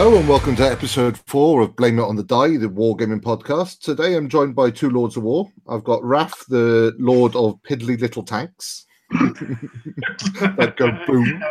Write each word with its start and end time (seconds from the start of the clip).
Hello 0.00 0.16
and 0.16 0.28
welcome 0.28 0.54
to 0.54 0.62
episode 0.62 1.18
four 1.26 1.60
of 1.60 1.74
Blame 1.74 1.98
It 1.98 2.02
on 2.02 2.14
the 2.14 2.22
Die, 2.22 2.56
the 2.56 2.68
Wargaming 2.68 3.20
podcast. 3.20 3.80
Today 3.80 4.14
I'm 4.14 4.28
joined 4.28 4.54
by 4.54 4.70
two 4.70 4.90
Lords 4.90 5.16
of 5.16 5.24
War. 5.24 5.50
I've 5.68 5.82
got 5.82 6.04
Raf, 6.04 6.44
the 6.48 6.94
Lord 7.00 7.34
of 7.34 7.60
Piddly 7.68 8.00
Little 8.00 8.22
Tanks. 8.22 8.86
that 9.10 10.74
go 10.76 10.92
boom. 11.04 11.42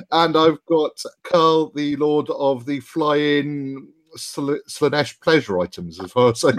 and 0.10 0.36
I've 0.36 0.58
got 0.66 1.00
Carl, 1.22 1.70
the 1.76 1.94
Lord 1.94 2.28
of 2.30 2.66
the 2.66 2.80
Flying 2.80 3.86
Sl- 4.16 4.56
Slaanesh 4.68 5.20
pleasure 5.20 5.60
items 5.60 6.00
as 6.00 6.12
well. 6.16 6.34
So, 6.34 6.50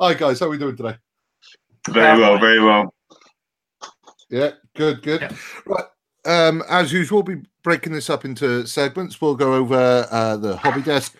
Hi 0.00 0.14
guys, 0.14 0.40
how 0.40 0.46
are 0.46 0.48
we 0.48 0.56
doing 0.56 0.78
today? 0.78 0.96
Very 1.90 2.18
well, 2.18 2.38
very 2.38 2.64
well. 2.64 2.94
Yeah, 4.30 4.50
good, 4.74 5.02
good. 5.02 5.20
Yeah. 5.22 5.36
Right. 5.66 5.84
Um, 6.26 6.62
as 6.68 6.92
usual, 6.92 7.22
we'll 7.22 7.36
be 7.36 7.42
breaking 7.62 7.92
this 7.92 8.08
up 8.10 8.24
into 8.24 8.66
segments. 8.66 9.20
We'll 9.20 9.34
go 9.34 9.54
over 9.54 10.06
uh, 10.10 10.36
the 10.36 10.56
hobby 10.56 10.82
desk, 10.82 11.16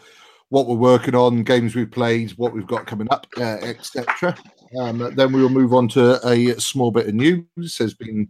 what 0.49 0.67
we're 0.67 0.77
working 0.77 1.15
on, 1.15 1.43
games 1.43 1.75
we've 1.75 1.91
played, 1.91 2.31
what 2.33 2.53
we've 2.53 2.67
got 2.67 2.87
coming 2.87 3.09
up, 3.11 3.27
uh, 3.37 3.59
etc. 3.63 4.37
Um, 4.79 5.15
then 5.15 5.33
we 5.33 5.43
will 5.43 5.51
move 5.51 5.75
on 5.75 5.89
to 5.89 6.27
a 6.27 6.59
small 6.61 6.91
bit 6.91 7.09
of 7.09 7.15
news. 7.15 7.77
There's 7.79 7.95
been, 7.95 8.29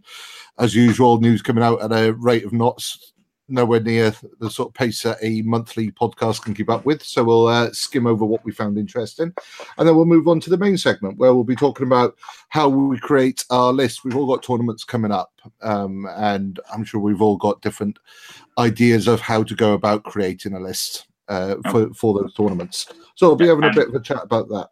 as 0.59 0.75
usual, 0.75 1.19
news 1.19 1.41
coming 1.41 1.63
out 1.63 1.81
at 1.81 1.91
a 1.91 2.13
rate 2.13 2.45
of 2.45 2.53
knots 2.53 3.13
nowhere 3.47 3.79
near 3.79 4.13
the 4.39 4.49
sort 4.49 4.69
of 4.69 4.73
pace 4.73 5.03
that 5.03 5.17
a 5.21 5.41
monthly 5.43 5.91
podcast 5.91 6.41
can 6.43 6.53
keep 6.53 6.69
up 6.69 6.85
with. 6.85 7.03
So 7.03 7.23
we'll 7.23 7.47
uh, 7.47 7.71
skim 7.71 8.07
over 8.07 8.25
what 8.25 8.43
we 8.43 8.51
found 8.51 8.77
interesting, 8.77 9.33
and 9.77 9.87
then 9.87 9.95
we'll 9.95 10.05
move 10.05 10.27
on 10.27 10.39
to 10.41 10.49
the 10.49 10.57
main 10.57 10.77
segment 10.77 11.17
where 11.17 11.33
we'll 11.33 11.43
be 11.43 11.55
talking 11.55 11.85
about 11.85 12.15
how 12.49 12.67
we 12.69 12.97
create 12.99 13.45
our 13.49 13.71
list. 13.71 14.03
We've 14.03 14.15
all 14.15 14.27
got 14.27 14.43
tournaments 14.43 14.83
coming 14.83 15.11
up, 15.11 15.31
um, 15.61 16.07
and 16.15 16.59
I'm 16.73 16.83
sure 16.83 16.99
we've 16.99 17.21
all 17.21 17.37
got 17.37 17.61
different 17.61 17.99
ideas 18.57 19.07
of 19.07 19.21
how 19.21 19.43
to 19.43 19.55
go 19.55 19.73
about 19.73 20.03
creating 20.03 20.53
a 20.53 20.59
list 20.59 21.07
uh, 21.27 21.55
for 21.71 21.93
for 21.93 22.19
those 22.19 22.33
tournaments. 22.33 22.87
So 23.15 23.27
we'll 23.27 23.35
be 23.35 23.47
having 23.47 23.63
a 23.63 23.73
bit 23.73 23.89
of 23.89 23.95
a 23.95 23.99
chat 23.99 24.23
about 24.23 24.49
that. 24.49 24.69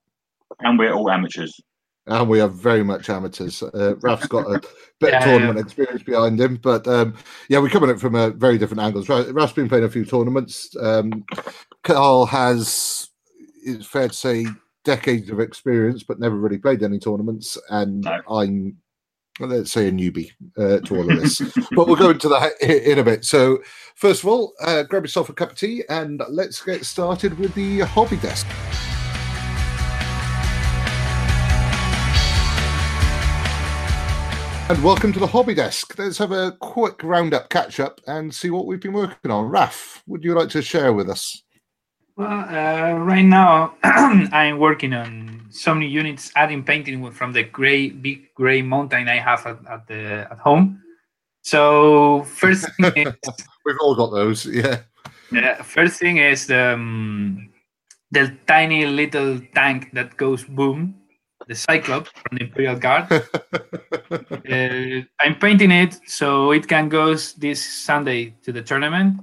And 0.59 0.77
we're 0.77 0.93
all 0.93 1.09
amateurs. 1.09 1.59
And 2.05 2.27
we 2.29 2.41
are 2.41 2.49
very 2.49 2.83
much 2.83 3.09
amateurs. 3.09 3.63
Uh, 3.63 3.95
Raf's 4.01 4.27
got 4.27 4.45
a 4.47 4.59
bit 4.99 5.13
of 5.13 5.21
Yeah, 5.21 5.25
tournament 5.25 5.59
experience 5.59 6.03
behind 6.03 6.39
him, 6.39 6.57
but 6.57 6.85
um, 6.87 7.15
yeah, 7.47 7.59
we're 7.59 7.69
coming 7.69 7.89
at 7.89 7.95
it 7.95 8.01
from 8.01 8.15
a 8.15 8.31
very 8.31 8.57
different 8.57 8.81
angles. 8.81 9.07
Ra- 9.07 9.23
Raf's 9.31 9.53
been 9.53 9.69
playing 9.69 9.85
a 9.85 9.89
few 9.89 10.03
tournaments. 10.03 10.75
Um, 10.81 11.23
Carl 11.83 12.25
has, 12.25 13.09
it's 13.65 13.85
fair 13.85 14.09
to 14.09 14.13
say, 14.13 14.45
decades 14.83 15.29
of 15.29 15.39
experience, 15.39 16.03
but 16.03 16.19
never 16.19 16.35
really 16.35 16.57
played 16.57 16.83
any 16.83 16.99
tournaments. 16.99 17.57
And 17.69 18.01
No. 18.01 18.19
I'm, 18.29 18.77
let's 19.39 19.71
say, 19.71 19.87
a 19.87 19.91
newbie 19.91 20.31
uh, 20.57 20.79
to 20.85 20.95
all 20.97 21.09
of 21.09 21.21
this. 21.21 21.39
but 21.71 21.87
we'll 21.87 21.95
go 21.95 22.09
into 22.09 22.27
that 22.27 22.61
in 22.61 22.99
a 22.99 23.03
bit. 23.03 23.23
So, 23.23 23.59
first 23.95 24.23
of 24.23 24.29
all, 24.29 24.53
uh, 24.59 24.83
grab 24.83 25.03
yourself 25.03 25.29
a 25.29 25.33
cup 25.33 25.51
of 25.51 25.57
tea 25.57 25.83
and 25.87 26.21
let's 26.27 26.61
get 26.61 26.83
started 26.85 27.39
with 27.39 27.55
the 27.55 27.79
hobby 27.79 28.17
desk. 28.17 28.45
And 34.69 34.81
welcome 34.81 35.11
to 35.11 35.19
the 35.19 35.28
hobby 35.28 35.53
desk. 35.53 36.00
Let's 36.00 36.17
have 36.19 36.31
a 36.31 36.54
quick 36.54 37.04
roundup 37.04 37.49
catch 37.49 37.82
up 37.82 37.99
and 38.08 38.33
see 38.33 38.49
what 38.49 38.65
we've 38.65 38.80
been 38.80 38.93
working 38.93 39.30
on. 39.30 39.49
Raf, 39.49 40.02
would 40.08 40.23
you 40.23 40.33
like 40.33 40.48
to 40.49 40.61
share 40.61 40.93
with 40.93 41.10
us? 41.10 41.43
Well, 42.15 42.45
uh, 42.48 42.93
right 42.99 43.26
now 43.26 43.76
I'm 43.83 44.60
working 44.60 44.93
on 44.93 45.48
some 45.49 45.80
new 45.80 45.87
units, 45.87 46.32
adding 46.37 46.64
painting 46.64 47.11
from 47.11 47.33
the 47.33 47.43
gray, 47.43 47.89
big 47.89 48.33
gray 48.36 48.61
mountain 48.61 49.10
I 49.10 49.17
have 49.17 49.45
at, 49.45 49.58
at 49.70 49.87
the 49.87 50.27
at 50.32 50.39
home. 50.39 50.82
So 51.42 52.23
first 52.23 52.66
thing 52.77 52.93
is, 53.08 53.14
We've 53.66 53.76
all 53.82 53.95
got 53.95 54.11
those, 54.11 54.45
yeah. 54.45 54.80
uh, 55.36 55.61
first 55.61 55.99
thing 55.99 56.17
is 56.17 56.48
the 56.48 56.73
um, 56.76 57.49
the 58.11 58.37
tiny 58.48 58.86
little 58.86 59.42
tank 59.54 59.89
that 59.92 60.16
goes 60.16 60.45
boom, 60.45 60.95
the 61.48 61.55
Cyclops 61.55 62.09
from 62.11 62.37
the 62.37 62.43
Imperial 62.45 62.76
Guard. 62.76 63.11
uh, 64.11 65.02
I'm 65.21 65.36
painting 65.39 65.71
it 65.71 65.99
so 66.08 66.52
it 66.52 66.67
can 66.67 66.89
go 66.89 67.15
this 67.15 67.64
Sunday 67.64 68.36
to 68.43 68.52
the 68.52 68.61
tournament 68.61 69.21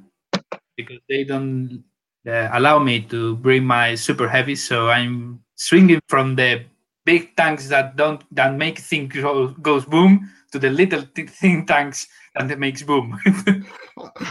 because 0.76 0.98
they 1.08 1.24
don't 1.24 1.82
uh, 2.26 2.48
allow 2.52 2.78
me 2.78 3.00
to 3.02 3.36
bring 3.36 3.64
my 3.64 3.94
super 3.94 4.28
heavy. 4.28 4.54
So 4.54 4.90
I'm 4.90 5.40
swinging 5.56 6.00
from 6.08 6.36
the 6.36 6.64
big 7.04 7.34
tanks 7.36 7.68
that 7.68 7.96
don't 7.96 8.22
that 8.34 8.56
make 8.56 8.78
things 8.78 9.14
go, 9.14 9.48
goes 9.48 9.84
boom 9.84 10.30
to 10.52 10.58
the 10.58 10.70
little 10.70 11.02
th- 11.02 11.30
thin 11.30 11.66
tanks 11.66 12.06
that 12.34 12.58
makes 12.58 12.82
boom. 12.82 13.18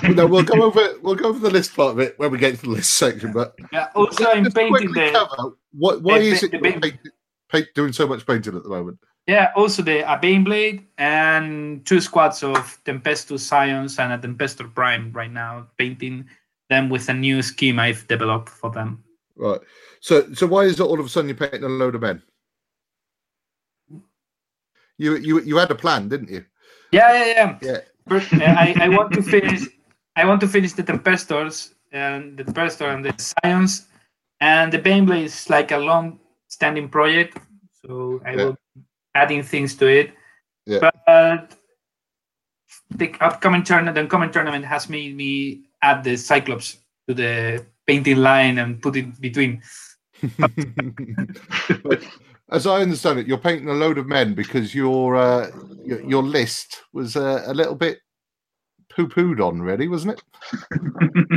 no, 0.03 0.27
we'll 0.27 0.43
go 0.43 0.63
over 0.63 0.95
we'll 1.01 1.15
go 1.15 1.29
over 1.29 1.39
the 1.39 1.49
list 1.49 1.75
part 1.75 1.91
of 1.91 1.99
it 1.99 2.17
when 2.17 2.31
we 2.31 2.37
get 2.37 2.55
to 2.55 2.61
the 2.61 2.69
list 2.69 2.93
section. 2.93 3.33
But 3.33 3.55
yeah, 3.71 3.87
also, 3.95 4.25
I'm 4.25 4.49
painting 4.51 4.91
the 4.91 5.11
cover, 5.11 5.55
what 5.71 6.01
why 6.01 6.19
the- 6.19 6.29
is 6.29 6.43
it 6.43 6.51
the 6.51 6.93
paint, 7.49 7.67
doing 7.75 7.93
so 7.93 8.07
much 8.07 8.25
painting 8.25 8.55
at 8.55 8.63
the 8.63 8.69
moment? 8.69 8.99
Yeah, 9.27 9.51
also 9.55 9.83
the 9.83 9.99
a 10.11 10.17
Baneblade 10.17 10.85
and 10.97 11.85
two 11.85 12.01
squads 12.01 12.41
of 12.41 12.79
Tempestus 12.85 13.41
Scions 13.41 13.99
and 13.99 14.13
a 14.13 14.17
Tempestor 14.17 14.73
Prime 14.73 15.11
right 15.11 15.31
now, 15.31 15.67
painting 15.77 16.25
them 16.69 16.89
with 16.89 17.09
a 17.09 17.13
new 17.13 17.41
scheme 17.41 17.79
I've 17.79 18.07
developed 18.07 18.49
for 18.49 18.71
them. 18.71 19.03
Right. 19.35 19.59
So 19.99 20.33
so 20.33 20.47
why 20.47 20.63
is 20.63 20.79
it 20.79 20.83
all 20.83 20.99
of 20.99 21.05
a 21.05 21.09
sudden 21.09 21.29
you're 21.29 21.37
painting 21.37 21.63
a 21.63 21.67
load 21.67 21.95
of 21.95 22.01
men? 22.01 22.23
You 24.97 25.17
you 25.17 25.41
you 25.41 25.57
had 25.57 25.71
a 25.71 25.75
plan, 25.75 26.09
didn't 26.09 26.29
you? 26.29 26.43
Yeah, 26.91 27.13
yeah, 27.13 27.25
yeah. 27.25 27.57
Yeah. 27.61 27.79
First, 28.07 28.33
uh, 28.33 28.43
I, 28.43 28.75
I 28.81 28.89
want 28.89 29.13
to 29.13 29.21
finish. 29.21 29.61
I 30.15 30.25
want 30.25 30.41
to 30.41 30.47
finish 30.47 30.73
the 30.73 30.83
Tempestors 30.83 31.75
and 31.91 32.35
the 32.37 32.43
Tempestor 32.43 32.93
and 32.93 33.05
the 33.05 33.13
Scions, 33.17 33.87
and 34.41 34.73
the 34.73 34.79
Baneblade 34.79 35.25
is 35.25 35.49
like 35.49 35.71
a 35.71 35.77
long-standing 36.49 36.89
project, 36.89 37.37
so 37.85 38.21
I 38.25 38.31
Yeah. 38.31 38.35
will 38.45 38.57
adding 39.15 39.43
things 39.43 39.75
to 39.75 39.87
it. 39.87 40.13
Yeah. 40.65 40.79
But 41.05 41.55
the 42.91 43.13
upcoming 43.21 43.63
tournament, 43.63 43.95
the 43.95 44.03
upcoming 44.03 44.31
tournament 44.31 44.65
has 44.65 44.89
made 44.89 45.15
me 45.15 45.63
add 45.81 46.03
the 46.03 46.15
Cyclops 46.17 46.77
to 47.07 47.13
the 47.13 47.65
painting 47.87 48.17
line 48.17 48.59
and 48.59 48.81
put 48.81 48.95
it 48.95 49.19
between. 49.21 49.61
As 52.51 52.65
I 52.65 52.81
understand 52.81 53.19
it, 53.19 53.27
you're 53.27 53.37
painting 53.37 53.69
a 53.69 53.73
load 53.73 53.97
of 53.99 54.07
men 54.07 54.33
because 54.33 54.73
your 54.73 55.15
uh, 55.15 55.51
your, 55.85 56.01
your 56.01 56.23
list 56.23 56.81
was 56.93 57.15
uh, 57.15 57.43
a 57.45 57.53
little 57.53 57.75
bit 57.75 57.99
poo-pooed 58.89 59.39
on, 59.39 59.61
really, 59.61 59.87
wasn't 59.87 60.13
it? 60.13 60.23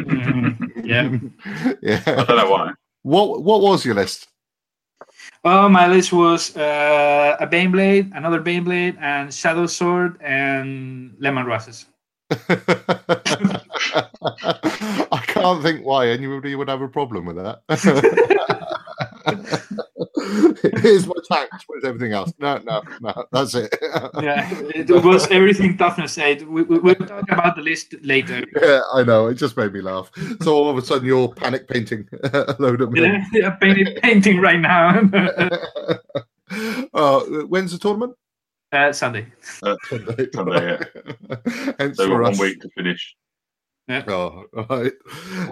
Mhm. 0.02 1.32
Yeah. 1.82 2.02
I 2.06 2.24
don't 2.24 2.36
know 2.36 2.50
why. 2.50 2.72
What 3.02 3.42
what 3.42 3.60
was 3.60 3.84
your 3.84 3.94
list? 3.94 4.28
Well, 5.44 5.68
my 5.68 5.88
list 5.88 6.12
was 6.12 6.56
uh, 6.56 7.36
a 7.40 7.46
Baneblade, 7.48 8.12
another 8.14 8.40
Baneblade, 8.40 8.96
and 9.00 9.28
Shadowsword 9.28 10.22
and 10.22 11.16
Leman 11.18 11.46
Russes. 11.46 11.86
I 12.30 12.38
can't 15.26 15.62
think 15.62 15.84
why 15.84 16.08
anybody 16.08 16.54
would 16.54 16.68
have 16.68 16.80
a 16.80 16.88
problem 16.88 17.26
with 17.26 17.36
that. 17.36 17.62
Here's 20.82 21.06
my 21.06 21.14
tanks. 21.30 21.64
Where's 21.66 21.84
everything 21.84 22.12
else? 22.12 22.32
No, 22.38 22.58
no, 22.58 22.82
no. 23.00 23.26
That's 23.32 23.54
it. 23.54 23.74
Yeah, 24.20 24.48
it 24.74 24.88
was 24.90 25.26
everything 25.30 25.76
toughness 25.76 26.16
eight. 26.18 26.46
We, 26.48 26.62
we, 26.62 26.78
we'll 26.78 26.94
talk 26.94 27.24
about 27.30 27.56
the 27.56 27.62
list 27.62 27.94
later. 28.02 28.44
Yeah, 28.60 28.80
I 28.94 29.02
know. 29.02 29.26
It 29.28 29.34
just 29.34 29.56
made 29.56 29.72
me 29.72 29.80
laugh. 29.80 30.10
So 30.42 30.54
all 30.54 30.70
of 30.70 30.76
a 30.76 30.82
sudden, 30.82 31.06
you're 31.06 31.28
panic 31.34 31.68
painting 31.68 32.08
a 32.24 32.54
load 32.58 32.80
of 32.80 32.92
men. 32.92 33.26
Yeah, 33.32 33.50
painting, 33.50 33.94
painting 34.02 34.40
right 34.40 34.60
now. 34.60 35.00
uh, 36.94 37.20
when's 37.46 37.72
the 37.72 37.78
tournament? 37.78 38.14
uh, 38.72 38.92
Sunday. 38.92 39.26
Sunday. 39.42 40.28
Sunday, 40.32 40.78
Hence 41.78 41.96
So 41.98 42.04
we've 42.04 42.12
for 42.12 42.22
got 42.22 42.22
one 42.22 42.32
us. 42.32 42.40
week 42.40 42.60
to 42.60 42.68
finish. 42.76 43.14
Oh, 44.08 44.44
right. 44.70 44.92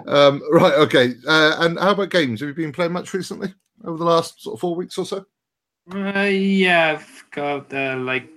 Um, 0.07 0.41
right, 0.51 0.73
okay. 0.73 1.13
Uh, 1.27 1.57
and 1.59 1.77
how 1.77 1.91
about 1.91 2.09
games? 2.09 2.39
Have 2.39 2.49
you 2.49 2.55
been 2.55 2.71
playing 2.71 2.93
much 2.93 3.13
recently 3.13 3.53
over 3.85 3.97
the 3.97 4.05
last 4.05 4.41
sort 4.41 4.55
of 4.55 4.59
four 4.59 4.75
weeks 4.75 4.97
or 4.97 5.05
so? 5.05 5.25
Uh, 5.93 6.29
yeah, 6.29 6.91
I've 6.97 7.25
got 7.31 7.73
uh, 7.73 7.97
like 7.97 8.29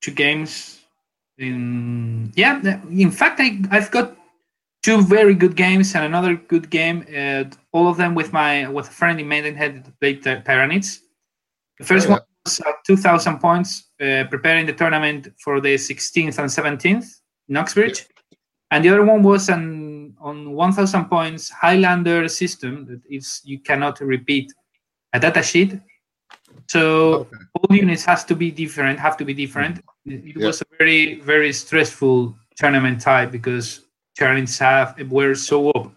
two 0.00 0.12
games. 0.12 0.80
In 1.38 2.32
yeah, 2.36 2.60
in 2.90 3.10
fact, 3.10 3.40
I 3.40 3.58
I've 3.70 3.90
got 3.90 4.16
two 4.82 5.02
very 5.02 5.34
good 5.34 5.56
games 5.56 5.94
and 5.94 6.04
another 6.04 6.36
good 6.36 6.68
game. 6.70 7.06
Uh, 7.08 7.44
all 7.72 7.88
of 7.88 7.96
them 7.96 8.14
with 8.14 8.32
my 8.32 8.68
with 8.68 8.88
a 8.88 8.92
friend 8.92 9.18
in 9.18 9.28
Maidenhead 9.28 9.84
that 9.84 10.00
played 10.00 10.22
Ty- 10.22 10.42
Tyranids. 10.42 10.98
The 11.78 11.86
first 11.86 12.06
Oh, 12.06 12.10
yeah. 12.10 12.16
one 12.16 12.22
was 12.44 12.60
uh, 12.60 12.72
two 12.86 12.96
thousand 12.96 13.38
points, 13.40 13.90
uh, 14.00 14.24
preparing 14.28 14.66
the 14.66 14.74
tournament 14.74 15.28
for 15.42 15.60
the 15.60 15.78
sixteenth 15.78 16.38
and 16.38 16.52
seventeenth 16.52 17.06
in 17.48 17.56
Uxbridge, 17.56 18.06
and 18.70 18.84
the 18.84 18.90
other 18.90 19.04
one 19.04 19.22
was 19.22 19.48
an 19.48 20.14
on 20.20 20.52
one 20.52 20.72
thousand 20.72 21.06
points 21.06 21.48
Highlander 21.50 22.28
system 22.28 22.84
that 22.86 23.00
is 23.08 23.40
you 23.42 23.58
cannot 23.58 23.98
repeat 24.00 24.52
a 25.12 25.18
data 25.20 25.42
sheet 25.42 25.72
So 26.68 26.82
Okay. 27.26 27.36
all 27.54 27.76
units 27.76 28.04
has 28.04 28.24
to 28.24 28.34
be 28.34 28.50
different. 28.50 28.98
Have 28.98 29.16
to 29.18 29.24
be 29.24 29.34
different. 29.34 29.74
It 30.06 30.20
it 30.30 30.36
Yeah. 30.36 30.46
was 30.46 30.60
a 30.62 30.68
very 30.78 31.20
very 31.32 31.52
stressful 31.52 32.16
tournament 32.60 33.00
type 33.00 33.30
because 33.38 33.66
Challenger 34.16 34.64
have 34.64 34.94
it 35.02 35.08
were 35.08 35.34
so 35.34 35.70
up 35.70 35.92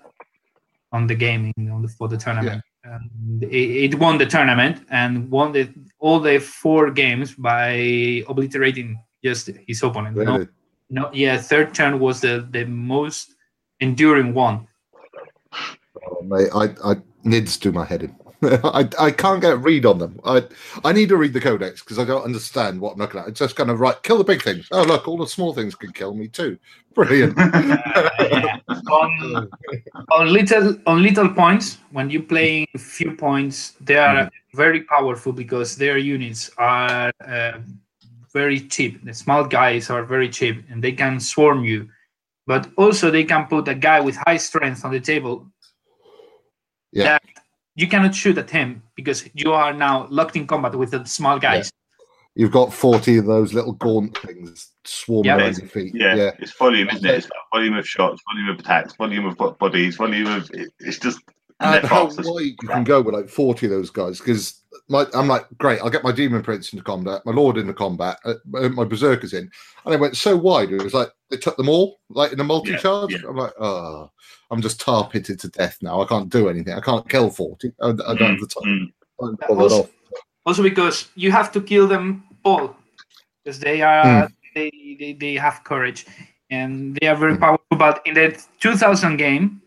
on 0.92 1.08
the 1.08 1.16
game 1.16 1.52
in, 1.58 1.70
on 1.76 1.82
the, 1.82 1.88
for 1.98 2.08
the 2.08 2.18
tournament. 2.18 2.62
And 2.84 3.44
it, 3.44 3.94
it 3.94 3.94
won 4.04 4.18
the 4.18 4.26
tournament 4.36 4.76
and 4.90 5.30
won 5.32 5.52
the, 5.52 5.64
all 6.00 6.20
the 6.20 6.40
four 6.40 6.92
games 6.92 7.34
by 7.36 8.24
obliterating 8.28 8.90
just 9.24 9.50
his 9.68 9.82
opponent. 9.84 10.16
No, 10.18 10.24
Really? 10.24 10.48
no, 10.90 11.04
yeah, 11.14 11.38
third 11.38 11.74
turn 11.74 12.00
was 12.00 12.22
the 12.22 12.48
the 12.52 12.66
most 12.66 13.34
enduring 13.80 14.34
one. 14.36 14.68
Oh, 16.08 16.22
mate, 16.22 16.50
I, 16.54 16.66
I 16.92 16.94
NIDs 17.26 17.60
do 17.60 17.72
my 17.72 17.86
head 17.86 18.04
in. 18.04 18.16
I, 18.64 18.90
I 19.00 19.12
can't 19.12 19.42
get 19.42 19.54
a 19.54 19.58
read 19.58 19.86
on 19.86 19.98
them. 20.00 20.20
I 20.26 20.44
I 20.84 20.92
need 20.92 21.10
to 21.10 21.18
read 21.18 21.34
the 21.34 21.42
codex 21.42 21.82
because 21.82 22.00
I 22.00 22.06
don't 22.06 22.24
understand 22.24 22.80
what 22.80 22.94
I'm 22.94 23.00
looking 23.00 23.20
at. 23.22 23.28
It's 23.28 23.40
just 23.40 23.56
kind 23.56 23.70
of 23.70 23.80
right, 23.80 24.02
kill 24.04 24.18
the 24.18 24.24
big 24.24 24.42
things. 24.42 24.68
Oh 24.72 24.84
look, 24.84 25.08
all 25.08 25.18
the 25.18 25.28
small 25.28 25.54
things 25.54 25.76
can 25.76 25.92
kill 25.94 26.14
me 26.14 26.28
too. 26.28 26.58
Brilliant. 26.94 27.38
on 28.92 29.50
on 30.12 30.34
little 30.34 30.78
on 30.86 31.02
little 31.04 31.30
points 31.30 31.78
when 31.92 32.10
you 32.10 32.22
play 32.22 32.66
few 32.78 33.16
points 33.16 33.74
they 33.82 33.98
are 33.98 34.30
very 34.54 34.82
powerful 34.84 35.32
because 35.34 35.76
their 35.76 35.98
units 35.98 36.52
are 36.58 37.12
uh, 37.28 37.54
very 38.34 38.60
cheap 38.60 39.04
the 39.04 39.14
small 39.14 39.44
guys 39.46 39.90
are 39.90 40.04
very 40.04 40.30
cheap 40.30 40.64
and 40.70 40.84
they 40.84 40.92
can 40.92 41.20
swarm 41.20 41.64
you 41.64 41.88
but 42.48 42.70
also 42.78 43.10
they 43.10 43.24
can 43.24 43.46
put 43.48 43.68
a 43.68 43.76
guy 43.76 44.00
with 44.00 44.16
high 44.28 44.38
strength 44.38 44.86
on 44.86 44.92
the 44.92 45.00
table 45.00 45.48
Yeah. 46.92 47.04
that 47.20 47.24
you 47.76 47.88
cannot 47.88 48.16
shoot 48.16 48.38
at 48.38 48.50
him 48.50 48.82
because 48.96 49.28
you 49.34 49.52
are 49.54 49.74
now 49.74 50.08
locked 50.10 50.36
in 50.36 50.48
combat 50.48 50.76
with 50.76 50.92
the 50.92 51.06
small 51.06 51.38
guys 51.40 51.72
You've 52.38 52.52
got 52.52 52.74
40 52.74 53.16
of 53.20 53.26
those 53.28 53.54
little 53.54 53.72
gaunt 53.74 54.18
things 54.18 54.72
swarming 54.84 55.26
Yeah. 55.30 55.38
around 55.38 55.58
your 55.58 55.68
feet. 55.70 55.94
Yeah, 55.96 56.16
yeah. 56.16 56.32
it's 56.38 56.52
volume, 56.52 56.90
isn't 56.90 57.06
it? 57.06 57.16
It's 57.16 57.30
like 57.30 57.40
volume 57.54 57.76
of 57.78 57.88
shots, 57.88 58.22
volume 58.30 58.50
of 58.50 58.60
attacks, 58.60 58.94
volume 58.98 59.26
of 59.26 59.58
bodies, 59.58 59.96
volume 59.96 60.28
of. 60.28 60.50
It, 60.54 60.74
it's 60.82 61.00
just. 61.00 61.20
And 61.62 61.76
And 61.76 61.84
they're 61.84 61.90
how 61.90 62.08
fast 62.08 62.20
as- 62.20 62.26
wide 62.28 62.42
you 62.62 62.68
can 62.68 62.84
go 62.84 63.02
with 63.02 63.16
like 63.16 63.30
40 63.30 63.68
of 63.68 63.72
those 63.72 63.90
guys 63.90 64.20
because 64.20 64.62
my, 64.88 65.06
I'm 65.14 65.28
like, 65.28 65.46
great, 65.58 65.80
I'll 65.82 65.90
get 65.90 66.04
my 66.04 66.12
Demon 66.12 66.44
Prince 66.44 66.72
into 66.74 66.84
combat, 66.84 67.26
my 67.26 67.32
Lord 67.32 67.58
into 67.58 67.74
combat, 67.74 68.20
uh, 68.26 68.36
my 68.48 68.68
my 68.70 68.84
Berserkers 68.84 69.34
in. 69.34 69.50
And 69.84 69.94
they 69.94 69.98
went 69.98 70.16
so 70.18 70.36
wide, 70.38 70.72
it 70.72 70.82
was 70.84 70.94
like 70.94 71.10
they 71.30 71.38
took 71.38 71.58
them 71.58 71.70
all, 71.70 72.00
like 72.10 72.32
in 72.34 72.40
a 72.40 72.44
multi 72.44 72.76
charge. 72.78 73.12
yeah. 73.14 73.28
I'm 73.28 73.36
like, 73.36 73.54
oh, 73.60 74.12
I'm 74.52 74.62
just 74.62 74.80
tar 74.80 75.08
pitted 75.10 75.40
to 75.40 75.50
death 75.50 75.78
now. 75.82 76.02
I 76.02 76.06
can't 76.06 76.30
do 76.30 76.50
anything. 76.50 76.74
I 76.74 76.82
can't 76.82 77.08
kill 77.10 77.30
40. 77.32 77.72
I, 77.82 77.88
I 77.88 77.92
don't 77.92 78.20
have 78.22 78.40
the 78.40 78.48
time. 78.48 78.64
Mm, 78.64 78.94
I'm 79.28 79.36
bothered 79.36 79.60
Also- 79.62 79.80
off. 79.84 79.90
also 80.46 80.62
because 80.64 81.08
you 81.16 81.32
have 81.32 81.52
to 81.54 81.62
kill 81.62 81.88
them 81.88 82.24
all 82.44 82.76
because 83.44 83.60
they 83.60 83.82
are 83.82 84.30
they, 84.54 84.70
they 85.00 85.14
they 85.14 85.34
have 85.36 85.64
courage 85.64 86.06
and 86.52 86.96
they 87.02 87.08
are 87.08 87.16
very 87.16 87.34
Mm. 87.36 87.40
powerful 87.40 87.78
but 87.78 88.02
in 88.06 88.14
the 88.14 88.28
2000 88.60 89.18
game 89.18 89.60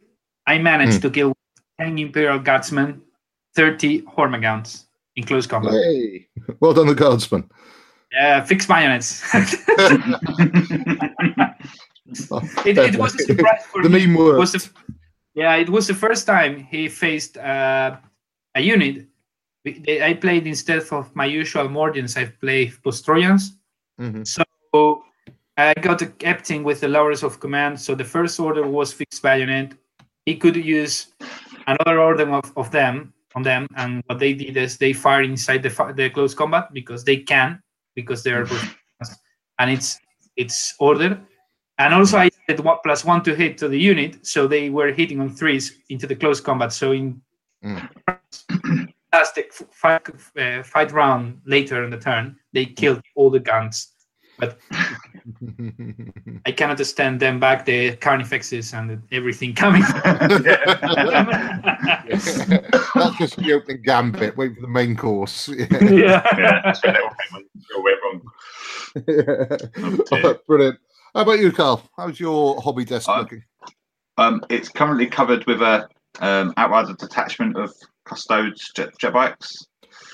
i 0.47 0.57
managed 0.59 0.99
Mm. 0.99 1.03
to 1.03 1.11
kill 1.11 1.33
10 1.81 1.99
imperial 1.99 2.39
guardsmen 2.39 3.03
30 3.57 4.03
hormagaunts 4.03 4.85
in 5.19 5.25
close 5.25 5.47
combat 5.47 5.73
Hey, 5.75 6.27
well 6.61 6.73
done, 6.73 6.87
the 6.87 6.95
guardsman. 6.95 7.45
Yeah, 8.13 8.43
fixed 8.45 8.69
bayonets 8.69 9.23
it, 12.65 12.79
it 12.79 12.97
was 12.97 13.15
a 13.15 13.23
surprise 13.25 13.65
for 13.71 13.83
the 13.83 13.89
me 13.89 14.07
meme 14.07 14.17
It 14.17 14.19
worked. 14.19 14.39
was 14.39 14.53
the, 14.53 14.71
yeah, 15.35 15.57
it 15.57 15.69
was 15.69 15.87
the 15.87 15.95
first 15.95 16.27
time 16.27 16.61
he 16.71 16.89
faced 16.89 17.37
uh, 17.37 17.97
a 18.55 18.61
unit. 18.61 19.07
I 19.67 20.15
played 20.21 20.47
instead 20.47 20.83
of 20.91 21.15
my 21.15 21.27
usual 21.27 21.69
Mordians, 21.69 22.17
I 22.17 22.25
played 22.41 22.73
Vostroyans. 22.85 23.43
Mhm. 24.01 24.27
So 24.27 24.43
I 25.59 25.75
got 25.75 26.01
a 26.03 26.07
captain 26.07 26.65
with 26.65 26.81
the 26.81 26.89
lowers 26.89 27.23
of 27.23 27.41
command. 27.41 27.79
So 27.81 27.95
the 27.95 28.05
first 28.05 28.41
order 28.41 28.67
was 28.67 28.93
fixed 28.93 29.23
bayonet. 29.23 29.75
He 30.25 30.37
could 30.37 30.57
use 30.57 31.09
another 31.67 32.01
order 32.01 32.31
of, 32.33 32.53
of 32.57 32.71
them 32.71 33.13
on 33.39 33.43
them, 33.43 33.67
and 33.77 34.03
what 34.07 34.19
they 34.19 34.35
did 34.35 34.57
is 34.57 34.77
they 34.77 34.93
fire 34.93 35.23
inside 35.23 35.63
the 35.63 35.73
the 35.97 36.11
close 36.11 36.35
combat 36.35 36.65
because 36.73 37.05
they 37.05 37.19
can 37.33 37.63
because 37.95 38.23
they 38.23 38.33
are 38.33 38.47
and 39.59 39.71
it's 39.71 39.99
it's 40.37 40.75
order. 40.79 41.21
And 41.81 41.95
also 41.95 42.19
I 42.19 42.31
added 42.49 42.65
one 42.65 42.79
plus 42.83 43.05
one 43.05 43.23
to 43.23 43.35
hit 43.35 43.59
to 43.59 43.69
the 43.69 43.79
unit, 43.93 44.27
so 44.27 44.49
they 44.49 44.71
were 44.71 44.93
hitting 44.93 45.21
on 45.21 45.31
threes 45.31 45.79
into 45.89 46.07
the 46.07 46.17
close 46.17 46.41
combat. 46.41 46.73
So 46.73 46.93
in 46.93 47.23
Mm. 47.65 47.89
last 49.13 49.39
fight, 49.73 50.03
uh, 50.39 50.63
fight 50.63 50.93
round 50.93 51.41
later 51.45 51.85
in 51.85 51.91
the 51.91 51.99
turn, 51.99 52.37
they 52.53 52.67
killed 52.67 53.03
all 53.17 53.31
the 53.31 53.41
guns. 53.41 53.95
But 54.39 54.59
I 56.47 56.53
cannot 56.53 56.85
stand 56.87 57.21
them 57.21 57.41
back 57.41 57.65
the 57.65 57.97
carnifexes 57.97 58.73
and 58.73 59.03
everything 59.13 59.55
coming. 59.55 59.83
That's 62.95 63.19
just 63.19 63.37
the 63.37 63.53
opening 63.55 63.83
gambit. 63.83 64.37
Wait 64.37 64.55
for 64.55 64.61
the 64.61 64.69
main 64.69 64.97
course. 64.97 65.49
Yeah. 65.49 65.67
yeah. 65.81 66.23
yeah, 66.39 66.61
that's 66.65 66.85
when 66.85 66.95
it 66.97 67.03
all 67.03 67.15
came 67.33 67.45
all 67.77 67.83
went 67.83 67.99
wrong. 68.05 68.23
dear. 70.11 70.41
Brilliant. 70.47 70.79
How 71.15 71.23
about 71.23 71.39
you, 71.41 71.53
Carl? 71.53 71.83
How's 71.97 72.21
your 72.21 72.61
hobby 72.61 72.85
desk 72.85 73.09
Uh, 73.09 73.21
looking? 73.21 73.45
Um, 74.19 74.45
it's 74.49 74.69
currently 74.69 75.07
covered 75.07 75.47
with 75.47 75.63
a 75.63 75.89
um, 76.21 76.53
outrider 76.57 76.95
detachment 76.95 77.57
of 77.57 77.73
custodes 78.05 78.71
jet, 78.75 78.91
jet 78.99 79.13
bikes. 79.13 79.67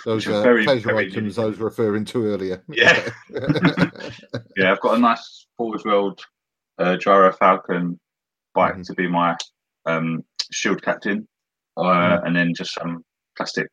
Those 0.05 0.27
are 0.27 0.43
very, 0.43 0.65
pleasure 0.65 0.89
very 0.89 1.07
items 1.07 1.39
I 1.39 1.47
was 1.47 1.59
referring 1.59 2.05
to 2.07 2.27
earlier. 2.27 2.63
Yeah. 2.73 3.09
Yeah, 4.57 4.73
I've 4.73 4.81
got 4.81 4.97
a 4.97 4.99
nice 4.99 5.47
forward 5.57 5.81
wheeled 5.85 6.21
uh, 6.79 6.97
gyro 6.97 7.33
falcon 7.33 7.99
bike 8.55 8.75
Mhm. 8.77 8.87
to 8.87 8.95
be 8.95 9.09
my 9.09 9.37
um, 9.87 10.25
shield 10.53 10.83
captain, 10.83 11.27
uh, 11.77 12.21
and 12.25 12.37
then 12.37 12.55
just 12.55 12.75
some 12.75 13.05
plastic 13.37 13.69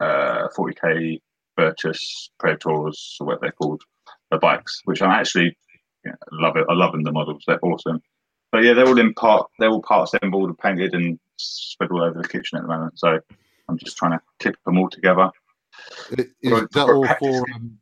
uh, 0.00 0.48
40k 0.56 1.20
Vertus 1.58 2.30
Praetors 2.38 3.16
or 3.20 3.26
what 3.26 3.40
they're 3.40 3.52
called, 3.52 3.82
the 4.30 4.38
bikes, 4.38 4.80
which 4.84 5.00
I 5.02 5.20
actually 5.20 5.56
yeah, 6.04 6.12
love 6.32 6.56
it. 6.56 6.66
I 6.68 6.74
love 6.74 6.92
them. 6.92 7.02
The 7.02 7.12
models, 7.12 7.44
they're 7.46 7.64
awesome. 7.64 8.00
But 8.52 8.62
yeah, 8.64 8.74
they're 8.74 8.86
all 8.86 8.98
in 8.98 9.14
part. 9.14 9.48
They're 9.58 9.70
all 9.70 9.82
part 9.82 10.08
assembled 10.12 10.48
and 10.48 10.58
painted 10.58 10.94
and 10.94 11.18
spread 11.36 11.90
all 11.90 12.02
over 12.02 12.20
the 12.20 12.28
kitchen 12.28 12.58
at 12.58 12.62
the 12.62 12.68
moment. 12.68 12.98
So 12.98 13.18
I'm 13.68 13.78
just 13.78 13.96
trying 13.96 14.12
to 14.12 14.20
clip 14.40 14.56
them 14.64 14.78
all 14.78 14.88
together. 14.88 15.30
Is 16.18 16.26
Well, 16.44 16.66
that 16.72 16.88
all 16.88 17.04
practice. 17.04 17.38
for? 17.38 17.44
Um, 17.54 17.78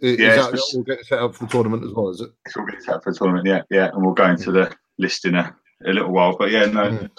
is 0.00 0.18
Yeah, 0.18 0.36
that 0.36 0.60
all 0.74 0.82
getting 0.82 1.04
set 1.04 1.18
up 1.18 1.34
for 1.34 1.44
the 1.44 1.50
tournament 1.50 1.84
as 1.84 1.92
well? 1.92 2.08
Is 2.10 2.20
it? 2.20 2.30
It's 2.46 2.56
all 2.56 2.64
getting 2.66 2.80
set 2.82 2.94
up 2.96 3.04
for 3.04 3.12
the 3.12 3.18
tournament, 3.18 3.46
yeah, 3.46 3.62
yeah. 3.70 3.90
And 3.92 4.04
we'll 4.04 4.14
go 4.14 4.26
into 4.30 4.52
the 4.52 4.72
list 4.98 5.24
in 5.24 5.34
a, 5.34 5.54
a 5.86 5.90
little 5.92 6.12
while. 6.12 6.36
But 6.36 6.50
yeah, 6.50 6.66
no, 6.66 6.90
Mhm. 6.90 7.10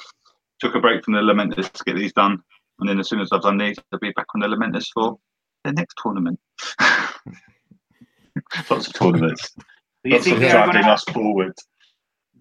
took 0.60 0.76
a 0.76 0.80
break 0.80 1.04
from 1.04 1.14
the 1.16 1.22
Lamenters 1.22 1.72
to 1.72 1.84
get 1.84 1.96
these 1.96 2.14
done. 2.14 2.42
And 2.80 2.88
then 2.88 3.00
as 3.00 3.10
soon 3.10 3.20
as 3.20 3.30
I've 3.34 3.42
done 3.42 3.58
these, 3.58 3.78
I'll 3.92 4.00
be 4.00 4.12
back 4.12 4.28
on 4.34 4.40
the 4.42 4.48
Lamenters 4.48 4.88
for 4.94 5.18
the 5.66 5.74
next 5.74 5.96
tournament. 6.02 6.40
Lots 8.70 8.88
of 8.88 8.94
tournaments. 8.94 9.52
Do 9.56 9.64
you 10.06 10.12
Lots 10.14 10.24
think 10.26 10.36
of 10.38 10.42
they 10.42 10.48
are 10.50 10.66
driving 10.66 10.82
gonna, 10.82 10.94
us 10.94 11.04
forward. 11.06 11.54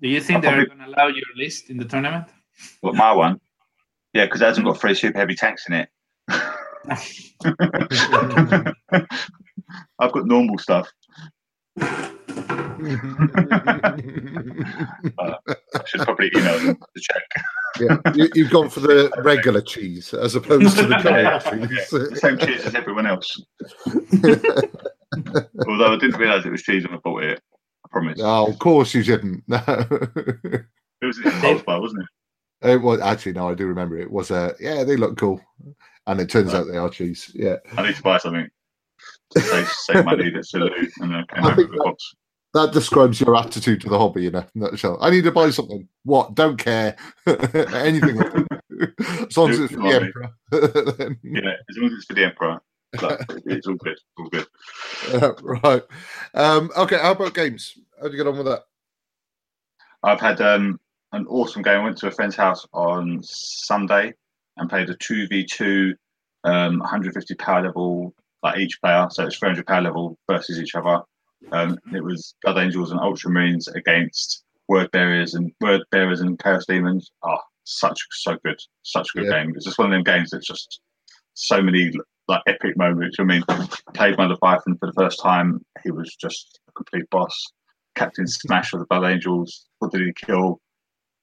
do 0.00 0.08
you 0.08 0.20
think 0.20 0.36
I'll 0.36 0.42
they're 0.42 0.66
probably- 0.66 0.84
gonna 0.84 0.90
allow 0.96 1.08
your 1.08 1.24
list 1.36 1.70
in 1.70 1.76
the 1.78 1.84
tournament? 1.84 2.26
What, 2.80 2.94
my 2.94 3.12
one? 3.12 3.40
Yeah, 4.12 4.24
because 4.26 4.40
it 4.40 4.44
hasn't 4.46 4.66
got 4.66 4.80
three 4.80 4.94
super 4.94 5.18
heavy 5.18 5.34
tanks 5.34 5.66
in 5.68 5.74
it. 5.74 5.88
I've 9.98 10.12
got 10.12 10.26
normal 10.26 10.58
stuff. 10.58 10.88
I 11.80 12.10
should 15.86 16.00
probably 16.02 16.30
email 16.36 16.58
them 16.58 16.76
to 16.76 17.00
check. 17.00 17.22
yeah, 17.80 17.96
you, 18.14 18.28
you've 18.34 18.50
gone 18.50 18.68
for 18.68 18.80
the 18.80 19.10
regular 19.22 19.60
cheese 19.60 20.12
as 20.14 20.34
opposed 20.34 20.76
to 20.76 20.86
the 20.86 20.96
Yeah, 21.04 21.38
cheese. 21.38 21.90
The 21.90 22.16
same 22.16 22.38
cheese 22.38 22.66
as 22.66 22.74
everyone 22.74 23.06
else. 23.06 23.40
Although 25.68 25.94
I 25.94 25.98
didn't 25.98 26.18
realise 26.18 26.44
it 26.44 26.50
was 26.50 26.62
cheese 26.62 26.84
when 26.86 26.94
I 26.94 26.98
bought 27.02 27.24
it. 27.24 27.40
I 27.84 27.88
promise. 27.90 28.18
oh, 28.22 28.46
of 28.50 28.58
course 28.58 28.94
you 28.94 29.02
didn't. 29.02 29.42
No. 29.46 29.62
It 31.00 31.06
was 31.06 31.18
in 31.18 31.30
Carlsbad, 31.30 31.80
wasn't 31.80 32.02
it? 32.02 32.08
It 32.70 32.82
was 32.82 33.00
actually 33.00 33.34
no, 33.34 33.48
I 33.50 33.54
do 33.54 33.66
remember 33.66 33.96
it. 33.98 34.02
it 34.02 34.10
was 34.10 34.32
uh 34.32 34.52
yeah, 34.58 34.82
they 34.82 34.96
look 34.96 35.16
cool, 35.16 35.40
and 36.08 36.20
it 36.20 36.28
turns 36.28 36.54
out 36.54 36.66
they 36.66 36.76
are 36.76 36.88
cheese. 36.88 37.30
Yeah, 37.34 37.56
I 37.76 37.82
need 37.82 37.96
to 37.96 38.02
buy 38.02 38.18
something 38.18 38.48
to 39.30 39.40
save, 39.40 39.68
save 39.68 40.04
money 40.04 40.30
that's 40.30 40.52
loo 40.54 40.70
and 41.00 41.14
I 41.14 41.22
came 41.32 41.44
I 41.44 41.54
think 41.54 41.70
a 41.72 41.76
box. 41.76 42.14
that 42.54 42.72
describes 42.72 43.20
your 43.20 43.36
attitude 43.36 43.82
to 43.82 43.88
the 43.90 43.98
hobby 43.98 44.26
in 44.26 44.34
a 44.34 44.48
nutshell. 44.54 44.98
I 45.00 45.10
need 45.10 45.24
to 45.24 45.32
buy 45.32 45.50
something. 45.50 45.86
What? 46.04 46.34
Don't 46.34 46.56
care. 46.56 46.96
Anything. 47.26 48.18
as 48.80 49.36
long 49.36 49.50
as 49.50 49.60
it's 49.60 49.74
for 49.74 49.82
the 49.82 50.00
emperor. 50.02 50.30
then- 50.98 51.18
Yeah, 51.22 51.52
as 51.68 51.76
long 51.76 51.86
as 51.86 51.92
it's 51.92 52.04
for 52.06 52.14
the 52.14 52.24
Emperor. 52.24 52.60
It's 53.44 53.66
all 53.66 53.74
good. 53.74 53.98
All 54.16 54.28
good. 54.30 54.46
Uh, 55.12 55.34
right. 55.42 55.82
Um, 56.32 56.70
okay. 56.74 56.96
How 56.98 57.12
about 57.12 57.34
games? 57.34 57.76
How'd 58.00 58.12
you 58.12 58.16
get 58.16 58.26
on 58.26 58.38
with 58.38 58.46
that? 58.46 58.62
I've 60.02 60.20
had 60.20 60.40
um, 60.40 60.80
an 61.12 61.26
awesome 61.26 61.60
game. 61.60 61.80
I 61.80 61.84
went 61.84 61.98
to 61.98 62.06
a 62.06 62.10
friend's 62.10 62.36
house 62.36 62.66
on 62.72 63.20
Sunday 63.22 64.14
and 64.58 64.68
played 64.68 64.90
a 64.90 64.94
2v2 64.96 65.94
um, 66.44 66.78
150 66.78 67.34
power 67.34 67.62
level 67.62 68.14
like 68.42 68.58
each 68.58 68.80
player. 68.80 69.06
So 69.10 69.26
it's 69.26 69.38
300 69.38 69.66
power 69.66 69.82
level 69.82 70.18
versus 70.30 70.60
each 70.60 70.74
other. 70.74 71.00
Um, 71.52 71.78
it 71.92 72.02
was 72.04 72.34
Blood 72.42 72.58
Angels 72.58 72.90
and 72.90 73.00
Ultramarines 73.00 73.74
against 73.74 74.44
Word 74.68 74.90
Bearers 74.92 75.34
and 75.34 75.50
Word 75.60 75.82
Bearers 75.90 76.20
and 76.20 76.38
Chaos 76.38 76.66
Demons. 76.66 77.10
Oh, 77.22 77.38
such 77.64 77.98
so 78.10 78.36
good, 78.44 78.58
such 78.82 79.08
a 79.14 79.18
good 79.18 79.26
Yeah. 79.30 79.42
game. 79.44 79.52
It's 79.56 79.64
just 79.64 79.78
one 79.78 79.86
of 79.86 79.92
them 79.92 80.04
games 80.04 80.30
that's 80.30 80.46
just 80.46 80.80
so 81.34 81.62
many 81.62 81.92
like 82.28 82.42
epic 82.46 82.76
moments. 82.76 83.16
I 83.18 83.24
mean, 83.24 83.42
played 83.94 84.18
my 84.18 84.26
Leviathan 84.26 84.76
for 84.78 84.86
the 84.86 84.92
first 84.92 85.20
time. 85.20 85.64
He 85.82 85.90
was 85.90 86.14
just 86.20 86.60
a 86.68 86.72
complete 86.72 87.08
boss. 87.10 87.34
Captain 87.94 88.26
Smash 88.26 88.72
of 88.74 88.80
the 88.80 88.86
Blood 88.86 89.10
Angels. 89.10 89.66
What 89.78 89.90
did 89.92 90.02
he 90.02 90.12
kill? 90.26 90.60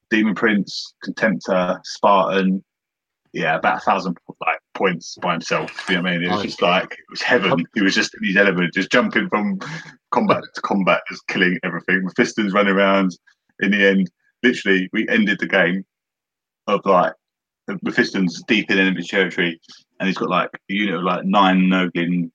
Demon 0.10 0.36
Prince, 0.36 0.94
Contemptor, 1.06 1.80
Spartan. 1.86 2.63
Yeah, 3.36 3.58
about 3.58 3.77
a 3.77 3.80
thousand 3.82 4.18
like 4.39 4.60
points 4.75 5.18
by 5.22 5.34
himself. 5.34 5.70
You 5.89 5.96
know 5.96 6.04
what 6.04 6.12
I 6.12 6.18
mean? 6.18 6.24
It 6.24 6.32
was 6.32 6.44
just 6.44 6.62
like 6.62 6.94
it 6.94 7.10
was 7.10 7.22
heaven. 7.22 7.65
He 7.75 7.82
was 7.82 7.94
just 7.94 8.15
in 8.15 8.25
his 8.25 8.38
element, 8.38 8.74
just 8.74 8.89
jumping 8.89 9.27
from 9.27 9.60
combat 10.12 10.42
to 10.54 10.62
combat, 10.62 11.01
just 11.10 11.27
killing 11.27 11.60
everything. 11.62 12.04
Mephiston's 12.06 12.54
running 12.54 12.74
around. 12.74 13.12
In 13.60 13.72
the 13.72 13.86
end, 13.86 14.10
literally, 14.42 14.89
we 14.94 15.06
ended 15.10 15.39
the 15.39 15.48
game 15.48 15.84
of 16.68 16.80
like 16.86 17.12
Mephiston's 17.84 18.42
deep 18.48 18.72
in 18.72 18.80
enemy 18.80 19.04
territory, 19.04 19.60
and 20.00 20.08
he's 20.08 20.18
got 20.18 20.30
like 20.30 20.50
a 20.54 20.74
unit 20.74 20.96
of 20.96 21.04
like 21.04 21.25
nine 21.25 21.68
Nurgling 21.68 22.32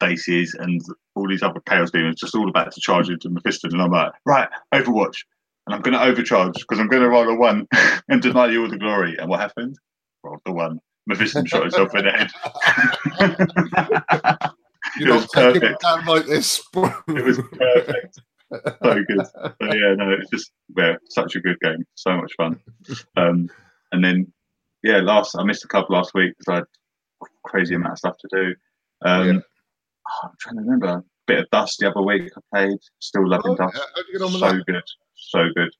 bases 0.00 0.56
and 0.58 0.80
all 1.14 1.28
these 1.28 1.44
other 1.44 1.60
chaos 1.68 1.92
demons 1.92 2.18
just 2.18 2.34
all 2.34 2.48
about 2.48 2.72
to 2.72 2.80
charge 2.80 3.08
into 3.10 3.30
Mephiston. 3.30 3.74
And 3.74 3.80
I'm 3.82 3.92
like, 3.92 4.10
right, 4.26 4.48
Overwatch. 4.74 5.18
And 5.68 5.76
I'm 5.76 5.82
going 5.82 5.96
to 5.96 6.02
overcharge 6.02 6.54
because 6.54 6.80
I'm 6.80 6.88
going 6.88 7.04
to 7.04 7.08
roll 7.08 7.28
a 7.28 7.36
one 7.36 7.68
and 8.08 8.20
deny 8.20 8.46
you 8.46 8.64
all 8.64 8.68
the 8.68 8.76
glory. 8.76 9.16
And 9.16 9.28
what 9.28 9.38
happened? 9.38 9.78
Rolled 10.24 10.40
the 10.44 10.52
one. 10.52 10.78
Mephiston 11.10 11.48
shot 11.48 11.62
himself 11.62 11.94
in 11.96 12.04
the 12.04 12.12
head. 12.12 12.30
You're 14.98 15.08
It 15.08 15.12
was 15.14 15.26
perfect. 15.32 15.80
down 15.82 16.04
like 16.06 16.26
this. 16.26 16.62
It 16.74 17.24
was 17.24 17.38
perfect. 17.58 18.20
so 18.52 18.94
good. 19.08 19.26
But 19.58 19.76
yeah, 19.76 19.94
no, 19.96 20.10
it's 20.10 20.30
just 20.30 20.52
yeah, 20.76 20.94
such 21.10 21.34
a 21.36 21.40
good 21.40 21.58
game. 21.60 21.84
So 21.94 22.16
much 22.16 22.32
fun. 22.36 22.60
Um, 23.16 23.48
and 23.90 24.04
then 24.04 24.32
yeah, 24.84 24.98
last 24.98 25.34
I 25.38 25.42
missed 25.44 25.64
a 25.64 25.68
couple 25.68 25.96
last 25.96 26.12
week 26.14 26.34
because 26.38 26.52
I 26.52 26.54
had 26.56 26.64
crazy 27.44 27.74
amount 27.74 27.92
of 27.92 27.98
stuff 27.98 28.16
to 28.18 28.28
do. 28.30 28.54
Um, 29.04 29.26
Yeah. 29.26 29.32
oh, 29.38 30.28
I'm 30.28 30.30
trying 30.40 30.56
to 30.56 30.62
remember. 30.62 31.04
Bit 31.26 31.38
of 31.40 31.50
Dust 31.50 31.76
the 31.78 31.88
other 31.90 32.02
week 32.02 32.30
I 32.36 32.40
played. 32.54 32.78
Still 32.98 33.28
loving 33.28 33.52
Oh, 33.52 33.56
Dust. 33.56 33.74
yeah, 33.76 33.82
how'd 33.94 34.04
you 34.06 34.18
get 34.18 34.24
on 34.24 34.32
with 34.32 34.40
So 34.40 34.48
that? 34.52 34.64
good. 34.66 34.82
So 35.14 35.44
good. 35.54 35.70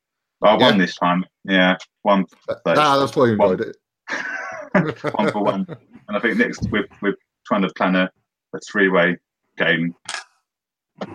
I 0.42 0.54
won 0.56 0.78
this 0.78 0.96
time. 0.96 1.24
Yeah, 1.44 1.76
one. 2.02 2.24
Nah, 2.66 2.98
that's 2.98 3.14
why 3.16 3.26
you 3.26 3.32
enjoyed 3.32 3.60
it. 3.60 3.76
one 5.12 5.32
for 5.32 5.42
one. 5.44 5.66
And 6.08 6.16
I 6.16 6.20
think 6.20 6.36
next 6.38 6.68
we're, 6.70 6.86
we're 7.00 7.16
trying 7.46 7.62
to 7.62 7.70
plan 7.70 7.96
a, 7.96 8.10
a 8.54 8.58
three 8.70 8.88
way 8.88 9.16
game, 9.56 9.94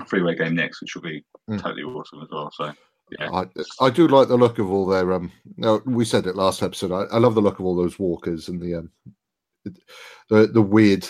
three 0.08 0.22
way 0.22 0.36
game 0.36 0.56
next, 0.56 0.82
which 0.82 0.96
will 0.96 1.04
be 1.04 1.24
Mm. 1.50 1.62
totally 1.62 1.84
awesome 1.84 2.22
as 2.22 2.28
well. 2.30 2.52
So 2.54 2.74
yeah, 3.18 3.32
I, 3.32 3.46
I 3.86 3.90
do 3.90 4.06
like 4.10 4.28
the 4.28 4.36
look 4.36 4.60
of 4.60 4.70
all 4.70 4.86
their 4.86 5.14
um 5.14 5.32
no 5.56 5.82
we 5.86 6.04
said 6.04 6.28
it 6.28 6.36
last 6.36 6.62
episode 6.62 6.92
I, 6.92 7.04
I 7.16 7.20
love 7.20 7.36
the 7.36 7.42
look 7.42 7.60
of 7.60 7.66
all 7.66 7.74
those 7.74 7.98
walkers 7.98 8.50
and 8.50 8.62
the 8.62 8.76
um 8.76 8.92
the 10.30 10.48
the 10.48 10.62
weird 10.62 11.08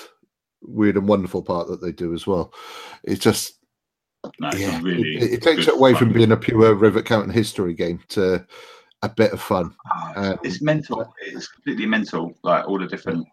weird 0.62 0.96
and 0.96 1.08
wonderful 1.08 1.42
part 1.42 1.68
that 1.70 1.82
they 1.82 1.92
do 1.92 2.14
as 2.14 2.28
well 2.28 2.54
it's 3.04 3.20
just 3.24 3.56
no, 4.40 4.52
yeah 4.56 4.80
really. 4.84 5.16
it, 5.18 5.34
it 5.34 5.42
takes 5.42 5.68
it 5.68 5.74
away 5.74 5.94
fun. 5.94 6.04
from 6.04 6.14
being 6.14 6.32
a 6.34 6.38
pure 6.38 6.76
rivet 6.76 7.06
counting 7.06 7.34
history 7.34 7.74
game 7.74 8.00
to 8.10 8.46
a 9.04 9.10
bit 9.10 9.32
of 9.32 9.42
fun 9.42 9.74
Ah, 9.86 10.14
uh, 10.16 10.38
it's 10.44 10.62
mental. 10.62 11.14
It's 11.22 11.48
completely 11.48 11.86
mental. 11.86 12.34
Like 12.44 12.68
all 12.68 12.80
the 12.80 12.88
different 12.88 13.28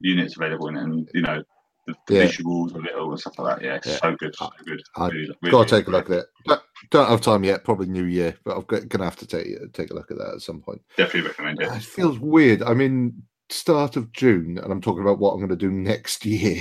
units 0.00 0.36
available 0.36 0.68
in 0.68 0.76
it, 0.76 0.82
and 0.82 1.08
you 1.14 1.22
know 1.22 1.42
the, 1.86 1.94
the 2.06 2.14
Yeah. 2.14 2.24
visuals 2.26 2.74
of 2.74 2.84
it 2.84 2.94
all 2.94 3.10
and 3.10 3.18
stuff 3.20 3.38
like 3.38 3.58
that. 3.58 3.64
Yeah, 3.64 3.74
it's 3.76 3.86
Yeah. 3.86 3.98
so 4.02 4.16
good, 4.16 4.34
so 4.36 4.50
good. 4.66 4.82
I 4.96 5.08
Really, 5.08 5.36
really 5.42 5.50
gotta 5.50 5.68
take 5.70 5.86
a 5.88 5.90
look 5.90 6.10
at 6.10 6.16
it 6.18 6.26
don't, 6.44 6.60
don't 6.90 7.08
have 7.08 7.20
time 7.22 7.42
yet 7.44 7.64
probably 7.64 7.86
new 7.86 8.04
year 8.04 8.34
but 8.44 8.56
i'm 8.56 8.62
go- 8.64 8.80
gonna 8.82 9.04
have 9.04 9.16
to 9.16 9.26
take 9.26 9.46
take 9.72 9.90
a 9.90 9.94
look 9.94 10.10
at 10.10 10.18
that 10.18 10.34
at 10.34 10.40
some 10.42 10.60
point 10.60 10.80
Definitely 10.96 11.28
recommend 11.30 11.60
it. 11.62 11.72
it 11.72 11.82
feels 11.82 12.18
weird 12.18 12.62
i'm 12.62 12.80
in 12.80 13.22
start 13.50 13.96
of 13.96 14.12
june 14.12 14.58
and 14.62 14.70
i'm 14.72 14.80
talking 14.80 15.02
about 15.02 15.18
what 15.18 15.32
i'm 15.32 15.38
going 15.38 15.48
to 15.48 15.56
do 15.56 15.70
next 15.70 16.24
year 16.26 16.60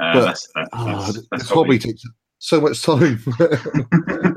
Uh, 0.00 0.12
but- 0.14 0.24
that's, 0.26 0.48
that, 0.54 0.68
Oh, 0.72 0.86
that's, 0.86 1.12
that's 1.30 1.42
this 1.44 1.50
hobby 1.50 1.78
takes 1.78 2.02
so 2.38 2.60
much 2.60 2.82
time. 2.82 3.18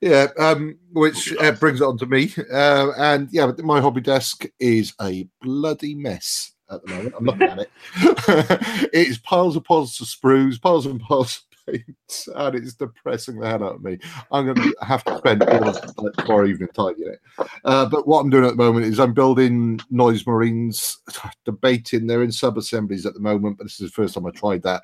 yeah, 0.00 0.28
um, 0.38 0.78
which 0.92 1.34
uh, 1.36 1.52
brings 1.52 1.80
it 1.80 1.84
on 1.84 1.98
to 1.98 2.06
me. 2.06 2.32
Uh, 2.52 2.92
and 2.96 3.28
yeah, 3.32 3.46
but 3.46 3.58
my 3.64 3.80
hobby 3.80 4.00
desk 4.00 4.46
is 4.60 4.94
a 5.00 5.28
bloody 5.40 5.94
mess 5.94 6.52
at 6.70 6.84
the 6.84 6.94
moment. 6.94 7.14
I'm 7.18 7.24
looking 7.24 7.42
at 7.42 7.58
it. 7.60 7.70
it's 8.92 9.18
piles 9.18 9.56
of 9.56 9.64
piles 9.64 10.00
of 10.00 10.06
sprues, 10.06 10.60
piles 10.60 10.86
and 10.86 11.00
piles 11.00 11.42
of 11.68 11.74
paints, 11.74 12.28
and 12.34 12.54
it's 12.54 12.74
depressing 12.74 13.38
the 13.38 13.48
hell 13.48 13.64
out 13.64 13.76
of 13.76 13.82
me. 13.82 13.98
I'm 14.30 14.46
going 14.46 14.56
to 14.56 14.76
have 14.82 15.04
to 15.04 15.18
spend 15.18 15.42
all 15.42 15.68
of 15.68 16.16
tomorrow 16.16 16.46
evening 16.46 16.68
tidying 16.74 17.12
it. 17.12 17.48
Uh, 17.64 17.86
but 17.86 18.06
what 18.06 18.20
I'm 18.20 18.30
doing 18.30 18.44
at 18.44 18.50
the 18.50 18.56
moment 18.56 18.86
is 18.86 19.00
I'm 19.00 19.14
building 19.14 19.80
noise 19.90 20.26
marines, 20.26 20.98
debating. 21.44 22.06
They're 22.06 22.22
in 22.22 22.32
sub 22.32 22.58
assemblies 22.58 23.06
at 23.06 23.14
the 23.14 23.20
moment, 23.20 23.58
but 23.58 23.64
this 23.64 23.80
is 23.80 23.90
the 23.90 23.94
first 23.94 24.14
time 24.14 24.26
I 24.26 24.30
tried 24.30 24.62
that. 24.62 24.82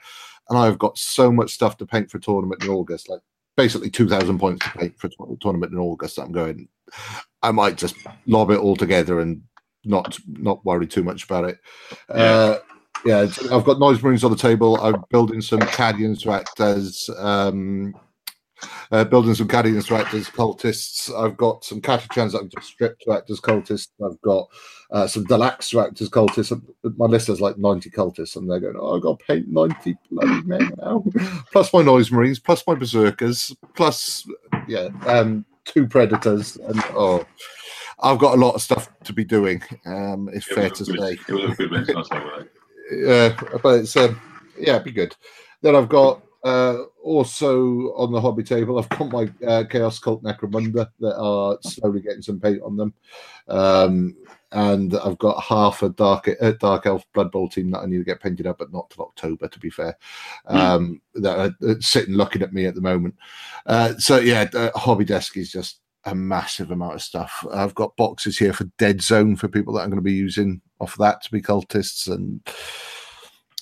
And 0.49 0.59
I've 0.59 0.79
got 0.79 0.99
so 0.99 1.31
much 1.31 1.53
stuff 1.53 1.77
to 1.79 1.87
paint 1.87 2.11
for 2.11 2.19
a 2.19 2.21
tournament 2.21 2.65
in 2.65 2.71
August, 2.71 3.09
like 3.09 3.21
basically 3.57 3.91
2,000 3.91 4.39
points 4.39 4.65
to 4.65 4.79
paint 4.79 4.99
for 4.99 5.09
a 5.09 5.37
tournament 5.41 5.73
in 5.73 5.79
August. 5.79 6.19
I'm 6.19 6.33
going, 6.33 6.69
I 7.43 7.51
might 7.51 7.77
just 7.77 7.97
lob 8.27 8.51
it 8.51 8.59
all 8.59 8.77
together 8.77 9.21
and 9.21 9.43
not 9.85 10.19
not 10.29 10.65
worry 10.65 10.87
too 10.87 11.03
much 11.03 11.25
about 11.25 11.45
it. 11.45 11.59
Uh, 12.09 12.59
yeah, 13.05 13.27
I've 13.51 13.65
got 13.65 13.81
noise 13.81 14.03
marines 14.03 14.23
on 14.23 14.31
the 14.31 14.37
table. 14.37 14.77
I'm 14.81 15.03
building 15.11 15.41
some 15.41 15.61
Cadians 15.61 16.21
to 16.23 16.31
act 16.31 16.61
as 16.61 17.11
um, 17.19 17.95
uh, 18.93 19.05
building 19.05 19.35
some 19.35 19.49
Cadians 19.49 19.89
to 19.89 19.97
act 19.97 20.15
as 20.15 20.29
cultists. 20.29 21.13
I've 21.13 21.37
got 21.37 21.65
some 21.65 21.81
Catachans 21.81 22.33
that 22.33 22.43
I've 22.43 22.51
just 22.51 22.69
stripped 22.69 23.03
to 23.03 23.13
act 23.13 23.31
as 23.31 23.41
cultists. 23.41 23.89
I've 24.05 24.21
got 24.23 24.47
uh, 24.93 25.07
some 25.07 25.25
Delaques 25.25 25.71
to 25.71 25.81
act 25.81 26.01
as 26.01 26.09
cultists. 26.11 26.53
My 26.97 27.07
list 27.07 27.27
has 27.29 27.41
like 27.41 27.59
90 27.59 27.91
cultists, 27.91 28.37
and 28.37 28.49
they're 28.49 28.61
going, 28.61 28.77
Oh, 28.79 28.97
I've 28.97 29.03
got 29.03 29.19
to 29.19 29.25
paint 29.25 29.49
90 29.49 29.97
bloody 30.11 30.43
men 30.47 30.71
now. 30.79 31.05
plus 31.53 31.73
my 31.73 31.83
noise 31.83 32.13
marines, 32.13 32.39
plus 32.39 32.65
my 32.67 32.75
berserkers, 32.75 33.55
plus, 33.75 34.27
yeah, 34.69 34.89
um, 35.07 35.45
two 35.65 35.87
predators. 35.87 36.57
And 36.57 36.81
oh, 36.91 37.25
I've 38.01 38.19
got 38.19 38.35
a 38.35 38.41
lot 38.41 38.55
of 38.55 38.63
stuff 38.63 38.91
to 39.05 39.13
be 39.13 39.25
doing, 39.25 39.63
um, 39.87 40.29
it's 40.33 40.47
It 40.51 40.55
fair 40.55 40.71
to 40.71 40.85
good- 40.85 40.99
say 41.01 41.13
It 41.29 41.33
was 41.33 41.51
a 41.53 41.55
good 41.55 41.71
one. 41.71 41.97
I'll 41.97 42.05
say 42.05 42.19
what 42.19 42.43
I- 42.43 42.47
yeah, 42.95 43.41
but 43.63 43.81
it's 43.81 43.97
um, 43.97 44.21
yeah, 44.59 44.75
it'd 44.75 44.85
be 44.85 44.93
good. 44.93 45.17
Then 45.63 45.75
I've 45.75 45.89
got 45.89 46.21
uh, 46.45 46.79
also 47.03 47.95
on 47.95 48.13
the 48.13 48.21
hobby 48.21 48.43
table, 48.43 48.79
I've 48.79 48.89
got 48.89 49.13
my 49.13 49.31
uh, 49.47 49.65
Chaos 49.65 49.99
Cult 49.99 50.23
Necromunda 50.23 50.89
that 51.01 51.17
are 51.17 51.59
slowly 51.63 52.01
getting 52.01 52.23
some 52.23 52.41
paint 52.41 52.63
on 52.63 52.77
them, 52.77 52.95
um, 53.49 54.17
and 54.51 54.95
I've 54.97 55.19
got 55.19 55.43
half 55.43 55.83
a 55.83 55.91
Dark 55.91 56.29
uh, 56.41 56.53
Dark 56.53 56.87
Elf 56.87 57.05
Blood 57.13 57.31
Bowl 57.31 57.49
team 57.49 57.71
that 57.71 57.81
I 57.81 57.87
need 57.87 57.99
to 57.99 58.05
get 58.05 58.21
painted 58.21 58.47
up, 58.47 58.59
but 58.59 58.73
not 58.73 58.91
till 58.91 59.05
October, 59.05 59.49
to 59.49 59.59
be 59.59 59.71
fair. 59.71 59.97
Um, 60.47 61.01
that 61.15 61.39
are 61.39 61.69
uh, 61.69 61.75
sitting 61.81 62.15
looking 62.15 62.43
at 62.43 62.53
me 62.53 62.67
at 62.67 62.75
the 62.75 62.81
moment. 62.81 63.15
Uh, 63.67 63.95
so 63.99 64.19
yeah, 64.19 64.45
the 64.45 64.73
hobby 64.75 65.05
desk 65.05 65.37
is 65.37 65.53
just 65.53 65.79
a 66.05 66.15
massive 66.15 66.73
amount 66.73 66.95
of 66.95 67.03
stuff. 67.03 67.47
I've 67.53 67.75
got 67.75 67.97
boxes 67.97 68.37
here 68.37 68.53
for 68.53 68.65
Dead 68.79 69.01
Zone 69.01 69.37
for 69.37 69.47
people 69.47 69.75
that 69.75 69.83
I'm 69.83 69.91
going 69.91 69.99
to 69.99 70.03
be 70.03 70.13
using 70.13 70.61
off 70.81 70.97
that 70.97 71.23
to 71.23 71.31
be 71.31 71.41
cultists, 71.41 72.13
and 72.13 72.41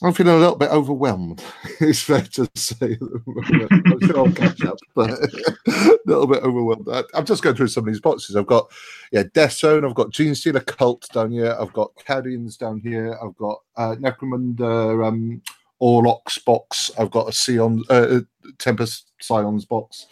I'm 0.03 0.15
feeling 0.15 0.35
a 0.35 0.39
little 0.39 0.57
bit 0.57 0.71
overwhelmed. 0.71 1.43
It's 1.81 2.03
fair 2.03 2.23
to 2.23 2.49
say. 2.55 2.99
I'm 3.01 4.01
sure 4.07 4.19
I'll 4.19 4.33
catch 4.33 4.65
up, 4.65 4.79
but 4.95 5.11
a 5.11 5.99
little 6.07 6.27
bit 6.27 6.43
overwhelmed. 6.43 6.89
I, 6.91 7.03
I'm 7.15 7.25
just 7.25 7.43
going 7.43 7.57
through 7.57 7.69
some 7.69 7.85
of 7.85 7.93
these 7.93 8.01
boxes. 8.01 8.37
I've 8.37 8.47
got 8.47 8.71
yeah, 9.13 9.25
Death 9.35 9.53
Zone. 9.53 9.85
I've 9.85 9.95
got 9.95 10.11
Genestealer 10.11 10.65
Cult 10.65 11.07
down 11.13 11.33
here. 11.33 11.57
I've 11.59 11.73
got 11.73 11.95
Cadians 11.97 12.59
down 12.59 12.81
here. 12.81 13.19
I've 13.23 13.37
got 13.37 13.61
uh, 13.77 13.97
Necromunda 13.97 15.07
um, 15.07 15.43
Orlock 15.81 16.45
box. 16.45 16.91
I've 16.99 17.11
got 17.11 17.29
a 17.29 17.33
Sion 17.33 17.83
uh, 17.89 18.21
Tempest 18.59 19.13
Scions 19.21 19.65
box. 19.65 20.07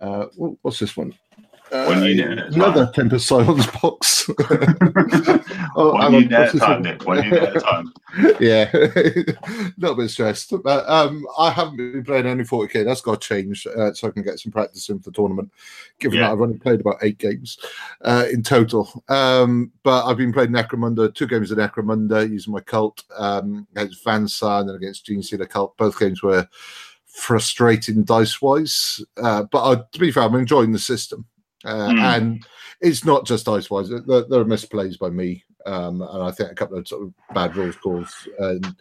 Uh, 0.00 0.26
what's 0.62 0.78
this 0.78 0.96
one? 0.96 1.14
Uh, 1.72 1.84
One 1.86 2.02
unit 2.02 2.38
at 2.38 2.54
another 2.54 2.84
time. 2.86 2.92
Tempest 2.92 3.26
Scions 3.28 3.66
box. 3.80 4.28
Oh, 5.76 5.92
One 5.92 6.00
hang 6.00 6.14
on, 6.14 6.22
unit 6.22 6.32
at 6.32 6.40
what's 6.40 6.54
a 6.54 6.58
time, 6.58 6.70
one? 6.70 6.82
Nick. 6.82 7.06
One 7.06 7.22
unit 7.24 7.42
at 7.42 7.56
a 7.56 7.60
time. 7.60 7.92
yeah, 8.40 8.70
a 8.74 9.72
little 9.78 9.96
bit 9.96 10.10
stressed. 10.10 10.52
But 10.64 10.88
um, 10.88 11.24
I 11.38 11.50
haven't 11.50 11.76
been 11.76 12.04
playing 12.04 12.26
any 12.26 12.42
40k. 12.44 12.84
That's 12.84 13.00
got 13.00 13.20
to 13.20 13.28
change 13.28 13.66
uh, 13.66 13.92
so 13.92 14.08
I 14.08 14.10
can 14.10 14.22
get 14.22 14.38
some 14.40 14.50
practice 14.52 14.88
in 14.88 14.98
for 14.98 15.10
the 15.10 15.14
tournament. 15.14 15.52
Given 16.00 16.18
Yeah. 16.18 16.26
that 16.26 16.32
I've 16.32 16.40
only 16.40 16.58
played 16.58 16.80
about 16.80 16.96
eight 17.02 17.18
games 17.18 17.58
uh, 18.02 18.26
in 18.32 18.42
total, 18.42 18.90
um, 19.08 19.70
but 19.84 20.06
I've 20.06 20.16
been 20.16 20.32
playing 20.32 20.50
Necromunda, 20.50 21.14
two 21.14 21.26
games 21.28 21.50
of 21.50 21.58
Necromunda 21.58 22.28
using 22.28 22.52
my 22.52 22.60
cult 22.60 23.04
um, 23.16 23.66
against 23.76 24.02
Van 24.04 24.26
Saar 24.26 24.60
and 24.60 24.68
then 24.70 24.76
against 24.76 25.06
Genestealer 25.06 25.48
Cult. 25.48 25.76
Both 25.76 25.98
games 26.00 26.22
were 26.22 26.48
frustrating 27.06 28.04
dice 28.04 28.40
wise, 28.40 29.04
uh, 29.22 29.42
but 29.50 29.62
uh, 29.62 29.82
to 29.92 29.98
be 29.98 30.10
fair, 30.10 30.22
I'm 30.24 30.34
enjoying 30.34 30.72
the 30.72 30.78
system. 30.78 31.26
Uh, 31.64 31.88
Mm. 31.90 31.98
And 31.98 32.46
it's 32.80 33.04
not 33.04 33.26
just 33.26 33.48
ice 33.48 33.70
wise. 33.70 33.88
there, 33.90 34.00
there 34.00 34.40
are 34.40 34.44
misplays 34.44 34.98
by 34.98 35.10
me 35.10 35.44
um, 35.66 36.02
and 36.02 36.22
I 36.22 36.30
think 36.30 36.50
a 36.50 36.54
couple 36.54 36.78
of 36.78 36.88
sort 36.88 37.02
of 37.02 37.14
bad 37.34 37.56
rules 37.56 37.76
calls. 37.76 38.28
And 38.38 38.74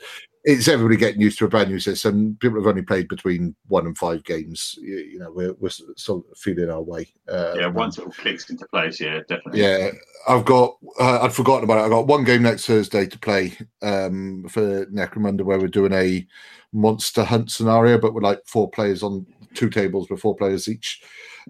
it's 0.44 0.68
everybody 0.68 0.96
getting 0.98 1.22
used 1.22 1.38
to 1.40 1.46
a 1.46 1.50
brand 1.50 1.70
new 1.70 1.80
system. 1.80 2.38
People 2.40 2.60
have 2.60 2.68
only 2.68 2.82
played 2.82 3.08
between 3.10 3.56
one 3.68 3.86
and 3.86 3.98
five 3.98 4.24
games. 4.24 4.78
You, 4.82 4.98
you 4.98 5.20
know, 5.20 5.32
we're 5.32 5.54
we're 5.54 5.70
sort 5.70 6.26
of 6.32 6.38
feeling 6.38 6.70
our 6.70 6.82
way. 6.82 7.14
Uh, 7.28 7.56
yeah, 7.58 7.68
once 7.68 7.98
it 7.98 8.06
all 8.06 8.12
clicks 8.12 8.50
into 8.50 8.66
place, 8.68 9.00
yeah, 9.00 9.20
definitely. 9.28 9.62
Yeah, 9.62 9.92
I've 10.28 10.46
got. 10.46 10.78
Uh, 11.00 11.20
I'd 11.22 11.34
forgotten 11.34 11.66
about 11.66 11.80
it. 11.80 11.88
I 11.88 11.90
got 11.90 12.08
one 12.08 12.24
game 12.24 12.44
next 12.44 12.66
Thursday 12.66 13.06
to 13.06 13.20
play 13.20 13.58
um, 13.82 14.46
for 14.50 14.86
Necromunda, 14.88 15.42
where 15.42 15.60
we're 15.60 15.68
doing 15.68 15.94
a 15.94 16.26
monster 16.72 17.24
hunt 17.24 17.52
scenario, 17.52 17.98
but 17.98 18.14
with 18.14 18.24
like 18.24 18.42
four 18.46 18.70
players 18.70 19.04
on 19.04 19.26
two 19.54 19.70
tables 19.70 20.10
with 20.10 20.22
four 20.22 20.36
players 20.36 20.68
each. 20.70 21.02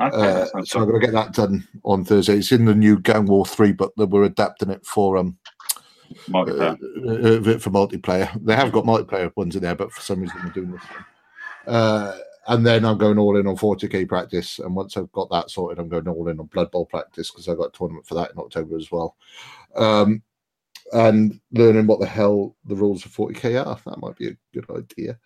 Okay, 0.01 0.18
Uh, 0.18 0.63
so 0.63 0.79
I'm 0.79 0.88
going 0.89 1.01
to 1.01 1.08
get 1.08 1.13
that 1.13 1.34
done 1.34 1.68
on 1.84 2.06
Thursday. 2.06 2.38
It's 2.38 2.51
in 2.51 2.65
the 2.65 2.75
new 2.75 3.00
Gang 3.00 3.25
War 3.25 3.46
three, 3.46 3.74
but 3.74 3.91
we're 3.98 4.24
adapting 4.24 4.70
it 4.70 4.86
for 4.86 5.18
um 5.18 5.38
multiplayer. 6.29 6.77
uh, 7.06 7.51
uh, 7.51 7.60
for 7.60 7.70
multiplayer. 7.70 8.46
They 8.46 8.56
have 8.56 8.72
got 8.72 8.86
multiplayer 8.86 9.32
ones 9.36 9.56
in 9.56 9.63
there, 9.63 9.75
but 9.75 9.91
for 9.91 10.01
some 10.01 10.22
reason 10.22 10.41
they're 10.41 10.51
doing 10.51 10.72
this 10.72 10.84
one. 10.89 11.06
Uh, 11.68 12.18
and 12.48 12.65
then 12.65 12.84
I'm 12.86 12.98
going 12.98 13.20
all 13.20 13.38
in 13.38 13.46
on 13.46 13.58
40k 13.58 14.08
practice. 14.08 14.60
And 14.60 14.75
once 14.75 14.98
I've 14.98 15.12
got 15.12 15.29
that 15.29 15.51
sorted, 15.51 15.79
I'm 15.79 15.89
going 15.89 16.08
all 16.08 16.27
in 16.29 16.39
on 16.39 16.48
Blood 16.48 16.72
Bowl 16.72 16.86
practice 16.86 17.29
because 17.29 17.48
I 17.48 17.56
got 17.56 17.75
a 17.75 17.77
tournament 17.77 18.08
for 18.08 18.15
that 18.15 18.32
in 18.32 18.39
October 18.39 18.75
as 18.77 18.91
well. 18.91 19.15
Um, 19.75 20.24
and 20.93 21.39
learning 21.51 21.88
what 21.88 22.00
the 22.00 22.05
hell 22.05 22.55
the 22.65 22.75
rules 22.75 23.05
of 23.05 23.12
40k 23.12 23.65
are. 23.65 23.79
That 23.86 24.00
might 24.00 24.17
be 24.17 24.29
a 24.29 24.38
good 24.53 24.69
idea 24.69 25.17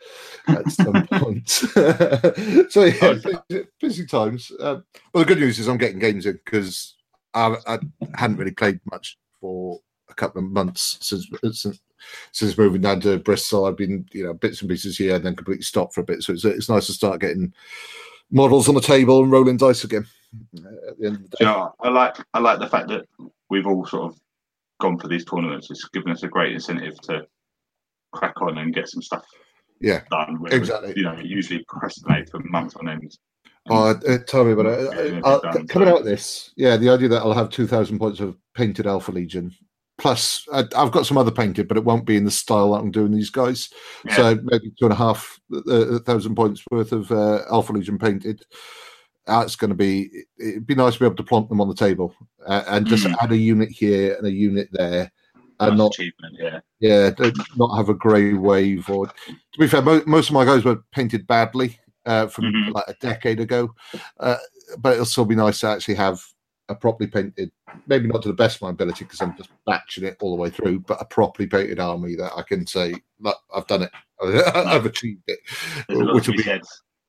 at 0.48 0.70
some 0.72 1.08
point. 1.12 1.50
so 2.70 2.84
yeah, 2.86 3.14
busy, 3.50 3.68
busy 3.80 4.06
times. 4.06 4.52
Um, 4.60 4.84
well, 5.14 5.24
the 5.24 5.26
good 5.26 5.40
news 5.40 5.60
is 5.60 5.68
I'm 5.68 5.78
getting 5.78 6.00
games 6.00 6.26
in 6.26 6.40
because 6.46 6.96
I, 7.34 7.56
I 7.68 7.80
hadn't 8.16 8.38
really 8.38 8.52
played 8.52 8.80
much 8.92 9.18
for 9.40 9.80
a 10.10 10.14
couple 10.14 10.44
of 10.44 10.52
months 10.52 10.98
since 11.02 11.28
since, 11.54 11.80
since 12.32 12.58
moving 12.58 12.82
down 12.82 13.00
to 13.02 13.20
Bristol. 13.20 13.66
I've 13.66 13.78
been 13.78 14.06
you 14.12 14.26
know 14.26 14.34
bits 14.34 14.62
and 14.62 14.70
pieces 14.70 14.98
here 14.98 15.16
and 15.16 15.26
then 15.26 15.36
completely 15.36 15.64
stopped 15.64 15.94
for 15.94 16.02
a 16.02 16.06
bit. 16.06 16.24
So 16.24 16.34
it's 16.34 16.46
it's 16.46 16.70
nice 16.70 16.88
to 16.88 16.94
start 16.94 17.22
getting 17.22 17.54
models 18.32 18.68
on 18.68 18.76
the 18.76 18.82
table 18.82 19.22
and 19.24 19.32
rolling 19.32 19.58
dice 19.58 19.84
again. 19.84 20.06
uh, 20.58 20.90
At 20.90 21.00
the 21.00 21.08
end 21.08 21.16
of 21.18 21.22
the 21.24 21.28
day. 21.30 21.38
you 21.40 21.46
know, 21.46 21.74
I 21.80 21.90
like 21.90 22.18
I 22.34 22.40
like 22.40 22.60
the 22.60 22.68
fact 22.68 22.90
that 22.90 23.06
we've 23.50 23.68
all 23.68 23.86
sort 23.86 24.12
of 24.12 24.20
gone 24.84 25.00
for 25.00 25.08
these 25.08 25.26
tournaments. 25.26 25.72
It's 25.72 25.88
given 25.90 26.12
us 26.12 26.24
a 26.24 26.28
great 26.28 26.52
incentive 26.54 27.00
to 27.08 27.26
crack 28.12 28.40
on 28.42 28.58
and 28.60 28.74
get 28.76 28.90
some 28.90 29.02
stuff 29.02 29.26
Yeah, 29.80 30.02
done. 30.12 30.38
whereas, 30.40 30.58
exactly. 30.60 30.94
You 30.96 31.04
know, 31.04 31.18
usually 31.24 31.64
procrastinate 31.68 32.30
for 32.30 32.40
months 32.42 32.76
on 32.76 32.90
end. 32.90 33.18
Oh, 33.70 33.92
uh, 33.92 34.18
tell 34.28 34.44
me 34.44 34.52
about 34.52 34.66
it. 34.68 35.14
Yeah, 35.14 35.20
Uh, 35.24 35.40
done, 35.40 35.68
coming 35.68 35.88
so- 35.88 35.94
out 35.94 36.00
of 36.02 36.06
this, 36.06 36.52
yeah, 36.58 36.76
the 36.78 36.90
idea 36.90 37.08
that 37.10 37.22
I'll 37.22 37.34
have 37.34 37.50
two 37.50 37.66
thousand 37.66 37.98
points 37.98 38.20
of 38.20 38.36
painted 38.54 38.86
Alpha 38.88 39.12
Legion. 39.12 39.52
Plus, 40.00 40.46
I, 40.52 40.66
I've 40.76 40.92
got 40.92 41.06
some 41.06 41.18
other 41.20 41.32
painted, 41.32 41.68
but 41.68 41.78
it 41.78 41.86
won't 41.86 42.06
be 42.06 42.18
in 42.18 42.26
the 42.26 42.32
style 42.32 42.74
that 42.74 42.80
I'm 42.80 42.92
doing 42.92 43.12
these 43.12 43.30
guys. 43.30 43.70
Yeah. 44.06 44.16
So 44.16 44.36
maybe 44.44 44.72
two 44.78 44.86
and 44.86 44.92
a 44.92 44.96
half 44.96 45.40
uh, 45.70 46.00
thousand 46.00 46.36
points 46.36 46.62
worth 46.72 46.92
of 46.92 47.10
uh, 47.12 47.44
Alpha 47.50 47.72
Legion 47.72 47.98
painted. 47.98 48.44
That's 49.26 49.56
going 49.56 49.70
to 49.70 49.76
be. 49.76 50.10
It'd 50.38 50.68
be 50.68 50.76
nice 50.76 50.94
to 50.94 51.00
be 51.00 51.06
able 51.06 51.16
to 51.16 51.24
plonk 51.24 51.50
them 51.50 51.62
on 51.62 51.70
the 51.70 51.76
table 51.76 52.14
uh, 52.46 52.64
and 52.68 52.86
just 52.86 53.06
Mm. 53.06 53.16
add 53.22 53.32
a 53.32 53.38
unit 53.38 53.70
here 53.70 54.16
and 54.16 54.28
a 54.28 54.32
unit 54.32 54.68
there, 54.72 55.12
and 55.60 55.72
Nice 55.72 55.78
not 55.78 55.94
achievement, 55.94 56.36
yeah. 56.40 56.60
yeah, 56.80 57.10
don't- 57.12 57.76
have 57.78 57.90
a 57.90 57.94
grey 57.94 58.34
wave. 58.34 58.90
Or 58.90 59.08
to 59.08 59.14
be 59.60 59.68
fair, 59.68 59.82
mo- 59.82 60.04
most 60.06 60.28
of 60.30 60.34
my 60.34 60.44
guys 60.46 60.66
were 60.66 60.84
painted 60.92 61.26
badly 61.28 61.80
uh, 62.06 62.28
from 62.28 62.46
Mhm. 62.46 62.74
like 62.74 62.84
a 62.90 62.96
decade 63.00 63.40
ago. 63.40 63.74
Uh, 64.20 64.36
but 64.80 64.94
it'll 64.94 65.06
still 65.06 65.24
be 65.26 65.36
nice 65.36 65.62
to 65.62 65.68
actually 65.68 65.96
have 65.96 66.22
a 66.70 66.76
properly 66.76 67.10
painted, 67.10 67.50
maybe 67.88 68.08
not 68.08 68.22
to 68.24 68.28
the 68.30 68.34
best 68.34 68.58
of 68.58 68.62
my 68.64 68.70
ability 68.72 69.04
because 69.06 69.22
I'm 69.22 69.36
just 69.38 69.50
batching 69.66 70.04
it 70.06 70.18
all 70.22 70.36
the 70.36 70.42
way 70.42 70.50
through, 70.50 70.80
but 70.82 71.02
a 71.02 71.06
properly 71.06 71.48
painted 71.48 71.80
army 71.80 72.16
that 72.16 72.32
I 72.36 72.42
can 72.42 72.66
say, 72.68 72.94
look, 73.20 73.38
I've 73.56 73.68
done 73.68 73.84
it, 73.84 73.92
I've 74.56 74.86
achieved 74.86 75.24
it, 75.28 75.40
There's 75.88 76.14
which 76.14 76.28
will 76.28 76.36
be 76.36 76.44
be. 76.44 76.62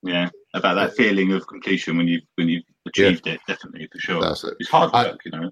Yeah, 0.02 0.28
about 0.54 0.74
that 0.74 0.94
feeling 0.94 1.32
of 1.32 1.46
completion 1.46 1.96
when 1.96 2.08
you 2.08 2.20
when 2.36 2.48
you've 2.48 2.64
achieved 2.86 3.26
it. 3.26 3.40
Definitely 3.46 3.88
for 3.92 3.98
sure. 3.98 4.20
that's 4.22 4.44
it. 4.44 4.54
It's 4.60 4.70
hard 4.70 4.90
I- 4.92 5.10
work, 5.10 5.20
you 5.24 5.32
know. 5.32 5.50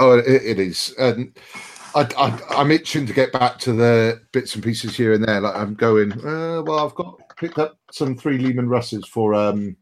Oh, 0.00 0.18
it, 0.18 0.26
it 0.26 0.58
is, 0.58 0.92
and 0.98 1.38
I, 1.94 2.08
I, 2.18 2.40
I'm 2.50 2.72
itching 2.72 3.06
to 3.06 3.12
get 3.12 3.32
back 3.32 3.60
to 3.60 3.72
the 3.72 4.20
bits 4.32 4.56
and 4.56 4.64
pieces 4.64 4.96
here 4.96 5.12
and 5.12 5.22
there. 5.22 5.40
Like 5.40 5.54
I'm 5.54 5.74
going. 5.74 6.12
Uh, 6.12 6.62
well, 6.62 6.84
I've 6.84 6.96
got 6.96 7.20
picked 7.36 7.58
up 7.58 7.78
some 7.92 8.16
three 8.16 8.38
Leman 8.38 8.68
Russes 8.68 9.06
for 9.06 9.34
um, 9.34 9.76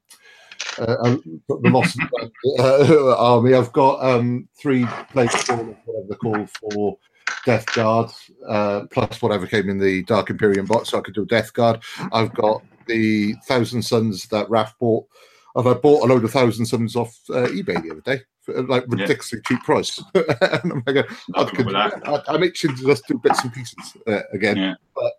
uh, 0.78 0.82
uh, 0.82 1.16
the 1.48 1.70
Lost 1.70 1.98
uh, 2.58 3.16
Army. 3.16 3.54
I've 3.54 3.72
got 3.72 4.04
um 4.04 4.48
three 4.61 4.85
plates 5.11 5.48
whatever 5.48 5.76
they're 5.87 6.46
for 6.46 6.98
Death 7.46 7.66
Guard, 7.72 8.11
uh, 8.48 8.82
plus 8.90 9.22
whatever 9.22 9.46
came 9.46 9.70
in 9.70 9.78
the 9.78 10.02
Dark 10.04 10.30
Imperium 10.30 10.66
box, 10.66 10.90
so 10.90 10.98
I 10.98 11.00
could 11.00 11.14
do 11.14 11.24
Death 11.24 11.52
Guard. 11.54 11.82
I've 12.12 12.35
got 12.35 12.62
the 12.86 13.34
Thousand 13.46 13.82
Suns 13.82 14.26
that 14.28 14.48
Raf 14.50 14.78
bought. 14.78 15.06
And 15.54 15.68
I 15.68 15.74
bought 15.74 16.04
a 16.04 16.06
load 16.12 16.24
of 16.24 16.30
Thousand 16.30 16.64
Suns 16.66 16.96
off 16.96 17.14
uh, 17.30 17.46
eBay 17.48 17.82
the 17.82 17.90
other 17.90 18.00
day 18.00 18.20
for 18.40 18.62
like 18.62 18.84
Yeah. 18.84 19.02
ridiculously 19.02 19.40
cheap 19.46 19.60
price. 19.62 20.02
and 20.14 20.72
I'm 20.72 20.82
like, 20.86 21.06
I 21.34 21.44
could, 21.44 21.66
wrong 21.66 21.66
with 21.66 21.74
that. 21.74 22.08
I, 22.08 22.22
I'm 22.34 22.42
itching 22.42 22.74
to 22.76 22.86
just 22.86 23.06
do 23.06 23.18
bits 23.18 23.42
and 23.44 23.52
pieces 23.52 23.96
uh, 24.06 24.20
again. 24.32 24.56
Yeah. 24.56 24.74
But 24.94 25.12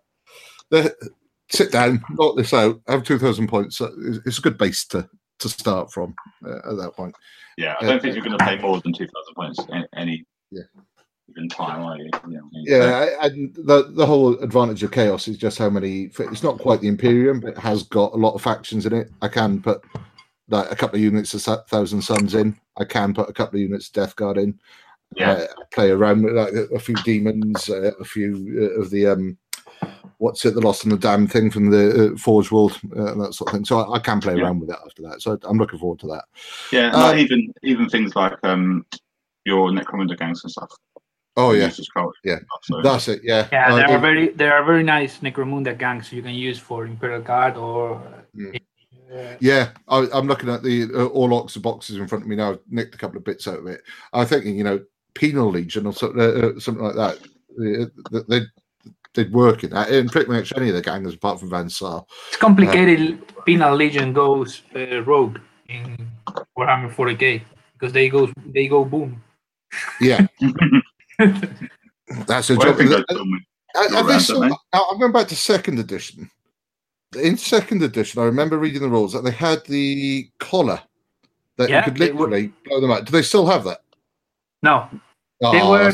the, 0.70 1.10
sit 1.50 1.70
down, 1.70 2.02
knock 2.10 2.36
this 2.36 2.52
out, 2.52 2.80
I 2.88 2.92
have 2.92 3.04
2,000 3.04 3.46
points. 3.48 3.80
uh, 3.80 3.90
It's, 4.26 4.38
a 4.38 4.42
good 4.42 4.58
base 4.58 4.84
to, 4.86 5.08
to 5.38 5.48
start 5.48 5.92
from 5.92 6.14
uh, 6.44 6.56
at 6.70 6.76
that 6.78 6.92
point. 6.96 7.14
Yeah, 7.56 7.76
I 7.80 7.84
don't 7.86 8.02
think 8.02 8.16
you're 8.16 8.24
going 8.24 8.36
to 8.36 8.44
pay 8.44 8.58
more 8.58 8.80
than 8.80 8.92
two 8.92 9.06
thousand 9.06 9.34
points 9.36 9.60
any 9.96 10.24
Yeah. 10.50 10.62
Given 11.28 11.48
time, 11.48 11.82
are 11.84 11.96
you? 11.96 12.10
you 12.28 12.36
know, 12.36 12.50
Yeah, 12.52 13.06
I- 13.20 13.26
and 13.26 13.54
the 13.54 13.90
the 13.94 14.06
whole 14.06 14.38
advantage 14.40 14.82
of 14.82 14.90
chaos 14.92 15.28
is 15.28 15.36
just 15.38 15.58
how 15.58 15.70
many. 15.70 16.10
It's 16.18 16.42
not 16.42 16.58
quite 16.58 16.80
the 16.80 16.88
Imperium, 16.88 17.40
but 17.40 17.50
it 17.52 17.58
has 17.58 17.82
got 17.84 18.12
a 18.12 18.16
lot 18.16 18.34
of 18.34 18.42
factions 18.42 18.86
in 18.86 18.92
it. 18.92 19.10
I 19.22 19.28
can 19.28 19.62
put 19.62 19.82
like 20.48 20.70
a 20.70 20.76
couple 20.76 20.96
of 20.96 21.02
units 21.02 21.32
of 21.34 21.66
Thousand 21.68 22.02
Suns 22.02 22.34
in. 22.34 22.58
I 22.76 22.84
can 22.84 23.14
put 23.14 23.28
a 23.30 23.32
couple 23.32 23.56
of 23.56 23.62
units 23.62 23.88
of 23.88 23.94
Death 23.94 24.16
Guard 24.16 24.36
in. 24.38 24.58
Yeah. 25.16 25.32
Uh, 25.32 25.46
play 25.72 25.90
around 25.90 26.24
with 26.24 26.34
like 26.34 26.52
a, 26.52 26.78
few 26.80 26.96
demons, 26.96 27.68
uh, 27.70 27.92
a 28.00 28.04
few 28.04 28.72
uh, 28.76 28.80
of 28.80 28.90
the 28.90 29.06
um, 29.06 29.38
what's 30.18 30.44
it, 30.44 30.54
the 30.54 30.60
Lost 30.60 30.82
and 30.82 30.92
the 30.92 30.98
Damned 30.98 31.30
thing 31.30 31.50
from 31.52 31.70
the 31.70 32.12
uh, 32.14 32.16
Forge 32.16 32.50
World, 32.50 32.78
uh, 32.96 33.12
and 33.12 33.20
that 33.20 33.32
sort 33.32 33.48
of 33.50 33.54
thing. 33.54 33.64
So 33.64 33.78
I, 33.78 33.94
I 33.94 33.98
can 34.00 34.20
play 34.20 34.36
Yeah. 34.36 34.42
around 34.44 34.58
with 34.60 34.70
it 34.70 34.78
after 34.84 35.02
that. 35.02 35.22
So 35.22 35.38
I'm 35.44 35.56
looking 35.58 35.78
forward 35.78 36.00
to 36.00 36.08
that. 36.08 36.24
Yeah, 36.72 36.90
Um, 36.90 37.16
even 37.18 37.52
even 37.62 37.88
things 37.88 38.16
like 38.16 38.32
um 38.42 38.84
your 39.44 39.70
Necromunda 39.70 40.18
gangs 40.18 40.42
and 40.42 40.50
stuff. 40.50 40.72
Oh 41.36 41.52
You 41.52 41.60
yeah, 41.60 41.66
use 41.66 41.80
as 41.80 41.88
Yeah. 42.22 42.38
So, 42.62 42.80
that's 42.82 43.08
it. 43.08 43.20
Yeah, 43.24 43.48
Yeah, 43.50 43.72
Uh, 43.72 43.76
there 43.76 43.90
are 43.90 43.98
very 43.98 44.28
there 44.28 44.54
are 44.54 44.64
very 44.64 44.82
nice 44.82 45.18
Necromunda 45.18 45.76
gangs 45.76 46.12
you 46.12 46.22
can 46.22 46.34
use 46.34 46.58
for 46.58 46.86
Imperial 46.86 47.20
Guard 47.20 47.56
or. 47.56 48.00
Mm. 48.36 48.60
uh, 49.12 49.36
Yeah, 49.40 49.70
I, 49.88 50.06
I'm 50.12 50.28
looking 50.28 50.48
at 50.48 50.62
the 50.62 50.84
uh, 50.84 51.08
Orlock 51.08 51.60
boxes 51.60 51.96
in 51.96 52.06
front 52.06 52.24
of 52.24 52.28
me 52.28 52.36
now. 52.36 52.52
I've 52.52 52.60
nicked 52.68 52.94
a 52.94 52.98
couple 52.98 53.18
of 53.18 53.24
bits 53.24 53.48
out 53.48 53.58
of 53.58 53.66
it. 53.66 53.82
I'm 54.12 54.26
thinking, 54.26 54.56
you 54.56 54.64
know, 54.64 54.80
Penal 55.14 55.50
Legion 55.50 55.86
or 55.86 55.92
something, 55.92 56.20
uh, 56.20 56.24
uh, 56.24 56.60
something 56.60 56.84
like 56.84 56.96
that. 56.96 57.18
Uh, 57.58 58.20
They 58.28 58.40
they'd 59.14 59.32
work 59.32 59.64
in 59.64 59.70
that 59.70 59.90
in 59.90 60.08
pretty 60.08 60.30
much 60.30 60.52
any 60.56 60.68
of 60.68 60.74
the 60.74 60.82
gangs 60.82 61.14
apart 61.14 61.40
from 61.40 61.50
Van 61.50 61.68
Saar. 61.68 62.04
It's 62.28 62.36
complicated. 62.36 63.22
Penal 63.44 63.74
Legion 63.74 64.12
goes 64.12 64.62
uh, 64.74 65.02
rogue 65.02 65.38
in 65.68 65.96
Warhammer 66.58 66.92
40k 66.92 67.42
because 67.72 67.92
they 67.92 68.08
go 68.08 68.30
they 68.46 68.66
go 68.66 68.84
boom. 68.84 69.22
Yeah, 70.00 70.26
that's 72.26 72.50
a 72.50 72.56
Well, 72.56 72.62
I 72.62 72.70
job. 72.70 72.76
think 72.78 72.90
that's 72.90 73.04
done 73.08 73.30
with- 73.30 73.42
go 73.74 73.96
have 73.96 74.06
they 74.06 74.12
around, 74.12 74.20
still- 74.20 74.40
don't 74.40 74.50
they? 74.50 74.56
now, 74.72 74.86
I'm 74.90 74.98
going 74.98 75.12
back 75.12 75.28
to 75.28 75.36
second 75.36 75.78
edition. 75.78 76.30
In 77.20 77.36
second 77.36 77.82
edition, 77.82 78.20
I 78.20 78.24
remember 78.24 78.58
reading 78.58 78.82
the 78.82 78.88
rules 78.88 79.12
that 79.12 79.22
they 79.24 79.30
had 79.30 79.64
the 79.66 80.28
collar 80.40 80.80
that 81.56 81.70
Yeah, 81.70 81.78
you 81.78 81.84
could 81.84 81.96
they 81.96 82.10
were- 82.12 82.26
literally 82.28 82.52
blow 82.64 82.80
them 82.80 82.90
out. 82.90 83.04
Do 83.04 83.12
they 83.12 83.22
still 83.22 83.46
have 83.46 83.64
that? 83.64 83.80
No, 84.62 84.88
They 85.40 85.60
Oh, 85.60 85.70
were 85.70 85.92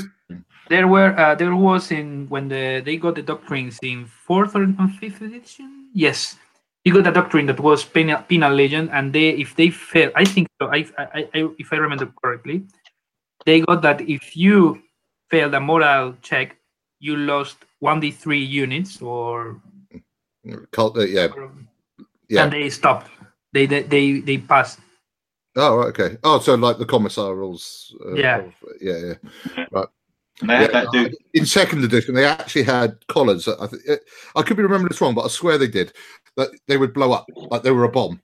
there 0.69 0.87
were 0.87 1.19
uh, 1.19 1.35
there 1.35 1.57
was 1.57 1.91
in 1.91 2.29
when 2.29 2.49
the 2.49 2.81
they 2.85 2.97
got 2.97 3.17
the 3.17 3.23
doctrines 3.23 3.79
in 3.83 4.07
fourth 4.07 4.55
or 4.55 4.63
and 4.63 4.95
fifth 5.01 5.21
edition. 5.21 5.89
Yes, 5.93 6.37
you 6.85 6.95
got 6.95 7.07
a 7.07 7.13
doctrine 7.13 7.47
that 7.47 7.59
was 7.59 7.83
penal, 7.85 8.23
penal 8.29 8.53
legion, 8.55 8.89
and 8.91 9.13
they 9.13 9.31
if 9.31 9.57
they 9.57 9.71
fail, 9.71 10.11
I 10.15 10.25
think 10.25 10.47
so. 10.63 10.69
I, 10.69 10.87
I, 10.97 11.29
I 11.35 11.49
if 11.59 11.73
I 11.73 11.77
remember 11.77 12.07
correctly, 12.23 12.63
they 13.45 13.61
got 13.63 13.83
that 13.83 14.01
if 14.03 14.37
you 14.37 14.81
failed 15.31 15.55
a 15.55 15.61
moral 15.61 16.15
check, 16.23 16.57
you 16.99 17.17
lost 17.17 17.57
one 17.81 18.01
d 18.01 18.11
three 18.11 18.43
units, 18.43 19.01
or 19.01 19.61
Cult, 20.73 20.97
uh, 20.97 21.03
yeah, 21.03 21.29
yeah. 22.29 22.45
and 22.45 22.53
they 22.53 22.69
stopped. 22.71 23.11
They 23.53 23.67
they 23.67 23.83
they, 23.83 24.21
they 24.21 24.39
passed. 24.39 24.81
Oh, 25.57 25.77
right, 25.79 25.89
okay. 25.89 26.17
Oh, 26.23 26.39
so 26.39 26.55
like 26.55 26.79
the 26.79 26.87
commissar 26.87 27.35
rules. 27.35 27.95
Uh, 28.05 28.15
Yeah. 28.15 28.39
of- 28.39 28.55
yeah, 28.81 28.99
yeah. 28.99 29.85
and 30.41 30.51
they 30.51 30.61
Yeah, 30.63 30.67
that. 30.69 31.15
In 31.35 31.45
second 31.47 31.85
edition, 31.85 32.15
they 32.15 32.25
actually 32.25 32.63
had 32.63 32.97
collars. 33.09 33.49
I, 33.49 33.67
th- 33.67 34.01
I 34.37 34.43
could 34.43 34.57
be 34.57 34.63
remembering 34.63 34.89
this 34.89 35.01
wrong, 35.01 35.15
but 35.15 35.25
I 35.25 35.29
swear 35.29 35.59
they 35.59 35.69
did. 35.69 35.93
That 36.37 36.51
they 36.69 36.77
would 36.77 36.95
blow 36.95 37.13
up 37.13 37.27
like 37.35 37.63
they 37.63 37.73
were 37.73 37.85
a 37.85 37.91
bomb. 37.91 38.23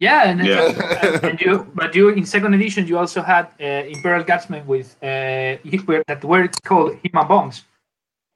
Yeah, 0.00 0.28
and, 0.30 0.44
Yeah. 0.44 0.66
and- 1.02 1.24
and 1.24 1.40
you, 1.40 1.66
but 1.74 1.94
you 1.94 2.08
in 2.10 2.24
second 2.24 2.54
edition 2.54 2.86
you 2.86 2.98
also 2.98 3.20
had 3.22 3.48
uh, 3.60 3.64
Imperial 3.88 4.24
Guardsmen 4.24 4.66
with 4.66 4.96
uh, 5.02 5.58
that 6.06 6.20
were 6.24 6.48
called 6.64 6.92
Hima 7.02 7.26
bombs, 7.26 7.64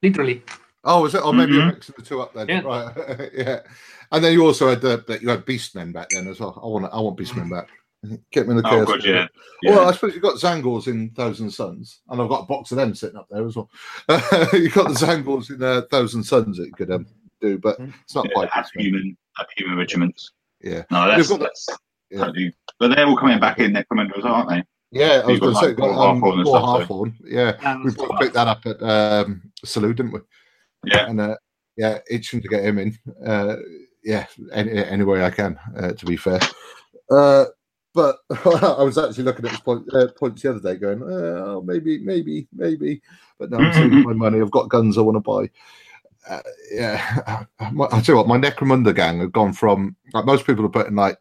literally. 0.03 0.42
Oh, 0.85 1.03
was 1.03 1.14
it? 1.14 1.20
Oh, 1.22 1.33
maybe 1.33 1.53
you're 1.53 1.62
Mhm. 1.62 1.75
mixing 1.75 1.94
the 1.96 2.05
two 2.05 2.20
up 2.20 2.35
then. 2.35 2.48
Yeah. 2.48 2.62
Right. 2.62 3.31
yeah. 3.35 3.61
And 4.11 4.25
then 4.25 4.33
you 4.33 4.44
also 4.44 4.68
had 4.70 4.81
the 4.81 5.05
that 5.07 5.22
you 5.22 5.29
had 5.29 5.46
Beastmen 5.46 5.92
back 5.92 6.09
then 6.11 6.27
as 6.27 6.40
well. 6.40 6.59
I 6.62 6.66
want 6.66 6.92
I 6.92 7.01
want 7.01 7.16
Beastmen 7.16 7.48
back. 7.51 7.68
Get 8.33 8.48
me 8.48 8.57
in 8.57 8.57
the 8.57 8.66
Oh 8.66 8.70
chaos. 8.70 8.88
god, 8.88 9.05
yeah. 9.05 9.27
Well. 9.62 9.88
I 9.88 9.92
suppose 9.92 10.14
you've 10.14 10.25
got 10.25 10.35
Tzaangors 10.35 10.88
in 10.88 11.11
Thousand 11.11 11.51
Suns, 11.53 12.01
and 12.09 12.20
I've 12.20 12.29
got 12.29 12.42
a 12.42 12.46
box 12.46 12.72
of 12.72 12.77
them 12.79 12.96
sitting 12.96 13.16
up 13.16 13.29
there 13.31 13.46
as 13.46 13.55
well. 13.55 13.70
you've 14.53 14.75
got 14.75 14.88
the 14.88 14.98
Tzaangors 14.98 15.51
in 15.55 15.62
uh, 15.62 15.83
Thousand 15.88 16.25
Suns 16.25 16.57
that 16.59 16.66
you 16.66 16.72
could 16.72 16.90
um, 16.90 17.07
do, 17.40 17.59
but 17.59 17.79
it's 17.79 18.16
not 18.16 18.27
yeah 18.27 18.35
quite. 18.35 18.51
human, 18.75 19.16
human 19.57 19.79
regiments. 19.79 20.33
Yeah. 20.62 20.83
No, 20.90 21.09
that's, 21.09 21.29
got- 21.29 21.40
that's 21.40 21.66
yeah. 22.11 22.18
totally. 22.18 22.55
But 22.79 22.94
they're 22.94 23.07
all 23.07 23.16
coming 23.16 23.40
back 23.40 23.59
in 23.59 23.72
Necromunda 23.72 24.16
as 24.16 24.25
well, 24.25 24.35
aren't 24.35 24.48
they? 24.51 24.62
Yeah, 24.90 25.22
I 25.25 25.27
was 25.27 25.29
You've 25.29 25.40
got, 25.40 25.46
going 25.46 25.55
to 25.55 25.61
say, 25.61 25.66
like, 25.68 25.77
got, 25.77 25.90
War 25.96 26.09
um, 26.09 26.20
Halfhorn 26.20 26.33
and 26.38 26.44
War 26.44 26.59
stuff, 26.61 26.88
so- 26.88 26.94
Halfhorn. 26.94 27.14
Yeah, 27.25 27.57
And 27.64 27.85
we 27.85 27.90
both 27.92 28.20
picked 28.20 28.35
that 28.35 28.48
up 28.48 28.66
at 28.66 28.83
um, 28.83 29.42
Salute, 29.64 29.96
didn't 29.96 30.12
we? 30.12 30.20
Yeah. 30.85 31.07
and 31.09 31.20
uh, 31.20 31.37
yeah, 31.77 31.98
itching 32.11 32.42
to 32.42 32.48
get 32.48 32.64
him 32.64 32.79
in. 32.79 32.98
Uh, 33.25 33.57
yeah, 34.05 34.27
any, 34.53 34.85
any 34.85 35.05
way 35.05 35.25
I 35.25 35.31
can. 35.31 35.59
Uh, 35.77 35.92
to 35.92 36.07
be 36.07 36.16
fair, 36.16 36.40
uh, 37.11 37.44
but 37.94 38.18
I 38.44 38.83
was 38.83 38.98
actually 38.98 39.25
looking 39.25 39.44
at 39.44 39.53
this 39.53 39.61
point 39.61 39.85
uh, 39.94 40.09
points 40.18 40.42
the 40.42 40.51
other 40.51 40.61
day, 40.61 40.77
going, 40.79 41.03
uh, 41.03 41.07
oh, 41.46 41.62
maybe, 41.64 41.98
maybe, 41.98 42.48
maybe. 42.53 43.01
But 43.38 43.51
now 43.51 43.59
I'm 43.59 43.72
saving 43.75 44.03
my 44.03 44.12
money. 44.12 44.40
I've 44.40 44.51
got 44.51 44.68
guns 44.68 44.98
I 44.98 45.03
want 45.03 45.16
to 45.16 45.20
buy. 45.20 45.51
Uh, 46.29 46.41
yeah, 46.73 47.45
My- 47.73 47.87
I 47.87 48.01
tell 48.01 48.15
you 48.15 48.17
what, 48.17 48.29
my 48.29 48.39
Necromunda 48.39 48.95
gang 48.95 49.21
have 49.21 49.33
gone 49.33 49.53
from 49.53 49.97
like 50.13 50.25
most 50.25 50.47
people 50.47 50.65
are 50.65 50.69
putting 50.71 50.95
like 50.95 51.19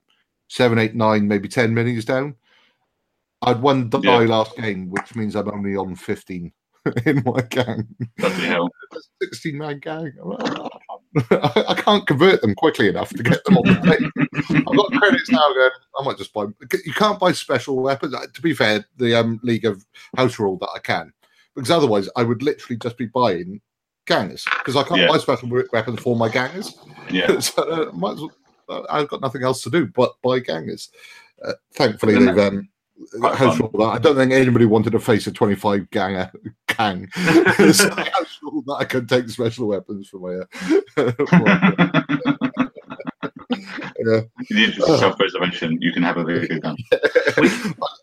seven, 0.48 0.78
eight, 0.78 0.96
nine, 0.96 1.28
maybe 1.28 1.48
ten 1.48 1.74
minis 1.74 2.06
down. 2.06 2.36
I 3.42 3.50
had 3.50 3.62
one 3.62 3.90
die 3.90 4.00
Yeah. 4.04 4.18
last 4.20 4.56
game, 4.58 4.90
which 4.92 5.16
means 5.16 5.36
I'm 5.36 5.50
only 5.50 5.76
on 5.76 5.96
fifteen 5.96 6.52
in 7.06 7.24
my 7.26 7.42
gang. 7.50 7.88
16 9.24 9.58
man 9.58 9.80
gang. 9.80 10.12
I'm 10.22 10.30
like, 10.30 10.60
"Oh, 10.60 10.70
I 11.32 11.66
I 11.70 11.74
can't 11.76 12.06
convert 12.08 12.42
them 12.42 12.54
quickly 12.56 12.90
enough 12.90 13.10
to 13.10 13.24
get 13.24 13.44
them 13.46 13.58
on 13.58 13.64
the 13.68 13.74
table. 14.54 14.64
I've 14.70 14.78
got 14.78 14.92
credits 15.02 15.30
now 15.32 15.52
going, 15.54 15.72
I 16.00 16.04
might 16.04 16.18
just 16.18 16.34
buy. 16.34 16.46
You 16.86 16.94
can't 16.94 17.20
buy 17.20 17.32
special 17.32 17.78
weapons. 17.82 18.14
Uh, 18.14 18.26
To 18.34 18.42
be 18.42 18.54
fair, 18.54 18.86
the 18.98 19.16
um, 19.20 19.40
League 19.44 19.66
of 19.66 19.84
House 20.18 20.38
rule 20.40 20.58
that 20.60 20.70
I 20.76 20.80
can, 20.80 21.12
because 21.56 21.72
otherwise 21.72 22.10
I 22.16 22.24
would 22.24 22.44
literally 22.44 22.78
just 22.78 22.98
be 22.98 23.08
buying 23.08 23.62
gangers 24.08 24.46
because 24.60 24.76
I 24.76 24.84
can't 24.84 25.02
Yeah. 25.02 25.08
buy 25.08 25.18
special 25.18 25.50
weapons 25.72 26.00
for 26.00 26.16
my 26.16 26.30
gangers. 26.30 26.74
Yeah. 27.10 27.40
so 27.40 27.64
uh, 27.64 27.92
might 27.94 28.14
as 28.14 28.20
well, 28.22 28.32
uh, 28.70 28.82
I've 28.90 29.08
got 29.10 29.22
nothing 29.22 29.44
else 29.44 29.62
to 29.64 29.70
do 29.70 29.86
but 29.88 30.14
buy 30.22 30.40
gangers. 30.40 30.90
Uh, 31.44 31.54
thankfully, 31.74 32.14
they've 32.24 32.38
um, 32.38 32.70
quite 33.20 33.36
house 33.36 33.58
fun? 33.58 33.70
rule 33.74 33.86
that. 33.86 33.96
I 33.96 33.98
don't 34.00 34.16
think 34.16 34.32
anybody 34.32 34.66
wanted 34.66 34.92
to 34.92 35.00
face 35.00 35.26
a 35.28 35.32
25 35.32 35.90
ganger 35.90 36.32
gang. 36.78 37.10
so 37.74 37.90
house 37.90 38.40
rule 38.44 38.64
that 38.68 38.78
I 38.80 38.86
can 38.86 39.08
take 39.08 39.28
special 39.30 39.68
weapons 39.68 40.10
for 40.10 40.20
my. 40.20 40.46
Uh, 40.98 41.12
yeah. 44.04 44.22
In 44.50 44.56
the 44.58 44.64
interest 44.66 44.90
of 44.90 45.00
self-preservation, 45.00 45.78
you 45.82 45.92
can 45.92 46.02
have 46.04 46.18
a 46.18 46.24
very 46.24 46.48
good 46.48 46.62
gun. 46.62 46.76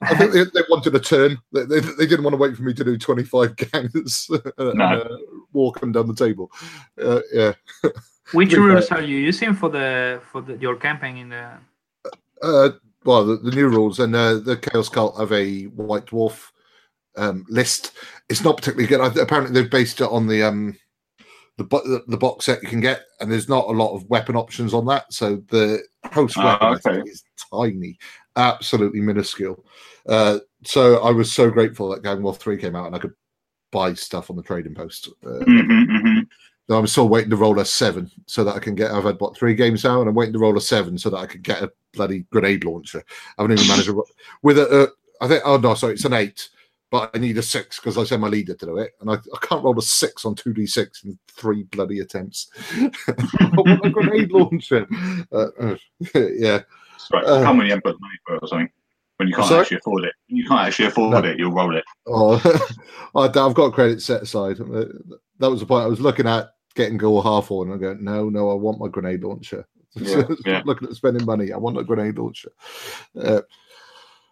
I 0.03 0.15
think 0.17 0.33
they, 0.33 0.45
they 0.45 0.63
wanted 0.69 0.95
a 0.95 1.01
turn. 1.01 1.39
They, 1.53 1.65
they, 1.65 1.81
they 1.81 2.07
didn't 2.07 2.23
want 2.23 2.35
to 2.35 2.39
wait 2.39 2.57
for 2.57 2.63
me 2.63 2.73
to 2.75 2.85
do 2.85 2.97
25 2.97 3.57
gangers 3.57 4.31
No. 4.59 4.85
uh, 4.85 5.09
walk 5.59 5.81
them 5.81 5.92
down 5.92 6.07
the 6.09 6.14
table. 6.27 6.51
Uh, 7.01 7.21
yeah. 7.33 7.53
Which 8.33 8.53
rules 8.53 8.90
are 8.90 9.03
you 9.03 9.18
using 9.18 9.55
for 9.55 9.71
the 9.71 10.21
for 10.31 10.42
the, 10.42 10.57
your 10.59 10.77
campaign 10.77 11.16
in 11.16 11.29
the? 11.31 11.44
Uh, 12.42 12.71
well, 13.05 13.25
the, 13.25 13.37
the 13.37 13.51
new 13.51 13.68
rules 13.68 14.01
and 14.01 14.14
uh, 14.14 14.35
the 14.38 14.57
Chaos 14.57 14.88
Cult 14.88 15.18
have 15.18 15.33
a 15.33 15.64
White 15.64 16.07
Dwarf 16.07 16.51
um, 17.16 17.47
list. 17.49 17.92
It's 18.29 18.44
not 18.44 18.57
particularly 18.57 18.87
good. 18.87 19.01
I, 19.01 19.23
apparently, 19.23 19.53
they've 19.55 19.71
based 19.71 20.01
it 20.01 20.11
on 20.11 20.27
the 20.27 20.42
um, 20.42 20.77
the, 21.57 21.64
bo- 21.64 21.85
the 21.85 22.05
the 22.07 22.16
box 22.16 22.47
set 22.47 22.62
you 22.62 22.68
can 22.68 22.81
get, 22.81 23.03
and 23.21 23.31
there's 23.31 23.49
not 23.49 23.66
a 23.68 23.73
lot 23.73 23.94
of 23.94 24.09
weapon 24.11 24.37
options 24.37 24.75
on 24.75 24.87
that. 24.87 25.12
So 25.12 25.37
the 25.49 25.83
host 26.12 26.37
Oh, 26.38 26.44
weapon 26.44 26.68
I 26.68 26.88
okay. 26.88 27.11
is 27.11 27.25
tiny, 27.53 27.99
absolutely 28.37 29.01
minuscule. 29.01 29.64
Uh, 30.09 30.38
so 30.64 31.03
I 31.03 31.11
was 31.11 31.33
so 31.33 31.51
grateful 31.51 31.88
that 31.90 32.03
Gang 32.03 32.23
War 32.23 32.35
Three 32.35 32.59
came 32.59 32.77
out, 32.77 32.87
and 32.87 32.94
I 32.94 32.99
could 32.99 33.14
buy 33.70 33.94
stuff 33.94 34.31
on 34.31 34.37
the 34.37 34.42
trading 34.42 34.74
post. 34.74 35.09
Uh, 35.24 35.44
hmm 35.44 35.85
hmm 35.85 36.18
I'm 36.70 36.87
still 36.87 37.09
waiting 37.09 37.31
to 37.31 37.37
roll 37.37 37.59
a 37.61 37.64
seven 37.64 38.11
so 38.26 38.44
that 38.44 38.54
I 38.54 38.59
can 38.59 38.74
get. 38.74 38.90
I've 38.90 39.04
had 39.04 39.18
what 39.20 39.35
three 39.35 39.54
games 39.54 39.85
now, 39.85 40.00
and 40.00 40.09
I'm 40.09 40.14
waiting 40.14 40.35
to 40.35 40.38
roll 40.38 40.59
a 40.59 40.61
seven 40.61 40.98
so 40.98 41.09
that 41.09 41.16
I 41.16 41.26
can 41.26 41.40
get 41.40 41.62
a 41.62 41.72
bloody 41.94 42.26
grenade 42.31 42.64
launcher. 42.64 43.02
I 43.38 43.42
haven't 43.42 43.57
even 43.57 43.68
managed 43.68 43.88
to 43.88 44.04
with 44.42 44.59
a. 44.59 44.68
Uh, 44.68 44.87
I 45.22 45.28
think. 45.28 45.42
Oh 45.46 45.57
no, 45.57 45.72
sorry, 45.74 45.94
it's 45.94 46.04
an 46.04 46.12
eight, 46.12 46.50
but 46.90 47.11
I 47.14 47.18
need 47.18 47.38
a 47.38 47.42
six 47.42 47.81
because 47.81 47.96
I 47.96 48.04
sent 48.04 48.20
my 48.20 48.28
leader 48.28 48.52
to 48.52 48.66
do 48.66 48.76
it, 48.76 48.92
and 49.00 49.11
I, 49.11 49.14
I 49.14 49.38
can't 49.40 49.64
roll 49.64 49.78
a 49.78 49.83
six 49.83 50.26
on 50.26 50.35
two 50.35 50.52
d 50.52 50.66
six 50.66 51.04
in 51.04 51.18
three 51.28 51.62
bloody 51.62 52.00
attempts. 52.00 52.50
I 52.78 53.50
want 53.57 53.87
a 53.87 53.88
grenade 53.88 54.31
launcher. 54.31 54.87
Uh, 55.33 55.46
uh, 55.59 55.76
yeah, 56.14 56.61
Right. 57.12 57.24
Uh, 57.24 57.38
you 57.40 57.44
haven't 57.44 57.85
got 57.85 58.00
money 58.00 58.18
for 58.26 58.38
or 58.38 58.48
something. 58.48 58.70
When 59.18 59.28
you 59.28 59.35
can't 59.35 59.48
Sorry? 59.48 59.61
actually 59.62 59.78
afford 59.78 60.04
it. 60.04 60.14
When 60.28 60.37
you 60.38 60.46
can't 60.46 60.61
actually 60.68 60.87
afford 60.87 61.11
No. 61.12 61.28
it, 61.31 61.38
you'll 61.38 61.52
roll 61.52 61.76
it. 61.76 61.85
Oh, 62.07 62.40
I've 63.16 63.33
got 63.33 63.72
credit 63.74 64.00
set 64.00 64.22
aside. 64.22 64.61
Uh, 64.61 64.85
That 65.40 65.50
was 65.50 65.61
the 65.61 65.66
point 65.66 65.85
I 65.85 65.88
was 65.88 66.00
looking 66.00 66.26
at 66.26 66.50
getting 66.76 66.96
Gor 66.98 67.22
Half-horn. 67.22 67.70
and 67.72 67.78
I 67.78 67.81
go, 67.81 67.94
no, 68.00 68.28
no, 68.28 68.50
I 68.50 68.54
want 68.54 68.78
my 68.81 68.88
grenade 68.88 69.22
launcher. 69.24 69.66
Yeah, 69.96 70.22
yeah. 70.46 70.62
looking 70.66 70.87
at 70.88 70.94
spending 70.94 71.24
money. 71.26 71.50
I 71.52 71.57
want 71.57 71.78
a 71.78 71.83
grenade 71.83 72.18
launcher. 72.18 72.50
Uh, 73.20 73.40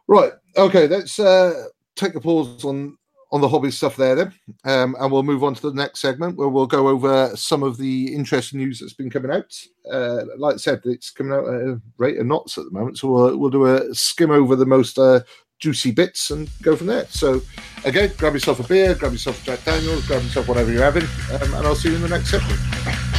right. 0.07 0.33
Okay. 0.57 0.87
Let's 0.87 1.19
uh, 1.19 1.65
take 1.97 2.15
a 2.15 2.21
pause 2.21 2.65
on 2.65 2.97
on 3.33 3.41
the 3.41 3.49
hobby 3.49 3.71
stuff 3.71 3.97
there 3.97 4.15
then, 4.15 4.33
um, 4.65 4.97
and 4.99 5.11
we'll 5.11 5.23
move 5.23 5.43
on 5.43 5.55
to 5.55 5.71
the 5.71 5.77
next 5.77 6.01
segment 6.01 6.37
where 6.37 6.49
we'll 6.49 6.67
go 6.67 6.89
over 6.89 7.35
some 7.35 7.63
of 7.63 7.77
the 7.77 8.15
interesting 8.15 8.61
news 8.61 8.79
that's 8.79 8.93
been 8.93 9.11
coming 9.11 9.31
out. 9.31 9.53
Uh, 9.91 10.23
like 10.39 10.55
I 10.55 10.59
said, 10.59 10.81
it's 10.85 11.11
coming 11.11 11.33
out 11.33 11.47
at 11.47 11.61
a 11.61 11.81
rate 11.99 12.19
of 12.19 12.27
knots 12.27 12.57
at 12.57 12.65
the 12.65 12.71
moment, 12.71 12.99
so 12.99 13.09
we'll, 13.09 13.37
we'll 13.37 13.51
do 13.51 13.67
a 13.67 13.95
skim 13.95 14.31
over 14.31 14.55
the 14.55 14.67
most 14.67 14.99
uh, 14.99 15.21
juicy 15.59 15.91
bits 15.91 16.31
and 16.31 16.49
go 16.63 16.77
from 16.77 16.87
there. 16.87 17.07
So, 17.07 17.43
again, 17.85 18.13
grab 18.17 18.35
yourself 18.35 18.61
a 18.61 18.65
beer, 18.65 18.95
grab 18.95 19.13
yourself 19.13 19.43
a 19.43 19.47
Jack 19.47 19.65
Daniels, 19.65 20.07
grab 20.07 20.23
yourself 20.23 20.49
whatever 20.49 20.71
you're 20.71 20.83
having, 20.83 21.05
um, 21.33 21.55
and 21.55 21.67
I'll 21.67 21.75
see 21.75 21.89
you 21.89 21.97
in 21.97 22.03
the 22.03 22.09
next 22.09 22.31
segment. 22.31 23.16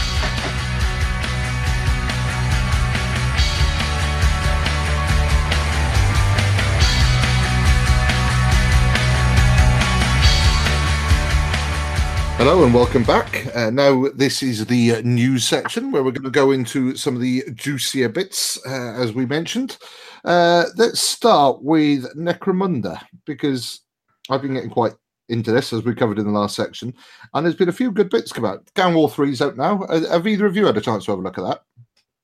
Hello 12.38 12.64
and 12.64 12.72
welcome 12.72 13.02
back. 13.02 13.48
Uh, 13.56 13.72
now, 13.72 14.10
this 14.14 14.44
is 14.44 14.68
the 14.68 14.98
uh, 14.98 15.02
news 15.04 15.44
section 15.44 15.92
where 15.92 16.04
we're 16.04 16.12
going 16.12 16.24
to 16.24 16.30
go 16.30 16.52
into 16.52 16.96
some 16.96 17.16
of 17.16 17.20
the 17.20 17.44
juicier 17.56 18.10
bits, 18.10 18.64
uh, 18.68 18.94
as 18.94 19.12
we 19.12 19.26
mentioned. 19.26 19.80
Uh, 20.24 20.66
let's 20.76 21.00
start 21.00 21.64
with 21.64 22.06
Necromunda 22.16 23.02
because 23.26 23.82
I've 24.30 24.44
been 24.44 24.54
getting 24.54 24.70
quite 24.70 24.94
into 25.30 25.52
this 25.52 25.74
as 25.74 25.84
we 25.84 25.96
covered 25.96 26.20
in 26.20 26.26
the 26.26 26.32
last 26.40 26.56
section, 26.56 26.94
and 27.34 27.44
there's 27.44 27.56
been 27.56 27.70
a 27.70 27.74
few 27.74 27.92
good 27.92 28.12
bits 28.12 28.32
come 28.32 28.46
out. 28.46 28.70
Gang 28.76 28.94
War 28.94 29.10
3's 29.10 29.42
out 29.42 29.58
now. 29.58 29.82
Uh, 29.86 30.08
have 30.08 30.28
either 30.28 30.46
of 30.46 30.56
you 30.56 30.68
had 30.68 30.78
a 30.78 30.82
chance 30.82 31.06
to 31.06 31.12
have 31.14 31.20
a 31.20 31.24
look 31.24 31.40
at 31.40 31.44
that? 31.44 31.64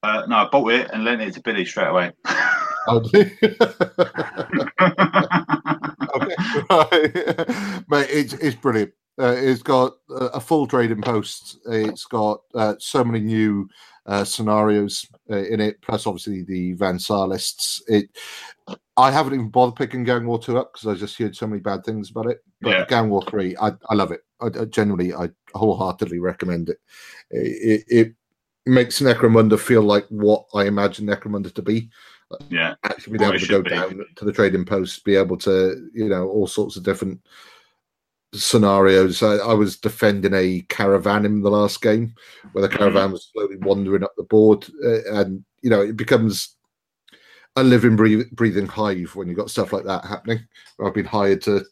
Uh, 0.03 0.27
no, 0.27 0.35
I 0.35 0.47
bought 0.47 0.73
it 0.73 0.91
and 0.91 1.03
lent 1.03 1.23
it 1.23 1.33
to 1.33 1.41
Billy 1.41 1.65
straight 1.65 1.87
away. 1.87 2.11
Oh, 2.85 2.97
okay, 3.13 3.25
right. 6.69 7.87
Mate, 7.87 8.09
it's 8.09 8.33
it's 8.33 8.57
brilliant. 8.57 8.91
Uh, 9.19 9.35
it's 9.37 9.61
got 9.61 9.93
uh, 10.09 10.29
a 10.33 10.39
full 10.39 10.65
trading 10.67 11.01
post. 11.01 11.59
It's 11.67 12.05
got 12.05 12.41
uh, 12.55 12.75
so 12.79 13.03
many 13.03 13.19
new 13.19 13.69
uh, 14.05 14.23
scenarios 14.23 15.07
uh, 15.29 15.43
in 15.43 15.59
it, 15.59 15.81
plus 15.81 16.07
obviously 16.07 16.43
the 16.43 16.73
Van 16.73 16.97
Saar 16.97 17.27
lists. 17.27 17.81
It. 17.87 18.09
I 18.97 19.11
haven't 19.11 19.33
even 19.33 19.49
bothered 19.49 19.75
picking 19.75 20.03
Gang 20.03 20.25
War 20.25 20.39
Two 20.39 20.57
up 20.57 20.73
because 20.73 20.87
I 20.87 20.99
just 20.99 21.17
heard 21.17 21.35
so 21.35 21.47
many 21.47 21.61
bad 21.61 21.83
things 21.83 22.09
about 22.09 22.27
it. 22.27 22.43
But 22.61 22.69
Yeah. 22.69 22.85
Gang 22.87 23.09
War 23.09 23.23
Three, 23.29 23.55
I, 23.61 23.71
I 23.89 23.93
love 23.93 24.11
it. 24.11 24.21
I, 24.41 24.47
I 24.47 24.65
genuinely, 24.65 25.13
I 25.13 25.29
wholeheartedly 25.53 26.19
recommend 26.19 26.69
it. 26.69 26.77
It, 27.29 27.83
it. 27.87 27.95
it 28.07 28.15
makes 28.65 29.01
Necromunda 29.01 29.59
feel 29.59 29.81
like 29.81 30.05
what 30.07 30.45
I 30.55 30.67
imagine 30.67 31.05
Necromunda 31.05 31.53
to 31.53 31.61
be 31.61 31.89
yeah. 32.49 32.75
actually 32.83 33.17
being 33.17 33.29
able 33.29 33.39
to 33.39 33.47
go 33.47 33.61
be. 33.61 33.69
down 33.69 34.05
to 34.15 34.25
the 34.25 34.31
trading 34.31 34.65
post, 34.65 35.03
be 35.03 35.15
able 35.15 35.37
to, 35.37 35.89
you 35.93 36.09
know, 36.09 36.27
all 36.27 36.47
sorts 36.47 36.75
of 36.75 36.83
different 36.83 37.19
scenarios. 38.33 39.21
I, 39.23 39.35
I 39.37 39.53
was 39.53 39.77
defending 39.77 40.33
a 40.33 40.61
caravan 40.69 41.25
in 41.25 41.41
the 41.41 41.51
last 41.51 41.81
game 41.81 42.13
where 42.51 42.67
the 42.67 42.75
caravan 42.75 43.11
was 43.11 43.29
slowly 43.31 43.57
wandering 43.57 44.03
up 44.03 44.13
the 44.17 44.23
board, 44.23 44.65
uh, 44.83 45.19
and 45.19 45.43
you 45.61 45.69
know, 45.69 45.81
it 45.81 45.95
becomes 45.97 46.55
a 47.55 47.63
living, 47.63 47.95
breath- 47.95 48.29
breathing 48.31 48.65
hive 48.67 49.15
when 49.15 49.27
you've 49.27 49.37
got 49.37 49.49
stuff 49.49 49.71
like 49.71 49.85
that 49.85 50.03
happening. 50.05 50.39
I've 50.83 50.93
been 50.95 51.05
hired 51.05 51.41
to, 51.43 51.63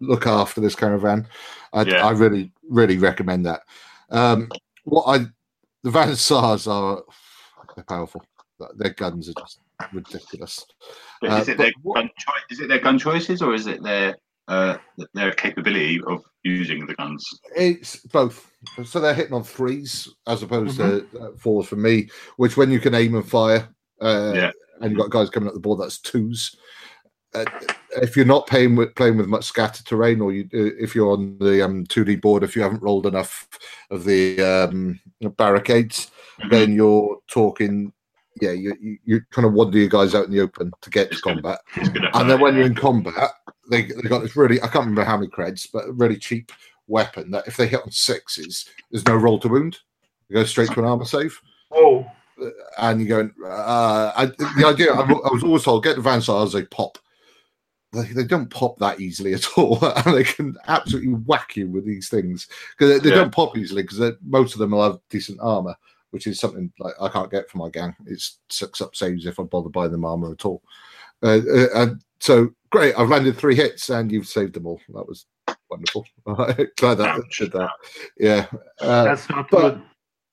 look 0.00 0.26
after 0.26 0.60
this 0.60 0.74
caravan. 0.76 1.26
I, 1.72 1.82
Yeah. 1.82 2.06
I 2.06 2.12
really, 2.12 2.52
really 2.68 2.98
recommend 2.98 3.44
that. 3.46 3.62
Um, 4.10 4.48
what 4.84 5.04
I 5.04 5.26
the 5.82 5.90
Van 5.90 6.14
Saars 6.14 6.66
are 6.66 7.02
they're 7.74 7.84
powerful. 7.84 8.22
Their 8.76 8.90
guns 8.94 9.28
are 9.28 9.34
just 9.38 9.60
ridiculous. 9.92 10.64
Uh, 11.22 11.36
is 11.36 11.48
it 11.48 11.58
their 11.58 11.72
what- 11.82 11.96
gun 11.96 12.10
choi- 12.18 12.32
is 12.50 12.60
it 12.60 12.68
their 12.68 12.78
gun 12.80 12.98
choices 12.98 13.42
or 13.42 13.54
is 13.54 13.66
it 13.66 13.82
their 13.82 14.16
uh, 14.48 14.78
their 15.14 15.32
capability 15.32 16.00
of 16.06 16.24
using 16.42 16.86
the 16.86 16.94
guns? 16.94 17.24
It's 17.56 17.96
both. 18.06 18.50
So 18.84 18.98
they're 19.00 19.14
hitting 19.14 19.34
on 19.34 19.44
threes 19.44 20.08
as 20.26 20.42
opposed 20.42 20.76
to 20.78 21.06
uh, 21.20 21.28
fours 21.38 21.66
for 21.68 21.76
me, 21.76 22.08
which 22.36 22.56
when 22.56 22.70
you 22.70 22.80
can 22.80 22.94
aim 22.94 23.14
and 23.14 23.28
fire, 23.28 23.68
uh, 24.00 24.32
Yeah. 24.34 24.50
and 24.80 24.90
you've 24.90 25.00
got 25.00 25.10
guys 25.10 25.30
coming 25.30 25.48
up 25.48 25.54
the 25.54 25.60
board, 25.60 25.80
that's 25.80 25.98
twos. 25.98 26.56
Uh, 27.34 27.44
if 28.00 28.16
you're 28.16 28.24
not 28.24 28.46
playing 28.46 28.74
with 28.74 28.94
playing 28.94 29.18
with 29.18 29.26
much 29.26 29.44
scattered 29.44 29.84
terrain, 29.84 30.20
or 30.22 30.32
you, 30.32 30.44
uh, 30.54 30.72
if 30.80 30.94
you're 30.94 31.12
on 31.12 31.36
the 31.38 31.62
um, 31.62 31.84
2D 31.86 32.20
board, 32.22 32.42
if 32.42 32.56
you 32.56 32.62
haven't 32.62 32.82
rolled 32.82 33.04
enough 33.06 33.46
of 33.90 34.04
the 34.04 34.40
um, 34.40 34.98
barricades, 35.36 36.10
Mhm. 36.40 36.50
then 36.50 36.72
you're 36.72 37.18
talking. 37.28 37.92
Yeah, 38.40 38.52
you, 38.52 38.74
you 38.80 38.98
you 39.04 39.20
kind 39.30 39.46
of 39.46 39.52
wander 39.52 39.78
your 39.78 39.88
guys 39.88 40.14
out 40.14 40.26
in 40.26 40.30
the 40.32 40.40
open 40.40 40.72
to 40.82 40.90
get 40.90 41.08
to 41.08 41.12
It's 41.12 41.20
gonna- 41.20 41.42
combat. 41.42 41.60
Gonna 41.94 42.10
And 42.14 42.30
then 42.30 42.40
when 42.40 42.54
you're 42.56 42.66
in 42.66 42.74
combat, 42.74 43.30
they 43.70 43.82
they 43.82 44.08
got 44.08 44.22
this 44.22 44.36
really 44.36 44.60
I 44.62 44.66
can't 44.68 44.86
remember 44.86 45.04
how 45.04 45.16
many 45.18 45.30
creds, 45.30 45.68
but 45.72 45.88
a 45.88 45.92
really 45.92 46.16
cheap 46.16 46.52
weapon 46.86 47.30
that 47.32 47.46
if 47.46 47.56
they 47.56 47.66
hit 47.66 47.82
on 47.82 47.90
sixes, 47.90 48.68
there's 48.90 49.06
no 49.06 49.16
roll 49.16 49.38
to 49.40 49.48
wound. 49.48 49.78
You 50.28 50.34
go 50.34 50.44
straight 50.44 50.70
to 50.72 50.80
an 50.80 50.86
armor 50.86 51.04
save, 51.04 51.40
Whoa. 51.70 52.06
and 52.78 53.00
you're 53.00 53.22
going. 53.22 53.34
Uh, 53.44 54.12
I, 54.16 54.26
the 54.26 54.64
idea 54.66 54.92
I, 54.92 55.00
I 55.00 55.32
was 55.32 55.42
always 55.42 55.62
told 55.64 55.84
get 55.84 55.96
the 55.96 56.02
Van 56.02 56.20
Saars, 56.20 56.52
they 56.52 56.64
pop. 56.64 56.98
They, 57.94 58.02
they 58.12 58.24
don't 58.24 58.50
pop 58.50 58.78
that 58.80 59.00
easily 59.00 59.32
at 59.32 59.46
all, 59.56 59.78
and 59.96 60.14
they 60.14 60.24
can 60.24 60.56
absolutely 60.66 61.14
whack 61.14 61.56
you 61.56 61.68
with 61.68 61.86
these 61.86 62.10
things 62.10 62.46
because 62.72 62.92
they, 62.92 62.98
they 62.98 63.14
Yeah. 63.14 63.22
don't 63.22 63.32
pop 63.34 63.56
easily 63.56 63.82
because 63.82 64.12
most 64.22 64.52
of 64.52 64.58
them 64.58 64.72
will 64.72 64.82
have 64.82 64.98
decent 65.08 65.38
armor, 65.40 65.74
which 66.10 66.26
is 66.26 66.38
something 66.40 66.72
like 66.78 66.94
I 67.00 67.08
can't 67.08 67.30
get 67.30 67.50
for 67.50 67.58
my 67.58 67.68
gang. 67.70 67.94
It 68.06 68.22
sucks 68.50 68.80
up 68.80 68.94
saves 68.96 69.26
if 69.26 69.38
I 69.38 69.42
bother 69.44 69.68
buying 69.68 69.92
them 69.92 70.04
armor 70.04 70.32
at 70.32 70.44
all. 70.44 70.62
Uh, 71.22 71.40
uh, 71.52 71.66
and 71.74 72.02
so 72.20 72.50
great, 72.70 72.94
I've 72.98 73.08
landed 73.08 73.36
three 73.36 73.54
hits 73.56 73.88
and 73.90 74.10
you've 74.10 74.28
saved 74.28 74.54
them 74.54 74.66
all. 74.66 74.80
That 74.94 75.06
was 75.08 75.26
wonderful. 75.70 76.06
Glad 76.24 76.94
that 76.98 77.00
Ouch. 77.18 77.38
did 77.38 77.52
that. 77.52 77.70
Yeah, 78.18 78.46
uh, 78.80 79.04
That's 79.04 79.28
not 79.28 79.50
but- 79.50 79.60
good. 79.74 79.82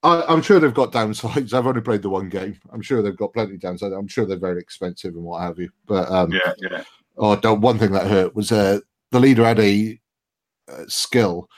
I, 0.02 0.22
I'm 0.28 0.42
sure 0.42 0.60
they've 0.60 0.72
got 0.74 0.92
downsides. 0.92 1.52
I've 1.58 1.66
only 1.66 1.80
played 1.80 2.02
the 2.02 2.10
one 2.10 2.28
game. 2.28 2.60
I'm 2.72 2.82
sure 2.82 3.02
they've 3.02 3.16
got 3.16 3.32
plenty 3.32 3.54
of 3.54 3.60
downsides. 3.60 3.98
I'm 3.98 4.06
sure 4.06 4.24
they're 4.24 4.38
very 4.38 4.60
expensive 4.60 5.14
and 5.14 5.24
what 5.24 5.42
have 5.42 5.58
you. 5.58 5.70
But 5.86 6.08
um, 6.12 6.30
Yeah, 6.32 6.52
yeah. 6.58 6.84
oh, 7.16 7.34
don't- 7.34 7.60
one 7.60 7.78
thing 7.78 7.90
that 7.92 8.06
hurt 8.06 8.34
was 8.36 8.52
uh, 8.52 8.78
the 9.10 9.18
leader 9.18 9.44
had 9.44 9.58
a 9.58 9.98
uh, 10.70 10.84
skill 10.86 11.48
that 11.48 11.50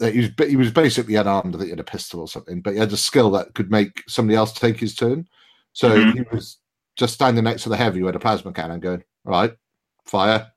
he 0.00 0.18
was 0.20 0.30
he 0.48 0.56
was 0.56 0.70
basically 0.70 1.14
unarmed. 1.14 1.54
I 1.54 1.58
think 1.58 1.66
he 1.68 1.70
had 1.70 1.80
a 1.80 1.84
pistol 1.84 2.20
or 2.20 2.28
something, 2.28 2.60
but 2.60 2.74
he 2.74 2.78
had 2.78 2.92
a 2.92 2.96
skill 2.96 3.30
that 3.32 3.54
could 3.54 3.70
make 3.70 4.02
somebody 4.08 4.36
else 4.36 4.52
take 4.52 4.78
his 4.78 4.94
turn. 4.94 5.26
So 5.72 5.90
Mhm. 5.90 6.14
he 6.14 6.22
was 6.34 6.58
just 6.96 7.14
standing 7.14 7.44
next 7.44 7.62
to 7.64 7.68
the 7.68 7.76
heavy 7.76 8.02
with 8.02 8.16
a 8.16 8.18
plasma 8.18 8.52
cannon, 8.52 8.80
going, 8.80 9.02
"All 9.24 9.32
right, 9.32 9.54
fire." 10.04 10.50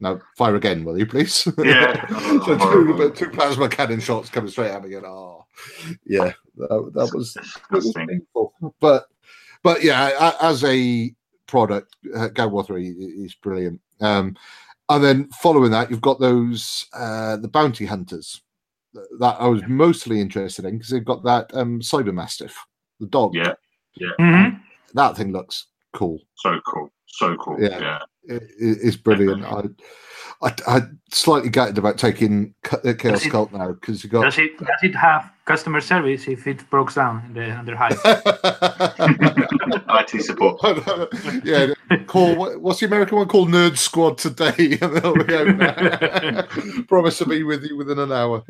No, 0.00 0.20
fire 0.36 0.56
again, 0.56 0.84
will 0.84 0.98
you, 0.98 1.06
please? 1.06 1.46
Yeah. 1.64 2.06
so 2.44 2.58
two, 2.58 3.12
two 3.14 3.30
plasma 3.30 3.68
cannon 3.68 4.00
shots 4.00 4.28
coming 4.28 4.50
straight 4.50 4.70
at 4.70 4.82
me 4.82 4.88
again. 4.88 5.04
Oh, 5.06 5.46
yeah, 6.04 6.32
that, 6.56 6.90
that 6.94 7.10
was 7.14 7.36
it 7.36 8.22
was. 8.34 8.72
But 8.80 9.06
but 9.62 9.82
yeah, 9.82 10.34
as 10.42 10.62
a 10.64 11.14
product, 11.46 11.96
uh, 12.14 12.28
Gang 12.28 12.50
War 12.50 12.64
Three 12.64 12.88
is 12.90 13.34
brilliant. 13.34 13.80
Um, 14.00 14.36
and 14.90 15.02
then 15.02 15.28
following 15.40 15.70
that, 15.70 15.90
you've 15.90 16.00
got 16.02 16.20
those 16.20 16.86
uh, 16.92 17.36
the 17.38 17.48
bounty 17.48 17.86
hunters 17.86 18.42
that 19.18 19.36
I 19.40 19.46
was 19.46 19.62
mostly 19.66 20.20
interested 20.20 20.64
in 20.64 20.76
because 20.78 20.90
they've 20.90 21.04
got 21.04 21.24
that 21.24 21.50
um, 21.54 21.80
Cyber 21.80 22.14
Mastiff, 22.14 22.56
the 23.00 23.06
dog. 23.06 23.34
Yeah, 23.34 23.54
Mhm. 24.20 24.60
That 24.94 25.16
thing 25.16 25.32
looks 25.32 25.66
cool. 25.92 26.20
so 26.36 26.60
cool, 26.66 26.90
so 27.06 27.36
cool. 27.36 27.60
Yeah. 27.60 27.78
Yeah, 27.80 27.98
It, 28.28 28.42
it- 28.58 28.78
it's 28.82 28.96
brilliant. 28.96 29.44
I, 29.44 29.62
I 30.42 30.52
I 30.66 30.80
slightly 31.10 31.48
gutted 31.48 31.78
about 31.78 31.96
taking 31.98 32.54
Ca- 32.64 32.80
uh, 32.84 32.92
Chaos 32.94 33.24
it- 33.24 33.30
Cult 33.30 33.52
now 33.52 33.72
because 33.72 34.02
you 34.04 34.10
got 34.10 34.24
Does 34.24 34.38
it 34.38 34.58
does 34.58 34.68
it 34.82 34.94
have 34.94 35.30
customer 35.44 35.80
service 35.80 36.26
if 36.28 36.46
it 36.46 36.68
breaks 36.70 36.94
down 36.96 37.22
in 37.26 37.34
the 37.34 37.56
under 37.58 37.76
high? 37.76 37.90
IT 40.00 40.22
support. 40.22 40.60
yeah, 41.44 41.72
call 42.06 42.34
what- 42.36 42.60
what's 42.60 42.80
the 42.80 42.86
American 42.86 43.18
one 43.18 43.28
called? 43.28 43.48
Nerd 43.48 43.78
Squad 43.78 44.18
today, 44.18 44.78
and 44.80 44.96
they'll 44.96 45.24
be 45.24 45.34
out. 45.34 46.48
Promise 46.88 47.18
to 47.18 47.26
be 47.26 47.42
with 47.42 47.64
you 47.64 47.76
within 47.76 47.98
an 47.98 48.12
hour. 48.12 48.42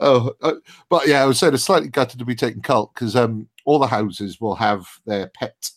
oh, 0.00 0.32
uh, 0.42 0.54
but 0.88 1.06
yeah, 1.08 1.22
I 1.22 1.26
was 1.26 1.38
saying 1.38 1.54
it's 1.54 1.64
slightly 1.64 1.88
gutted 1.88 2.18
to 2.18 2.24
be 2.24 2.34
taking 2.34 2.62
cult 2.62 2.92
because 2.94 3.16
um, 3.16 3.48
all 3.64 3.78
the 3.78 3.86
houses 3.86 4.40
will 4.40 4.56
have 4.56 4.86
their 5.06 5.28
pet, 5.28 5.70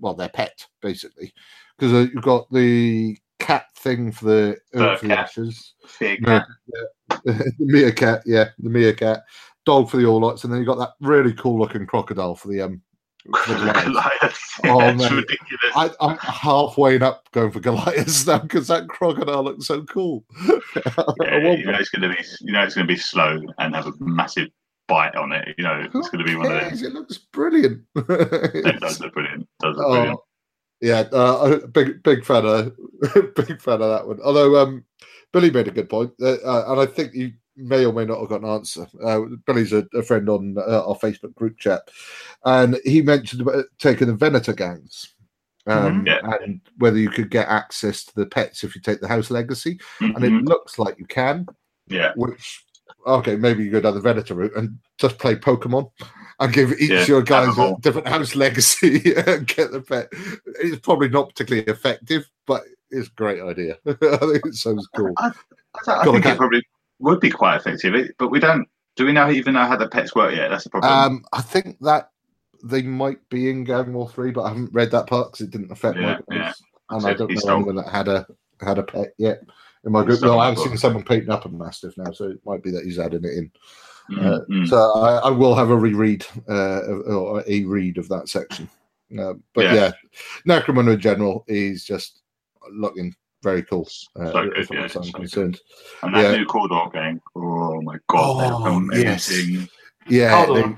well, 0.00 0.14
their 0.14 0.28
pet 0.28 0.66
basically, 0.80 1.32
because 1.78 1.92
uh, 1.92 2.08
you've 2.12 2.22
got 2.22 2.50
the 2.52 3.16
cat 3.38 3.66
thing 3.76 4.12
for 4.12 4.24
the 4.26 4.56
Earth 4.74 5.00
for 5.00 5.08
the 5.08 5.14
cat. 5.14 5.24
Ashes, 5.24 5.74
Big 5.98 6.24
Yeah. 6.26 6.44
the 7.24 7.52
meerkat, 7.58 8.22
yeah, 8.26 8.48
the 8.58 8.70
meerkat, 8.70 9.22
dog 9.66 9.90
for 9.90 9.96
the 9.96 10.04
Orlocks, 10.04 10.44
and 10.44 10.52
then 10.52 10.60
you've 10.60 10.68
got 10.68 10.78
that 10.78 10.92
really 11.00 11.32
cool 11.34 11.58
looking 11.58 11.86
crocodile 11.86 12.34
for 12.34 12.48
the 12.48 12.60
um. 12.62 12.82
for 13.44 13.54
Goliath. 13.54 14.40
Oh, 14.64 14.92
mate. 14.94 15.08
ridiculous. 15.12 15.72
I, 15.76 15.90
I'm 16.00 16.18
halfway 16.18 16.98
up 16.98 17.28
going 17.30 17.52
for 17.52 17.60
Goliath 17.60 18.26
now 18.26 18.38
because 18.38 18.66
that 18.66 18.88
crocodile 18.88 19.44
looks 19.44 19.66
so 19.66 19.82
cool. 19.84 20.24
Yeah, 21.20 21.52
you 21.52 21.66
know 21.66 21.78
it's 21.78 21.90
going 21.90 22.02
to 22.10 22.16
be, 22.16 22.24
you 22.40 22.52
know 22.52 22.62
it's 22.64 22.74
going 22.74 22.86
to 22.86 22.92
be 22.92 22.98
slow 22.98 23.38
and 23.58 23.74
have 23.76 23.86
a 23.86 23.92
massive 24.00 24.48
bite 24.92 25.16
on 25.16 25.32
it. 25.32 25.54
You 25.58 25.64
know 25.64 25.88
Who 25.92 25.98
it's 26.00 26.10
going 26.10 26.24
to 26.24 26.30
be 26.30 26.36
one 26.36 26.52
of 26.52 26.60
cares? 26.60 26.80
those. 26.80 26.82
It 26.82 26.94
looks 26.94 27.18
brilliant. 27.18 27.82
It 27.96 28.80
does 28.80 29.00
look 29.00 29.14
brilliant. 29.14 29.48
Does 29.60 29.76
look 29.76 29.86
brilliant. 29.86 30.18
oh, 30.18 30.24
yeah, 30.80 31.00
uh, 31.12 31.66
big 31.68 32.02
big 32.02 32.24
fan 32.24 32.44
of 32.44 32.72
big 33.36 33.60
fan 33.60 33.80
of 33.82 33.90
that 33.90 34.06
one. 34.06 34.20
Although 34.22 34.56
um, 34.62 34.84
Billy 35.32 35.50
made 35.50 35.68
a 35.68 35.70
good 35.70 35.88
point, 35.88 36.12
uh, 36.20 36.36
uh, 36.44 36.64
and 36.72 36.80
I 36.80 36.86
think 36.86 37.14
you 37.14 37.32
may 37.56 37.84
or 37.84 37.92
may 37.92 38.04
not 38.04 38.18
have 38.20 38.28
got 38.30 38.42
an 38.42 38.48
answer. 38.48 38.86
Uh, 39.04 39.20
Billy's 39.46 39.72
a, 39.72 39.86
a 39.94 40.02
friend 40.02 40.28
on 40.28 40.56
uh, 40.58 40.86
our 40.88 40.96
Facebook 40.96 41.34
group 41.34 41.58
chat, 41.58 41.82
and 42.44 42.78
he 42.84 43.00
mentioned 43.02 43.42
about 43.42 43.64
taking 43.78 44.08
the 44.08 44.14
Venator 44.14 44.52
gangs. 44.54 45.14
Um, 45.68 46.04
Mhm. 46.04 46.06
Yeah. 46.08 46.36
And 46.42 46.60
whether 46.78 46.98
you 46.98 47.10
could 47.10 47.30
get 47.30 47.46
access 47.46 48.04
to 48.06 48.14
the 48.16 48.26
pets 48.26 48.64
if 48.64 48.74
you 48.74 48.80
take 48.80 49.00
the 49.00 49.06
house 49.06 49.30
legacy, 49.30 49.78
and 50.00 50.16
Mhm. 50.16 50.40
it 50.40 50.44
looks 50.44 50.78
like 50.80 50.98
you 50.98 51.06
can. 51.06 51.46
Yeah, 51.86 52.12
which 52.16 52.64
okay, 53.06 53.36
maybe 53.36 53.64
you 53.64 53.70
go 53.70 53.80
down 53.80 53.94
the 53.94 54.00
Venator 54.00 54.34
route 54.34 54.56
and 54.56 54.78
just 54.98 55.18
play 55.18 55.34
Pokemon 55.36 55.90
and 56.40 56.52
give 56.52 56.72
each 56.72 56.90
Yeah, 56.90 57.02
of 57.02 57.08
your 57.08 57.22
guys 57.22 57.56
a 57.58 57.74
different 57.80 58.08
house 58.08 58.34
legacy 58.34 59.14
and 59.26 59.46
get 59.46 59.72
the 59.72 59.80
pet. 59.80 60.08
It's 60.60 60.80
probably 60.80 61.08
not 61.08 61.30
particularly 61.30 61.66
effective, 61.68 62.28
but 62.46 62.62
it's 62.90 63.08
a 63.08 63.12
great 63.12 63.40
idea. 63.42 63.76
I 63.86 63.92
think 63.92 64.46
it 64.46 64.54
sounds 64.54 64.88
cool. 64.96 65.14
I, 65.18 65.30
I 65.86 66.04
Got 66.04 66.12
think 66.12 66.26
it 66.26 66.36
probably 66.36 66.62
would 66.98 67.20
be 67.20 67.30
quite 67.30 67.56
effective, 67.56 68.10
but 68.18 68.28
we 68.28 68.40
don't. 68.40 68.68
Do 68.96 69.06
we 69.06 69.12
know 69.12 69.30
even 69.30 69.54
know 69.54 69.66
how 69.66 69.76
the 69.76 69.88
pets 69.88 70.14
work 70.14 70.34
yet? 70.34 70.48
That's 70.50 70.64
the 70.64 70.70
problem. 70.70 70.92
Um, 70.92 71.24
I 71.32 71.40
think 71.40 71.78
that 71.80 72.10
they 72.64 72.82
might 72.82 73.26
be 73.30 73.50
in 73.50 73.64
Gang 73.64 73.92
War 73.92 74.08
Three, 74.08 74.30
but 74.30 74.42
I 74.42 74.48
haven't 74.48 74.72
read 74.72 74.90
that 74.90 75.06
part 75.06 75.32
because 75.32 75.46
it 75.46 75.50
didn't 75.50 75.72
affect 75.72 75.96
Yeah, 75.96 76.18
my 76.28 76.36
guys, 76.36 76.54
yeah. 76.90 76.96
and 76.96 77.06
I 77.06 77.14
don't 77.14 77.28
know 77.28 77.34
he's 77.34 77.46
anyone 77.48 77.76
that 77.76 77.88
had 77.88 78.08
a 78.08 78.26
had 78.60 78.78
a 78.78 78.82
pet 78.82 79.14
yet 79.18 79.42
in 79.84 79.92
my 79.92 80.04
group. 80.04 80.20
No, 80.22 80.38
I 80.38 80.48
haven't 80.48 80.64
seen 80.64 80.76
someone 80.76 81.04
painting 81.04 81.30
up 81.30 81.44
a 81.44 81.48
mastiff 81.48 81.96
now, 81.96 82.12
so 82.12 82.26
it 82.30 82.40
might 82.46 82.62
be 82.62 82.70
that 82.70 82.84
he's 82.84 82.98
adding 82.98 83.24
it 83.24 83.36
in. 83.36 83.50
Mm, 84.10 84.24
uh, 84.26 84.44
mm. 84.50 84.68
So 84.68 84.76
I, 85.00 85.18
I 85.18 85.30
will 85.30 85.54
have 85.54 85.70
a 85.70 85.76
reread 85.76 86.26
uh, 86.48 86.82
of- 86.82 87.06
or 87.06 87.44
a 87.46 87.64
read 87.64 87.98
of 87.98 88.08
that 88.08 88.28
section. 88.28 88.68
Uh, 89.18 89.34
but 89.54 89.64
Yeah. 89.66 89.74
yeah, 89.74 89.92
Necromunda 90.46 90.94
in 90.94 91.00
general 91.00 91.44
is 91.46 91.84
just 91.84 92.20
looking 92.72 93.14
very 93.42 93.62
cool. 93.62 93.88
Uh, 94.18 94.32
So 94.32 94.44
good, 94.44 94.58
as 94.58 94.66
far 94.68 94.76
yeah, 94.78 94.84
as 94.84 94.96
I'm 94.96 95.02
so 95.04 95.10
good. 95.12 95.18
concerned. 95.20 95.60
and 96.02 96.14
that 96.14 96.22
yeah. 96.22 96.36
new 96.36 96.46
Cawdor 96.46 96.90
game. 96.92 97.20
Oh 97.36 97.80
my 97.82 97.98
god, 98.08 98.62
Oh, 98.66 98.90
yes. 98.94 99.30
Yeah, 100.08 100.46
they. 100.46 100.76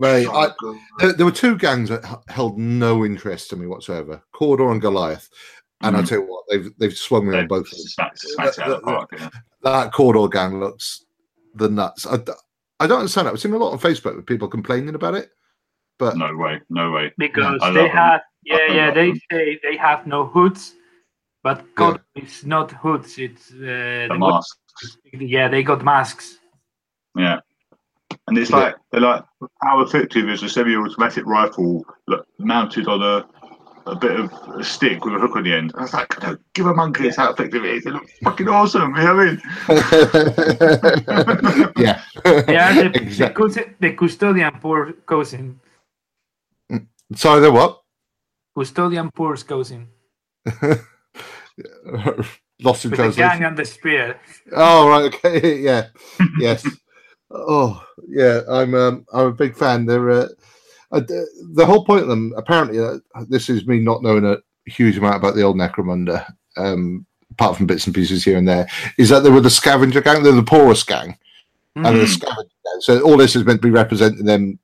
They 0.00 0.24
so 0.24 0.32
I- 0.32 0.52
there, 1.00 1.12
there 1.12 1.26
were 1.26 1.32
two 1.32 1.56
gangs 1.58 1.88
that 1.88 2.04
held 2.28 2.56
no 2.58 3.04
interest 3.04 3.50
to 3.50 3.56
me 3.56 3.66
whatsoever: 3.66 4.22
Cawdor 4.32 4.70
and 4.70 4.80
Goliath. 4.80 5.28
And 5.82 5.96
I 5.96 6.02
Mhm. 6.02 6.08
tell 6.08 6.18
you 6.20 6.26
what, 6.26 6.44
they've 6.50 6.70
they've 6.78 6.96
swung 6.96 7.26
me 7.26 7.32
They 7.32 7.40
on 7.40 7.48
both 7.48 7.66
of 7.66 7.70
them. 7.70 7.78
smacked, 7.86 8.18
smacked 8.20 8.58
it 8.58 8.64
out 8.64 8.82
park. 8.82 9.10
Yeah. 9.18 9.28
That 9.62 9.92
Cawdor 9.92 10.28
gang 10.28 10.60
looks 10.60 11.04
the 11.54 11.68
nuts. 11.68 12.06
I, 12.06 12.14
I 12.80 12.86
don't 12.86 13.00
understand 13.00 13.26
that. 13.26 13.32
I've 13.32 13.40
seen 13.40 13.52
a 13.52 13.58
lot 13.58 13.72
on 13.72 13.78
Facebook 13.78 14.16
with 14.16 14.26
people 14.26 14.48
complaining 14.48 14.94
about 14.94 15.14
it, 15.14 15.30
but 15.98 16.16
No 16.16 16.34
way, 16.36 16.60
no 16.70 16.90
way. 16.90 17.12
because 17.18 17.60
I 17.62 17.70
they 17.70 17.80
love 17.82 17.90
'em. 17.90 17.96
have 17.96 18.20
yeah 18.44 18.56
I 18.56 18.66
yeah 18.74 18.86
love 18.86 18.94
they 18.94 19.10
'em. 19.10 19.20
say 19.30 19.60
they 19.62 19.76
have 19.76 20.06
no 20.06 20.24
hoods, 20.26 20.74
but 21.42 21.64
God 21.74 22.00
it's 22.14 22.44
not 22.44 22.70
hoods. 22.72 23.18
It's 23.18 23.50
uh, 23.52 23.56
The 23.56 24.08
the 24.10 24.18
mask. 24.18 24.56
yeah 25.12 25.48
they 25.48 25.62
got 25.62 25.84
masks. 25.84 26.38
Yeah. 27.16 27.40
And 28.28 28.38
it's 28.38 28.50
Yeah. 28.50 28.56
like 28.58 28.76
they're 28.90 29.00
like 29.00 29.24
how 29.62 29.80
effective 29.80 30.28
is 30.28 30.42
a 30.42 30.48
semi-automatic 30.48 31.24
rifle 31.26 31.84
look, 32.06 32.26
mounted 32.38 32.86
on 32.88 33.02
a 33.02 33.26
a 33.86 33.94
bit 33.96 34.18
of 34.18 34.32
a 34.54 34.64
stick 34.64 35.04
with 35.04 35.14
a 35.14 35.18
hook 35.18 35.36
on 35.36 35.44
the 35.44 35.52
end? 35.52 35.72
I 35.76 35.82
was 35.82 35.92
like, 35.92 36.22
no, 36.22 36.36
give 36.54 36.66
a 36.66 36.74
monkey 36.74 37.08
it's 37.08 37.16
how 37.16 37.32
effective 37.32 37.64
it 37.64 37.74
is. 37.76 37.86
It 37.86 37.92
looks 37.92 38.12
fucking 38.22 38.48
awesome. 38.48 38.94
You 38.96 39.02
know 39.02 39.16
what 39.16 39.26
I 39.68 39.80
mean? 41.64 41.74
yeah, 41.78 42.02
They 42.24 42.56
are 42.56 42.74
the, 42.74 42.90
the, 42.90 43.02
exactly. 43.02 43.48
cus- 43.48 43.68
the 43.80 43.92
custodian 43.92 44.58
poor 44.60 44.92
cousin. 45.06 45.60
Sorry, 47.14 47.40
they're 47.40 47.52
what? 47.52 47.82
Custodian 48.56 49.10
Purse 49.10 49.42
cousin. 49.42 49.88
Lost 52.62 52.84
in 52.84 52.90
With 52.92 53.00
the 53.00 53.12
gang 53.16 53.44
and 53.44 53.56
the 53.56 53.64
spear. 53.64 54.20
Oh 54.52 54.88
right, 54.88 55.12
okay, 55.12 55.58
yeah, 55.62 55.88
yes. 56.38 56.66
Oh 57.30 57.82
yeah, 58.08 58.42
I'm 58.48 58.74
um, 58.74 59.04
I'm 59.12 59.26
a 59.26 59.32
big 59.32 59.56
fan. 59.56 59.86
They're 59.86 60.10
uh, 60.10 60.28
uh, 60.92 61.00
the 61.00 61.26
the 61.54 61.66
whole 61.66 61.84
point 61.84 62.02
of 62.02 62.08
them. 62.08 62.32
Apparently, 62.36 62.78
uh, 62.78 62.98
this 63.28 63.48
is 63.48 63.66
me 63.66 63.80
not 63.80 64.02
knowing 64.02 64.24
a 64.24 64.36
huge 64.66 64.96
amount 64.98 65.16
about 65.16 65.34
the 65.34 65.42
old 65.42 65.56
Necromunda, 65.56 66.24
um, 66.56 67.04
apart 67.32 67.56
from 67.56 67.66
bits 67.66 67.86
and 67.86 67.94
pieces 67.94 68.24
here 68.24 68.36
and 68.38 68.46
there. 68.48 68.68
Is 68.98 69.08
that 69.08 69.20
they 69.20 69.30
were 69.30 69.40
the 69.40 69.50
scavenger 69.50 70.00
gang? 70.00 70.22
They're 70.22 70.32
the 70.32 70.42
poorest 70.42 70.86
gang, 70.86 71.16
and 71.76 71.84
the 71.86 72.04
Mhm. 72.04 72.08
scavenger 72.08 72.42
gang. 72.64 72.80
So 72.80 73.00
all 73.00 73.16
this 73.16 73.34
is 73.36 73.44
meant 73.44 73.60
to 73.62 73.66
be 73.68 73.72
representing 73.72 74.24
them 74.26 74.58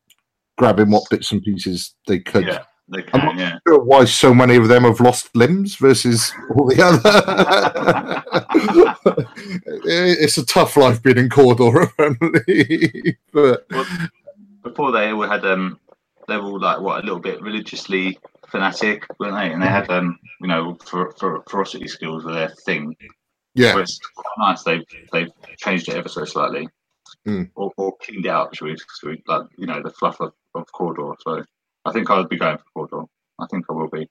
grabbing 0.57 0.91
what 0.91 1.09
bits 1.11 1.31
and 1.33 1.43
pieces 1.43 1.95
they 2.07 2.19
could. 2.19 2.47
Yeah, 2.47 2.63
they 2.89 3.05
I'm 3.13 3.21
can. 3.21 3.39
Yeah. 3.39 3.59
sure 3.67 3.79
why 3.83 4.05
so 4.07 4.35
many 4.35 4.57
of 4.57 4.67
them 4.69 4.83
have 4.85 5.01
lost 5.01 5.35
limbs 5.37 5.77
versus 5.77 6.33
all 6.55 6.67
the 6.67 6.83
other. 6.83 8.23
it's 9.85 10.37
a 10.39 10.45
tough 10.47 10.77
life 10.77 11.03
being 11.03 11.19
in 11.19 11.29
Cawdor, 11.31 11.83
apparently. 11.99 13.17
but 13.33 13.67
Before 14.63 14.93
they 14.93 15.13
all 15.13 15.23
had 15.29 15.45
um, 15.45 15.79
they 16.29 16.37
were 16.37 16.45
all 16.45 16.61
like 16.61 16.81
what 16.81 17.01
a 17.03 17.07
little 17.07 17.19
bit 17.21 17.41
religiously 17.43 18.19
fanatic, 18.49 19.05
weren't 19.19 19.35
they? 19.37 19.53
And 19.53 19.63
they 19.63 19.67
had 19.67 19.91
um, 19.91 20.19
you 20.41 20.47
know, 20.49 20.77
for, 20.85 21.13
for 21.13 21.43
ferocity 21.49 21.89
skills 21.89 22.25
were 22.25 22.33
their 22.35 22.51
thing. 22.65 22.95
yeah, 23.55 23.79
it's 23.79 23.99
quite 24.15 24.49
nice. 24.51 24.63
They've 24.63 24.85
they've 25.13 25.31
changed 25.59 25.89
it 25.89 25.97
ever 25.97 26.09
so 26.09 26.25
slightly, 26.25 26.69
Mm. 27.27 27.51
or, 27.57 27.73
or 27.77 27.97
cleaned 28.03 28.27
it 28.27 28.31
up. 28.31 28.55
Should 28.55 28.67
we, 28.67 28.77
should 29.01 29.09
we? 29.11 29.23
Like 29.27 29.47
you 29.57 29.67
know, 29.67 29.83
the 29.83 29.91
fluff 29.91 30.21
of, 30.21 30.33
of 30.55 30.67
Cawdor. 30.73 31.15
So 31.27 31.43
I 31.85 31.93
think 31.93 32.09
I'll 32.11 32.25
be 32.29 32.37
going 32.39 32.59
for 32.59 32.87
Cawdor. 32.87 33.07
I 33.41 33.47
think 33.51 33.65
I 33.69 33.73
will 33.73 33.89
be. 33.89 34.07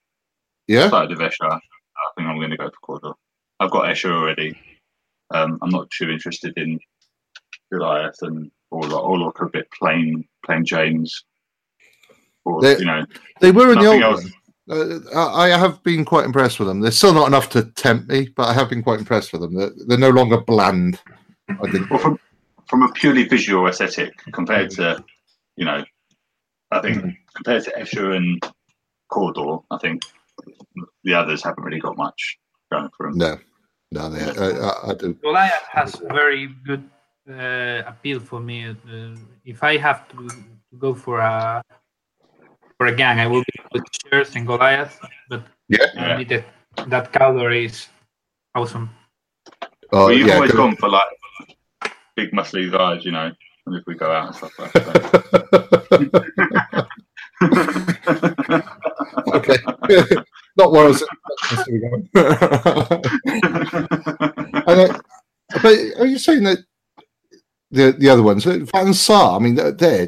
yeah, 0.67 0.88
Started 0.88 1.17
with 1.17 1.19
Escher. 1.32 1.49
I 1.51 1.60
think 2.15 2.27
I'm 2.27 2.38
going 2.38 2.51
to 2.51 2.58
go 2.58 2.69
for 2.69 2.99
Cawdor. 2.99 3.13
I've 3.60 3.71
got 3.71 3.86
Escher 3.86 4.12
already. 4.12 4.58
Um, 5.34 5.58
I'm 5.62 5.69
not 5.69 5.89
too 5.91 6.10
interested 6.10 6.53
in 6.58 6.80
Goliath 7.71 8.15
and 8.21 8.51
or 8.71 8.91
or 8.93 9.17
look 9.17 9.41
a 9.41 9.49
bit 9.49 9.67
plain 9.71 10.25
plain 10.45 10.65
James. 10.65 11.23
Or 12.47 12.62
They- 12.62 12.79
you 12.79 12.86
know, 12.86 13.05
they 13.41 13.51
were 13.51 13.73
in 13.73 13.79
the 13.79 13.88
old 13.88 14.01
else. 14.01 14.25
Uh, 14.69 14.99
I 15.15 15.51
I 15.53 15.57
have 15.57 15.81
been 15.83 16.03
quite 16.05 16.25
impressed 16.25 16.60
with 16.60 16.67
them. 16.67 16.79
They're 16.81 16.91
still 16.91 17.13
not 17.13 17.27
enough 17.27 17.49
to 17.51 17.63
tempt 17.71 18.10
me, 18.10 18.29
but 18.36 18.47
I 18.49 18.53
have 18.53 18.69
been 18.69 18.83
quite 18.83 18.99
impressed 18.99 19.31
with 19.31 19.41
them. 19.41 19.53
They're, 19.55 19.71
they're 19.88 19.97
no 19.97 20.10
longer 20.10 20.39
bland. 20.41 20.99
I 21.49 21.69
think. 21.71 21.89
Well, 21.89 21.99
from 21.99 22.19
from 22.69 22.83
a 22.83 22.91
purely 22.91 23.23
visual 23.23 23.67
aesthetic 23.67 24.13
compared 24.33 24.69
to, 24.71 25.03
you 25.55 25.65
know, 25.65 25.83
I 26.71 26.79
think 26.81 26.97
Mhm. 26.97 27.17
compared 27.36 27.63
to 27.65 27.71
Escher 27.79 28.15
and 28.17 28.41
Cawdor, 29.10 29.60
I 29.71 29.77
think 29.77 30.01
the 31.03 31.13
others 31.13 31.43
haven't 31.43 31.63
really 31.63 31.79
got 31.79 31.95
much 31.97 32.38
going 32.71 32.89
for 32.95 33.07
them. 33.07 33.17
No, 33.17 33.39
no, 33.91 34.10
they, 34.10 34.23
I, 34.23 34.47
I, 34.69 34.89
I 34.91 34.93
do. 34.95 35.13
Goliath 35.15 35.67
has 35.71 36.01
a 36.01 36.07
very 36.21 36.47
good 36.65 36.83
uh, 37.29 37.83
appeal 37.91 38.19
for 38.19 38.39
me. 38.41 38.67
Uh, 38.67 39.15
if 39.45 39.63
I 39.63 39.77
have 39.77 40.07
to, 40.10 40.27
to 40.27 40.75
go 40.77 40.93
for 40.93 41.19
a 41.19 41.63
for 42.78 42.88
a 42.88 42.96
gang, 42.96 43.20
I 43.20 43.28
will 43.28 43.42
be 43.44 43.54
with 43.74 43.84
Shares 44.06 44.36
and 44.36 44.46
Goliath. 44.48 45.00
But 45.30 45.44
Yeah. 45.68 45.88
I 45.98 46.18
need 46.18 46.30
that 46.30 46.46
that 46.88 47.12
Cawdor 47.12 47.52
is 47.52 47.88
awesome. 48.56 48.90
Oh, 49.92 50.06
well, 50.08 50.12
you've 50.13 50.28
yeah, 50.28 50.36
always 50.36 50.52
good. 50.52 50.58
gone 50.58 50.76
for 50.76 50.90
like 50.90 51.08
big 52.16 52.32
muscly 52.32 52.72
guys, 52.72 53.04
you 53.06 53.12
know, 53.12 53.32
and 53.66 53.76
if 53.76 53.86
we 53.88 53.96
go 53.96 54.12
out 54.12 54.28
and 54.28 54.36
stuff 54.36 54.60
like 54.60 54.74
that. 54.74 55.18
okay. 59.34 59.58
Not 60.58 60.72
where 60.72 60.86
I 60.86 60.88
was. 60.88 61.04
and, 64.66 64.80
uh, 64.80 65.00
but 65.62 65.76
are 66.00 66.06
you 66.06 66.18
saying 66.18 66.44
that 66.44 66.60
the 67.72 67.92
the 67.98 68.10
other 68.10 68.24
ones, 68.24 68.46
uh, 68.48 68.60
Van 68.74 68.94
Saar? 68.94 69.36
I 69.36 69.40
mean, 69.40 69.56
they're, 69.56 69.72
they're 69.72 70.08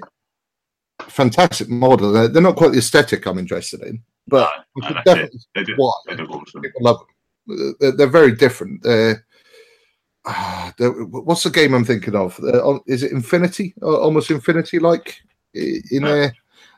fantastic 1.08 1.70
model. 1.70 2.12
They're, 2.12 2.28
they're 2.28 2.42
not 2.42 2.56
quite 2.56 2.72
the 2.72 2.78
aesthetic 2.80 3.26
I'm 3.26 3.40
interested 3.40 3.82
in, 3.84 4.02
but 4.28 4.50
No, 4.78 4.82
no, 4.82 4.88
could 4.88 4.98
that's 4.98 5.10
it. 5.10 5.14
definitely 5.16 5.40
they 5.56 5.64
do, 5.64 5.74
Why? 5.78 5.92
they 6.08 6.16
do 6.16 6.26
awesome. 6.26 6.62
people 6.62 6.82
love 6.84 7.00
them. 7.48 7.76
They're, 7.80 7.92
they're 7.94 8.08
very 8.08 8.34
different. 8.36 8.84
They're, 8.84 9.26
they're- 10.78 10.92
what's 11.06 11.44
the 11.44 11.50
game 11.50 11.74
I'm 11.74 11.86
thinking 11.86 12.16
of? 12.16 12.38
They're 12.42 12.62
is 12.88 13.04
it 13.04 13.12
Infinity? 13.12 13.74
Or 13.82 13.98
almost 14.00 14.30
Infinity 14.32 14.80
like 14.80 15.20
in 15.54 16.04
Uh, 16.04 16.08
their 16.08 16.36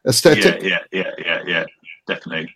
aesthetic? 0.07 0.61
Yeah, 0.63 0.79
yeah, 0.91 1.11
yeah, 1.17 1.23
yeah, 1.25 1.43
yeah, 1.47 1.65
definitely. 2.07 2.53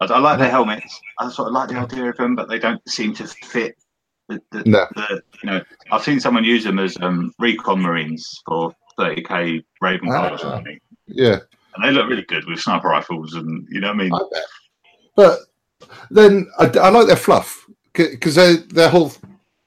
I, 0.00 0.06
I 0.06 0.18
like 0.18 0.38
their 0.38 0.50
helmets. 0.50 1.00
I 1.18 1.28
sort 1.30 1.48
of 1.48 1.54
like 1.54 1.68
the 1.68 1.76
idea 1.76 2.08
of 2.08 2.16
them, 2.16 2.34
but 2.34 2.48
they 2.48 2.58
don't 2.58 2.80
seem 2.88 3.14
to 3.14 3.26
fit. 3.26 3.76
The, 4.28 4.40
the, 4.50 4.62
No. 4.64 4.86
the 4.94 5.22
you 5.42 5.50
know, 5.50 5.60
I've 5.90 6.02
seen 6.02 6.20
someone 6.20 6.44
use 6.44 6.64
them 6.64 6.78
as 6.78 6.96
um, 7.02 7.32
recon 7.38 7.80
marines 7.80 8.40
for 8.46 8.72
30k 8.98 9.62
Raven 9.80 10.08
Ah. 10.10 10.30
or 10.30 10.38
something, 10.38 10.78
Yeah. 11.06 11.38
and 11.74 11.84
they 11.84 11.90
look 11.90 12.08
really 12.08 12.22
good 12.22 12.46
with 12.46 12.60
sniper 12.60 12.88
rifles, 12.88 13.34
and 13.34 13.66
you 13.70 13.80
know 13.80 13.88
what 13.88 13.94
I 13.96 14.02
mean. 14.02 14.12
I 14.14 14.20
bet. 14.30 14.42
But 15.16 15.38
then 16.10 16.50
I, 16.58 16.66
I 16.78 16.88
like 16.90 17.06
their 17.06 17.16
fluff 17.16 17.66
because 17.92 18.34
their 18.68 18.88
whole 18.88 19.12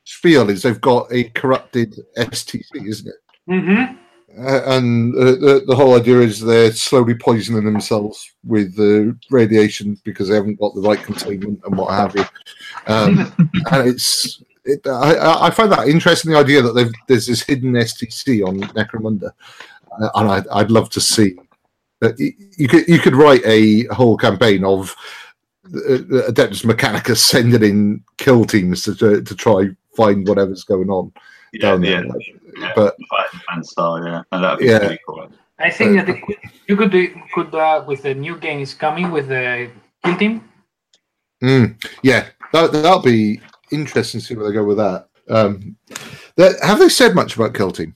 spiel 0.06 0.50
is 0.50 0.63
they've 0.63 0.82
got 0.82 1.12
a 1.12 1.26
corrupted 1.30 1.95
STC, 2.17 2.88
isn't 2.88 3.08
it? 3.08 3.52
Mm-hmm. 3.52 3.95
Uh, 4.38 4.62
and 4.65 5.15
uh, 5.15 5.24
the, 5.24 5.63
the 5.65 5.76
whole 5.76 5.95
idea 5.95 6.19
is 6.19 6.41
they're 6.41 6.71
slowly 6.74 7.13
poisoning 7.13 7.63
themselves 7.63 8.34
with 8.43 8.76
the 8.76 9.17
radiation 9.30 9.98
because 10.04 10.28
they 10.28 10.36
haven't 10.36 10.60
got 10.60 10.76
the 10.76 10.82
right 10.82 11.02
containment 11.02 11.60
and 11.65 11.78
what 11.78 11.91
have 11.93 12.15
you. 12.15 12.26
Um, 12.88 13.34
and 13.71 13.88
it's 13.88 14.43
it, 14.65 14.86
I, 14.88 15.13
I- 15.15 15.48
I 15.48 15.50
find 15.52 15.71
that 15.71 15.88
interesting. 15.88 16.32
The 16.32 16.39
idea 16.39 16.62
that 16.62 16.93
there's 17.08 17.28
this 17.28 17.43
hidden 17.43 17.74
STC 17.74 18.45
on 18.45 18.60
Necromunda, 18.60 19.28
uh, 19.28 19.32
and 20.15 20.29
I'd, 20.29 20.47
I'd 20.49 20.71
love 20.71 20.89
to 20.91 21.01
see 21.01 21.36
that 22.01 22.19
you 22.58 22.67
could 22.67 22.88
you 22.88 22.99
could 22.99 23.15
write 23.15 23.41
a 23.45 23.84
whole 23.93 24.17
campaign 24.17 24.63
of 24.63 24.95
uh, 25.67 26.29
Adeptus 26.29 26.63
Mechanicus 26.65 27.17
sending 27.17 27.63
in 27.63 28.03
kill 28.17 28.45
teams 28.45 28.84
to 28.84 28.95
to, 28.95 29.21
to 29.21 29.36
try 29.36 29.69
find 29.95 30.27
whatever's 30.27 30.63
going 30.63 30.89
on 30.89 31.12
yeah, 31.53 31.62
down 31.62 31.84
yeah, 31.84 32.01
there. 32.01 32.12
yeah. 32.58 32.71
But 32.75 32.95
Fighting 33.10 33.39
fan 33.49 33.63
style, 33.63 34.05
yeah, 34.05 34.21
and 34.31 34.43
that'd 34.43 34.60
be 34.60 34.65
Yeah. 34.65 34.77
really 34.79 34.99
cool. 35.08 35.29
I 35.58 35.69
think 35.71 35.95
that 35.95 36.05
they 36.08 36.21
you 36.67 36.75
could 36.75 36.91
do 36.91 37.13
could 37.34 37.53
uh, 37.55 37.84
with 37.88 38.03
the 38.03 38.13
new 38.13 38.38
games 38.38 38.73
coming 38.73 39.10
with 39.12 39.29
the 39.29 39.69
kill 40.03 40.17
team. 40.17 40.43
Mm, 41.43 41.81
yeah, 42.03 42.27
that 42.51 42.71
that'll 42.73 43.01
be 43.01 43.39
interesting 43.71 44.19
to 44.19 44.25
see 44.25 44.36
where 44.36 44.47
they 44.47 44.53
go 44.53 44.63
with 44.65 44.77
that. 44.77 45.08
Um, 45.29 45.75
that- 46.36 46.60
have 46.62 46.79
they 46.79 46.89
said 46.89 47.15
much 47.15 47.36
about 47.36 47.53
Kill 47.53 47.71
Team? 47.71 47.95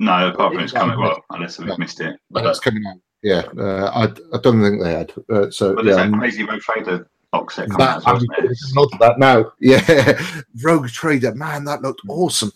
No, 0.00 0.28
apart 0.28 0.54
from 0.54 0.62
it's 0.62 0.72
coming 0.72 0.98
well, 0.98 1.22
unless 1.30 1.58
we've 1.58 1.68
Yeah. 1.68 1.76
missed 1.78 2.00
it. 2.00 2.18
But 2.30 2.42
that's 2.44 2.58
coming 2.58 2.82
out. 2.86 2.96
Yeah, 3.22 3.42
uh, 3.58 3.90
I 3.94 4.04
I 4.34 4.40
don't 4.40 4.62
think 4.62 4.82
they 4.82 4.92
had. 4.92 5.12
Uh, 5.30 5.50
so 5.50 5.74
but 5.74 5.84
yeah, 5.84 5.96
there's 5.96 6.10
that 6.10 6.18
crazy 6.18 6.42
Rogue 6.44 6.60
Trader 6.60 7.08
box 7.30 7.56
set 7.56 7.70
coming 7.70 7.86
out 7.86 8.02
that, 8.04 8.16
as 8.50 8.72
well, 8.74 8.86
isn't 8.86 8.98
that 9.00 9.18
now. 9.18 9.52
Yeah, 9.60 10.18
Rogue 10.64 10.88
Trader, 10.88 11.34
man, 11.34 11.64
that 11.66 11.82
looked 11.82 12.00
awesome. 12.08 12.50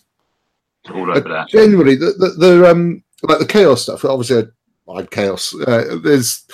It's 0.83 0.91
all 0.93 1.09
over 1.09 1.29
that. 1.29 1.49
Genuinely, 1.49 1.95
the, 1.95 2.13
the 2.17 2.29
the 2.37 2.69
um 2.71 3.03
like 3.21 3.37
the 3.39 3.45
chaos 3.45 3.83
stuff. 3.83 4.03
Obviously, 4.05 4.39
I 4.89 4.91
like 4.91 5.11
chaos. 5.11 5.53
Uh, 5.53 5.97
there's 6.03 6.45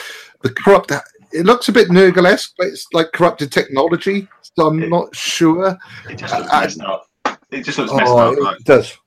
the 0.42 0.50
corrupt. 0.50 0.92
It 1.34 1.46
looks 1.46 1.70
a 1.70 1.72
bit 1.72 1.88
Nurgle-esque, 1.88 2.56
but 2.58 2.68
it's 2.68 2.86
like 2.92 3.14
corrupted 3.14 3.54
technology. 3.54 4.28
So 4.42 4.68
I'm 4.68 4.90
not 4.90 5.16
sure. 5.16 5.78
It 6.10 6.18
just 6.18 6.38
looks 6.38 6.52
I- 6.52 6.62
messed 6.66 6.82
up. 6.82 7.08
It 7.52 7.64
just 7.64 7.78
looks 7.78 7.94
messed 7.94 8.12
Oh, 8.12 8.18
up. 8.34 8.38
Like, 8.38 8.60
it 8.60 8.66
does. 8.66 8.98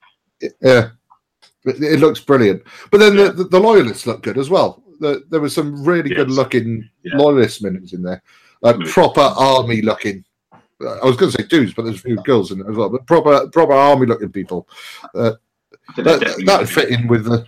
Yeah, 0.62 0.88
it, 1.64 1.82
it 1.82 2.00
looks 2.00 2.20
brilliant. 2.20 2.62
But 2.90 2.98
then 2.98 3.16
the, 3.16 3.32
the, 3.32 3.44
the 3.44 3.60
loyalists 3.60 4.06
look 4.06 4.22
good 4.22 4.38
as 4.38 4.50
well. 4.50 4.82
The, 5.00 5.24
there 5.30 5.40
were 5.40 5.48
some 5.48 5.84
really 5.84 6.10
good 6.14 6.30
looking 6.30 6.88
Yeah. 7.02 7.16
loyalist 7.16 7.62
minutes 7.62 7.92
in 7.92 8.02
there, 8.02 8.22
like 8.62 8.76
Good. 8.78 8.88
proper 8.88 9.20
army 9.20 9.82
looking. 9.82 10.24
I 10.52 11.04
was 11.04 11.16
going 11.16 11.32
to 11.32 11.38
say 11.42 11.46
dudes, 11.48 11.72
but 11.74 11.82
there's 11.82 11.96
a 11.96 12.02
few 12.02 12.16
girls 12.24 12.50
in 12.52 12.58
there 12.58 12.70
as 12.70 12.76
well. 12.76 12.90
But 12.90 13.06
proper 13.06 13.48
proper 13.48 13.72
army 13.72 14.06
looking 14.06 14.30
people. 14.32 14.68
I 15.14 15.32
That 15.96 16.34
that 16.46 16.60
would 16.60 16.68
fit 16.68 16.90
in 16.90 17.06
with 17.08 17.24
the 17.24 17.46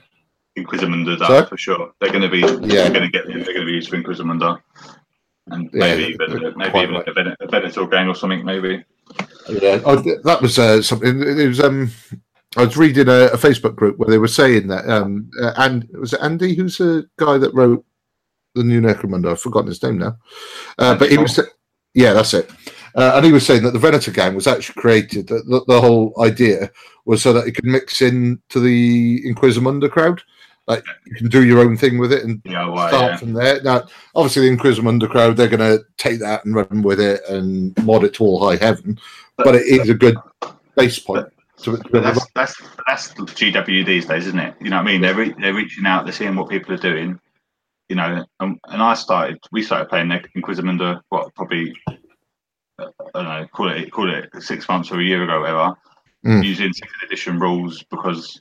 Inquisimunda 0.57 1.19
Sorry? 1.19 1.47
for 1.47 1.57
sure. 1.57 1.93
They're 2.01 2.11
going 2.11 2.23
to 2.23 2.29
be. 2.29 2.39
Yeah. 2.41 2.89
They're 2.89 2.91
going 2.91 3.03
to 3.03 3.09
get. 3.11 3.27
They're 3.27 3.45
going 3.45 3.61
to 3.61 3.67
be 3.67 3.73
used 3.73 3.91
for 3.91 3.97
Inquisimunda, 3.97 4.61
and 5.49 5.69
Yeah, 5.73 5.81
maybe 5.81 6.05
even 6.15 6.55
maybe 6.57 6.79
even 6.79 6.95
right. 6.95 7.09
a, 7.09 7.13
Ven- 7.13 7.37
a 7.41 7.47
Venator 7.49 7.87
gang 7.87 8.09
or 8.09 8.15
something. 8.15 8.45
Maybe. 8.45 8.85
Yeah, 9.49 9.81
oh, 9.85 9.97
that 10.25 10.41
was 10.43 10.59
uh, 10.59 10.83
something. 10.83 11.21
It 11.23 11.47
was. 11.49 11.61
Um, 11.61 11.91
I 12.57 12.65
was 12.65 12.77
reading 12.77 13.09
a, 13.09 13.27
a 13.27 13.37
Facebook 13.37 13.77
group 13.77 13.99
where 13.99 14.09
they 14.09 14.19
were 14.19 14.29
saying 14.29 14.69
that. 14.69 14.89
Um, 14.89 15.31
uh, 15.43 15.53
and 15.59 15.89
was 15.93 16.13
it 16.13 16.21
Andy? 16.23 16.55
Who's 16.55 16.79
the 16.79 17.09
guy 17.19 17.39
that 17.39 17.55
wrote 17.55 17.85
the 18.55 18.65
new 18.65 18.81
Necromunda? 18.81 19.31
I've 19.31 19.41
forgotten 19.41 19.69
his 19.69 19.83
name 19.83 19.99
now. 19.99 20.17
Uh, 20.79 20.95
but 20.95 21.11
he 21.11 21.19
was. 21.19 21.39
Yeah, 21.95 22.13
that's 22.13 22.35
it. 22.35 22.51
Uh, 22.95 23.13
and 23.17 23.27
he 23.27 23.33
was 23.33 23.45
saying 23.45 23.63
that 23.63 23.73
the 23.73 23.79
Venator 23.79 24.11
gang 24.11 24.35
was 24.35 24.47
actually 24.47 24.81
created. 24.81 25.27
The, 25.27 25.43
the, 25.43 25.65
the 25.67 25.81
whole 25.81 26.15
idea 26.23 26.71
was 27.05 27.23
so 27.23 27.33
that 27.35 27.47
it 27.47 27.53
could 27.53 27.65
mix 27.65 28.01
in 28.01 28.41
to 28.49 28.61
the 28.61 29.23
Inquisimunda 29.27 29.91
crowd. 29.91 30.23
Like 30.67 30.85
you 31.07 31.15
can 31.15 31.29
do 31.29 31.45
your 31.45 31.61
own 31.61 31.77
thing 31.77 31.99
with 31.99 32.13
it 32.13 32.25
and 32.25 32.43
Yeah, 32.45 32.69
well, 32.69 32.89
start 32.89 33.13
yeah. 33.13 33.17
from 33.17 33.33
there. 33.35 33.63
Now, 33.63 33.87
obviously, 34.15 34.49
the 34.49 34.57
Inquisimunda 34.57 35.09
crowd, 35.09 35.37
they're 35.37 35.49
going 35.49 35.61
to 35.61 35.85
take 35.97 36.19
that 36.21 36.45
and 36.45 36.55
run 36.55 36.83
with 36.83 37.01
it 37.01 37.21
and 37.29 37.77
mod 37.85 38.05
it 38.05 38.15
to 38.15 38.25
all 38.25 38.49
high 38.49 38.57
heaven. 38.57 38.99
But 39.37 39.55
it 39.55 39.67
is 39.67 39.91
a 39.91 39.95
good 39.95 40.17
base 40.75 40.99
point. 40.99 41.29
To, 41.63 41.77
to 41.77 42.01
that's 42.01 42.27
that's 42.35 42.55
that's 42.87 43.15
GW 43.15 43.87
these 43.87 44.07
days, 44.07 44.27
isn't 44.27 44.39
it? 44.39 44.55
You 44.61 44.71
know 44.71 44.77
what 44.77 44.83
I 44.83 44.93
mean? 44.93 45.01
They're 45.01 45.15
re- 45.15 45.35
they're 45.41 45.55
reaching 45.55 45.87
out, 45.87 46.05
they're 46.05 46.13
seeing 46.13 46.37
what 46.37 46.51
people 46.51 46.75
are 46.75 46.79
doing. 46.79 47.19
You 47.89 47.97
know, 47.97 48.25
and, 48.41 48.59
and 48.67 48.83
I 48.83 48.95
started, 48.95 49.39
we 49.53 49.63
started 49.63 49.89
playing 49.89 50.09
Inquisimunda 50.37 51.01
what 51.09 51.33
probably 51.35 51.73
uh, 51.89 51.95
I 53.15 53.23
don't 53.23 53.25
know, 53.25 53.47
call 53.53 53.71
it 53.71 53.91
call 53.91 54.13
it 54.13 54.29
six 54.41 54.69
months 54.69 54.91
or 54.91 55.01
a 55.01 55.05
year 55.05 55.23
ago, 55.25 55.41
whatever. 55.41 55.75
Mm. 56.27 56.45
Using 56.45 56.73
second 56.73 56.95
edition 57.05 57.39
rules 57.39 57.85
because 57.91 58.41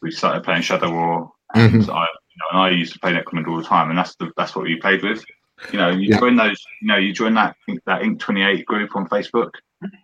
we 0.00 0.10
started 0.10 0.44
playing 0.44 0.62
Shadow 0.62 0.90
War, 0.92 1.32
Mhm. 1.56 1.72
and 1.74 1.90
I, 1.90 2.04
you 2.04 2.38
know, 2.38 2.48
and 2.52 2.58
I 2.60 2.70
used 2.70 2.92
to 2.92 2.98
play 3.00 3.12
Necromunda 3.12 3.48
all 3.48 3.56
the 3.58 3.64
time, 3.64 3.90
and 3.90 3.98
that's 3.98 4.14
the 4.16 4.30
that's 4.36 4.54
what 4.54 4.64
we 4.64 4.76
played 4.76 5.02
with. 5.02 5.24
You 5.72 5.78
know, 5.78 5.90
you 5.90 6.10
Yeah. 6.10 6.20
join 6.20 6.36
those, 6.36 6.64
you 6.80 6.86
know, 6.88 6.96
you 6.96 7.12
join 7.12 7.34
that 7.34 7.56
that 7.86 8.02
Ink 8.02 8.20
Twenty 8.20 8.42
Eight 8.42 8.64
group 8.66 8.94
on 8.94 9.08
Facebook. 9.08 9.50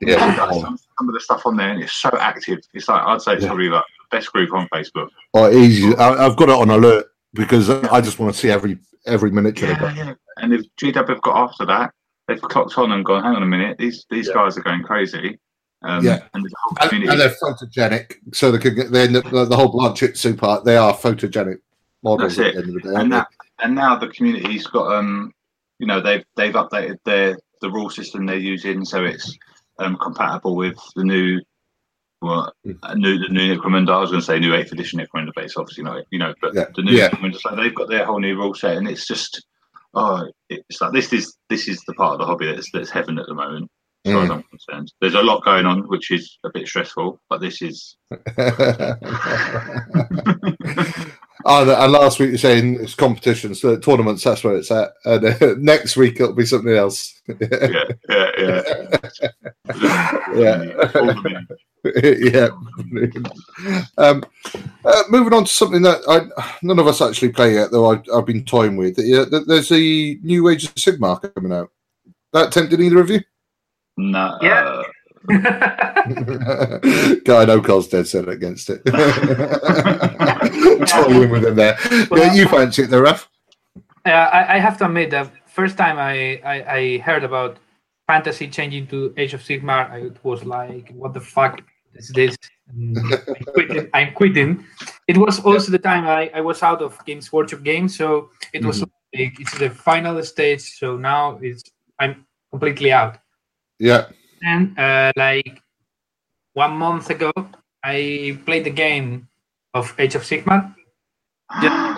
Yeah. 0.00 0.36
Some, 0.52 0.78
some 0.98 1.08
of 1.08 1.14
the 1.14 1.20
stuff 1.20 1.46
on 1.46 1.56
there, 1.56 1.70
and 1.70 1.82
it's 1.82 1.92
so 1.94 2.10
active. 2.18 2.60
It's 2.74 2.88
like 2.88 3.02
I'd 3.02 3.20
say 3.22 3.34
it's 3.34 3.42
Yeah. 3.42 3.48
probably 3.48 3.68
like 3.68 3.84
the 4.10 4.16
best 4.16 4.32
group 4.32 4.52
on 4.52 4.68
Facebook. 4.68 5.08
Or 5.32 5.52
easy. 5.52 5.94
I, 5.96 6.26
I've 6.26 6.36
got 6.36 6.48
it 6.48 6.54
on 6.54 6.70
alert 6.70 7.06
because 7.32 7.68
I 7.70 8.00
just 8.00 8.18
want 8.18 8.32
to 8.34 8.38
see 8.40 8.50
every 8.50 8.78
every 9.06 9.30
miniature 9.30 9.68
they've 9.68 9.96
yeah. 9.96 10.14
And 10.38 10.52
if 10.52 10.62
GW 10.80 11.08
have 11.08 11.22
got 11.22 11.36
after 11.36 11.66
that, 11.66 11.92
they've 12.26 12.40
clocked 12.40 12.76
on 12.78 12.92
and 12.92 13.04
gone, 13.04 13.22
hang 13.22 13.36
on 13.36 13.42
a 13.42 13.46
minute, 13.46 13.78
these 13.78 14.06
these 14.10 14.28
Yeah. 14.28 14.34
guys 14.34 14.56
are 14.56 14.62
going 14.62 14.82
crazy. 14.82 15.38
Um, 15.82 16.04
Yeah. 16.04 16.20
and 16.32 16.46
whole 16.62 16.76
And, 16.90 17.04
and 17.10 17.20
they're 17.20 17.34
photogenic, 17.42 18.14
so 18.32 18.50
they 18.50 18.58
could 18.58 18.74
get 18.76 18.90
they 18.92 19.02
end 19.02 19.16
up, 19.16 19.24
the, 19.30 19.44
the 19.44 19.56
whole 19.56 19.72
Blanchitsu 19.72 20.36
part. 20.38 20.64
They 20.64 20.76
are 20.76 20.94
photogenic 20.94 21.58
models 22.02 22.36
That's 22.36 22.38
at 22.38 22.46
it. 22.46 22.54
the 22.54 22.60
end 22.62 22.76
of 22.76 22.82
the 22.82 22.88
day. 22.90 23.00
and 23.00 23.12
that 23.12 23.26
and 23.60 23.74
now 23.74 23.96
the 23.96 24.08
community's 24.08 24.66
got 24.66 24.92
um 24.94 25.32
you 25.78 25.86
know 25.86 26.00
they've 26.00 26.24
they've 26.36 26.54
updated 26.54 26.98
their 27.04 27.36
the 27.60 27.70
rule 27.70 27.88
system 27.90 28.26
they're 28.26 28.36
using 28.36 28.84
so 28.84 29.04
it's 29.04 29.36
um 29.78 29.96
compatible 29.96 30.56
with 30.56 30.76
the 30.96 31.04
new 31.04 31.40
well 32.22 32.52
Mm. 32.66 32.78
uh, 32.82 32.94
new 32.94 33.18
the 33.18 33.28
new 33.28 33.54
Necromunda 33.56 33.90
I 33.90 34.00
was 34.00 34.10
going 34.10 34.20
to 34.20 34.26
say 34.26 34.38
new 34.38 34.54
eighth 34.54 34.72
edition 34.72 34.98
Necromunda 35.00 35.32
but 35.34 35.44
it's 35.44 35.56
obviously 35.56 35.84
not 35.84 36.04
you 36.10 36.18
know 36.18 36.32
but 36.40 36.54
Yeah. 36.54 36.66
the 36.74 36.82
new 36.82 36.92
Yeah. 36.92 37.10
Necromunda 37.10 37.38
so 37.40 37.54
they've 37.54 37.74
got 37.74 37.88
their 37.90 38.04
whole 38.06 38.20
new 38.20 38.36
rule 38.36 38.54
set 38.54 38.76
and 38.76 38.88
it's 38.88 39.06
just 39.06 39.44
oh 39.94 40.26
it's 40.48 40.80
like 40.80 40.92
this 40.92 41.12
is 41.12 41.36
this 41.50 41.68
is 41.68 41.80
the 41.86 41.94
part 41.94 42.14
of 42.14 42.18
the 42.20 42.26
hobby 42.26 42.46
that's 42.46 42.70
that's 42.72 42.90
heaven 42.90 43.18
at 43.18 43.26
the 43.26 43.34
moment 43.34 43.70
as 44.06 44.12
far 44.12 44.22
as 44.24 44.28
Mm. 44.30 44.34
I'm 44.34 44.42
concerned 44.44 44.92
there's 45.00 45.14
a 45.14 45.22
lot 45.22 45.44
going 45.44 45.66
on 45.66 45.82
which 45.88 46.10
is 46.10 46.38
a 46.44 46.50
bit 46.50 46.66
stressful 46.66 47.20
but 47.28 47.40
this 47.40 47.60
is 47.62 47.96
oh, 51.44 51.82
and 51.84 51.92
last 51.92 52.18
week 52.18 52.30
you're 52.30 52.38
saying 52.38 52.78
it's 52.80 52.94
competitions, 52.94 53.60
so 53.60 53.76
tournaments. 53.78 54.24
That's 54.24 54.42
where 54.44 54.56
it's 54.56 54.70
at. 54.70 54.92
And 55.04 55.24
uh, 55.24 55.54
next 55.58 55.96
week 55.96 56.20
it'll 56.20 56.34
be 56.34 56.46
something 56.46 56.72
else. 56.74 57.20
yeah 57.28 57.84
yeah 58.08 58.62
yeah 58.68 59.28
Yeah. 60.34 60.74
All 60.94 61.06
the 61.06 61.20
minutes. 61.22 61.62
yeah. 62.32 62.48
Um, 63.98 64.24
uh, 64.84 65.02
moving 65.10 65.34
on 65.34 65.44
to 65.44 65.52
something 65.52 65.82
that 65.82 66.00
I, 66.08 66.54
none 66.62 66.78
of 66.78 66.86
us 66.86 67.00
actually 67.02 67.28
play 67.32 67.54
yet, 67.54 67.70
though 67.70 67.90
I've, 67.90 68.02
I've 68.14 68.26
been 68.26 68.44
toying 68.44 68.76
with. 68.76 68.98
Yeah, 68.98 69.24
there's 69.46 69.68
the 69.68 70.18
new 70.22 70.48
Age 70.48 70.64
of 70.64 70.74
Sigmar 70.76 71.34
coming 71.34 71.52
out. 71.52 71.70
That 72.32 72.52
tempted 72.52 72.80
either 72.80 73.00
of 73.00 73.10
you? 73.10 73.20
No, 73.96 74.38
Yeah. 74.42 74.82
uh, 75.30 76.78
Guy, 77.24 77.42
I 77.42 77.44
know 77.44 77.60
Carl's 77.62 77.88
dead 77.88 78.06
set 78.08 78.28
against 78.28 78.70
it. 78.70 78.82
Toying 80.86 81.30
with 81.30 81.44
him 81.44 81.54
there. 81.54 81.78
Yeah, 82.10 82.32
you 82.34 82.48
fancy 82.48 82.82
it, 82.82 82.90
though, 82.90 83.02
Raf? 83.02 83.28
Yeah, 84.06 84.26
I, 84.32 84.56
I 84.56 84.58
have 84.58 84.76
to 84.78 84.86
admit 84.86 85.10
that 85.10 85.30
first 85.46 85.76
time 85.76 85.98
I, 85.98 86.40
I, 86.44 86.74
I 86.76 86.98
heard 86.98 87.24
about 87.24 87.58
fantasy 88.06 88.48
changing 88.48 88.86
to 88.88 89.14
Age 89.16 89.34
of 89.34 89.40
Sigmar, 89.40 89.90
I 89.90 90.10
was 90.22 90.44
like, 90.44 90.92
what 90.92 91.14
the 91.14 91.20
fuck 91.20 91.62
is 91.94 92.08
this? 92.08 92.36
I'm 92.68 92.94
quitting. 93.52 93.88
I'm 93.94 94.12
quitting. 94.14 94.64
It 95.08 95.16
was 95.16 95.40
also 95.40 95.70
the 95.70 95.78
time 95.78 96.06
I, 96.06 96.30
I 96.34 96.40
was 96.40 96.62
out 96.62 96.82
of 96.82 97.02
Games 97.04 97.32
Workshop 97.32 97.62
games, 97.62 97.96
so 97.96 98.30
it 98.52 98.64
was 98.64 98.80
like, 98.80 98.90
it's 99.12 99.58
the 99.58 99.70
final 99.70 100.22
stage. 100.22 100.62
So 100.78 100.96
now 100.96 101.38
it's 101.42 101.62
I'm 101.98 102.26
completely 102.50 102.92
out. 102.92 103.18
Yeah. 103.78 104.06
And 104.42 104.78
uh, 104.78 105.12
like 105.16 105.60
one 106.54 106.76
month 106.76 107.10
ago, 107.10 107.32
I 107.82 108.38
played 108.46 108.64
the 108.64 108.70
game 108.70 109.28
of 109.74 109.94
Age 109.98 110.14
of 110.14 110.22
Sigmar. 110.22 110.74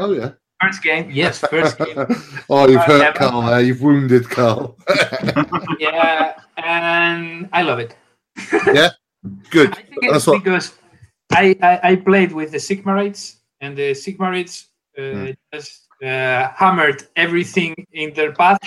Oh, 0.01 0.13
yeah. 0.13 0.33
First 0.61 0.83
game, 0.83 1.11
yes, 1.11 1.39
first 1.41 1.77
game. 1.79 1.97
oh, 2.51 2.67
you've 2.67 2.81
Uh, 2.81 2.85
hurt 2.85 3.01
yeah. 3.03 3.13
Carl 3.13 3.43
there. 3.43 3.61
You've 3.61 3.83
wounded 3.83 4.29
Carl. 4.29 4.77
yeah, 5.79 6.33
and 6.57 7.49
I 7.53 7.63
love 7.63 7.79
it. 7.79 7.95
Yeah, 8.75 8.91
good. 9.51 9.73
I 9.73 9.83
think 9.83 9.99
it's 10.03 10.27
what. 10.27 10.43
because 10.43 10.75
I, 11.33 11.57
I, 11.63 11.81
I 11.93 11.97
played 11.97 12.33
with 12.33 12.53
the 12.53 12.59
Sigmarites, 12.59 13.37
and 13.61 13.77
the 13.77 13.93
Sigmarites 13.93 14.67
uh, 14.99 15.03
Hmm. 15.03 15.31
just 15.53 15.87
uh, 16.03 16.49
hammered 16.57 17.05
everything 17.17 17.75
in 17.93 18.15
their 18.15 18.33
path. 18.33 18.59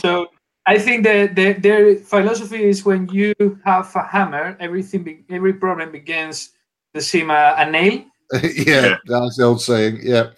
So 0.00 0.28
I 0.66 0.78
think 0.78 1.04
that 1.04 1.34
the, 1.36 1.52
their 1.54 1.96
philosophy 1.96 2.64
is 2.64 2.84
when 2.84 3.08
you 3.08 3.34
have 3.64 3.94
a 3.94 4.02
hammer, 4.02 4.56
everything, 4.60 5.04
be, 5.04 5.24
every 5.30 5.54
problem 5.54 5.92
begins 5.92 6.50
the 6.94 7.00
same 7.00 7.30
uh, 7.30 7.54
a 7.56 7.70
nail. 7.70 8.04
yeah, 8.42 8.96
that's 9.06 9.36
the 9.36 9.44
old 9.44 9.60
saying. 9.60 10.00
Yeah. 10.02 10.30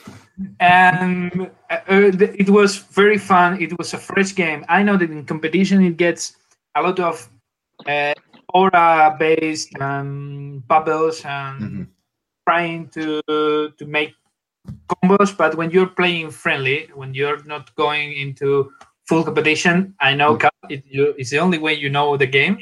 and 0.60 1.50
uh, 1.70 1.74
uh, 1.88 2.10
it 2.20 2.48
was 2.50 2.76
very 2.76 3.18
fun. 3.18 3.60
It 3.60 3.76
was 3.78 3.94
a 3.94 3.98
fresh 3.98 4.34
game. 4.34 4.64
I 4.68 4.82
know 4.82 4.96
that 4.96 5.10
in 5.10 5.24
competition 5.24 5.82
it 5.82 5.96
gets 5.96 6.36
a 6.74 6.82
lot 6.82 7.00
of 7.00 7.28
uh, 7.86 8.12
aura-based 8.54 9.78
um, 9.80 10.62
bubbles 10.68 11.24
and 11.24 11.60
Mhm. 11.62 11.86
trying 12.46 12.88
to 12.88 13.20
to 13.78 13.84
make 13.86 14.14
combos. 14.88 15.36
But 15.36 15.54
when 15.56 15.70
you're 15.70 15.88
playing 15.90 16.30
friendly, 16.30 16.88
when 16.94 17.14
you're 17.14 17.42
not 17.44 17.74
going 17.74 18.12
into 18.12 18.72
full 19.08 19.24
competition, 19.24 19.94
I 20.00 20.14
know 20.14 20.36
Cal, 20.36 20.50
it, 20.68 20.84
you, 20.86 21.14
it's 21.18 21.30
the 21.30 21.38
only 21.38 21.58
way 21.58 21.74
you 21.74 21.88
know 21.88 22.16
the 22.16 22.26
game. 22.26 22.58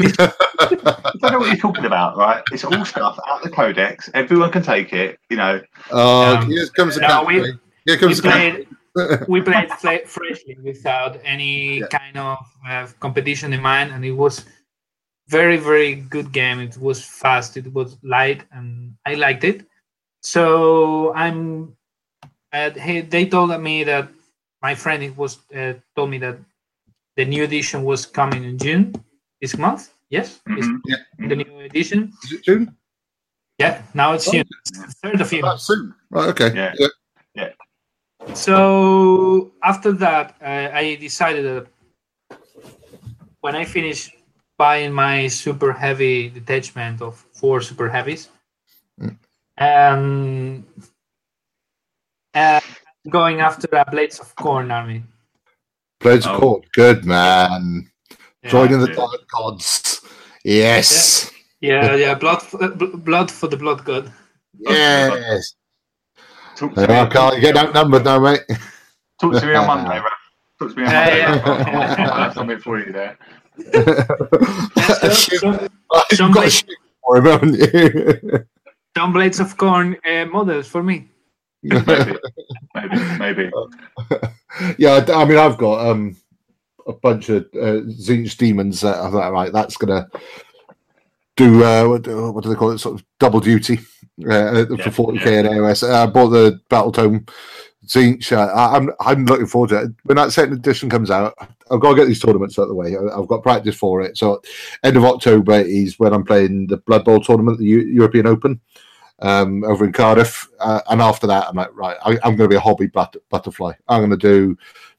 I 0.00 1.12
don't 1.20 1.32
know 1.32 1.38
what 1.38 1.48
you're 1.48 1.56
talking 1.56 1.84
about, 1.84 2.16
right? 2.16 2.42
It's 2.52 2.64
all 2.64 2.84
stuff 2.84 3.18
out 3.28 3.42
the 3.42 3.50
codex. 3.50 4.10
Everyone 4.14 4.50
can 4.50 4.62
take 4.62 4.92
it, 4.92 5.18
you 5.30 5.36
know. 5.36 5.60
Oh, 5.90 6.36
Um, 6.36 6.50
here 6.50 6.66
comes 6.76 6.94
the 6.96 7.02
no, 7.02 7.24
we- 7.24 7.54
Here 7.86 7.96
comes 7.96 8.20
the 8.20 8.28
played 8.28 8.66
captain. 8.96 9.24
we 9.28 9.40
played 9.40 9.70
fla- 9.80 10.06
freshly 10.06 10.56
without 10.62 11.18
any 11.24 11.78
Yeah. 11.78 11.86
kind 11.86 12.16
of 12.18 12.38
uh, 12.68 12.86
competition 13.00 13.52
in 13.52 13.62
mind 13.62 13.92
and 13.92 14.04
it 14.04 14.12
was 14.24 14.44
very 15.28 15.56
very 15.58 15.94
good 15.94 16.32
game 16.32 16.58
it 16.58 16.76
was 16.78 17.04
fast 17.04 17.56
it 17.56 17.68
was 17.72 17.96
light 18.02 18.40
and 18.56 18.94
i 19.04 19.12
liked 19.14 19.44
it 19.44 19.58
so 20.22 21.12
i'm 21.14 21.76
uh, 22.52 22.70
he, 22.86 23.02
they 23.02 23.24
told 23.26 23.50
me 23.60 23.84
that 23.84 24.08
my 24.62 24.74
friend 24.74 25.02
it 25.02 25.16
was 25.16 25.38
uh, 25.54 25.74
told 25.94 26.10
me 26.10 26.18
that 26.18 26.36
the 27.16 27.24
new 27.24 27.42
edition 27.44 27.82
was 27.84 28.06
coming 28.06 28.44
in 28.44 28.58
june 28.58 28.92
this 29.40 29.56
month 29.56 29.90
yes 30.10 30.40
it's 30.56 30.66
Mhm. 30.66 30.80
Yeah. 30.86 31.02
the 31.30 31.36
new 31.36 31.60
edition 31.60 32.12
Is 32.24 32.32
it 32.32 32.42
June? 32.44 32.74
yeah 33.58 33.82
now 33.94 34.12
it's 34.14 34.28
Oh. 34.28 34.32
june 34.32 34.44
It's 34.84 34.94
third 35.02 35.20
of 35.20 35.30
june 35.30 35.42
That's 35.42 35.64
soon. 35.66 35.94
Right, 36.10 36.28
okay. 36.32 36.50
Yeah. 36.54 36.72
yeah. 37.34 37.52
So 38.34 39.52
after 39.62 39.92
that, 40.04 40.34
uh, 40.42 40.68
I 40.74 40.96
decided 40.96 41.44
that 41.44 41.66
when 43.40 43.54
I 43.54 43.64
finish 43.64 44.10
buying 44.58 44.92
my 44.92 45.28
super 45.28 45.72
heavy 45.72 46.28
detachment 46.28 47.00
of 47.00 47.14
four 47.32 47.60
super 47.60 47.88
heavies, 47.88 48.28
Mm. 49.00 49.14
and 49.56 50.64
uh, 52.34 52.60
going 53.10 53.40
after 53.40 53.68
a 53.72 53.84
Blades 53.90 54.18
of 54.20 54.34
Khorne 54.36 54.72
army. 54.72 55.02
Blades 56.00 56.26
Oh. 56.26 56.34
of 56.34 56.40
Khorne, 56.40 56.62
Good 56.74 57.04
man. 57.04 57.90
Yeah, 58.42 58.50
Joining 58.50 58.80
the. 58.80 58.94
Dark 58.94 59.10
Gods. 59.36 60.00
Yes. 60.44 61.30
yeah, 61.60 61.94
yeah, 61.96 62.14
blood, 62.14 62.40
for, 62.42 62.62
uh, 62.62 62.68
bl- 62.68 62.96
blood 62.98 63.30
for 63.30 63.48
the 63.48 63.56
blood 63.56 63.84
god. 63.84 64.12
Yes. 64.58 65.54
Talk 66.56 66.74
to, 66.74 66.80
There 66.80 66.88
me, 66.88 66.94
I 66.94 67.06
can't 67.06 67.40
get 67.40 67.56
outnumbered 67.56 68.04
now, 68.04 68.18
mate. 68.20 68.40
talk 69.20 69.32
to 69.34 69.46
me 69.46 69.54
on 69.54 69.66
Monday, 69.66 69.98
Ralph. 70.06 70.12
Talk 70.58 70.70
to 70.70 70.76
me 70.76 70.84
on 70.86 70.90
Yeah, 70.90 70.96
Monday. 70.96 71.18
yeah. 71.18 71.84
Ralph. 71.84 71.98
I'll 71.98 72.22
have 72.22 72.34
something 72.34 72.58
for 72.58 72.78
you 72.78 72.92
there. 72.92 73.18
So, 73.72 75.10
Shit. 75.12 75.40
some 75.40 75.68
got 75.90 76.10
a 76.12 76.30
blade- 76.32 76.52
shit 76.52 76.70
for 77.04 77.16
him, 77.16 77.54
you? 77.54 78.44
some 78.96 79.12
Blades 79.12 79.40
of 79.40 79.56
Khorne 79.56 79.96
uh, 80.06 80.26
models 80.30 80.68
for 80.68 80.82
me. 80.82 81.08
Maybe, 81.62 82.16
maybe, 82.74 83.18
maybe. 83.18 83.50
yeah, 84.78 85.04
I 85.08 85.12
I 85.12 85.24
mean, 85.24 85.38
I've 85.38 85.58
got 85.58 85.86
um 85.88 86.16
a 86.86 86.92
bunch 86.92 87.28
of 87.28 87.44
uh, 87.54 87.82
Tzeentch 87.84 88.36
demons 88.36 88.80
that 88.82 88.96
I'm 88.96 89.12
like, 89.12 89.32
right, 89.32 89.52
that's 89.52 89.76
gonna 89.76 90.08
do 91.36 91.64
uh, 91.64 91.86
what, 91.88 92.02
do- 92.02 92.32
what 92.32 92.42
do 92.44 92.48
they 92.50 92.54
call 92.54 92.70
it? 92.70 92.78
Sort 92.78 93.00
of 93.00 93.04
double 93.18 93.40
duty 93.40 93.78
uh, 94.28 94.64
Yeah, 94.68 94.88
for 94.90 95.12
40k 95.14 95.40
and 95.40 95.48
AOS. 95.48 95.88
I 95.88 96.06
bought 96.06 96.28
the 96.30 96.60
Battletome 96.70 97.28
Tzeentch. 97.86 98.32
Uh, 98.32 98.52
I- 98.52 98.76
I'm 98.76 98.90
I'm 99.00 99.24
looking 99.26 99.46
forward 99.46 99.70
to 99.70 99.82
it. 99.82 99.90
When 100.04 100.16
that 100.16 100.32
second 100.32 100.54
edition 100.54 100.88
comes 100.88 101.10
out, 101.10 101.34
I've 101.70 101.80
got 101.80 101.90
to 101.90 101.96
get 101.96 102.06
these 102.06 102.20
tournaments 102.20 102.58
out 102.58 102.62
of 102.62 102.68
the 102.68 102.74
way. 102.74 102.96
I- 102.96 103.18
I've 103.18 103.28
got 103.28 103.42
practice 103.42 103.76
for 103.76 104.00
it. 104.00 104.16
So 104.16 104.40
end 104.84 104.96
of 104.96 105.04
October 105.04 105.54
is 105.60 105.98
when 105.98 106.12
I'm 106.12 106.24
playing 106.24 106.68
the 106.68 106.76
Blood 106.78 107.04
Bowl 107.04 107.20
tournament, 107.20 107.58
the 107.58 107.66
Eu- 107.66 107.86
European 107.94 108.26
Open. 108.26 108.60
Um, 109.20 109.64
over 109.64 109.84
in 109.84 109.92
Cardiff, 109.92 110.48
uh, 110.60 110.80
and 110.90 111.02
after 111.02 111.26
that, 111.26 111.48
I'm 111.48 111.56
like, 111.56 111.74
right, 111.74 111.96
I, 112.04 112.12
I'm 112.22 112.36
going 112.36 112.48
to 112.48 112.48
be 112.48 112.54
a 112.54 112.60
hobby 112.60 112.86
but- 112.86 113.16
butterfly. 113.30 113.72
I'm 113.88 114.00
going 114.00 114.10
to 114.10 114.16
do 114.16 114.56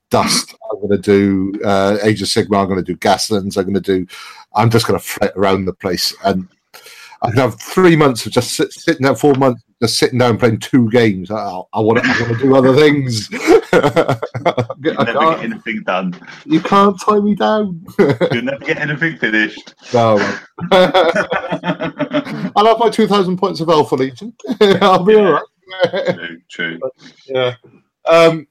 Dust. 0.09 0.55
I'm 0.69 0.79
going 0.79 1.01
to 1.01 1.51
do 1.51 1.53
uh, 1.63 1.97
Age 2.03 2.21
of 2.21 2.27
Sigmar. 2.27 2.61
I'm 2.61 2.67
going 2.67 2.83
to 2.83 2.93
do 2.93 2.97
Gaslands. 2.97 3.57
I'm 3.57 3.63
going 3.63 3.75
to 3.75 3.79
do. 3.79 4.05
I'm 4.53 4.69
just 4.69 4.87
going 4.87 4.99
to 4.99 5.05
flit 5.05 5.31
around 5.35 5.65
the 5.65 5.73
place, 5.73 6.13
and 6.25 6.47
I 7.21 7.31
have 7.35 7.61
three 7.61 7.95
months 7.95 8.25
of 8.25 8.31
just 8.31 8.55
sit, 8.55 8.73
sitting 8.73 9.03
there, 9.03 9.15
four 9.15 9.35
months 9.35 9.63
just 9.81 9.97
sitting 9.97 10.19
down 10.19 10.37
playing 10.37 10.59
two 10.59 10.89
games. 10.89 11.31
I, 11.31 11.61
I 11.73 11.79
want 11.79 12.03
to. 12.03 12.09
I 12.09 12.21
want 12.21 12.39
to 12.39 12.43
do 12.43 12.55
other 12.55 12.75
things. 12.75 13.29
You'll 13.31 14.93
never 14.93 15.35
get 15.35 15.39
anything 15.43 15.83
done. 15.83 16.19
you 16.45 16.59
can't 16.59 16.99
tie 16.99 17.19
me 17.19 17.35
down. 17.35 17.85
You'll 17.99 18.43
never 18.43 18.65
get 18.65 18.77
anything 18.77 19.17
finished. 19.17 19.75
no. 19.93 20.17
I'll 22.55 22.65
have 22.65 22.79
my 22.79 22.89
two 22.91 23.07
thousand 23.07 23.37
points 23.37 23.61
of 23.61 23.69
Alpha 23.69 23.95
Legion. 23.95 24.33
I'll 24.81 25.03
be 25.03 25.15
all 25.15 25.31
right. 25.33 25.43
true, 26.15 26.41
true. 26.49 26.79
yeah. 27.27 27.55
Um, 28.05 28.47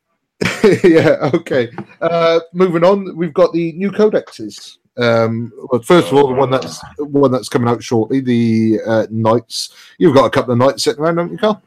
yeah. 0.85 1.31
Okay. 1.35 1.71
Uh, 2.01 2.41
moving 2.55 2.85
on, 2.85 3.17
we've 3.17 3.35
got 3.35 3.53
the 3.53 3.73
new 3.73 3.91
codexes. 3.91 4.78
Um, 4.99 5.53
well, 5.71 5.81
first 5.83 6.09
of 6.09 6.15
all, 6.15 6.27
the 6.29 6.35
one 6.35 6.51
that's 6.51 6.81
one 6.99 7.31
that's 7.31 7.49
coming 7.49 7.69
out 7.69 7.83
shortly, 7.83 8.21
the 8.21 8.81
uh, 8.87 9.07
Knights. 9.11 9.75
You've 9.99 10.15
got 10.15 10.27
a 10.27 10.31
couple 10.31 10.53
of 10.53 10.59
Knights 10.59 10.83
sitting 10.83 11.03
around, 11.03 11.17
haven't 11.19 11.33
you, 11.33 11.39
Carl? 11.39 11.63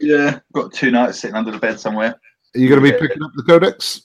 Yeah, 0.00 0.40
got 0.52 0.72
two 0.74 0.90
knights 0.90 1.20
sitting 1.20 1.36
under 1.36 1.50
the 1.50 1.58
bed 1.58 1.80
somewhere. 1.80 2.14
Are 2.54 2.58
you 2.58 2.68
going 2.68 2.82
to 2.82 2.86
be 2.86 2.92
Yeah. 2.94 3.00
picking 3.00 3.22
up 3.22 3.30
the 3.34 3.42
codex? 3.44 4.02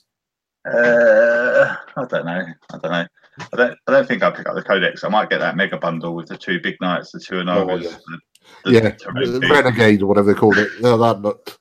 Uh, 0.66 1.76
I 1.96 2.04
don't 2.06 2.24
know. 2.24 2.46
I 2.72 2.78
don't 2.78 2.92
know. 2.92 3.06
I 3.52 3.56
don't. 3.56 3.78
I 3.88 3.92
don't 3.92 4.06
think 4.08 4.22
I'll 4.22 4.32
pick 4.32 4.48
up 4.48 4.54
the 4.54 4.62
codex. 4.62 5.04
I 5.04 5.08
might 5.08 5.28
get 5.28 5.40
that 5.40 5.56
mega 5.56 5.76
bundle 5.76 6.14
with 6.14 6.28
the 6.28 6.36
two 6.36 6.60
big 6.62 6.76
knights, 6.80 7.10
the 7.12 7.18
two 7.20 7.34
Anovas, 7.36 7.82
yeah. 7.82 7.90
the, 7.90 8.18
the 8.64 8.72
Yeah, 8.72 8.90
the 9.40 9.48
Renegade 9.50 10.02
or 10.02 10.06
whatever 10.06 10.32
they 10.32 10.38
called 10.38 10.56
it. 10.58 10.68
Yeah, 10.80 10.96
that 10.96 11.20
looked. 11.20 11.58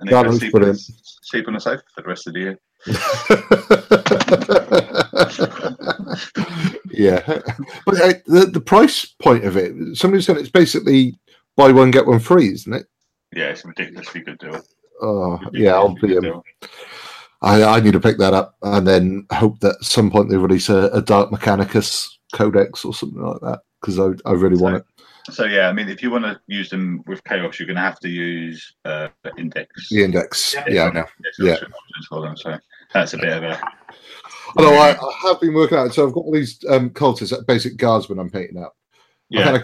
and 0.00 0.08
that 0.10 0.26
looks 0.26 0.38
sleep 0.38 0.54
on, 0.54 0.74
sleep 0.76 1.48
on 1.48 1.54
the 1.54 1.60
sofa 1.60 1.82
for 1.94 2.02
the 2.02 2.08
rest 2.08 2.26
of 2.28 2.34
the 2.34 2.40
year. 2.40 2.58
yeah, 6.90 7.20
but 7.84 8.00
uh, 8.00 8.12
the 8.26 8.50
the 8.52 8.60
price 8.60 9.06
point 9.22 9.44
of 9.44 9.56
it, 9.56 9.96
somebody 9.96 10.22
said 10.22 10.36
it's 10.36 10.48
basically 10.50 11.18
buy 11.56 11.72
one 11.72 11.90
get 11.90 12.06
one 12.06 12.18
free, 12.20 12.52
isn't 12.52 12.72
it? 12.72 12.86
Yeah, 13.34 13.46
it's 13.50 13.64
a 13.64 13.68
ridiculously 13.68 14.20
good 14.20 14.38
deal. 14.38 14.62
Oh, 15.02 15.40
yeah, 15.52 15.74
I'll 15.74 15.94
be. 15.94 16.16
Um. 16.16 16.42
I, 17.42 17.62
I 17.62 17.80
need 17.80 17.92
to 17.92 18.00
pick 18.00 18.16
that 18.18 18.32
up 18.32 18.56
and 18.62 18.86
then 18.86 19.26
hope 19.30 19.60
that 19.60 19.76
at 19.76 19.84
some 19.84 20.10
point 20.10 20.30
they 20.30 20.36
release 20.38 20.70
a, 20.70 20.88
a 20.92 21.02
Dark 21.02 21.30
Mechanicus 21.30 22.08
Codex 22.32 22.84
or 22.84 22.94
something 22.94 23.20
like 23.20 23.40
that 23.42 23.60
because 23.80 23.98
I, 24.00 24.12
I 24.28 24.32
really 24.32 24.56
want 24.56 24.76
it. 24.76 24.84
So 25.30 25.44
yeah, 25.44 25.68
I 25.68 25.72
mean, 25.72 25.88
if 25.88 26.02
you 26.02 26.10
want 26.10 26.24
to 26.24 26.40
use 26.46 26.70
them 26.70 27.02
with 27.06 27.22
chaos, 27.24 27.58
you're 27.58 27.66
going 27.66 27.76
to 27.76 27.82
have 27.82 28.00
to 28.00 28.08
use 28.08 28.74
uh, 28.84 29.08
the 29.22 29.32
index. 29.36 29.88
The 29.90 30.04
index, 30.04 30.54
Yeah. 30.54 30.64
yeah, 30.68 30.84
I 30.84 30.92
know. 30.92 31.04
Yeah. 31.38 31.56
for 32.08 32.22
them, 32.22 32.36
so 32.36 32.58
that's 32.94 33.12
a 33.14 33.18
bit 33.18 33.32
of 33.32 33.42
a 33.42 33.60
Although 34.56 34.74
I, 34.74 34.90
I 34.90 35.12
have 35.22 35.40
been 35.40 35.54
working 35.54 35.78
out, 35.78 35.92
so 35.92 36.06
I've 36.06 36.14
got 36.14 36.20
all 36.20 36.32
these 36.32 36.64
um, 36.68 36.90
cultists, 36.90 37.46
basic 37.46 37.76
guardsmen 37.76 38.18
I'm 38.18 38.30
painting 38.30 38.62
up. 38.62 38.75
I've, 39.32 39.38
yeah. 39.38 39.44
had 39.44 39.54
a, 39.56 39.62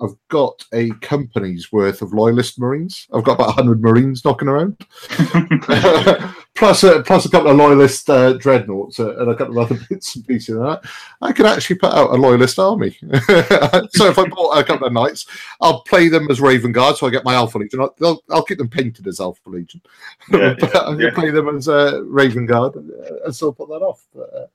I've 0.00 0.16
got 0.28 0.64
a 0.72 0.90
company's 1.00 1.70
worth 1.70 2.00
of 2.00 2.14
loyalist 2.14 2.58
marines. 2.58 3.06
I've 3.12 3.24
got 3.24 3.34
about 3.34 3.48
100 3.48 3.82
marines 3.82 4.24
knocking 4.24 4.48
around. 4.48 4.78
plus, 6.54 6.82
a, 6.84 7.02
plus 7.02 7.26
a 7.26 7.28
couple 7.28 7.50
of 7.50 7.58
loyalist 7.58 8.08
uh, 8.08 8.32
dreadnoughts 8.34 9.00
uh, 9.00 9.14
and 9.18 9.30
a 9.30 9.36
couple 9.36 9.58
of 9.58 9.70
other 9.70 9.80
bits 9.90 10.16
and 10.16 10.26
pieces. 10.26 10.56
of 10.56 10.62
that. 10.62 10.90
I 11.20 11.32
could 11.32 11.44
actually 11.44 11.76
put 11.76 11.92
out 11.92 12.10
a 12.10 12.14
loyalist 12.14 12.58
army. 12.58 12.96
so 13.00 14.08
if 14.08 14.18
I 14.18 14.26
bought 14.28 14.58
a 14.58 14.64
couple 14.64 14.86
of 14.86 14.94
knights, 14.94 15.26
I'll 15.60 15.82
play 15.82 16.08
them 16.08 16.30
as 16.30 16.40
Raven 16.40 16.72
Guard, 16.72 16.96
so 16.96 17.06
I 17.06 17.10
get 17.10 17.24
my 17.24 17.34
Alpha 17.34 17.58
Legion. 17.58 17.80
I'll, 17.80 18.22
I'll, 18.30 18.44
keep 18.44 18.58
them 18.58 18.70
painted 18.70 19.06
as 19.06 19.20
Alpha 19.20 19.50
Legion. 19.50 19.82
Yeah, 20.30 20.54
but 20.58 20.74
I 20.74 20.84
can 20.92 21.00
yeah. 21.00 21.10
play 21.14 21.30
them 21.30 21.54
as 21.54 21.68
uh, 21.68 22.02
Raven 22.04 22.46
Guard 22.46 22.76
and, 22.76 22.90
uh, 22.90 23.24
and 23.26 23.34
still 23.34 23.52
put 23.52 23.68
that 23.68 23.82
off. 23.82 24.06
But, 24.14 24.34
uh, 24.34 24.46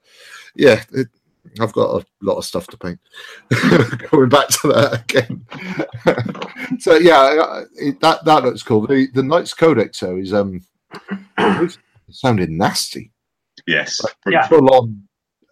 yeah, 0.56 0.84
it, 0.94 1.10
I've 1.60 1.74
got 1.74 2.02
a 2.02 2.06
lot 2.22 2.38
of 2.38 2.46
stuff 2.46 2.68
to 2.68 2.78
paint. 2.78 3.00
Going 4.12 4.30
back 4.30 4.48
to 4.50 4.68
that 4.70 5.04
again. 5.04 5.46
so 6.80 6.96
yeah, 6.96 7.64
it, 7.76 8.00
that 8.02 8.24
that 8.26 8.44
looks 8.44 8.64
cool. 8.64 8.86
The 8.88 9.08
the 9.14 9.24
Knights 9.24 9.54
Codex 9.54 10.00
though 10.00 10.18
is 10.18 10.34
um 10.34 10.62
it 11.38 11.78
sounded 12.12 12.50
nasty. 12.50 13.12
yes. 13.66 14.00
Yeah. 14.28 14.48
Full 14.48 14.74
on. 14.74 15.04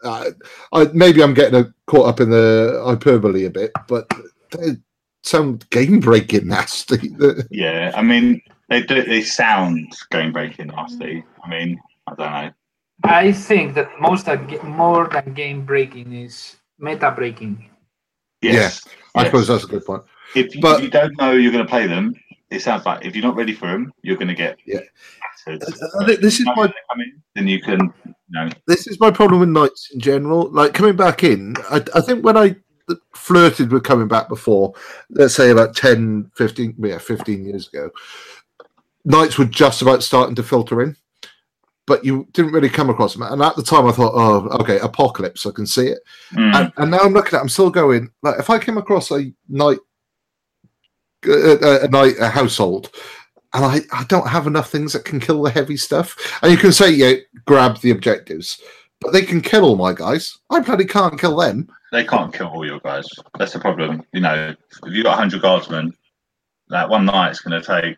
Uh, 0.04 0.32
I, 0.72 0.86
maybe 0.94 1.24
I'm 1.24 1.34
getting 1.34 1.60
a, 1.60 1.74
caught 1.88 2.08
up 2.08 2.20
in 2.20 2.30
the 2.30 2.82
hyperbole 2.86 3.46
a 3.46 3.50
bit, 3.50 3.72
but 3.88 4.08
they 4.52 4.78
sound 5.24 5.68
game 5.72 6.00
breaking 6.00 6.48
nasty. 6.48 7.16
Yeah, 7.50 7.92
I 7.96 8.02
mean, 8.02 8.42
they 8.70 8.84
do. 8.84 9.04
They 9.04 9.22
sound 9.22 9.94
game 10.12 10.32
breaking 10.32 10.68
nasty. 10.68 11.24
I 11.44 11.50
mean, 11.50 11.80
I 12.08 12.16
don't 12.16 12.32
know. 12.32 12.52
I 13.04 13.32
think 13.32 13.76
that 13.76 13.90
most 14.00 14.28
of, 14.28 14.64
more 14.64 15.08
than 15.08 15.34
game 15.34 15.66
breaking 15.66 16.14
is 16.14 16.56
meta 16.80 17.12
breaking. 17.12 17.70
Yes, 18.42 18.86
I 19.16 19.22
yes. 19.22 19.28
suppose 19.28 19.48
that's 19.48 19.64
a 19.64 19.68
good 19.68 19.86
point. 19.86 20.04
If 20.36 20.56
you, 20.56 20.62
but- 20.62 20.78
if 20.78 20.84
you 20.86 20.90
don't 20.90 21.18
know 21.18 21.32
you're 21.34 21.52
going 21.52 21.66
to 21.66 21.70
play 21.70 21.88
them, 21.88 22.16
it 22.52 22.62
sounds 22.62 22.86
like 22.86 23.04
if 23.06 23.16
you're 23.16 23.26
not 23.26 23.36
ready 23.36 23.54
for 23.54 23.68
them, 23.68 23.92
you're 24.02 24.18
going 24.18 24.28
to 24.28 24.36
get 24.36 24.58
Yeah. 24.66 24.80
battered. 25.46 25.62
This 26.22 26.40
is 26.40 26.46
my 26.46 26.54
when 26.56 26.68
they 26.68 26.74
come 26.92 27.02
in, 27.02 27.22
then 27.36 27.48
you 27.48 27.62
can, 27.62 27.94
you 28.06 28.14
know, 28.30 28.50
this 28.68 28.88
is 28.88 29.00
my 29.00 29.12
problem 29.12 29.40
with 29.40 29.50
knights 29.50 29.90
in 29.94 30.00
general. 30.00 30.50
Like 30.52 30.74
coming 30.74 30.96
back 30.96 31.24
in, 31.24 31.56
I, 31.70 31.84
I 31.96 32.02
think 32.02 32.24
when 32.24 32.38
I 32.38 32.56
flirted 33.16 33.72
with 33.72 33.84
coming 33.84 34.08
back 34.08 34.30
before, 34.30 34.74
let's 35.10 35.34
say 35.34 35.50
about 35.50 35.76
10, 35.76 36.32
15, 36.36 36.76
yeah, 36.80 37.00
15 37.00 37.46
years 37.46 37.68
ago, 37.68 37.90
knights 39.06 39.38
were 39.38 39.46
just 39.46 39.82
about 39.82 40.04
starting 40.04 40.36
to 40.36 40.44
filter 40.44 40.82
in, 40.82 40.96
but 41.88 42.04
you 42.04 42.28
didn't 42.34 42.52
really 42.52 42.70
come 42.70 42.90
across 42.90 43.14
them. 43.14 43.22
And 43.24 43.42
at 43.42 43.56
the 43.56 43.64
time, 43.64 43.86
I 43.86 43.92
thought, 43.92 44.14
oh, 44.16 44.48
okay, 44.62 44.80
apocalypse, 44.80 45.46
I 45.46 45.52
can 45.52 45.68
see 45.68 45.88
it. 45.88 46.00
mm, 46.32 46.54
And, 46.56 46.74
and 46.78 46.92
now 46.92 47.00
I'm 47.00 47.14
looking 47.14 47.36
at, 47.38 47.42
I'm 47.42 47.50
still 47.50 47.70
going, 47.70 48.10
like, 48.24 48.40
if 48.40 48.50
I 48.50 48.58
came 48.60 48.78
across 48.78 49.12
a 49.12 49.32
knight, 49.50 49.78
a, 51.26 51.86
a, 51.86 51.88
a 51.90 52.14
a 52.26 52.30
household, 52.30 52.92
and 53.54 53.64
I, 53.66 53.80
I 53.92 54.04
don't 54.10 54.28
have 54.28 54.48
enough 54.48 54.70
things 54.70 54.94
that 54.94 55.06
can 55.06 55.20
kill 55.20 55.42
the 55.44 55.50
heavy 55.52 55.78
stuff. 55.78 56.38
And 56.42 56.52
you 56.52 56.58
can 56.58 56.72
say, 56.72 56.90
yeah, 56.92 57.14
grab 57.46 57.78
the 57.80 57.92
objectives, 57.92 58.62
but 59.00 59.12
they 59.14 59.22
can 59.22 59.42
kill 59.42 59.64
all 59.64 59.76
my 59.76 59.94
guys. 59.94 60.38
I 60.50 60.60
bloody 60.60 60.86
can't 60.86 61.20
kill 61.20 61.38
them. 61.38 61.70
they 61.92 62.04
can't 62.04 62.34
kill 62.34 62.48
all 62.48 62.66
your 62.66 62.80
guys. 62.80 63.08
That's 63.38 63.54
the 63.54 63.60
problem. 63.60 64.04
You 64.12 64.22
know, 64.22 64.56
if 64.86 64.94
you've 64.94 65.04
got 65.06 65.12
100 65.18 65.42
guardsmen, 65.42 65.94
that 66.70 66.90
one 66.90 67.06
knight's 67.06 67.40
going 67.42 67.62
to 67.62 67.66
take 67.82 67.98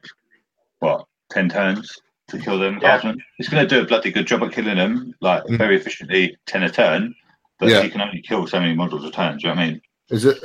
what 0.79 1.05
10 1.31 1.49
turns 1.49 1.97
to 2.29 2.37
kill 2.39 2.59
them 2.59 2.75
Yeah. 2.75 2.79
guardsmen. 2.81 3.23
It's 3.39 3.49
going 3.49 3.67
to 3.67 3.75
do 3.75 3.81
a 3.81 3.85
bloody 3.85 4.11
good 4.11 4.27
job 4.27 4.43
at 4.43 4.51
killing 4.51 4.75
them, 4.77 5.13
like 5.21 5.43
Mm. 5.45 5.57
very 5.57 5.75
efficiently, 5.77 6.37
10 6.45 6.63
a 6.63 6.69
turn. 6.69 7.15
But 7.59 7.69
Yeah. 7.69 7.81
you 7.83 7.89
can 7.89 8.01
only 8.01 8.21
kill 8.21 8.45
so 8.47 8.59
many 8.59 8.75
models 8.75 9.03
a 9.05 9.11
turn. 9.11 9.37
Do 9.37 9.47
you 9.47 9.53
know 9.53 9.59
what 9.59 9.63
I 9.65 9.69
mean? 9.71 9.81
Is 10.09 10.25
it? 10.25 10.37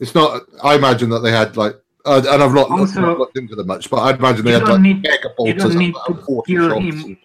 It's 0.00 0.14
not. 0.14 0.42
I 0.62 0.74
imagine 0.74 1.10
that 1.10 1.20
they 1.20 1.32
had 1.32 1.56
like, 1.56 1.74
uh, 2.04 2.22
and 2.30 2.42
I've 2.42 2.54
not, 2.54 2.70
I've 2.70 2.94
not 2.96 3.18
looked 3.18 3.36
into 3.36 3.54
them 3.56 3.66
much, 3.66 3.90
but 3.90 4.00
I'd 4.00 4.18
imagine 4.18 4.44
they 4.44 4.52
You 4.52 4.58
had 4.58 4.64
don't 4.66 4.74
like 4.74 4.80
need- 4.82 5.02
mega 5.02 5.28
you 5.28 5.34
bolters. 5.36 5.62
don't 5.64 5.76
need 5.76 5.94
at 5.96 6.06
to 6.06 6.12
about 6.12 6.24
40 6.26 6.52
kill 6.52 6.68
shots. 6.70 6.80
him. 7.04 7.18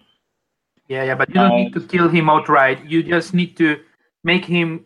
Yeah, 0.88 1.04
yeah, 1.04 1.14
but 1.14 1.28
you 1.28 1.34
don't 1.34 1.50
Um, 1.52 1.56
need 1.58 1.72
to 1.74 1.80
kill 1.80 2.08
him 2.08 2.28
outright. 2.30 2.84
You 2.86 3.02
just 3.02 3.32
need 3.34 3.56
to 3.58 3.78
make 4.24 4.44
him 4.44 4.84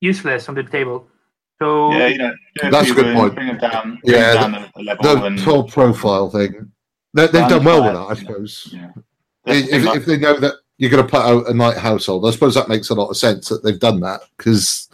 useless 0.00 0.48
on 0.48 0.54
the 0.54 0.62
table. 0.64 1.06
So 1.60 1.92
Yeah, 1.92 2.06
you 2.08 2.18
know, 2.18 2.32
That's 2.70 2.90
a 2.90 2.94
good 2.94 3.06
wounds, 3.06 3.20
point. 3.20 3.34
Bring 3.34 3.46
them 3.48 3.58
down. 3.58 3.98
Bring 4.04 4.14
Yeah, 4.14 4.32
them 4.34 4.52
down 4.52 4.64
a, 4.76 4.80
a 4.80 4.82
level. 4.82 5.02
The 5.16 5.24
and, 5.26 5.40
whole 5.40 5.64
profile 5.64 6.28
thing. 6.30 6.70
They, 7.14 7.26
they've 7.26 7.48
done 7.48 7.64
well 7.64 7.84
with 7.84 7.94
that, 7.94 8.06
I 8.06 8.14
suppose. 8.14 8.68
yeah. 8.72 8.90
That's 9.44 9.68
if, 9.68 9.96
if 9.96 10.06
they 10.06 10.18
know 10.18 10.38
that 10.38 10.54
you're 10.76 10.90
going 10.90 11.04
to 11.04 11.10
put 11.10 11.22
out 11.22 11.48
a 11.48 11.54
knight 11.54 11.76
household, 11.76 12.26
I 12.26 12.30
suppose 12.30 12.54
that 12.54 12.68
makes 12.68 12.90
a 12.90 12.94
lot 12.94 13.08
of 13.08 13.16
sense 13.16 13.48
that 13.48 13.62
they've 13.62 13.78
done 13.78 14.00
that 14.00 14.20
because 14.36 14.88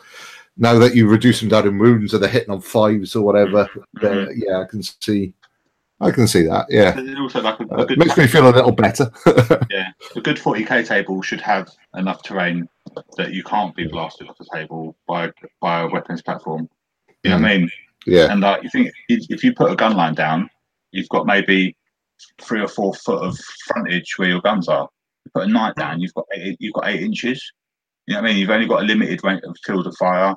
now 0.57 0.79
that 0.79 0.95
you 0.95 1.09
reduce 1.09 1.41
them 1.41 1.49
down 1.49 1.67
in 1.67 1.79
wounds 1.79 2.15
or 2.15 2.19
they're 2.19 2.29
hitting 2.29 2.51
on 2.51 2.61
fives 2.61 3.17
or 3.17 3.25
whatever, 3.25 3.69
they're- 3.95 4.33
yeah, 4.33 4.61
I 4.61 4.65
can 4.65 4.83
see, 4.83 5.35
I 6.01 6.11
can 6.11 6.29
see 6.29 6.43
that. 6.43 6.67
Yeah, 6.69 6.99
also 7.21 7.43
like 7.43 7.59
a, 7.61 7.65
Uh, 7.65 7.83
a 7.83 7.87
good 7.87 7.99
makes 7.99 8.17
me 8.17 8.27
feel 8.27 8.49
a 8.49 8.51
little 8.51 8.73
better. 8.73 9.11
yeah, 9.71 9.91
a 10.15 10.21
good 10.21 10.37
40k 10.37 10.87
table 10.87 11.21
should 11.23 11.41
have 11.41 11.69
enough 11.97 12.23
terrain 12.23 12.69
that 13.17 13.33
you 13.33 13.43
can't 13.43 13.75
be 13.75 13.87
blasted 13.87 14.29
off 14.29 14.39
the 14.39 14.47
table 14.53 14.97
by 15.09 15.33
by 15.61 15.81
a 15.81 15.89
weapons 15.89 16.23
platform. 16.23 16.69
You 17.23 17.31
know 17.31 17.37
what 17.37 17.45
I 17.47 17.57
mm. 17.57 17.61
mean? 17.61 17.71
yeah, 18.07 18.31
And 18.31 18.41
like 18.41 18.63
you 18.63 18.71
think 18.71 18.91
if 19.09 19.27
if 19.31 19.43
you 19.43 19.55
put 19.55 19.73
a 19.73 19.77
gun 19.77 19.97
line 19.97 20.15
down, 20.15 20.51
you've 20.93 21.09
got 21.09 21.27
maybe 21.27 21.77
three 22.41 22.61
or 22.61 22.69
four 22.69 22.95
foot 22.95 23.23
of 23.23 23.39
frontage 23.67 24.15
where 24.19 24.29
your 24.29 24.41
guns 24.41 24.69
are. 24.69 24.89
You 25.25 25.31
put 25.35 25.45
a 25.45 25.51
knight 25.51 25.75
down, 25.77 26.01
you've 26.01 26.15
got 26.15 26.27
eight, 26.35 26.57
you've 26.61 26.75
got 26.75 26.89
eight 26.89 27.03
inches. 27.03 27.43
You 28.07 28.15
know 28.15 28.21
what 28.21 28.29
I 28.29 28.33
mean? 28.33 28.41
You've 28.41 28.51
only 28.51 28.67
got 28.67 28.83
a 28.83 28.87
limited 28.87 29.23
range 29.25 29.41
of 29.45 29.57
field 29.65 29.87
of 29.87 29.97
fire. 29.97 30.35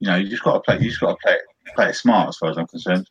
you 0.00 0.08
know, 0.08 0.16
you 0.16 0.28
just 0.28 0.44
got 0.44 0.52
to 0.54 0.60
play. 0.60 0.78
You 0.78 0.88
just 0.90 1.00
got 1.00 1.10
to 1.10 1.16
play 1.24 1.32
it, 1.34 1.40
play 1.74 1.88
it 1.88 1.94
smart, 1.96 2.28
as 2.28 2.36
far 2.36 2.50
as 2.50 2.56
I'm 2.58 2.68
concerned. 2.68 3.08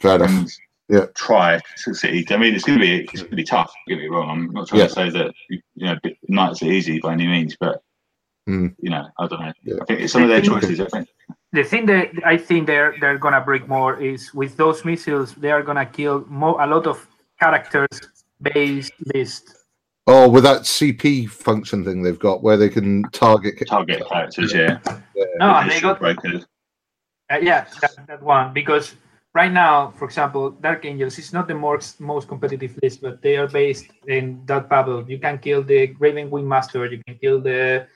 Fair 0.00 0.16
enough. 0.16 0.30
And 0.30 0.50
Yeah. 0.88 1.06
try 1.14 1.58
to 1.58 1.62
succeed. 1.76 2.32
I 2.32 2.36
mean, 2.38 2.54
it's 2.56 2.64
going 2.64 2.78
to 2.78 2.84
be 2.84 3.02
it's 3.04 3.20
going 3.22 3.30
to 3.30 3.36
be 3.36 3.44
tough. 3.44 3.72
Don't 3.86 3.96
get 3.96 4.02
me 4.02 4.08
wrong. 4.08 4.28
I'm 4.28 4.50
not 4.50 4.66
trying 4.68 4.80
Yeah. 4.80 4.86
to 4.88 4.92
say 4.92 5.10
that 5.10 5.32
you 5.48 5.60
know 5.76 5.96
knights 6.28 6.60
are 6.62 6.66
easy 6.72 6.98
by 6.98 7.12
any 7.12 7.26
means, 7.28 7.56
but 7.60 7.80
Mm. 8.48 8.74
you 8.80 8.90
know, 8.90 9.06
I 9.20 9.28
don't 9.28 9.40
know. 9.40 9.52
Yeah. 9.62 9.74
I 9.80 9.84
think 9.84 10.00
it's 10.00 10.12
some 10.12 10.24
of 10.24 10.28
their 10.28 10.40
choices. 10.42 10.80
I 10.80 10.86
think. 10.86 11.06
The 11.52 11.62
thing 11.62 11.86
that 11.86 12.10
I 12.26 12.36
think 12.36 12.66
they're 12.66 12.96
they're 13.00 13.16
gonna 13.18 13.40
break 13.40 13.68
more 13.68 13.96
is 14.00 14.34
with 14.34 14.56
those 14.56 14.84
missiles 14.84 15.34
they 15.36 15.52
are 15.52 15.62
gonna 15.62 15.86
kill 15.86 16.24
more 16.26 16.60
a 16.60 16.66
lot 16.66 16.88
of 16.88 17.06
characters 17.42 18.00
based 18.40 18.92
list. 19.14 19.54
Oh, 20.06 20.28
with 20.28 20.44
that 20.44 20.62
CP 20.62 21.28
function 21.28 21.84
thing 21.84 22.02
they've 22.02 22.18
got 22.18 22.42
where 22.42 22.56
they 22.56 22.68
can 22.68 23.02
target. 23.12 23.54
Target 23.66 24.02
characters, 24.08 24.52
yeah. 24.52 24.78
No, 25.38 25.54
and 25.54 25.66
With 25.66 25.74
they 25.74 25.80
got. 25.80 26.02
Uh, 27.30 27.38
yeah, 27.40 27.64
that, 27.80 27.92
that 28.08 28.22
one 28.22 28.52
because 28.52 28.94
right 29.32 29.50
now, 29.50 29.92
for 29.96 30.04
example, 30.04 30.50
Dark 30.50 30.84
Angels 30.84 31.18
is 31.18 31.32
not 31.32 31.48
the 31.48 31.54
most 31.54 32.00
most 32.00 32.28
competitive 32.28 32.78
list, 32.82 33.00
but 33.00 33.22
they 33.22 33.36
are 33.36 33.48
based 33.48 33.86
in 34.06 34.42
that 34.46 34.68
bubble. 34.68 35.08
You 35.08 35.18
can 35.18 35.38
kill 35.38 35.62
the 35.62 35.94
Raven 35.98 36.30
Wingmaster, 36.30 36.90
you 36.90 37.00
can 37.06 37.16
kill 37.18 37.40
the 37.40 37.86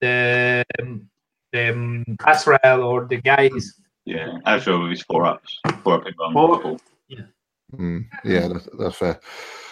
the 0.00 0.64
um, 0.80 1.10
the 1.52 1.72
um, 1.72 2.04
Azrael 2.24 2.82
or 2.82 3.04
the 3.04 3.20
guys. 3.20 3.74
Yeah, 4.06 4.38
Azure 4.46 4.78
with 4.78 4.90
his 4.90 5.02
four 5.02 5.26
ups, 5.26 5.58
four 5.82 5.94
up 6.00 6.06
in 6.06 6.14
one. 6.16 6.32
Four- 6.32 6.56
bubble. 6.56 6.80
Mm, 7.76 8.06
yeah, 8.24 8.48
that's, 8.48 8.68
that's 8.78 8.96
fair. 8.96 9.20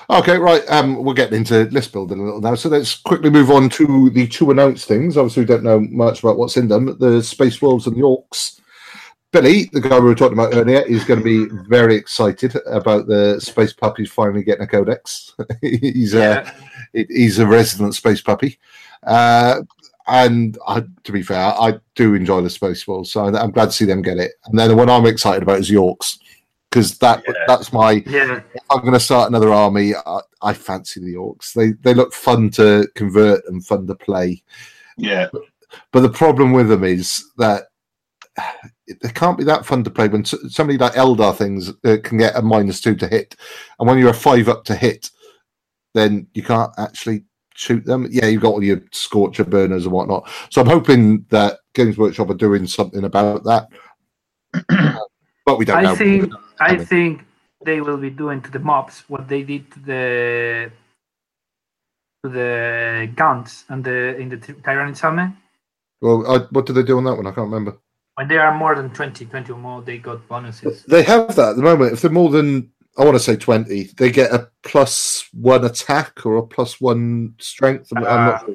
Okay, 0.09 0.39
right. 0.39 0.63
Um, 0.71 1.03
we're 1.03 1.15
getting 1.15 1.39
into 1.39 1.65
list 1.71 1.93
building 1.93 2.21
a 2.21 2.25
little 2.25 2.41
now, 2.41 2.55
so 2.55 2.69
let's 2.69 2.95
quickly 2.95 3.29
move 3.29 3.51
on 3.51 3.69
to 3.71 4.09
the 4.11 4.29
two 4.29 4.51
announced 4.53 4.87
things. 4.87 5.17
Obviously, 5.17 5.43
we 5.43 5.47
don't 5.47 5.65
know 5.65 5.81
much 5.81 6.23
about 6.23 6.39
what's 6.39 6.57
in 6.57 6.69
them. 6.69 6.97
The 6.99 7.23
Space 7.23 7.61
Wolves 7.61 7.87
and 7.87 7.97
the 7.97 8.03
Orcs. 8.03 8.61
Billy, 9.33 9.69
the 9.73 9.81
guy 9.81 9.99
we 9.99 10.07
were 10.07 10.15
talking 10.15 10.39
about 10.39 10.55
earlier, 10.55 10.83
is 10.83 11.05
going 11.05 11.19
to 11.19 11.25
be 11.25 11.53
very 11.69 11.97
excited 11.97 12.55
about 12.67 13.09
the 13.09 13.41
Space 13.41 13.73
Puppies 13.73 14.11
finally 14.11 14.45
getting 14.45 14.63
a 14.63 14.69
codex. 14.69 15.35
he's 15.61 16.15
a 16.15 16.53
he's 16.93 17.41
a 17.41 17.47
resident 17.47 17.97
Space 17.97 18.21
Puppy, 18.21 18.61
uh, 19.03 19.63
and 20.07 20.57
I, 20.69 20.85
to 21.03 21.13
be 21.13 21.23
fair, 21.23 21.47
I 21.47 21.81
do 21.97 22.15
enjoy 22.15 22.43
the 22.43 22.51
Space 22.51 22.87
Wolves, 22.87 23.11
so 23.11 23.25
I'm 23.25 23.51
glad 23.51 23.67
to 23.67 23.73
see 23.73 23.87
them 23.87 24.03
get 24.03 24.19
it. 24.19 24.35
And 24.45 24.57
then 24.57 24.69
the 24.69 24.77
one 24.77 24.89
I'm 24.89 25.07
excited 25.07 25.43
about 25.43 25.59
is 25.59 25.69
the 25.69 25.75
Orcs. 25.75 26.19
Because 26.71 26.99
that 26.99 27.23
Yeah. 27.27 27.35
that's 27.47 27.73
my 27.73 28.03
yeah, 28.07 28.41
if 28.55 28.63
I'm 28.71 28.81
going 28.81 28.93
to 28.93 29.01
start 29.01 29.29
another 29.29 29.53
army. 29.53 29.95
I, 29.95 30.21
I 30.43 30.53
fancy 30.53 31.01
the 31.01 31.15
orcs. 31.15 31.53
They 31.53 31.73
they 31.73 31.95
look 31.95 32.13
fun 32.13 32.51
to 32.51 32.89
convert 32.95 33.43
and 33.49 33.65
fun 33.65 33.87
to 33.87 33.95
play. 33.95 34.43
Yeah, 34.99 35.29
But 35.93 36.01
the 36.01 36.09
problem 36.09 36.53
with 36.53 36.69
them 36.69 36.85
is 36.85 37.25
that 37.39 37.65
they 38.87 39.09
can't 39.15 39.39
be 39.39 39.45
that 39.45 39.67
fun 39.67 39.85
to 39.85 39.91
play 39.91 40.09
when 40.09 40.25
somebody 40.25 40.79
like 40.79 40.95
Eldar 40.95 41.37
things 41.37 41.71
uh, 41.85 41.97
can 42.03 42.19
get 42.19 42.37
a 42.37 42.43
minus 42.43 42.81
two 42.81 42.95
to 42.97 43.07
hit, 43.09 43.37
and 43.79 43.89
when 43.89 43.99
you're 43.99 44.11
a 44.11 44.15
five 44.15 44.49
up 44.49 44.65
to 44.65 44.75
hit, 44.75 45.11
then 45.95 46.27
you 46.35 46.43
can't 46.43 46.73
actually 46.79 47.25
shoot 47.55 47.85
them. 47.85 48.07
Yeah, 48.11 48.27
you've 48.27 48.43
got 48.43 48.53
all 48.53 48.63
your 48.63 48.83
scorcher 48.93 49.45
burners 49.45 49.85
and 49.85 49.93
whatnot. 49.93 50.29
So 50.51 50.61
I'm 50.61 50.67
hoping 50.67 51.25
that 51.31 51.59
Games 51.75 51.97
Workshop 51.99 52.31
are 52.31 52.35
doing 52.35 52.67
something 52.67 53.05
about 53.05 53.45
that. 53.45 53.69
but 55.47 55.59
we 55.59 55.65
don't 55.65 55.83
know. 55.83 55.93
I 55.93 55.95
think 55.95 56.33
I 56.61 56.77
think 56.77 57.25
they 57.65 57.81
will 57.81 57.97
be 57.97 58.11
doing 58.11 58.43
to 58.43 58.51
the 58.51 58.59
mobs 58.59 59.05
what 59.09 59.29
they 59.29 59.43
did 59.43 59.71
to 59.73 59.81
the 59.81 60.71
to 62.25 62.29
the 62.31 63.11
guns 63.15 63.65
and 63.69 63.83
the 63.85 64.17
in 64.19 64.29
the 64.29 64.37
Tyranid 64.37 65.03
Army. 65.03 65.33
Well, 66.03 66.27
I, 66.31 66.39
what 66.51 66.67
do 66.67 66.73
they 66.75 66.83
do 66.83 66.99
on 66.99 67.05
that 67.05 67.15
one? 67.17 67.27
I 67.27 67.31
can't 67.31 67.51
remember. 67.51 67.79
When 68.17 68.29
they 68.29 68.39
are 68.39 68.55
more 68.57 68.75
than 68.75 68.91
20, 68.91 69.27
20 69.27 69.53
or 69.53 69.59
more, 69.59 69.83
they 69.83 69.99
got 69.99 70.27
bonuses. 70.29 70.83
They 70.85 71.03
have 71.03 71.35
that 71.37 71.51
at 71.51 71.57
the 71.57 71.63
moment. 71.63 71.93
If 71.93 72.03
they're 72.03 72.11
more 72.11 72.31
than, 72.31 72.71
I 72.99 73.05
want 73.05 73.15
to 73.15 73.21
say 73.23 73.37
20, 73.37 73.91
they 73.97 74.11
get 74.11 74.33
a 74.33 74.49
plus 74.63 75.29
one 75.33 75.65
attack 75.65 76.25
or 76.27 76.37
a 76.37 76.43
plus 76.47 76.81
one 76.81 77.35
strength. 77.39 77.93
I'm, 77.95 78.05
I'm 78.05 78.27
not 78.27 78.35
Ah. 78.43 78.47
sure. 78.47 78.55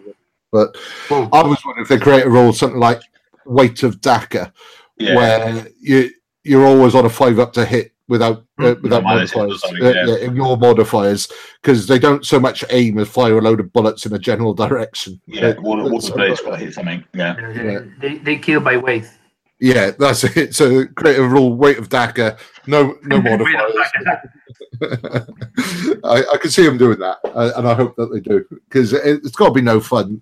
But 0.51 0.77
Whoa. 1.09 1.29
I 1.31 1.43
was 1.43 1.63
wondering 1.65 1.83
if 1.83 1.89
they 1.89 1.99
create 1.99 2.25
a 2.25 2.29
rule, 2.29 2.53
something 2.53 2.79
like 2.79 3.01
weight 3.45 3.83
of 3.83 4.01
Dakka, 4.01 4.51
yeah. 4.97 5.15
where 5.15 5.67
you, 5.79 6.09
you're 6.43 6.65
always 6.65 6.95
on 6.95 7.05
a 7.05 7.09
five 7.09 7.39
up 7.39 7.53
to 7.53 7.65
hit 7.65 7.93
without 8.07 8.43
uh, 8.59 8.73
Hmm. 8.75 8.81
without 8.83 9.03
Minus 9.03 9.35
modifiers. 9.35 9.61
something, 9.61 9.83
Uh, 9.85 9.89
yeah. 9.89 10.05
yeah, 10.07 10.15
ignore 10.15 10.57
modifiers 10.57 11.31
because 11.61 11.87
they 11.87 11.97
don't 11.99 12.25
so 12.25 12.39
much 12.39 12.63
aim 12.71 12.97
as 12.99 13.07
fire 13.07 13.37
a 13.37 13.41
load 13.41 13.59
of 13.59 13.71
bullets 13.73 14.05
in 14.05 14.13
a 14.13 14.19
general 14.19 14.53
direction. 14.65 15.19
Yeah, 15.27 15.47
Uh, 15.49 15.61
water, 15.61 15.83
water 15.83 16.07
so- 16.07 16.13
blade's 16.15 16.41
got 16.41 16.51
to 16.51 16.57
hit 16.57 16.73
something. 16.73 17.03
Yeah, 17.13 17.35
Yeah. 17.53 17.79
They, 17.99 18.17
they 18.17 18.37
kill 18.37 18.59
by 18.59 18.77
weight. 18.77 19.05
Yeah, 19.59 19.91
that's 19.91 20.23
it. 20.23 20.55
So 20.55 20.85
create 20.87 21.19
a 21.19 21.23
rule: 21.23 21.53
weight 21.55 21.77
of 21.77 21.87
Dakka, 21.89 22.37
no 22.65 22.95
no 23.03 23.21
modifiers. 23.21 23.71
I, 26.03 26.23
I 26.33 26.37
can 26.41 26.49
see 26.49 26.65
them 26.65 26.77
doing 26.79 26.99
that, 26.99 27.17
uh, 27.23 27.51
and 27.55 27.67
I 27.67 27.73
hope 27.75 27.95
that 27.97 28.11
they 28.11 28.19
do 28.19 28.43
because 28.49 28.93
it, 28.93 29.01
it's 29.23 29.35
got 29.35 29.49
to 29.49 29.53
be 29.53 29.61
no 29.61 29.79
fun 29.79 30.21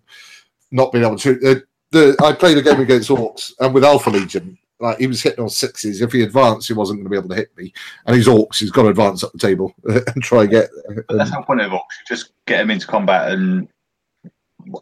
not 0.71 0.91
being 0.91 1.05
able 1.05 1.17
to. 1.19 1.31
Uh, 1.51 1.55
the 1.91 2.15
I 2.23 2.33
played 2.33 2.57
a 2.57 2.61
game 2.61 2.79
against 2.81 3.09
Orcs, 3.09 3.51
and 3.59 3.73
with 3.73 3.83
Alpha 3.85 4.09
Legion, 4.09 4.57
like 4.79 4.97
he 4.97 5.07
was 5.07 5.21
hitting 5.21 5.43
on 5.43 5.49
sixes. 5.49 6.01
If 6.01 6.11
he 6.13 6.23
advanced, 6.23 6.67
he 6.67 6.73
wasn't 6.73 6.99
going 6.99 7.05
to 7.05 7.09
be 7.09 7.17
able 7.17 7.29
to 7.29 7.35
hit 7.35 7.55
me. 7.57 7.73
And 8.05 8.15
he's 8.15 8.27
Orcs; 8.27 8.57
he's 8.59 8.71
got 8.71 8.83
to 8.83 8.89
advance 8.89 9.23
up 9.23 9.31
the 9.33 9.39
table 9.39 9.73
and 9.83 10.23
try 10.23 10.41
and 10.43 10.49
get. 10.51 10.69
but 11.07 11.17
that's 11.17 11.31
Um, 11.31 11.41
the 11.41 11.45
point 11.45 11.61
of 11.61 11.71
Orcs. 11.71 11.81
Just 12.07 12.31
get 12.45 12.57
them 12.57 12.71
into 12.71 12.87
combat 12.87 13.31
and 13.31 13.67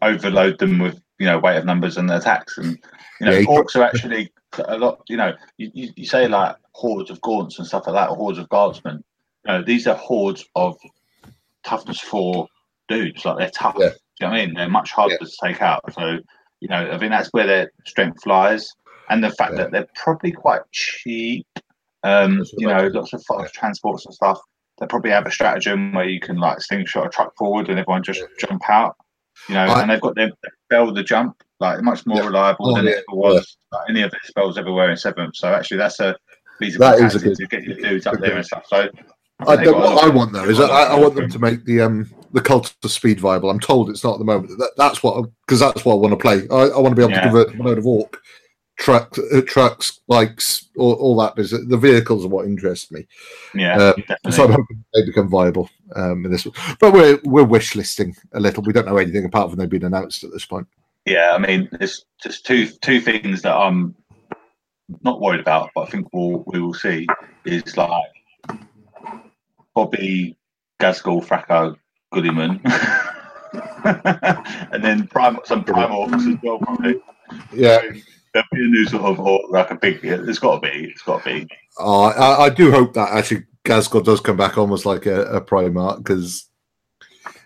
overload 0.02 0.58
them 0.58 0.78
with 0.78 1.00
you 1.18 1.26
know 1.26 1.38
weight 1.38 1.56
of 1.56 1.64
numbers 1.64 1.96
and 1.96 2.10
attacks. 2.10 2.58
And 2.58 2.78
you 3.20 3.26
know, 3.26 3.32
Yeah, 3.32 3.46
Orcs 3.46 3.76
are 3.76 3.82
actually 3.84 4.32
a 4.66 4.76
lot. 4.78 5.02
You 5.08 5.16
know, 5.16 5.34
you, 5.56 5.70
you, 5.74 5.88
you 5.96 6.04
say 6.06 6.28
like 6.28 6.56
hordes 6.72 7.10
of 7.10 7.20
gaunts 7.20 7.58
and 7.58 7.66
stuff 7.66 7.86
like 7.86 7.94
that, 7.94 8.10
or 8.10 8.16
hordes 8.16 8.38
of 8.38 8.48
guardsmen. 8.48 9.02
You 9.46 9.52
know, 9.52 9.62
these 9.62 9.86
are 9.86 9.96
hordes 9.96 10.44
of 10.54 10.76
toughness 11.64 12.00
four 12.00 12.46
dudes. 12.88 13.24
Like 13.24 13.38
they're 13.38 13.50
tough. 13.50 13.76
Yeah. 13.78 13.90
You 14.20 14.26
know 14.26 14.30
what 14.32 14.40
I 14.40 14.46
mean? 14.46 14.54
They're 14.54 14.68
much 14.68 14.90
harder 14.92 15.16
Yeah. 15.20 15.26
to 15.26 15.36
take 15.44 15.62
out. 15.62 15.82
So 15.92 16.18
you 16.60 16.68
know, 16.68 16.90
I 16.92 16.98
think 16.98 17.10
that's 17.12 17.28
where 17.32 17.46
their 17.46 17.70
strength 17.86 18.26
lies, 18.26 18.72
and 19.10 19.22
the 19.22 19.30
fact 19.30 19.52
Yeah. 19.52 19.58
that 19.64 19.70
they're 19.72 19.88
probably 19.94 20.32
quite 20.32 20.60
cheap. 20.72 21.46
Um, 22.04 22.44
you 22.58 22.68
know, 22.68 22.86
lots 22.92 23.12
of 23.12 23.24
fast 23.24 23.54
transports 23.54 24.06
and 24.06 24.14
stuff. 24.14 24.40
They 24.78 24.86
probably 24.86 25.10
have 25.10 25.26
a 25.26 25.30
stratagem 25.30 25.92
where 25.92 26.04
you 26.08 26.20
can 26.20 26.36
like 26.36 26.60
slingshot 26.60 27.06
a 27.06 27.08
truck 27.08 27.34
forward 27.36 27.68
and 27.68 27.78
everyone 27.78 28.02
just 28.04 28.22
jump 28.38 28.62
out. 28.70 28.96
You 29.48 29.54
know, 29.56 29.64
I- 29.64 29.82
and 29.82 29.90
they've 29.90 30.00
got 30.00 30.14
their 30.14 30.30
bell 30.70 30.92
the 30.92 31.02
jump 31.02 31.42
like 31.60 31.82
much 31.82 32.06
more 32.06 32.18
Yeah. 32.18 32.26
reliable 32.26 32.70
Oh, 32.70 32.76
than 32.76 32.84
yeah, 32.84 32.92
it 32.92 33.04
ever 33.08 33.16
was 33.16 33.56
like, 33.72 33.82
any 33.90 34.02
of 34.02 34.12
their 34.12 34.20
spells 34.24 34.56
everywhere 34.58 34.90
in 34.90 34.96
seventh. 34.96 35.34
So 35.36 35.48
actually, 35.52 35.78
that's 35.78 35.98
a 35.98 36.14
feasible 36.60 36.86
That 36.86 37.00
is 37.00 37.16
a 37.16 37.18
good- 37.18 37.36
to 37.36 37.46
get 37.48 37.64
your 37.64 37.76
dudes 37.76 38.06
up 38.06 38.20
there 38.20 38.36
and 38.36 38.46
stuff. 38.46 38.64
So 38.68 38.88
I 39.46 39.56
don't, 39.56 39.76
what 39.78 40.04
I 40.04 40.08
want 40.08 40.32
though 40.32 40.44
is 40.44 40.58
they've 40.58 40.66
I, 40.70 40.84
got 40.84 40.90
a 40.90 40.94
lot 40.94 40.98
I 40.98 41.00
want 41.00 41.14
them 41.16 41.30
to 41.30 41.38
make 41.40 41.64
the 41.64 41.80
um 41.80 42.10
the 42.32 42.40
cult 42.40 42.74
of 42.84 42.90
speed 42.92 43.18
viable. 43.20 43.50
I'm 43.50 43.58
told 43.60 43.90
it's 43.90 44.04
not 44.04 44.14
at 44.14 44.18
the 44.20 44.24
moment. 44.24 44.50
That, 44.58 44.72
that's 44.76 45.02
what 45.02 45.28
because 45.46 45.58
that's 45.60 45.84
what 45.84 45.94
I 45.94 45.96
want 45.96 46.12
to 46.12 46.16
play. 46.16 46.46
I, 46.50 46.68
I 46.68 46.78
want 46.78 46.94
to 46.94 46.96
be 46.96 47.02
able 47.02 47.10
Yeah. 47.12 47.22
to 47.22 47.28
convert 47.30 47.54
a 47.58 47.62
load 47.62 47.78
of 47.78 47.86
orc 47.86 48.20
trucks, 48.78 49.18
uh, 49.18 49.42
trucks, 49.46 50.00
bikes, 50.08 50.68
all, 50.76 50.94
all 50.94 51.16
that 51.16 51.34
business. 51.34 51.62
The 51.68 51.76
vehicles 51.76 52.24
are 52.24 52.28
what 52.28 52.46
interest 52.46 52.90
me. 52.90 53.06
Yeah, 53.54 53.76
Uh, 53.76 53.92
definitely. 53.94 54.32
So 54.32 54.44
I'm 54.44 54.52
hoping 54.52 54.84
they 54.94 55.04
become 55.04 55.28
viable 55.28 55.68
um, 55.96 56.24
in 56.24 56.30
this. 56.30 56.46
But 56.80 56.92
we're 56.92 57.18
we're 57.24 57.44
wish 57.44 57.74
listing 57.74 58.16
a 58.32 58.40
little. 58.40 58.62
We 58.62 58.72
don't 58.72 58.86
know 58.86 58.96
anything 58.96 59.24
apart 59.24 59.50
from 59.50 59.58
they've 59.58 59.68
been 59.68 59.84
announced 59.84 60.24
at 60.24 60.32
this 60.32 60.46
point. 60.46 60.66
Yeah, 61.04 61.32
I 61.34 61.38
mean, 61.38 61.68
there's 61.72 62.04
just 62.22 62.46
two 62.46 62.66
two 62.66 63.00
things 63.00 63.42
that 63.42 63.54
I'm 63.54 63.94
not 65.02 65.20
worried 65.20 65.40
about, 65.40 65.70
but 65.74 65.82
I 65.82 65.90
think 65.90 66.08
we'll 66.12 66.44
we 66.46 66.60
will 66.60 66.74
see 66.74 67.06
is 67.44 67.76
like 67.76 68.10
Bobby 69.74 70.36
Gaskell, 70.80 71.20
Fracco, 71.20 71.76
Goodyman, 72.12 72.60
and 74.72 74.84
then 74.84 75.06
prime 75.08 75.38
some 75.44 75.64
prime 75.64 75.90
orcs 75.90 76.32
as 76.32 76.38
well. 76.42 76.58
Probably 76.58 77.00
Yeah, 77.52 77.80
there'll 78.32 78.48
be 78.52 78.64
a 78.64 78.68
new 78.68 78.84
sort 78.86 79.04
of 79.04 79.20
orc, 79.20 79.50
like 79.50 79.70
a 79.70 79.76
big. 79.76 80.00
It's 80.02 80.38
got 80.38 80.60
to 80.60 80.70
be. 80.70 80.86
It's 80.86 81.02
got 81.02 81.22
to 81.24 81.30
be. 81.30 81.48
Oh, 81.78 82.04
I, 82.04 82.46
I 82.46 82.48
do 82.50 82.70
hope 82.70 82.94
that 82.94 83.12
actually 83.12 83.44
Gazgod 83.64 84.04
does 84.04 84.20
come 84.20 84.36
back 84.36 84.58
almost 84.58 84.86
like 84.86 85.06
a, 85.06 85.22
a 85.24 85.40
Primarch 85.40 85.98
because 85.98 86.48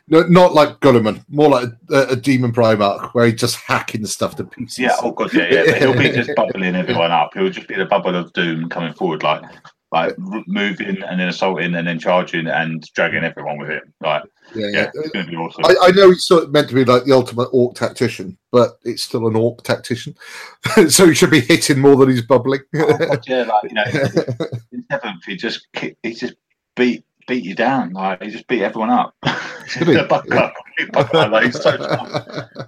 no, 0.09 0.23
not 0.23 0.53
like 0.53 0.81
Guilliman, 0.81 1.25
more 1.29 1.49
like 1.49 1.71
a, 1.91 2.09
a 2.11 2.17
demon 2.17 2.53
Primarch 2.53 3.13
where 3.15 3.27
he's 3.27 3.41
just 3.41 3.57
hacking 3.57 4.05
stuff 4.07 4.37
to 4.37 4.45
pieces. 4.45 4.79
Yeah. 4.79 4.97
Oh 5.03 5.13
god. 5.13 5.33
Yeah. 5.33 5.49
Yeah. 5.51 5.79
He'll 5.79 5.97
be 5.97 6.11
just 6.11 6.31
bubbling 6.37 6.75
everyone 6.75 7.11
up. 7.11 7.31
He'll 7.35 7.51
just 7.51 7.69
be 7.69 7.77
the 7.77 7.87
bubble 7.87 8.15
of 8.15 8.33
doom 8.33 8.69
coming 8.69 8.93
forward, 8.95 9.23
like 9.23 9.43
like 9.93 10.19
moving 10.19 11.03
and 11.03 11.21
then 11.21 11.29
assaulting 11.29 11.75
and 11.75 11.87
then 11.87 11.99
charging 11.99 12.47
and 12.47 12.83
dragging 12.95 13.25
everyone 13.25 13.59
with 13.59 13.69
him. 13.69 13.93
Like 14.01 14.25
yeah, 14.55 14.69
yeah, 14.73 14.91
it's 14.95 15.11
going 15.11 15.27
to 15.27 15.31
be 15.31 15.37
awesome. 15.37 15.65
I, 15.67 15.77
I 15.83 15.91
know 15.91 16.11
he's 16.11 16.25
sort 16.25 16.45
of 16.45 16.53
meant 16.53 16.71
to 16.71 16.75
be 16.75 16.85
like 16.85 17.05
the 17.05 17.13
ultimate 17.13 17.51
orc 17.53 17.75
tactician, 17.75 18.39
but 18.51 18.79
it's 18.85 19.03
still 19.03 19.27
an 19.29 19.37
orc 19.37 19.63
tactician, 19.63 20.17
so 20.89 21.07
he 21.07 21.15
should 21.15 21.31
be 21.31 21.41
hitting 21.41 21.79
more 21.79 21.97
than 21.97 22.09
he's 22.09 22.23
bubbling. 22.23 22.63
Oh, 22.75 22.97
God, 22.97 23.25
yeah, 23.29 23.43
like 23.43 23.71
you 23.71 23.75
know, 23.75 23.85
in 24.73 24.85
seventh, 24.91 25.25
he 25.27 25.37
just 25.37 25.69
he 25.75 26.15
just 26.15 26.35
beat 26.75 27.05
beat 27.29 27.45
you 27.45 27.55
down. 27.55 27.93
Like 27.93 28.23
he 28.23 28.31
just 28.31 28.49
beat 28.49 28.63
everyone 28.63 28.91
up. 28.91 29.15
Did 29.75 29.89
he? 29.89 30.03
Buckler, 30.05 30.53
complete 30.57 30.93
buckler, 30.93 31.29
like, 31.29 31.45
he's 31.45 31.61
so 31.61 31.77
strong, 31.77 32.09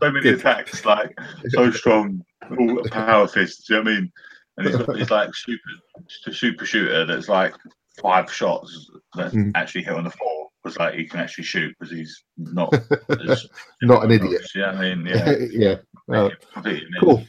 so 0.01 0.11
many 0.12 0.20
Good. 0.20 0.41
attacks, 0.41 0.85
like 0.85 1.18
so 1.49 1.70
strong. 1.70 2.22
all 2.51 2.83
power 2.91 3.27
fists. 3.27 3.66
Do 3.66 3.75
you 3.75 3.81
know 3.81 3.91
what 3.91 3.97
I 3.97 4.01
mean? 4.01 4.12
And 4.57 4.66
he's, 4.66 4.76
got, 4.76 4.96
he's 4.96 5.11
like 5.11 5.34
super, 5.34 6.32
super 6.32 6.64
shooter 6.64 7.05
that's 7.07 7.28
like 7.28 7.55
five 8.00 8.32
shots 8.32 8.90
that 9.16 9.32
Mm. 9.32 9.52
actually 9.55 9.82
hit 9.84 9.94
on 9.94 10.05
the 10.05 10.11
floor 10.11 10.48
because 10.62 10.78
like 10.78 10.94
he 10.94 11.05
can 11.07 11.20
actually 11.20 11.44
shoot 11.44 11.74
because 11.78 11.92
he's 11.92 12.22
not 12.36 12.72
as- 13.28 13.46
Not 13.82 14.05
an 14.05 14.11
idiot. 14.12 14.42
Yeah, 14.55 14.70
I 14.70 14.94
mean, 14.94 15.07
yeah, 15.52 15.76
yeah. 16.09 16.28
Completely. 16.52 16.86
cool. 17.00 17.24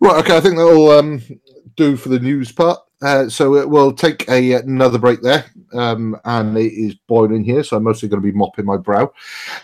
Right. 0.00 0.18
Okay. 0.24 0.36
I 0.36 0.40
think 0.40 0.56
that'll 0.56 0.90
um, 0.90 1.22
do 1.76 1.96
for 1.96 2.08
the 2.08 2.18
news 2.18 2.50
part. 2.52 2.78
Uh, 3.02 3.28
so 3.28 3.66
we'll 3.66 3.92
take 3.92 4.28
a, 4.28 4.52
another 4.54 4.98
break 4.98 5.22
there, 5.22 5.44
um, 5.72 6.16
and 6.24 6.56
it 6.56 6.72
is 6.72 6.94
boiling 7.08 7.42
here, 7.42 7.64
so 7.64 7.76
I'm 7.76 7.82
mostly 7.82 8.08
going 8.08 8.22
to 8.22 8.32
be 8.32 8.36
mopping 8.36 8.64
my 8.64 8.76
brow, 8.76 9.12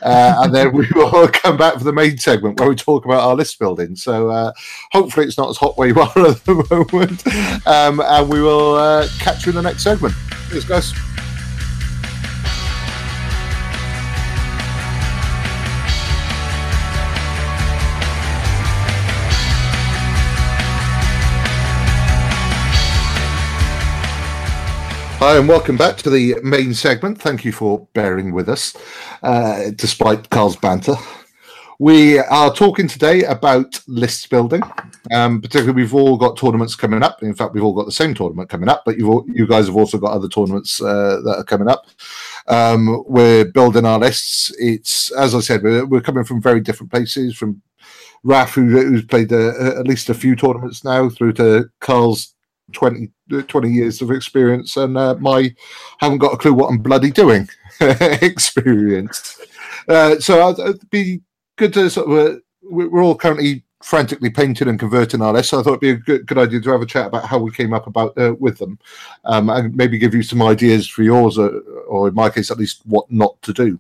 uh, 0.03 0.41
and 0.43 0.55
then 0.55 0.73
we 0.73 0.89
will 0.95 1.29
come 1.29 1.57
back 1.57 1.75
for 1.75 1.85
the 1.85 1.93
main 1.93 2.19
segment 2.19 2.59
where 2.59 2.69
we 2.69 2.75
talk 2.75 3.05
about 3.05 3.21
our 3.21 3.37
list 3.37 3.59
building. 3.59 3.95
So 3.95 4.31
uh, 4.31 4.53
hopefully 4.93 5.27
it's 5.27 5.39
not 5.39 5.51
as 5.51 5.57
hot 5.57 5.79
where 5.79 5.89
you 5.89 5.95
are 6.01 6.27
at 6.27 6.45
the 6.45 6.67
moment, 6.71 7.67
um, 7.67 8.01
and 8.01 8.29
we 8.29 8.43
will 8.43 8.75
uh, 8.75 9.07
catch 9.21 9.47
you 9.47 9.51
in 9.51 9.57
the 9.57 9.63
next 9.63 9.83
segment. 9.83 10.15
Cheers, 10.51 10.65
guys. 10.65 11.08
Hi, 25.21 25.37
and 25.37 25.49
welcome 25.49 25.77
back 25.77 25.97
to 25.97 26.11
the 26.11 26.37
main 26.45 26.73
segment. 26.73 27.21
Thank 27.21 27.45
you 27.45 27.51
for 27.51 27.89
bearing 27.93 28.33
with 28.33 28.49
us, 28.49 28.77
uh, 29.25 29.71
despite 29.75 30.31
Carl's 30.31 30.55
banter. 30.55 30.95
We 31.81 32.21
are 32.21 32.55
talking 32.55 32.87
today 32.87 33.25
about 33.25 33.81
list 33.89 34.31
building. 34.31 34.63
Um, 35.13 35.41
particularly, 35.41 35.73
we've 35.73 35.93
all 35.93 36.17
got 36.17 36.37
tournaments 36.37 36.77
coming 36.77 37.03
up. 37.03 37.25
In 37.25 37.35
fact, 37.35 37.53
we've 37.53 37.65
all 37.65 37.75
got 37.75 37.87
the 37.87 37.93
same 37.93 38.15
tournament 38.15 38.49
coming 38.49 38.69
up, 38.69 38.85
but 38.87 39.03
all, 39.03 39.27
you 39.27 39.45
guys 39.49 39.67
have 39.67 39.75
also 39.75 39.99
got 39.99 40.13
other 40.13 40.29
tournaments 40.29 40.81
uh, 40.81 41.21
that 41.25 41.39
are 41.39 41.45
coming 41.45 41.69
up. 41.69 41.87
Um, 42.47 43.03
we're 43.09 43.47
building 43.47 43.87
our 43.87 43.99
lists. 43.99 44.55
It's 44.57 45.11
as 45.11 45.35
I 45.35 45.41
said, 45.41 45.65
we're, 45.65 45.85
we're 45.85 46.01
coming 46.01 46.23
from 46.23 46.41
very 46.41 46.61
different 46.61 46.93
places. 46.93 47.37
From 47.37 47.61
Raf, 48.23 48.55
who, 48.55 48.69
who's 48.69 49.05
played 49.05 49.33
uh, 49.33 49.81
at 49.81 49.89
least 49.89 50.11
a 50.11 50.15
few 50.15 50.37
tournaments 50.37 50.85
now, 50.85 51.09
through 51.09 51.33
to 51.35 51.69
Carl's 51.81 52.37
20, 52.73 53.09
20 53.47 53.71
years 53.71 54.03
of 54.03 54.11
experience 54.11 54.77
and 54.77 54.97
uh, 54.97 55.15
my 55.17 55.55
haven't 55.99 56.19
got 56.19 56.35
a 56.35 56.37
clue 56.37 56.53
what 56.55 56.69
I'm 56.69 56.79
bloody 56.79 57.11
doing 57.11 57.49
experience. 57.81 59.41
Uh, 59.89 60.19
so 60.19 60.49
I'd, 60.49 60.59
it'd 60.59 60.91
be 60.91 61.21
good 61.57 61.73
to 61.75 61.89
sort 61.91 62.11
of, 62.11 62.35
uh, 62.35 62.39
we- 62.71 62.87
we're 62.87 63.03
all 63.03 63.15
currently 63.15 63.65
frantically 63.83 64.29
painting 64.29 64.69
and 64.69 64.79
converting 64.79 65.23
our 65.23 65.33
list. 65.33 65.51
So 65.51 65.61
I 65.61 65.63
thought 65.63 65.71
it'd 65.71 65.81
be 65.81 65.91
a 65.91 65.97
good, 65.97 66.27
good 66.27 66.39
idea 66.39 66.61
to 66.61 66.71
have 66.71 66.83
a 66.83 66.87
chat 66.87 67.07
about 67.07 67.25
how 67.27 67.39
we 67.39 67.53
came 67.53 67.73
up 67.73 67.87
about 67.87 68.17
uh, 68.19 68.35
with 68.39 68.59
them 68.59 68.79
um, 69.25 69.49
and 69.51 69.75
maybe 69.75 69.99
give 69.99 70.15
you 70.15 70.23
some 70.23 70.43
ideas 70.43 70.87
for 70.89 71.03
yours, 71.03 71.39
uh, 71.39 71.49
or 71.87 72.09
in 72.09 72.15
my 72.15 72.29
case, 72.29 72.51
at 72.51 72.59
least 72.59 72.83
what 72.85 73.11
not 73.11 73.41
to 73.43 73.53
do. 73.53 73.79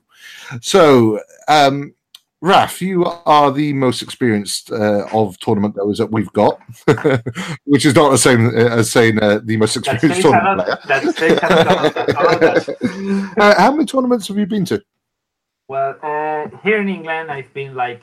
So, 0.60 1.20
um, 1.48 1.94
Raf, 2.40 2.80
you 2.80 3.04
are 3.04 3.50
the 3.50 3.72
most 3.72 4.00
experienced 4.00 4.70
uh, 4.70 5.06
of 5.12 5.36
tournament 5.40 5.74
goers 5.74 5.98
that 5.98 6.10
we've 6.12 6.32
got, 6.32 6.60
which 7.64 7.84
is 7.84 7.96
not 7.96 8.10
the 8.10 8.18
same 8.18 8.46
uh, 8.48 8.76
as 8.78 8.90
saying 8.92 9.18
uh, 9.20 9.40
the 9.42 9.56
most 9.56 9.76
experienced 9.76 10.22
tournament 10.22 10.68
player. 10.68 10.78
That 10.86 11.14
says 11.16 11.38
a 11.42 11.64
lot 11.64 12.10
about 12.10 12.42
us. 12.44 12.68
Uh, 13.36 13.54
how 13.60 13.72
many 13.72 13.86
tournaments 13.86 14.28
have 14.28 14.38
you 14.38 14.46
been 14.46 14.64
to? 14.66 14.80
Well, 15.66 15.96
uh, 16.00 16.46
here 16.62 16.80
in 16.80 16.88
England, 16.88 17.30
I've 17.32 17.52
been 17.52 17.74
like 17.74 18.02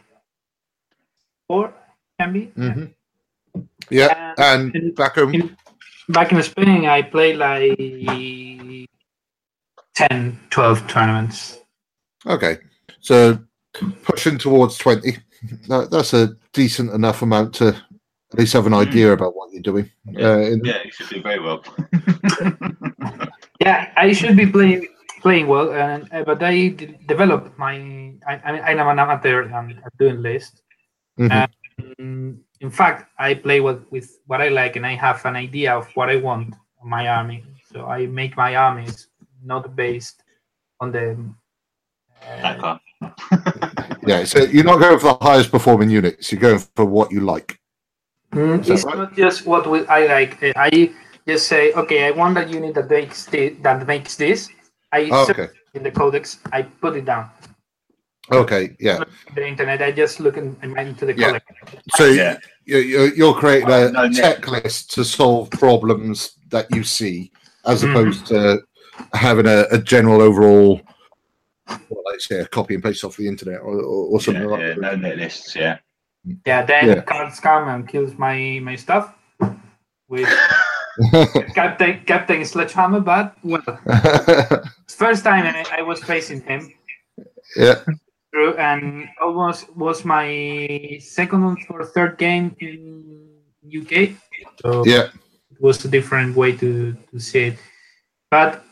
four, 1.48 1.74
can 2.20 2.34
be. 2.34 2.48
Mhm. 2.58 2.94
Yeah, 3.90 4.34
and 4.38 4.76
in- 4.76 4.94
back 4.96 5.16
home. 5.16 5.34
in- 5.34 5.58
Back 6.10 6.32
in 6.34 6.44
Spain, 6.44 6.86
I 6.86 7.02
played 7.02 7.38
like 7.38 7.80
10, 9.96 10.40
12 10.52 10.88
tournaments. 10.88 11.58
Okay, 12.28 12.58
so 13.00 13.40
pushing 14.04 14.38
towards 14.38 14.78
twenty. 14.78 15.18
That, 15.68 15.92
that's 15.92 16.14
a 16.14 16.36
decent 16.54 16.92
enough 16.92 17.22
amount 17.22 17.54
to 17.56 17.68
at 17.68 18.40
least 18.40 18.54
have 18.54 18.66
an 18.66 18.74
idea 18.74 19.14
about 19.14 19.36
what 19.36 19.52
you're 19.54 19.62
doing. 19.62 19.92
Yeah. 20.10 20.28
Uh, 20.28 20.38
in, 20.40 20.62
Yeah, 20.66 20.82
you 20.84 20.92
should 20.92 21.10
do 21.10 21.22
very 21.22 21.40
well. 21.40 21.64
Yeah, 23.62 23.92
I 23.96 24.12
should 24.14 24.36
be 24.36 24.48
playing 24.48 24.88
playing 25.22 25.48
well, 25.48 25.72
and 25.74 26.10
uh, 26.12 26.24
but 26.24 26.44
I 26.44 26.70
d- 26.70 26.98
developed 27.08 27.58
my. 27.58 27.76
I, 28.28 28.34
I 28.44 28.52
mean, 28.52 28.62
I'm 28.80 28.88
an 28.88 29.00
amateur 29.00 29.42
and 29.44 29.56
I'm 29.56 29.80
doing 30.00 30.22
list. 30.22 30.62
Mhm. 31.20 31.48
Mm, 32.00 32.38
in 32.62 32.70
fact, 32.70 33.10
I 33.20 33.34
play 33.36 33.60
with, 33.62 33.86
with 33.92 34.20
what 34.28 34.42
I 34.42 34.50
like, 34.50 34.76
and 34.76 34.86
I 34.86 34.96
have 34.96 35.26
an 35.26 35.36
idea 35.36 35.76
of 35.76 35.88
what 35.96 36.10
I 36.10 36.18
want 36.18 36.56
on 36.82 36.90
my 36.90 37.08
army. 37.08 37.44
So 37.72 37.86
I 37.86 38.08
make 38.08 38.36
my 38.38 38.56
armies 38.56 39.08
not 39.44 39.76
based 39.76 40.24
on 40.80 40.92
the. 40.92 41.18
That 42.22 42.64
Uh. 42.64 42.78
Yeah, 44.08 44.24
so 44.24 44.40
you're 44.44 44.64
not 44.64 44.80
going 44.80 45.00
for 45.00 45.18
the 45.18 45.26
highest 45.26 45.52
performing 45.52 45.90
units. 45.90 46.32
You're 46.32 46.42
going 46.42 46.60
for 46.76 46.86
what 46.86 47.12
you 47.12 47.22
like. 47.22 47.60
mm, 48.34 48.60
it's 48.70 48.84
right? 48.84 48.98
not 48.98 49.16
just 49.16 49.46
what 49.46 49.70
we, 49.70 49.86
I 49.88 50.06
like. 50.06 50.38
I 50.56 50.94
just 51.28 51.48
say, 51.48 51.74
okay, 51.74 52.06
I 52.08 52.12
want 52.12 52.38
a 52.38 52.46
unit 52.46 52.76
that 52.76 52.90
makes 52.90 53.26
this, 53.26 53.54
that 53.62 53.88
makes 53.88 54.16
this. 54.16 54.50
I 54.92 55.10
Oh, 55.12 55.28
okay. 55.30 55.48
in 55.74 55.82
the 55.84 55.92
codex. 55.92 56.40
I 56.54 56.62
put 56.64 56.96
it 56.96 57.06
down. 57.06 57.30
Okay. 58.32 58.76
Yeah. 58.80 59.04
The 59.36 59.48
internet. 59.48 59.82
I 59.82 59.92
just 59.92 60.20
look 60.20 60.38
in, 60.38 60.56
into 60.62 61.06
the 61.06 61.14
Yeah. 61.18 61.40
codex. 61.40 61.46
So 61.96 62.06
Yeah. 62.06 62.38
you're, 62.66 62.82
you're, 62.82 63.14
you're 63.16 63.34
creating 63.34 63.70
a, 63.72 63.90
No, 63.92 64.04
a 64.04 64.10
no. 64.10 64.14
tech 64.22 64.48
list 64.48 64.92
to 64.96 65.04
solve 65.04 65.50
problems 65.52 66.32
that 66.50 66.68
you 66.76 66.84
see, 66.84 67.32
as 67.66 67.84
Mhm. 67.84 67.90
opposed 67.92 68.26
to 68.28 68.62
having 69.14 69.48
a, 69.48 69.66
a 69.72 69.78
general 69.80 70.22
overall, 70.22 70.80
well, 71.68 72.04
like 72.06 72.20
say, 72.22 72.40
a 72.40 72.46
copy 72.48 72.76
and 72.76 72.84
paste 72.84 73.04
off 73.04 73.18
the 73.18 73.28
internet 73.28 73.60
or, 73.62 73.76
or, 73.80 74.14
or 74.14 74.22
something 74.22 74.44
Yeah, 74.44 74.50
like 74.50 74.62
yeah, 74.62 74.68
that. 74.70 74.80
no 74.82 74.96
net 74.96 75.18
lists. 75.18 75.56
Yeah. 75.56 75.78
Yeah, 76.46 76.64
then 76.66 76.88
Yeah. 76.88 77.02
cards 77.02 77.40
come 77.40 77.68
and 77.68 77.88
kills 77.88 78.18
my 78.18 78.60
my 78.62 78.76
stuff 78.76 79.14
with 80.08 80.30
Captain 81.56 82.02
Captain 82.06 82.44
Sledgehammer. 82.46 83.00
But 83.00 83.36
well, 83.44 83.62
first 84.88 85.24
time 85.24 85.46
I, 85.46 85.80
I 85.80 85.82
was 85.82 86.04
facing 86.04 86.42
him 86.42 86.74
yeah. 87.56 87.76
through, 88.32 88.56
and 88.58 89.08
almost 89.22 89.76
was 89.76 90.04
my 90.06 90.98
second 91.00 91.58
or 91.70 91.86
third 91.86 92.18
game 92.18 92.56
in 92.60 93.30
UK. 93.70 94.16
So 94.62 94.84
Yeah. 94.86 95.10
it 95.52 95.60
was 95.62 95.84
a 95.86 95.90
different 95.90 96.36
way 96.36 96.54
to, 96.58 96.96
to 97.12 97.20
see 97.20 97.46
it. 97.54 97.58
But 98.32 98.64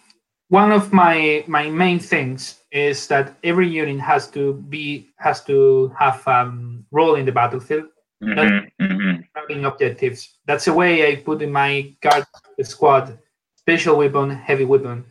one 0.49 0.71
of 0.71 0.91
my 0.93 1.43
my 1.47 1.69
main 1.69 1.99
things 1.99 2.62
is 2.73 3.07
that 3.07 3.37
every 3.43 3.67
unit 3.69 3.99
has 4.01 4.27
to 4.31 4.53
be 4.67 5.13
has 5.17 5.43
to 5.45 5.93
have 5.97 6.27
um 6.27 6.83
role 6.91 7.15
in 7.15 7.25
the 7.25 7.31
battlefield 7.31 7.85
Mhm, 8.23 8.71
mhm. 8.81 9.27
having 9.35 9.65
objectives. 9.65 10.39
That's 10.45 10.65
the 10.65 10.73
way 10.73 11.07
I 11.11 11.17
put 11.17 11.41
in 11.41 11.51
my 11.51 11.93
guard 12.01 12.25
squad, 12.61 13.19
special 13.55 13.97
weapon, 13.97 14.29
heavy 14.31 14.65
weapon. 14.65 15.05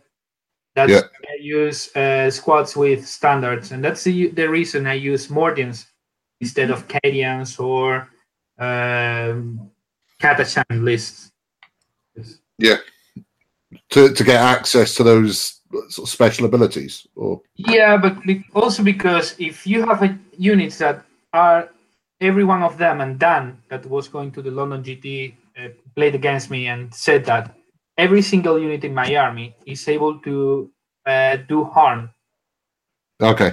That's 0.74 0.90
Yeah. 0.92 1.02
I 1.28 1.36
use 1.40 1.94
uh, 1.94 2.30
squads 2.30 2.74
with 2.74 3.06
standards, 3.06 3.72
and 3.72 3.84
that's 3.84 4.02
the, 4.04 4.28
the 4.28 4.48
reason 4.48 4.86
I 4.86 4.94
use 4.94 5.28
Mordians 5.28 5.84
instead 6.40 6.70
of 6.70 6.88
Cadians 6.88 7.60
or 7.60 8.08
um, 8.58 9.70
Katachan 10.20 10.82
lists. 10.82 11.30
to, 13.90 14.12
to 14.14 14.24
get 14.24 14.40
access 14.40 14.94
to 14.94 15.02
those 15.02 15.60
sort 15.88 16.06
of 16.06 16.08
special 16.08 16.46
abilities 16.46 17.06
or 17.16 17.40
Yeah, 17.56 17.96
but 17.96 18.16
also 18.54 18.82
because 18.82 19.34
if 19.38 19.66
you 19.66 19.86
have 19.86 20.02
a, 20.02 20.18
units 20.36 20.78
that 20.78 21.04
are 21.32 21.68
every 22.20 22.44
one 22.44 22.62
of 22.62 22.78
them, 22.78 23.00
and 23.00 23.18
Dan 23.18 23.58
that 23.68 23.86
was 23.86 24.08
going 24.08 24.30
to 24.32 24.42
the 24.42 24.50
London 24.50 24.82
GT 24.82 25.34
uh, 25.58 25.68
played 25.94 26.14
against 26.14 26.50
me 26.50 26.68
and 26.68 26.94
said 26.94 27.24
that 27.26 27.54
every 27.98 28.22
single 28.22 28.58
unit 28.58 28.84
in 28.84 28.94
my 28.94 29.14
army 29.16 29.54
is 29.66 29.86
able 29.88 30.18
to 30.20 30.70
uh, 31.06 31.36
do 31.48 31.64
harm. 31.64 32.10
okay 33.20 33.52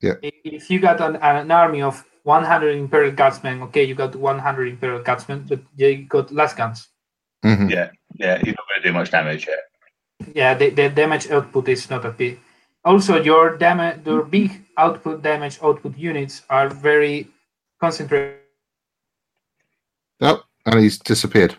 yeah 0.00 0.14
If 0.22 0.70
you 0.70 0.78
got 0.80 1.00
an, 1.00 1.16
an 1.16 1.50
army 1.50 1.82
of 1.82 2.04
100 2.24 2.76
Imperial 2.76 3.12
Guardsmen, 3.12 3.62
okay, 3.62 3.84
you 3.84 3.94
got 3.94 4.14
100 4.14 4.68
Imperial 4.68 5.02
Guardsmen, 5.02 5.44
but 5.48 5.60
you 5.76 6.04
got 6.04 6.30
less 6.32 6.54
guns. 6.54 6.88
Mhm. 7.44 7.70
Yeah, 7.70 7.90
yeah. 8.14 8.38
You're 8.44 8.54
not 8.54 8.66
going 8.68 8.82
to 8.82 8.88
do 8.88 8.92
much 8.92 9.10
damage 9.10 9.46
yet. 9.48 9.58
Yeah, 10.34 10.54
the, 10.54 10.70
the 10.70 10.88
damage 10.88 11.30
output 11.30 11.68
is 11.68 11.88
not 11.90 12.04
a 12.04 12.10
big. 12.10 12.38
Also, 12.84 13.22
your 13.22 13.56
damage, 13.56 14.06
your 14.06 14.24
big 14.24 14.64
output 14.76 15.22
damage 15.22 15.58
output 15.62 15.96
units 15.96 16.42
are 16.50 16.68
very 16.68 17.28
concentrated. 17.80 18.38
oh, 20.20 20.42
and 20.66 20.80
he's 20.80 20.98
disappeared 20.98 21.56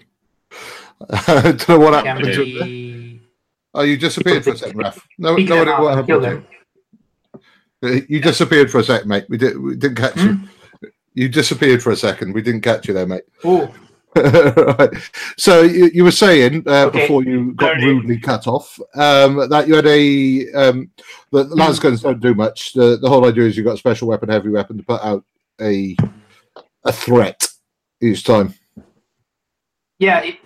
I 1.09 1.41
don't 1.41 1.69
know 1.69 1.79
what 1.79 2.05
happened 2.05 2.33
to- 2.33 2.45
be 2.45 3.21
oh 3.73 3.81
you 3.81 3.97
disappeared 3.97 4.43
for 4.43 4.51
a 4.51 4.57
second 4.57 4.77
Raf 4.77 5.05
no, 5.17 5.35
no 5.35 5.61
idea 5.61 5.81
what 5.81 5.95
happened 5.97 6.45
you. 7.81 8.05
you 8.07 8.21
disappeared 8.21 8.71
for 8.71 8.79
a 8.79 8.83
second 8.83 9.09
mate 9.09 9.25
we, 9.29 9.37
did, 9.37 9.59
we 9.59 9.75
didn't 9.75 9.97
catch 9.97 10.15
you 10.17 10.33
Hmm? 10.33 10.45
You 11.15 11.29
disappeared 11.29 11.83
for 11.83 11.91
a 11.91 11.95
second. 11.95 12.33
We 12.33 12.41
didn't 12.41 12.61
catch 12.61 12.87
you 12.87 12.93
there, 12.93 13.05
mate. 13.05 13.23
Oh, 13.43 13.71
right. 14.79 14.89
So 15.37 15.61
you, 15.61 15.89
you 15.93 16.03
were 16.03 16.11
saying 16.11 16.63
uh, 16.67 16.85
Okay. 16.87 17.01
before 17.01 17.23
you 17.23 17.53
got 17.53 17.77
rudely 17.77 18.19
cut 18.19 18.47
off 18.47 18.79
um, 18.95 19.49
that 19.49 19.67
you 19.67 19.75
had 19.75 19.87
a 19.87 20.51
um, 20.53 20.91
the 21.31 21.43
the 21.45 21.55
guns 21.55 22.01
don't 22.01 22.19
do 22.19 22.33
much. 22.33 22.73
The 22.73 22.97
the 22.97 23.09
whole 23.09 23.25
idea 23.25 23.45
is 23.45 23.57
you've 23.57 23.65
got 23.65 23.75
a 23.75 23.77
special 23.77 24.07
weapon, 24.07 24.29
heavy 24.29 24.49
weapon 24.49 24.77
to 24.77 24.83
put 24.83 25.01
out 25.01 25.23
a 25.61 25.95
a 26.85 26.91
threat 26.91 27.47
each 28.01 28.23
time. 28.23 28.53
yeah. 29.99 30.19
It, 30.21 30.37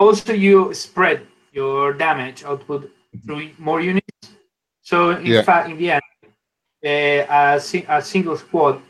also, 0.00 0.32
you 0.32 0.74
spread 0.74 1.26
your 1.52 1.92
damage 1.92 2.42
output 2.44 2.90
through 3.24 3.50
more 3.58 3.80
units. 3.80 4.34
So 4.82 5.10
in 5.10 5.26
Yeah. 5.26 5.42
fact, 5.42 5.70
in 5.70 5.78
the 5.78 5.92
end, 5.92 6.02
uh, 6.84 7.60
a, 7.62 7.84
a 7.88 8.02
single 8.02 8.36
squad 8.36 8.82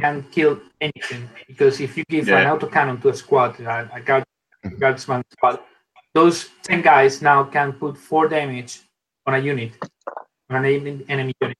can 0.00 0.22
kill 0.30 0.60
anything 0.80 1.28
because 1.46 1.80
if 1.80 1.96
you 1.96 2.04
give 2.08 2.28
an 2.28 2.44
Yeah. 2.44 2.56
autocannon 2.56 3.00
to 3.02 3.10
a 3.10 3.14
squad, 3.14 3.60
a, 3.60 3.90
a 3.92 4.00
guard, 4.00 4.24
mm-hmm. 4.64 4.78
guardsman 4.78 5.22
squad, 5.30 5.60
those 6.14 6.50
ten 6.62 6.82
guys 6.82 7.22
now 7.22 7.44
can 7.44 7.72
put 7.72 7.96
four 7.96 8.28
damage 8.28 8.80
on 9.26 9.34
a 9.34 9.38
unit, 9.38 9.72
on 10.50 10.56
an 10.56 10.64
enemy- 10.64 11.04
enemy 11.08 11.32
unit. 11.40 11.56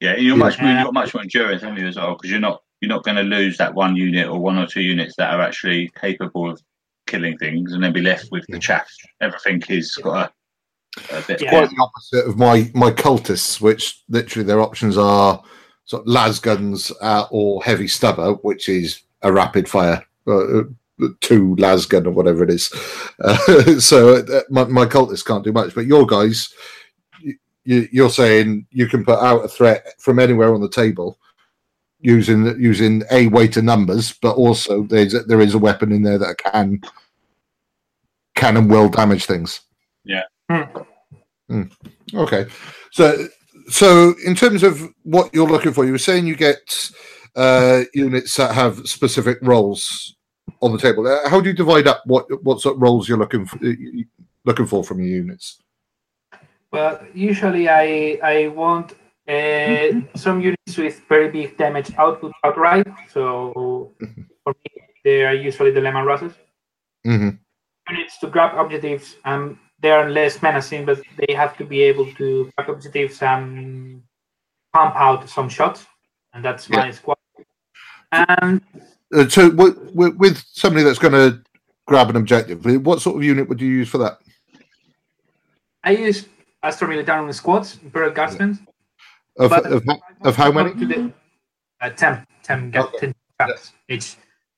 Yeah, 0.00 0.16
you're 0.16 0.36
Yeah. 0.36 0.44
much 0.44 0.60
more, 0.60 0.70
you've 0.70 0.84
got 0.84 0.94
much 0.94 1.14
more 1.14 1.22
endurance, 1.22 1.62
haven't 1.62 1.78
you, 1.78 1.86
as 1.86 1.96
well? 1.96 2.14
Because 2.14 2.30
you're 2.30 2.40
not 2.40 2.62
you're 2.80 2.88
not 2.88 3.04
going 3.04 3.16
to 3.16 3.22
lose 3.22 3.56
that 3.58 3.72
one 3.72 3.94
unit 3.94 4.26
or 4.26 4.40
one 4.40 4.58
or 4.58 4.66
two 4.66 4.82
units 4.82 5.14
that 5.16 5.32
are 5.32 5.40
actually 5.40 5.88
capable 6.00 6.50
of 6.50 6.60
killing 7.06 7.38
things, 7.38 7.72
and 7.72 7.82
then 7.82 7.92
be 7.92 8.02
left 8.02 8.28
with 8.32 8.44
the 8.48 8.56
mm. 8.56 8.60
chaff. 8.60 8.88
Everything 9.20 9.62
is 9.68 9.94
got 9.96 10.32
a, 11.10 11.16
a 11.18 11.22
bit. 11.22 11.40
Yeah. 11.40 11.50
Quite 11.50 11.70
the 11.70 11.80
opposite 11.80 12.26
of 12.26 12.36
my 12.36 12.70
my 12.74 12.90
cultists, 12.90 13.60
which 13.60 14.02
literally 14.08 14.44
their 14.44 14.60
options 14.60 14.98
are 14.98 15.42
sort 15.92 16.04
of 16.04 16.08
las 16.08 16.38
guns 16.38 16.90
uh, 17.02 17.26
or 17.30 17.62
heavy 17.62 17.86
stubber, 17.86 18.32
which 18.40 18.66
is 18.66 19.02
a 19.20 19.30
rapid 19.30 19.68
fire. 19.68 20.02
Uh, 20.26 20.60
uh, 20.60 20.62
two 21.20 21.54
las 21.56 21.84
gun 21.84 22.06
or 22.06 22.12
whatever 22.12 22.42
it 22.44 22.50
is. 22.50 22.72
Uh, 23.22 23.78
so 23.78 24.16
uh, 24.16 24.40
my, 24.50 24.64
my 24.64 24.86
cultists 24.86 25.24
can't 25.24 25.44
do 25.44 25.52
much, 25.52 25.74
but 25.74 25.86
your 25.86 26.04
guys, 26.06 26.52
you, 27.20 27.34
you, 27.64 27.88
you're 27.92 28.10
saying 28.10 28.66
you 28.70 28.88
can 28.88 29.04
put 29.04 29.18
out 29.20 29.44
a 29.44 29.48
threat 29.48 29.86
from 30.00 30.18
anywhere 30.18 30.52
on 30.54 30.60
the 30.62 30.68
table 30.68 31.18
using 32.00 32.46
using 32.60 33.02
a 33.12 33.28
weight 33.28 33.56
of 33.58 33.62
numbers, 33.64 34.12
but 34.22 34.34
also 34.34 34.82
there's 34.84 35.14
a- 35.14 35.22
there 35.24 35.40
is 35.42 35.54
a 35.54 35.58
weapon 35.58 35.92
in 35.92 36.02
there 36.02 36.18
that 36.18 36.38
can 36.38 36.80
can 38.34 38.56
and 38.56 38.68
will 38.70 38.88
damage 38.88 39.26
things. 39.26 39.60
Mm. 41.50 41.70
Okay, 42.14 42.46
so 42.90 43.28
so 43.68 44.14
in 44.24 44.34
terms 44.34 44.62
of 44.62 44.92
what 45.02 45.32
you're 45.34 45.48
looking 45.48 45.72
for, 45.72 45.84
you 45.84 45.92
were 45.92 45.98
saying 45.98 46.26
you 46.26 46.36
get 46.36 46.90
uh, 47.36 47.82
units 47.94 48.36
that 48.36 48.54
have 48.54 48.86
specific 48.88 49.38
roles 49.42 50.16
on 50.60 50.72
the 50.72 50.78
table. 50.78 51.06
Uh, 51.06 51.28
How 51.28 51.40
do 51.40 51.48
you 51.48 51.54
divide 51.54 51.86
up 51.86 52.02
what 52.06 52.26
what 52.44 52.60
sort 52.60 52.76
of 52.76 52.82
roles 52.82 53.08
you're 53.08 53.18
looking 53.18 53.46
for, 53.46 53.58
looking 54.44 54.66
for 54.66 54.84
from 54.84 55.00
your 55.00 55.08
units? 55.08 55.58
Well, 56.72 57.00
usually 57.14 57.68
I 57.68 58.18
I 58.22 58.48
want 58.48 58.94
uh, 59.28 60.00
some 60.16 60.40
units 60.40 60.76
with 60.76 61.00
very 61.08 61.30
big 61.30 61.56
damage 61.56 61.92
output 61.98 62.32
outright. 62.44 62.86
So 63.10 63.92
for 64.44 64.54
me, 64.64 64.82
they 65.04 65.24
are 65.24 65.34
usually 65.34 65.70
the 65.70 65.80
Leman 65.80 66.04
Russes. 66.04 66.32
hmm 67.04 67.30
Units 67.90 68.18
to 68.20 68.28
grab 68.28 68.56
objectives, 68.56 69.16
um, 69.24 69.58
they 69.82 69.90
are 69.90 70.08
less 70.08 70.40
menacing, 70.42 70.84
but 70.86 71.02
they 71.18 71.34
have 71.34 71.56
to 71.58 71.64
be 71.64 71.82
able 71.82 72.06
to 72.14 72.50
grab 72.56 72.70
objectives 72.70 73.20
and 73.22 74.02
pump 74.72 74.94
out 74.96 75.28
some 75.28 75.48
shots, 75.48 75.86
and 76.32 76.44
that's 76.44 76.68
my 76.70 76.90
squad. 76.90 77.18
And 78.12 78.60
Uh, 79.14 79.28
so 79.28 79.50
with, 79.50 80.38
somebody 80.54 80.82
that's 80.84 80.98
going 80.98 81.12
to 81.12 81.42
grab 81.86 82.08
an 82.08 82.16
objective, 82.16 82.64
what 82.86 83.02
sort 83.02 83.16
of 83.16 83.22
unit 83.22 83.46
would 83.48 83.60
you 83.60 83.68
use 83.68 83.88
for 83.88 83.98
that? 83.98 84.18
I 85.84 85.90
use 85.92 86.26
Astra 86.62 86.88
Militarum 86.88 87.32
squads, 87.34 87.78
Imperial 87.82 88.12
Guardsmen. 88.12 88.66
Of, 89.38 89.50
But- 89.50 89.66
of, 89.66 89.82
of 90.22 90.36
how 90.36 90.50
many? 90.52 90.72
The, 90.72 91.12
uh, 91.80 91.90
10, 91.90 92.26
10, 92.42 92.70
ga- 92.70 92.80
Okay. 92.84 92.98
10 92.98 93.14
traps 93.38 93.72
each. 93.88 94.16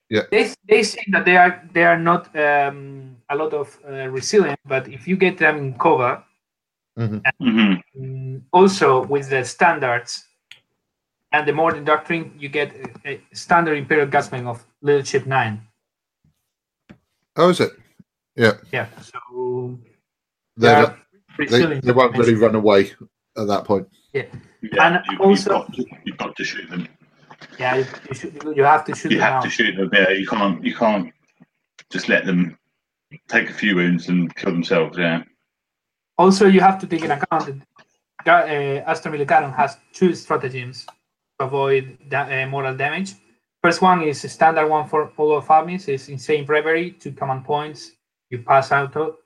Yeah. 0.09 0.21
They, 0.31 0.53
they 0.69 0.83
say 0.83 1.01
that 1.11 1.25
they 1.25 1.35
are 1.35 1.63
they 1.73 1.83
are 1.83 1.97
not 1.97 2.29
um, 2.37 3.14
a 3.29 3.35
lot 3.35 3.53
of 3.53 3.77
uh, 3.87 4.07
resilient, 4.09 4.59
but 4.65 4.87
if 4.87 5.07
you 5.07 5.17
get 5.17 5.37
them 5.37 5.57
in 5.57 5.73
cover, 5.77 6.23
hmm 6.97 7.17
mm, 7.41 8.41
also 8.53 9.05
with 9.05 9.29
the 9.29 9.43
standards 9.43 10.25
and 11.31 11.45
the 11.47 11.51
Mordian 11.51 11.83
doctrine, 11.85 12.33
you 12.39 12.47
get 12.49 12.73
a, 13.05 13.09
a 13.15 13.21
standard 13.35 13.77
Imperial 13.77 14.07
Guardsman 14.07 14.47
of 14.47 14.65
leadership 14.81 15.25
nine. 15.25 15.67
Oh, 17.35 17.49
is 17.49 17.59
it? 17.59 17.71
Yeah, 18.35 18.53
Yeah. 18.71 18.87
so 19.01 19.77
they 20.57 20.67
They're, 20.67 20.97
they, 21.49 21.79
they 21.79 21.91
won't 21.91 22.17
really 22.17 22.35
run 22.35 22.55
away 22.55 22.91
at 23.37 23.47
that 23.47 23.65
point. 23.65 23.87
Yeah, 24.13 24.23
And 24.79 25.03
you, 25.11 25.17
also- 25.19 25.29
you've, 25.29 25.67
got 25.67 25.73
to, 25.73 25.85
you've 26.05 26.17
got 26.17 26.35
to 26.37 26.43
shoot 26.43 26.69
them. 26.69 26.87
Yeah, 27.59 27.75
you, 27.75 27.85
you 28.09 28.15
should 28.15 28.43
you 28.55 28.63
have 28.63 28.85
to 28.85 28.95
shoot 28.95 29.11
You 29.11 29.17
them 29.17 29.25
have 29.27 29.33
out. 29.35 29.43
to 29.43 29.49
shoot 29.49 29.75
them. 29.75 29.89
Yeah, 29.91 30.09
you 30.09 30.25
can't. 30.25 30.63
You 30.63 30.73
can't 30.73 31.11
just 31.91 32.07
let 32.09 32.25
them 32.25 32.57
take 33.27 33.49
a 33.49 33.53
few 33.53 33.75
wounds 33.75 34.09
and 34.09 34.33
kill 34.35 34.51
themselves. 34.51 34.97
Yeah. 34.97 35.23
Also, 36.17 36.47
you 36.47 36.61
have 36.61 36.79
to 36.79 36.87
take 36.87 37.03
in 37.03 37.11
account 37.11 37.45
that 37.45 37.57
Ga- 38.23 38.47
uh, 38.47 38.89
Astra 38.89 39.11
Militarum 39.11 39.53
has 39.55 39.77
two 39.93 40.15
stratagems 40.15 40.85
to 41.39 41.45
avoid 41.45 41.97
da- 42.09 42.29
uh, 42.43 42.47
moral 42.47 42.75
damage. 42.75 43.13
First 43.61 43.81
one 43.81 44.01
is 44.03 44.23
a 44.23 44.29
standard 44.29 44.67
one 44.67 44.87
for 44.87 45.11
all 45.17 45.37
of 45.37 45.49
armies, 45.49 45.87
is 45.87 46.09
insane 46.09 46.45
bravery, 46.45 46.91
two 46.91 47.11
command 47.11 47.43
points, 47.45 47.91
you 48.29 48.39
pass 48.43 48.71
out. 48.71 48.95
of- 48.95 49.17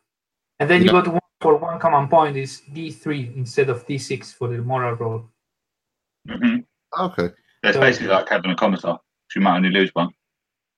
And 0.60 0.70
then 0.70 0.82
you 0.82 0.88
Yeah. 0.88 1.02
got 1.04 1.08
one 1.08 1.20
for 1.42 1.56
one 1.58 1.80
command 1.80 2.10
point 2.10 2.36
is 2.36 2.62
D3 2.74 3.34
instead 3.38 3.70
of 3.70 3.86
D6 3.88 4.34
for 4.34 4.48
the 4.50 4.58
moral 4.62 4.96
roll. 4.96 5.30
hmm 6.28 6.58
Okay. 7.00 7.30
That's 7.64 7.76
So- 7.76 7.82
basically 7.82 8.08
like 8.10 8.28
having 8.30 8.52
a 8.52 8.56
commissar. 8.56 9.00
You 9.36 9.42
might 9.42 9.56
only 9.58 9.70
lose 9.70 9.92
one. 9.94 10.10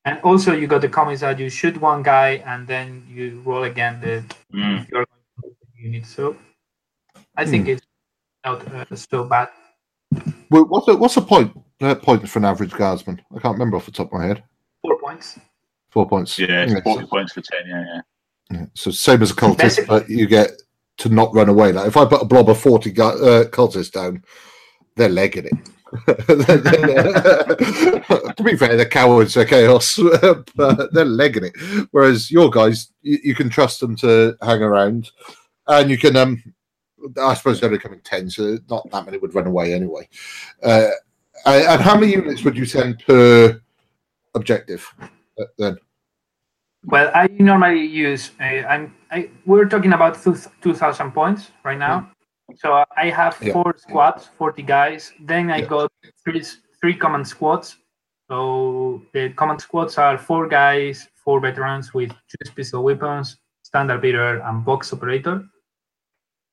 And 0.06 0.20
also 0.24 0.54
you 0.54 0.68
got 0.68 0.82
the 0.82 0.90
comments 0.90 1.22
that 1.22 1.38
you 1.40 1.50
shoot 1.50 1.80
one 1.80 2.02
guy 2.04 2.42
and 2.46 2.68
then 2.68 3.06
you 3.08 3.42
roll 3.46 3.64
again 3.64 4.02
the 4.02 4.24
Mm. 4.54 4.82
if 4.82 4.90
you're 4.90 5.06
going 5.06 5.22
to 5.44 5.48
hit 5.48 5.58
the 5.76 5.82
unit. 5.84 6.06
So 6.06 6.36
I 7.38 7.46
think 7.46 7.68
it's 7.68 7.86
not 8.44 8.66
uh, 8.74 8.96
so 8.96 9.24
bad. 9.26 9.50
Well, 10.50 10.66
what's 10.66 10.88
the, 10.88 10.98
what's 10.98 11.16
the 11.16 11.22
point 11.22 11.56
uh, 11.82 11.96
point 11.96 12.28
for 12.28 12.40
an 12.40 12.46
average 12.46 12.72
guardsman? 12.72 13.22
I 13.36 13.40
can't 13.40 13.54
remember 13.54 13.78
off 13.78 13.86
the 13.86 13.92
top 13.92 14.08
of 14.08 14.14
my 14.20 14.26
head. 14.28 14.44
Four 14.82 15.00
points. 15.00 15.40
Four 15.92 16.08
points. 16.10 16.38
Yeah, 16.40 16.64
it's 16.64 16.74
Yeah, 16.74 16.82
forty 16.82 17.06
points 17.06 17.34
for 17.34 17.42
ten. 17.42 17.62
Yeah, 17.68 17.86
yeah. 17.86 18.02
Yeah, 18.52 18.66
So 18.74 18.92
same 18.92 19.22
as 19.22 19.32
a 19.32 19.36
cultist, 19.36 19.58
Basically- 19.60 19.86
but 20.00 20.10
you 20.10 20.26
get 20.28 20.52
to 20.98 21.10
not 21.10 21.34
run 21.34 21.48
away. 21.48 21.72
Like 21.72 21.88
if 21.88 21.96
I 21.96 22.06
put 22.06 22.22
a 22.22 22.26
blob 22.26 22.50
of 22.50 22.60
forty 22.60 22.92
gu- 22.92 23.04
uh, 23.04 23.46
cultists 23.46 23.92
down, 23.92 24.24
they're 24.96 25.10
legging 25.10 25.46
it. 25.46 25.54
to 26.08 26.34
be 28.44 28.56
fair, 28.56 28.78
they're 28.78 28.86
cowards, 28.86 29.34
they're 29.34 29.46
chaos, 29.46 30.00
but 30.56 30.94
they're 30.94 31.06
legging 31.06 31.46
it. 31.46 31.54
Whereas 31.92 32.32
your 32.32 32.50
guys, 32.50 32.92
you, 33.02 33.20
you 33.24 33.36
can 33.36 33.50
trust 33.50 33.82
them 33.82 33.96
to 33.98 34.38
hang 34.42 34.62
around, 34.62 35.12
and 35.68 35.90
you 35.90 35.98
can. 35.98 36.16
um 36.16 36.42
I 37.20 37.34
suppose 37.34 37.60
they're 37.60 37.68
only 37.70 37.80
coming 37.80 38.00
ten, 38.02 38.30
so 38.30 38.58
not 38.70 38.90
that 38.92 39.06
many 39.06 39.18
would 39.18 39.34
run 39.34 39.48
away 39.48 39.74
anyway. 39.74 40.08
Uh, 40.62 40.90
and 41.46 41.82
how 41.82 41.96
many 41.96 42.12
units 42.14 42.44
would 42.44 42.56
you 42.56 42.66
send 42.66 43.00
per 43.00 43.60
objective 44.36 44.88
uh, 45.40 45.46
then? 45.58 45.78
Well, 46.86 47.12
I 47.14 47.28
normally 47.28 47.86
use. 47.86 48.32
Uh, 48.40 48.64
I'm. 48.70 48.96
I, 49.12 49.30
we're 49.46 49.66
talking 49.66 49.94
about 49.94 50.22
two 50.24 50.38
two 50.62 50.74
thousand 50.74 51.12
points 51.12 51.52
right 51.64 51.78
now. 51.78 52.12
So 52.58 52.84
I 52.98 53.10
have 53.10 53.38
Yeah. 53.42 53.54
four 53.54 53.74
squads, 53.78 54.28
forty 54.38 54.64
guys. 54.64 55.14
Then 55.20 55.52
I 55.52 55.58
Yeah. 55.60 55.68
got 55.68 55.92
three 56.24 56.44
three 56.80 56.96
command 56.96 57.28
squads. 57.28 57.78
So 58.30 59.02
the 59.14 59.30
command 59.34 59.62
squads 59.62 59.98
are 59.98 60.18
four 60.18 60.48
guys, 60.48 61.08
four 61.24 61.40
veterans 61.40 61.94
with 61.94 62.12
two 62.30 62.46
special 62.46 62.84
weapons, 62.84 63.38
standard 63.64 64.02
beater, 64.02 64.40
and 64.42 64.64
vox 64.64 64.92
operator. 64.94 65.44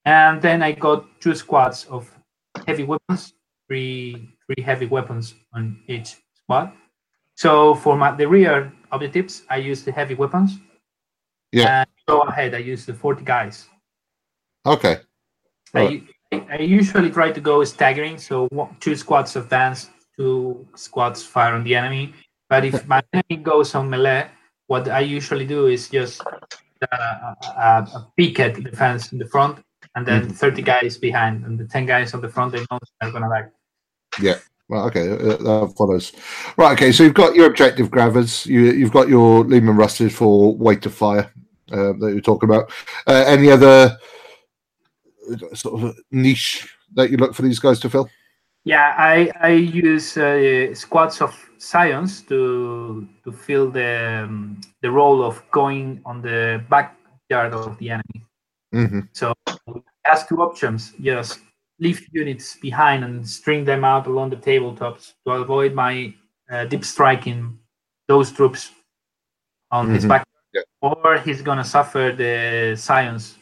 And 0.05 0.41
then 0.43 0.63
I 0.63 0.73
got 0.73 1.05
two 1.21 1.35
squads 1.35 1.85
of 1.87 2.11
heavy 2.67 2.85
weapons, 2.85 3.33
three 3.69 4.37
three 4.47 4.63
heavy 4.63 4.87
weapons 4.87 5.35
on 5.53 5.83
each 5.89 6.17
squad. 6.35 6.73
So 7.37 7.75
for 7.75 7.97
my, 7.97 8.11
the 8.17 8.27
rear 8.27 8.73
objectives, 8.91 9.43
I 9.49 9.57
use 9.59 9.85
the 9.85 9.93
heavy 9.93 10.15
weapons. 10.15 10.59
Yeah. 11.53 11.81
And 11.81 11.89
go 12.07 12.21
ahead, 12.21 12.55
I 12.55 12.59
use 12.59 12.85
the 12.87 12.95
40 12.95 13.23
guys. 13.25 13.69
Okay. 14.67 14.99
I, 15.75 16.03
I 16.33 16.59
usually 16.59 17.11
try 17.11 17.31
to 17.31 17.41
go 17.41 17.65
staggering, 17.65 18.19
so 18.19 18.49
two 18.81 18.97
squads 18.97 19.37
advance, 19.37 19.91
two 20.17 20.67
squads 20.75 21.23
fire 21.25 21.55
on 21.55 21.65
the 21.65 21.75
enemy. 21.75 22.15
But 22.49 22.65
if 22.65 22.87
my 22.87 23.03
enemy 23.13 23.43
goes 23.43 23.75
on 23.75 23.91
melee, 23.91 24.31
what 24.67 24.89
I 24.89 25.01
usually 25.01 25.47
do 25.47 25.67
is 25.67 25.89
just 25.89 26.23
uh, 26.23 27.35
a, 27.57 27.89
a, 27.95 28.09
picket 28.17 28.63
defense 28.63 29.13
in 29.13 29.19
the 29.19 29.27
front, 29.27 29.65
and 29.95 30.07
then 30.07 30.29
30 30.29 30.63
guys 30.63 30.99
behind, 30.99 31.45
and 31.45 31.59
the 31.59 31.67
10 31.67 31.87
guys 31.87 32.15
on 32.15 32.21
the 32.21 32.29
front, 32.29 32.53
they 32.53 32.65
know 32.71 32.79
they're 33.01 33.11
gonna 33.11 33.29
die. 33.29 33.49
Right, 34.69 34.85
okay, 34.85 35.11
uh, 35.11 35.37
that 35.37 35.75
follows. 35.79 36.13
Right, 36.59 36.73
okay, 36.73 36.93
so 36.93 37.03
you've 37.03 37.15
got 37.15 37.35
your 37.35 37.47
objective 37.47 37.91
grabbers, 37.91 38.45
you, 38.45 38.61
you've 38.73 38.93
got 38.93 39.09
your 39.09 39.45
Leman 39.45 39.77
Rusted 39.77 40.13
for 40.13 40.55
weight 40.55 40.85
of 40.85 40.93
fire 40.93 41.33
uh, 41.73 41.95
that 41.99 42.11
you're 42.13 42.21
talking 42.21 42.49
about. 42.49 42.71
Uh, 43.07 43.25
any 43.27 43.51
other 43.51 43.67
uh, 43.67 43.97
sort 45.55 45.83
of 45.83 45.97
niche 46.11 46.69
that 46.95 47.11
you 47.11 47.17
look 47.17 47.35
for 47.35 47.43
these 47.43 47.59
guys 47.59 47.79
to 47.81 47.91
fill? 47.91 48.09
Yeah, 48.65 48.95
I 48.99 49.31
I 49.41 49.51
use 49.51 50.17
uh, 50.17 50.75
squads 50.75 51.21
of 51.21 51.33
scions 51.59 52.23
to 52.23 53.07
to 53.25 53.33
fill 53.33 53.71
the 53.71 54.25
um, 54.25 54.61
the 54.83 54.91
role 54.91 55.23
of 55.23 55.43
going 55.51 56.01
on 56.05 56.23
the 56.23 56.63
backyard 56.69 57.55
of 57.55 57.79
the 57.79 57.91
enemy. 57.91 58.21
Mm-hmm. 58.75 59.01
So 59.13 59.33
has 60.05 60.27
two 60.27 60.43
options: 60.43 60.93
just 61.01 61.41
leave 61.81 62.07
units 62.13 62.57
behind 62.57 63.05
and 63.05 63.27
string 63.27 63.65
them 63.65 63.85
out 63.85 64.07
along 64.07 64.31
the 64.31 64.37
tabletops 64.37 65.15
to 65.25 65.33
avoid 65.33 65.75
my 65.75 66.13
uh, 66.51 66.65
deep 66.65 66.85
striking 66.85 67.59
those 68.09 68.33
troops 68.33 68.73
on 69.71 69.91
his 69.91 70.05
Mhm. 70.05 70.09
back, 70.09 70.27
Yeah. 70.53 70.63
or 70.81 71.19
he's 71.19 71.43
gonna 71.43 71.65
suffer 71.65 72.13
the 72.17 72.75
scions 72.77 73.39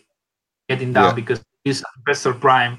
getting 0.69 0.93
down 0.93 1.11
Yeah. 1.11 1.15
because 1.15 1.41
he's 1.67 1.83
Tempestor 2.07 2.39
Prime 2.41 2.79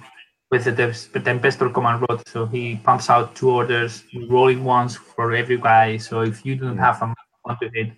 with 0.50 0.64
the 0.64 0.72
Temp- 0.72 1.12
the 1.12 1.20
Tempestor 1.20 1.74
command 1.74 2.06
rod. 2.08 2.24
So 2.28 2.46
he 2.46 2.78
pumps 2.78 3.10
out 3.10 3.36
two 3.36 3.52
orders, 3.52 4.04
rolling 4.30 4.64
ones 4.64 4.96
for 4.96 5.36
every 5.36 5.58
guy. 5.58 5.98
So 5.98 6.22
if 6.22 6.46
you 6.46 6.56
don't 6.56 6.78
Mm. 6.78 6.86
have 6.88 7.02
a 7.04 7.14
one 7.44 7.58
to 7.62 7.70
hit, 7.74 7.92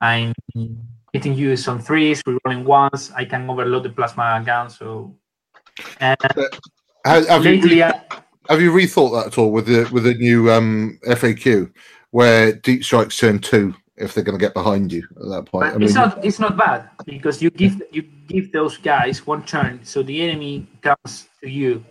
I'm 0.00 0.32
hitting 1.12 1.34
you 1.34 1.56
on 1.66 1.78
threes, 1.80 2.22
rolling 2.26 2.64
ones. 2.64 3.10
I 3.16 3.24
can 3.24 3.48
overload 3.48 3.84
the 3.84 3.90
plasma 3.90 4.42
gun. 4.44 4.68
So 4.68 5.16
and 6.00 6.16
Have, 7.06 7.26
have, 7.26 7.44
you, 7.44 7.60
re- 7.60 7.82
I, 7.82 8.00
have 8.48 8.60
you 8.60 8.70
rethought 8.72 9.12
that 9.12 9.26
at 9.28 9.38
all 9.38 9.50
with 9.50 9.66
the 9.66 9.88
with 9.92 10.04
the 10.04 10.14
new 10.14 10.50
um, 10.52 10.98
FAQ 11.08 11.72
where 12.10 12.52
deep 12.52 12.84
strikes 12.84 13.16
turn 13.16 13.38
two 13.38 13.74
if 13.96 14.14
they're 14.14 14.24
going 14.24 14.38
to 14.38 14.44
get 14.44 14.54
behind 14.54 14.92
you 14.92 15.06
at 15.16 15.28
that 15.28 15.46
point? 15.46 15.72
But 15.72 15.82
it's 15.82 15.94
not 15.94 16.24
it's 16.24 16.38
not 16.38 16.56
bad 16.56 16.90
because 17.04 17.40
you 17.42 17.50
give 17.50 17.80
you 17.92 18.02
give 18.28 18.52
those 18.52 18.76
guys 18.78 19.26
one 19.26 19.44
turn, 19.44 19.80
so 19.84 20.02
the 20.02 20.20
enemy 20.20 20.66
comes 20.82 21.28
to 21.42 21.48
you. 21.48 21.84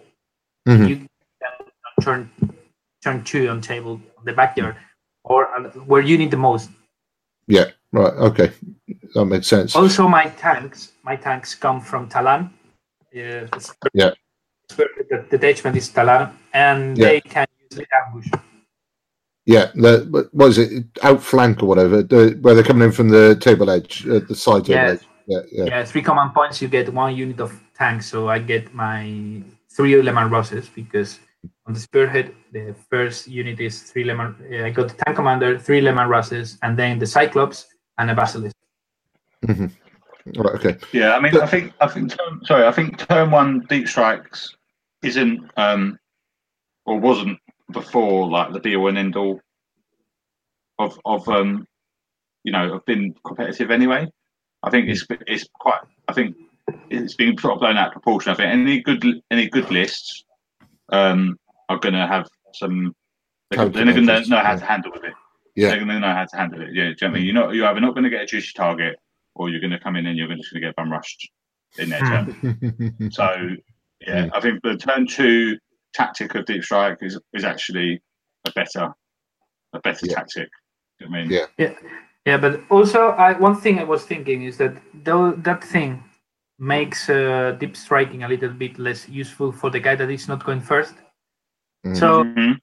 Mhm. 0.67 0.89
You 0.89 1.07
turn 2.01 2.29
turn 3.03 3.23
two 3.23 3.47
on 3.49 3.61
table 3.61 4.01
on 4.17 4.25
the 4.25 4.33
backyard 4.33 4.75
or 5.23 5.47
uh, 5.55 5.69
where 5.85 6.01
you 6.01 6.17
need 6.17 6.31
the 6.31 6.37
most. 6.37 6.69
Yeah, 7.47 7.71
right. 7.91 8.13
Okay, 8.13 8.51
that 9.13 9.25
makes 9.25 9.47
sense. 9.47 9.75
Also, 9.75 10.07
my 10.07 10.25
tanks 10.39 10.91
my 11.03 11.15
tanks 11.15 11.55
come 11.55 11.81
from 11.81 12.09
Tallarn. 12.09 12.49
Uh, 13.15 13.47
it's- 13.51 13.73
Yeah. 13.93 14.11
The 14.69 15.25
detachment 15.29 15.77
is 15.77 15.89
Tallarn, 15.91 16.31
and 16.53 16.97
Yeah. 16.97 17.07
they 17.07 17.21
can 17.21 17.45
use 17.61 17.77
the 17.79 17.85
ambush. 17.99 18.27
Yeah, 19.45 19.71
the, 19.75 20.07
what 20.09 20.33
what 20.33 20.49
is 20.49 20.57
it? 20.57 20.85
Outflank 21.03 21.61
or 21.61 21.65
whatever, 21.65 22.01
the, 22.01 22.37
where 22.41 22.55
they're 22.55 22.63
coming 22.63 22.83
in 22.83 22.91
from 22.93 23.09
the 23.09 23.35
table 23.35 23.69
edge, 23.69 24.07
uh, 24.07 24.19
the 24.27 24.35
side 24.35 24.65
table 24.65 24.79
Yeah. 24.79 24.91
edge. 24.91 24.99
Yeah, 25.25 25.39
yeah. 25.51 25.65
Yeah, 25.65 25.85
three 25.85 26.01
command 26.01 26.33
points. 26.33 26.61
You 26.61 26.67
get 26.67 26.93
one 26.93 27.15
unit 27.15 27.39
of 27.39 27.53
tanks, 27.75 28.05
so 28.05 28.29
I 28.29 28.39
get 28.39 28.73
my 28.73 29.41
three 29.69 30.01
Leman 30.01 30.29
Russes 30.29 30.69
because 30.69 31.19
on 31.65 31.73
the 31.73 31.79
spearhead, 31.79 32.33
the 32.51 32.75
first 32.89 33.27
unit 33.27 33.59
is 33.59 33.83
three 33.83 34.03
Leman. 34.03 34.35
Uh, 34.51 34.65
I 34.65 34.69
got 34.69 34.89
the 34.89 34.95
tank 35.05 35.15
commander, 35.15 35.57
three 35.59 35.81
Leman 35.81 36.09
Russes, 36.09 36.57
and 36.61 36.77
then 36.77 36.99
the 36.99 37.05
cyclops 37.05 37.67
and 37.97 38.11
a 38.11 38.15
basilisk. 38.15 38.55
Right, 39.47 40.55
okay. 40.55 40.77
Yeah, 40.93 41.15
I 41.15 41.19
mean, 41.19 41.37
I 41.37 41.45
think, 41.45 41.73
I 41.81 41.87
think, 41.87 42.15
term, 42.17 42.41
sorry, 42.45 42.65
I 42.65 42.71
think 42.71 42.97
turn 42.97 43.29
one 43.29 43.65
deep 43.67 43.89
strikes 43.89 44.55
isn't, 45.01 45.49
um, 45.57 45.99
or 46.85 46.97
wasn't 46.97 47.37
before 47.71 48.29
like 48.29 48.51
the 48.53 48.59
be 48.59 48.75
all 48.75 48.87
and 48.87 48.97
end 48.97 49.15
all 49.15 49.39
of 50.79 50.99
of 51.05 51.27
um, 51.29 51.67
you 52.43 52.51
know, 52.51 52.73
of 52.73 52.85
being 52.85 53.15
competitive 53.25 53.71
anyway. 53.71 54.07
I 54.61 54.69
think 54.69 54.89
it's 54.89 55.05
it's 55.27 55.47
quite. 55.59 55.81
I 56.07 56.13
think 56.13 56.35
it's 56.89 57.15
been 57.15 57.37
sort 57.37 57.55
of 57.55 57.59
blown 57.59 57.77
out 57.77 57.87
of 57.87 57.93
proportion. 57.93 58.31
I 58.31 58.35
think 58.35 58.51
any 58.51 58.81
good 58.81 59.05
any 59.31 59.49
good 59.49 59.69
lists 59.71 60.23
um 60.89 61.37
are 61.69 61.79
going 61.79 61.93
to 61.93 62.07
have 62.07 62.27
some. 62.53 62.95
They're, 63.49 63.69
going 63.69 63.87
to 64.07 64.29
know 64.29 64.39
how 64.39 64.55
to 64.55 64.65
handle 64.65 64.91
with 64.91 65.03
it. 65.03 65.13
Yeah. 65.55 65.69
They're 65.69 65.77
going 65.77 65.89
to 65.89 65.99
know 65.99 66.13
how 66.13 66.25
to 66.25 66.35
handle 66.35 66.61
it. 66.61 66.69
Yeah, 66.73 66.85
do 66.85 66.89
you 66.89 66.95
know 67.01 67.07
I 67.07 67.11
mean? 67.11 67.25
You're 67.25 67.33
not. 67.35 67.53
You're 67.53 67.67
either 67.67 67.81
not 67.81 67.93
going 67.93 68.05
to 68.05 68.09
get 68.09 68.23
a 68.23 68.25
juicy 68.25 68.51
target, 68.55 68.97
or 69.35 69.49
you're 69.49 69.59
going 69.59 69.71
to 69.71 69.79
come 69.79 69.95
in 69.95 70.07
and 70.07 70.17
you're 70.17 70.27
just 70.29 70.51
going 70.51 70.61
to 70.61 70.67
get 70.67 70.75
bum 70.75 70.91
rushed 70.91 71.29
in 71.77 71.89
their 71.89 71.99
turn. 71.99 72.95
So 73.11 73.49
yeah, 74.01 74.29
I 74.33 74.41
think 74.41 74.61
the 74.63 74.75
turn 74.75 75.07
two 75.07 75.57
tactic 75.93 76.35
of 76.35 76.45
deep 76.45 76.63
strike 76.63 76.97
is 77.01 77.19
is 77.33 77.43
actually 77.43 78.01
a 78.45 78.51
better 78.51 78.93
a 79.73 79.79
better 79.79 80.05
Yeah. 80.05 80.15
tactic. 80.15 80.49
I 81.01 81.07
mean, 81.07 81.29
Yeah. 81.31 81.47
Yeah, 81.57 81.73
yeah. 82.25 82.37
but 82.37 82.61
also, 82.69 83.09
I 83.17 83.33
one 83.33 83.55
thing 83.55 83.79
I 83.79 83.83
was 83.83 84.05
thinking 84.05 84.43
is 84.43 84.57
that 84.57 84.73
though 85.03 85.31
that 85.43 85.63
thing 85.63 86.03
makes 86.59 87.09
uh, 87.09 87.55
deep 87.59 87.75
striking 87.75 88.23
a 88.23 88.27
little 88.27 88.49
bit 88.53 88.77
less 88.79 89.09
useful 89.09 89.51
for 89.51 89.69
the 89.69 89.79
guy 89.79 89.95
that 89.95 90.09
is 90.09 90.27
not 90.27 90.45
going 90.45 90.61
first. 90.61 90.93
Mhm. 91.85 91.95
So 91.97 92.23
Mhm. 92.23 92.59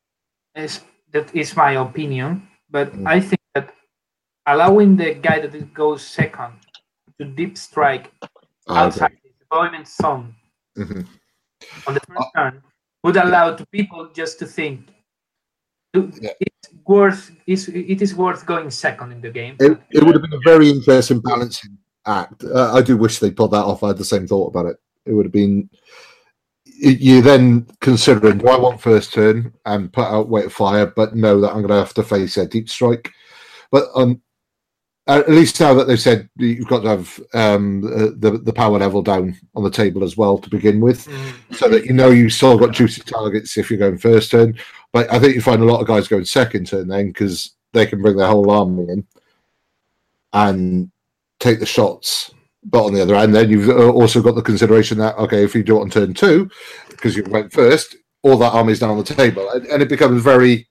is 0.55 0.81
that 1.13 1.35
is 1.35 1.57
my 1.57 1.73
opinion, 1.73 2.49
but 2.71 2.93
Mm. 2.93 3.07
I 3.07 3.21
think 3.21 3.43
that 3.55 3.75
allowing 4.47 4.97
the 4.97 5.15
guy 5.15 5.41
that 5.41 5.75
goes 5.75 6.03
second 6.07 6.55
to 7.19 7.25
deep 7.25 7.59
strike 7.59 8.13
Ah, 8.69 8.73
okay. 8.73 8.87
outside 8.87 9.19
his 9.23 9.35
deployment 9.39 9.89
zone 9.89 10.35
Mhm. 10.77 11.07
on 11.87 11.95
the 11.95 12.01
first 12.01 12.29
turn 12.37 12.63
would 13.05 13.17
allow 13.17 13.55
to 13.55 13.67
people 13.67 14.09
just 14.15 14.39
to 14.41 14.47
think 14.47 14.89
Yeah. 15.95 16.31
it's 16.41 16.69
worth 16.87 17.31
is 17.47 17.69
it 17.69 18.01
is 18.03 18.15
worth 18.15 18.47
going 18.47 18.71
second 18.71 19.13
in 19.13 19.21
the 19.21 19.31
game. 19.31 19.57
It, 19.59 19.79
it 19.91 20.05
would 20.05 20.15
have 20.15 20.23
been 20.23 20.35
a 20.35 20.45
very 20.45 20.71
interesting 20.71 21.21
balancing 21.21 21.79
act. 22.07 22.45
Uh, 22.45 22.73
I 22.73 22.83
do 22.83 22.97
wish 22.97 23.19
they 23.19 23.31
pulled 23.31 23.53
that 23.53 23.65
off. 23.65 23.83
I 23.83 23.89
had 23.89 23.99
the 23.99 24.05
same 24.05 24.27
thought 24.27 24.49
about 24.49 24.67
it. 24.67 24.77
It 25.07 25.13
would 25.13 25.27
have 25.27 25.33
been. 25.33 25.69
You 26.65 27.21
then 27.21 27.67
considering 27.81 28.39
do 28.39 28.49
I 28.49 28.57
want 28.57 28.81
first 28.81 29.13
turn 29.13 29.53
and 29.67 29.93
put 29.93 30.07
out 30.07 30.29
weight 30.31 30.47
of 30.47 30.53
fire, 30.53 30.87
but 30.87 31.15
know 31.15 31.41
that 31.41 31.49
I'm 31.51 31.61
going 31.67 31.69
to 31.69 31.75
have 31.75 31.93
to 31.95 32.03
face 32.03 32.39
a 32.39 32.47
deep 32.47 32.71
strike. 32.71 33.11
But 33.71 33.89
um, 33.95 34.23
at 35.07 35.29
least 35.29 35.61
now 35.61 35.75
that 35.75 35.87
they've 35.87 36.01
said 36.01 36.29
you've 36.37 36.69
got 36.69 36.81
to 36.83 36.89
have 36.91 37.21
um, 37.35 37.81
the 37.81 38.41
the 38.43 38.53
power 38.53 38.79
level 38.79 39.03
down 39.03 39.37
on 39.55 39.65
the 39.65 39.71
table 39.71 40.05
as 40.05 40.17
well 40.17 40.39
to 40.39 40.51
begin 40.51 40.81
with, 40.81 41.07
Mm. 41.07 41.55
so 41.57 41.69
that 41.69 41.85
you 41.85 41.93
know 41.93 42.11
you've 42.11 42.33
still 42.33 42.59
got 42.59 42.73
juicy 42.73 43.03
targets 43.03 43.57
if 43.57 43.71
you're 43.71 43.79
going 43.79 43.99
first 43.99 44.31
turn. 44.31 44.57
But 44.93 45.13
I 45.13 45.19
think 45.19 45.35
you 45.35 45.41
find 45.41 45.63
a 45.63 45.67
lot 45.67 45.81
of 45.81 45.87
guys 45.87 46.09
going 46.09 46.25
second 46.25 46.67
turn 46.67 46.89
then 46.89 47.09
because 47.09 47.53
they 47.73 47.87
can 47.87 48.03
bring 48.03 48.17
their 48.17 48.29
whole 48.29 48.51
army 48.51 48.89
in 48.91 49.07
and 50.33 50.91
take 51.39 51.61
the 51.61 51.67
shots. 51.67 52.31
But 52.63 52.85
on 52.85 52.93
the 52.93 53.01
other 53.01 53.15
hand, 53.15 53.35
then 53.35 53.49
you've 53.51 53.71
uh, 53.71 53.91
also 53.91 54.21
got 54.21 54.35
the 54.35 54.43
consideration 54.43 54.99
that 54.99 55.17
okay, 55.17 55.43
if 55.45 55.55
you 55.55 55.63
do 55.63 55.79
it 55.79 55.83
on 55.83 55.91
turn 55.91 56.13
two, 56.13 56.51
because 56.89 57.17
you 57.17 57.25
went 57.25 57.53
first, 57.53 57.97
all 58.23 58.37
that 58.37 58.53
army 58.53 58.73
is 58.73 58.81
down 58.81 58.91
on 58.91 58.99
the 58.99 59.05
table, 59.05 59.49
and, 59.51 59.67
and 59.67 59.83
it 59.83 59.89
becomes 59.89 60.23
very 60.23 60.69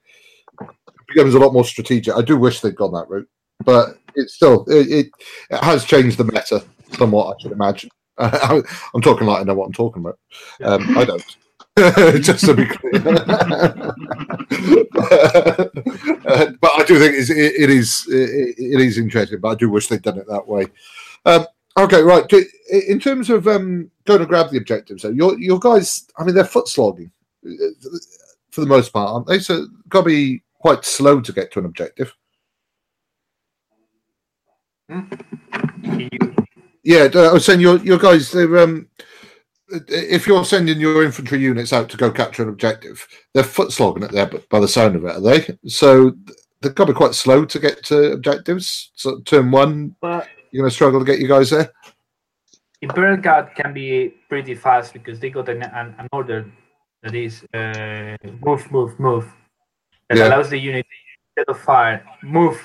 it 0.61 0.67
becomes 1.07 1.33
a 1.33 1.39
lot 1.39 1.53
more 1.53 1.65
strategic. 1.65 2.13
I 2.13 2.21
do 2.21 2.37
wish 2.37 2.61
they'd 2.61 2.75
gone 2.75 2.93
that 2.93 3.09
route, 3.09 3.27
but 3.65 3.97
it's 4.15 4.35
still 4.35 4.65
it, 4.67 4.91
it, 4.91 5.07
it 5.49 5.63
has 5.63 5.85
changed 5.85 6.17
the 6.17 6.25
meta 6.25 6.63
somewhat. 6.97 7.35
I 7.35 7.41
should 7.41 7.51
imagine. 7.51 7.89
I'm 8.17 9.01
talking 9.01 9.27
like 9.27 9.41
I 9.41 9.43
know 9.43 9.55
what 9.55 9.65
I'm 9.65 9.73
talking 9.73 10.03
about. 10.03 10.19
Um, 10.61 10.97
I 10.97 11.05
don't. 11.05 11.37
Just 12.21 12.45
to 12.45 12.53
be 12.53 12.65
clear, 12.65 13.01
Uh, 16.29 16.51
but 16.61 16.71
I 16.75 16.83
do 16.85 16.99
think 16.99 17.15
it's, 17.15 17.29
it, 17.29 17.37
it 17.37 17.69
is 17.69 18.05
it, 18.09 18.55
it 18.57 18.81
is 18.81 18.97
interesting. 18.97 19.39
But 19.39 19.49
I 19.49 19.55
do 19.55 19.69
wish 19.69 19.87
they'd 19.87 20.01
done 20.01 20.17
it 20.17 20.27
that 20.27 20.47
way. 20.47 20.65
Um, 21.25 21.45
okay, 21.77 22.01
right. 22.01 22.29
In 22.89 22.99
terms 22.99 23.29
of 23.29 23.47
um, 23.47 23.89
going 24.05 24.19
to 24.19 24.25
grab 24.25 24.51
the 24.51 24.57
objectives, 24.57 25.01
so 25.01 25.09
your 25.09 25.39
your 25.39 25.59
guys, 25.59 26.07
I 26.17 26.23
mean, 26.23 26.35
they're 26.35 26.43
foot 26.43 26.67
slogging 26.67 27.11
uh, 27.45 27.49
for 28.51 28.61
the 28.61 28.67
most 28.67 28.91
part, 28.91 29.09
aren't 29.09 29.27
they? 29.27 29.39
So 29.39 29.67
got 29.87 30.01
to 30.01 30.05
be 30.05 30.43
quite 30.59 30.85
slow 30.85 31.21
to 31.21 31.33
get 31.33 31.51
to 31.53 31.59
an 31.59 31.65
objective. 31.65 32.13
Yeah, 36.83 37.07
I 37.13 37.33
was 37.33 37.45
saying 37.45 37.59
your 37.59 37.77
your 37.79 37.97
guys. 37.97 38.31
They're 38.31 38.57
um, 38.57 38.87
if 39.69 40.25
you're 40.27 40.45
sending 40.45 40.79
your 40.79 41.03
infantry 41.03 41.39
units 41.39 41.73
out 41.73 41.89
to 41.89 41.97
go 41.97 42.11
capture 42.11 42.43
an 42.43 42.49
objective, 42.49 43.07
they're 43.33 43.43
foot 43.43 43.71
slogging 43.71 44.03
it 44.03 44.11
there. 44.11 44.25
But 44.25 44.49
by 44.49 44.59
the 44.59 44.67
sound 44.67 44.95
of 44.95 45.05
it, 45.05 45.15
are 45.15 45.21
they? 45.21 45.57
So 45.67 46.13
they've 46.61 46.73
got 46.73 46.85
to 46.85 46.93
be 46.93 46.97
quite 46.97 47.13
slow 47.13 47.45
to 47.45 47.59
get 47.59 47.83
to 47.85 48.13
objectives. 48.13 48.91
So 48.95 49.19
turn 49.21 49.51
one, 49.51 49.95
But 50.01 50.27
you're 50.51 50.63
going 50.63 50.69
to 50.69 50.75
struggle 50.75 50.99
to 50.99 51.05
get 51.05 51.19
you 51.19 51.27
guys 51.27 51.51
there. 51.51 51.71
Imperial 52.81 53.17
Guard 53.17 53.49
can 53.55 53.73
be 53.73 54.15
pretty 54.29 54.55
fast 54.55 54.93
because 54.93 55.19
they 55.19 55.29
got 55.29 55.49
an, 55.49 55.63
an, 55.63 55.95
an 55.99 56.07
order 56.13 56.49
that 57.03 57.13
is 57.13 57.43
uh, 57.53 58.15
move, 58.41 58.71
move, 58.71 58.97
move. 58.99 59.31
That 60.07 60.17
Yeah. 60.17 60.27
allows 60.29 60.49
the 60.49 60.57
unit 60.57 60.85
instead 61.37 61.51
of 61.53 61.61
fire, 61.61 62.03
move 62.23 62.59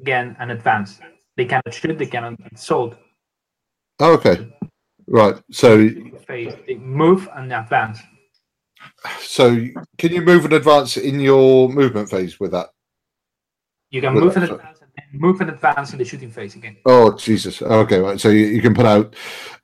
again 0.00 0.36
and 0.38 0.50
advance. 0.52 1.00
They 1.36 1.44
cannot 1.44 1.72
shoot, 1.72 1.98
they 1.98 2.06
cannot 2.06 2.34
assault. 2.54 2.96
Oh, 4.00 4.14
okay, 4.14 4.50
right. 5.06 5.36
So 5.50 5.88
Phase, 6.26 6.54
they 6.66 6.74
move 6.76 7.28
and 7.34 7.52
advance. 7.52 7.98
So 9.20 9.56
can 9.98 10.12
you 10.12 10.22
move 10.22 10.44
and 10.44 10.54
advance 10.54 10.96
in 10.96 11.20
your 11.20 11.68
movement 11.68 12.08
phase 12.10 12.38
with 12.40 12.52
that? 12.52 12.68
You 13.90 14.00
can 14.00 14.14
With 14.14 14.24
move 14.24 14.34
and 14.36 14.42
that, 14.44 14.48
so- 14.48 14.54
advance 14.56 14.72
move 15.12 15.40
and 15.40 15.50
advance 15.50 15.92
in 15.92 15.98
the 15.98 16.04
shooting 16.04 16.30
phase 16.30 16.54
again. 16.56 16.76
Oh 16.86 17.16
Jesus! 17.16 17.62
Okay, 17.62 17.98
right. 18.00 18.18
So 18.20 18.28
you, 18.30 18.46
you 18.46 18.60
can 18.62 18.74
put 18.74 18.86
out. 18.86 19.14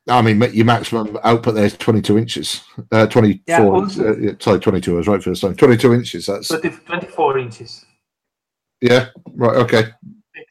I 0.09 0.21
mean, 0.23 0.41
your 0.53 0.65
maximum 0.65 1.19
output 1.25 1.55
there 1.55 1.65
is 1.65 1.77
twenty-two 1.77 2.19
inches. 2.19 2.63
Uh, 2.91 3.07
Twenty-four. 3.07 3.43
Yeah, 3.49 3.63
also- 3.65 4.15
uh, 4.15 4.33
sorry, 4.39 4.61
twenty-two. 4.61 4.95
I 4.95 4.99
was 4.99 5.09
right 5.09 5.23
first 5.23 5.41
time. 5.43 5.55
Twenty-two 5.57 5.93
inches. 5.95 6.27
That's 6.27 6.49
20, 6.49 6.71
24 6.71 7.39
inches. 7.39 7.85
yeah. 8.81 9.09
Right. 9.35 9.57
Okay. 9.57 9.85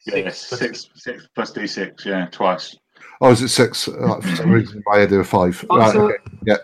Six, 0.04 0.16
Yeah, 0.16 0.30
six, 0.30 0.58
six, 0.58 0.88
six 0.96 1.28
plus 1.34 1.52
D6, 1.52 2.04
yeah, 2.04 2.26
twice. 2.26 2.76
Oh, 3.20 3.30
is 3.30 3.40
it 3.42 3.48
six? 3.48 3.86
Uh, 3.86 4.18
for 4.20 4.36
some 4.36 4.50
reason, 4.50 4.78
in 4.78 4.82
my 4.86 4.98
head, 4.98 5.10
there 5.10 5.18
were 5.18 5.24
five. 5.24 5.64
Right. 5.70 5.94
Okay. 5.94 6.16
Yeah. 6.44 6.56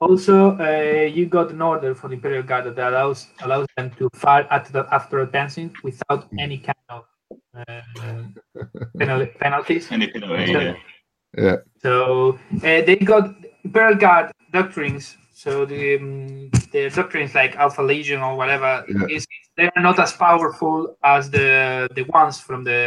also 0.00 0.56
uh, 0.58 1.02
you 1.16 1.26
got 1.26 1.50
an 1.50 1.60
order 1.60 1.94
from 1.94 2.10
the 2.10 2.16
Imperial 2.16 2.42
Guard 2.42 2.64
that 2.74 2.88
allows 2.88 3.28
allows 3.42 3.66
them 3.76 3.90
to 3.98 4.08
fire 4.14 4.46
at 4.50 4.64
the, 4.72 4.86
after 4.92 5.20
advancing 5.20 5.74
without 5.82 6.26
any 6.38 6.58
kind 6.58 6.84
of 6.88 7.04
uh, 7.56 7.80
penal- 8.98 9.26
penalties. 9.40 9.92
Any 9.92 10.08
penalty, 10.08 10.52
So- 10.52 10.60
yeah. 10.60 10.74
Yeah. 11.36 11.56
So 11.82 12.38
uh, 12.56 12.80
they 12.86 12.96
got 12.96 13.34
Imperial 13.64 13.96
Guard 13.96 14.32
doctrines. 14.52 15.16
So 15.36 15.66
the 15.66 15.96
um, 16.00 16.50
the 16.72 16.88
doctrines 16.88 17.34
like 17.34 17.56
Alpha 17.56 17.82
Legion 17.82 18.22
or 18.22 18.36
whatever 18.40 18.84
Yeah. 18.88 19.16
is 19.16 19.26
they're 19.56 19.70
not 19.76 19.98
as 20.00 20.12
powerful 20.14 20.96
as 21.04 21.28
the 21.28 21.88
the 21.94 22.04
ones 22.08 22.40
from 22.40 22.64
the 22.64 22.80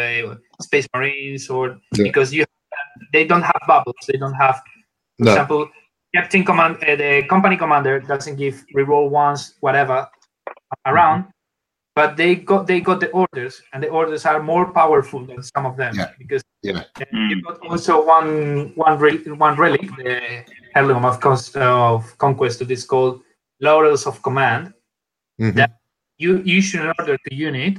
Space 0.59 0.87
Marines 0.95 1.47
or 1.47 1.77
Yeah. 1.93 2.05
because 2.09 2.33
you 2.33 2.45
they 3.13 3.23
don't 3.29 3.43
have 3.45 3.61
bubbles. 3.67 4.01
They 4.07 4.17
don't 4.17 4.33
have 4.33 4.57
for 5.17 5.25
No. 5.25 5.31
example, 5.31 5.61
captain 6.15 6.43
command, 6.43 6.77
uh, 6.81 6.95
the 6.95 7.11
company 7.29 7.55
commander 7.55 7.99
doesn't 7.99 8.37
give 8.37 8.55
reroll 8.75 9.09
ones, 9.11 9.53
whatever, 9.61 10.09
around, 10.87 11.25
but 11.93 12.17
they 12.17 12.33
got 12.33 12.65
they 12.65 12.81
got 12.81 12.99
the 12.99 13.11
orders, 13.11 13.61
and 13.73 13.83
the 13.83 13.89
orders 13.89 14.25
are 14.25 14.41
more 14.41 14.65
powerful 14.73 15.21
than 15.29 15.43
some 15.53 15.65
of 15.69 15.77
them 15.77 15.93
Yeah. 15.93 16.09
because 16.17 16.41
Yeah. 16.63 16.81
uh, 16.97 17.05
Mm. 17.13 17.43
got 17.45 17.57
also 17.69 17.93
one 18.15 18.73
one 18.75 18.97
relic, 18.97 19.21
one 19.47 19.55
relic, 19.55 19.85
the 20.01 20.43
heirloom 20.76 21.05
of, 21.05 21.24
of 21.55 22.17
conquest 22.17 22.59
that 22.59 22.72
is 22.72 22.86
called 22.86 23.22
laurels 23.59 24.05
of 24.05 24.22
command. 24.22 24.74
Mhm. 25.39 25.53
That 25.55 25.72
you 26.17 26.43
issue 26.45 26.82
an 26.82 26.93
order 26.99 27.17
to 27.17 27.36
unit, 27.36 27.78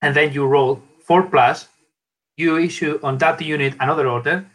and 0.00 0.16
then 0.16 0.32
you 0.32 0.46
roll 0.46 0.82
four 1.06 1.22
plus. 1.24 1.68
You 2.36 2.58
issue 2.58 2.98
on 3.02 3.18
that 3.18 3.40
unit 3.40 3.74
another 3.80 4.08
order. 4.08 4.46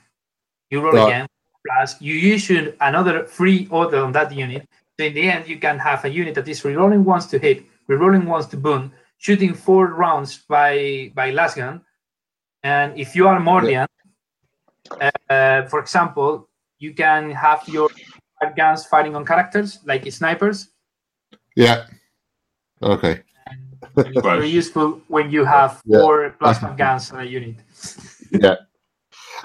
You 0.72 0.82
roll 0.82 0.98
again 1.06 1.28
plus. 1.66 2.02
You 2.02 2.34
issue 2.34 2.74
another 2.82 3.26
free 3.26 3.68
order 3.70 4.04
on 4.04 4.12
that 4.14 4.32
unit. 4.34 4.68
So 5.00 5.06
in 5.06 5.14
the 5.14 5.30
end, 5.30 5.48
you 5.48 5.60
can 5.60 5.78
have 5.78 6.06
a 6.06 6.10
unit 6.10 6.34
that 6.36 6.48
is 6.48 6.62
rerolling 6.64 7.04
once 7.04 7.28
to 7.28 7.38
hit, 7.38 7.64
rerolling 7.88 8.26
once 8.26 8.48
to 8.48 8.58
boon, 8.58 8.91
shooting 9.20 9.54
four 9.54 9.93
rounds 9.93 10.39
by 10.50 11.12
by 11.14 11.32
lasgun. 11.32 11.82
And 12.64 12.98
if 12.98 13.16
you 13.16 13.28
are 13.28 13.39
Mordian, 13.39 13.88
uh, 15.30 15.62
for 15.70 15.80
example, 15.80 16.47
you 16.80 16.93
can 16.93 17.32
have 17.32 17.67
your 17.67 17.89
guns 18.55 18.86
firing 18.86 19.15
on 19.15 19.25
characters 19.25 19.80
like 19.86 20.09
snipers. 20.11 20.69
Yeah. 21.55 21.86
Okay. 22.82 23.21
And 23.95 24.07
it's 24.07 24.21
very 24.21 24.47
useful 24.47 25.01
when 25.07 25.32
you 25.32 25.43
have 25.45 25.82
Yeah. 25.86 25.99
four 26.01 26.30
plasma 26.39 26.75
guns 26.78 27.11
on 27.11 27.19
a 27.21 27.25
unit. 27.25 27.55
Yeah. 28.32 28.55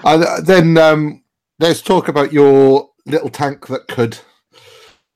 And 0.03 0.45
then 0.45 0.77
um, 0.77 1.23
let's 1.59 1.81
talk 1.81 2.09
about 2.09 2.33
your 2.33 2.89
little 3.05 3.29
tank 3.29 3.67
that 3.67 3.87
could. 3.87 4.17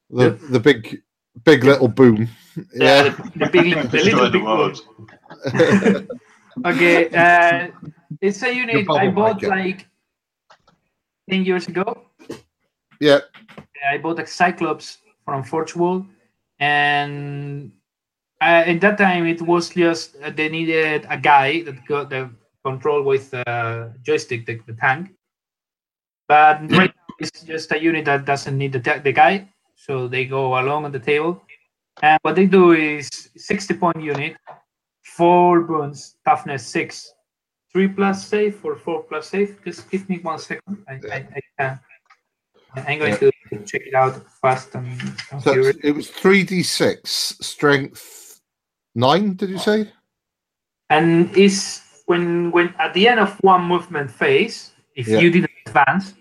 The 0.10 0.24
Yep. 0.24 0.40
the 0.52 0.60
big 0.60 1.02
big 1.44 1.64
little 1.66 1.90
boom. 1.90 2.30
Yeah, 2.74 3.04
Yeah. 3.04 3.10
the, 3.10 3.32
the 3.36 3.50
big, 3.52 3.76
the 3.76 3.98
Destroy 3.98 4.14
little 4.16 4.26
the 4.26 4.32
big 4.32 4.44
world. 4.44 6.08
Okay, 6.66 7.10
uh, 7.14 7.68
it's 8.22 8.42
a 8.42 8.50
unit 8.56 8.90
I 8.90 9.10
bought 9.10 9.44
like 9.44 9.86
ten 11.30 11.46
years 11.46 11.68
ago. 11.68 12.07
Yeah. 13.00 13.20
I 13.90 13.98
bought 13.98 14.20
a 14.20 14.26
Cyclops 14.26 15.00
from 15.26 15.44
Forge 15.44 15.76
World, 15.76 16.06
and 16.60 17.72
uh, 18.42 18.64
at 18.66 18.82
that 18.82 18.98
time 18.98 19.26
it 19.28 19.42
was 19.42 19.70
just 19.70 20.16
uh, 20.24 20.30
they 20.30 20.50
needed 20.50 21.06
a 21.10 21.18
guy 21.18 21.62
that 21.64 21.86
got 21.86 22.10
the 22.10 22.30
control 22.64 23.04
with 23.04 23.34
uh, 23.34 23.90
joystick 24.02 24.46
the, 24.46 24.60
the 24.68 24.74
tank. 24.74 25.12
But 26.28 26.62
right 26.72 26.94
now 26.94 27.16
it's 27.20 27.44
just 27.44 27.72
a 27.72 27.82
unit 27.82 28.06
that 28.06 28.26
doesn't 28.26 28.58
need 28.58 28.74
the, 28.74 28.80
ta- 28.80 29.00
the 29.04 29.14
guy, 29.14 29.48
so 29.76 30.08
they 30.08 30.26
go 30.26 30.60
along 30.60 30.86
on 30.86 30.92
the 30.92 31.00
table. 31.00 31.42
And 32.02 32.20
what 32.22 32.36
they 32.36 32.46
do 32.46 32.74
is 32.74 33.10
60 33.36 33.74
point 33.76 34.02
unit, 34.02 34.36
four 35.04 35.62
boons, 35.62 36.18
toughness 36.26 36.66
six, 36.66 37.14
three 37.72 37.88
plus 37.88 38.28
save 38.28 38.64
or 38.64 38.76
four 38.76 39.04
plus 39.04 39.30
save. 39.30 39.58
Just 39.64 39.90
give 39.90 40.08
me 40.10 40.20
one 40.20 40.40
second. 40.40 40.84
I, 40.88 40.94
I, 41.12 41.16
I 41.16 41.42
can. 41.58 41.80
I'm 42.88 43.00
going 43.00 43.18
to 43.18 43.32
check 43.66 43.82
it 43.86 43.94
out 43.94 44.22
fast 44.42 44.76
and, 44.76 44.88
So 45.42 45.54
it 45.84 45.96
was 45.96 46.10
three 46.10 46.44
d 46.44 46.64
six 46.64 47.36
strength 47.42 48.40
nine. 48.96 49.36
Did 49.36 49.50
you 49.50 49.60
say? 49.60 49.92
and 50.90 51.36
is 51.36 51.82
when 52.06 52.52
when 52.52 52.74
at 52.80 52.94
the 52.94 53.08
end 53.08 53.20
of 53.20 53.36
one 53.42 53.64
movement 53.64 54.12
phase, 54.12 54.72
if 54.96 55.08
Yeah. 55.08 55.20
you 55.20 55.32
didn't 55.32 55.52
advance, 55.66 56.14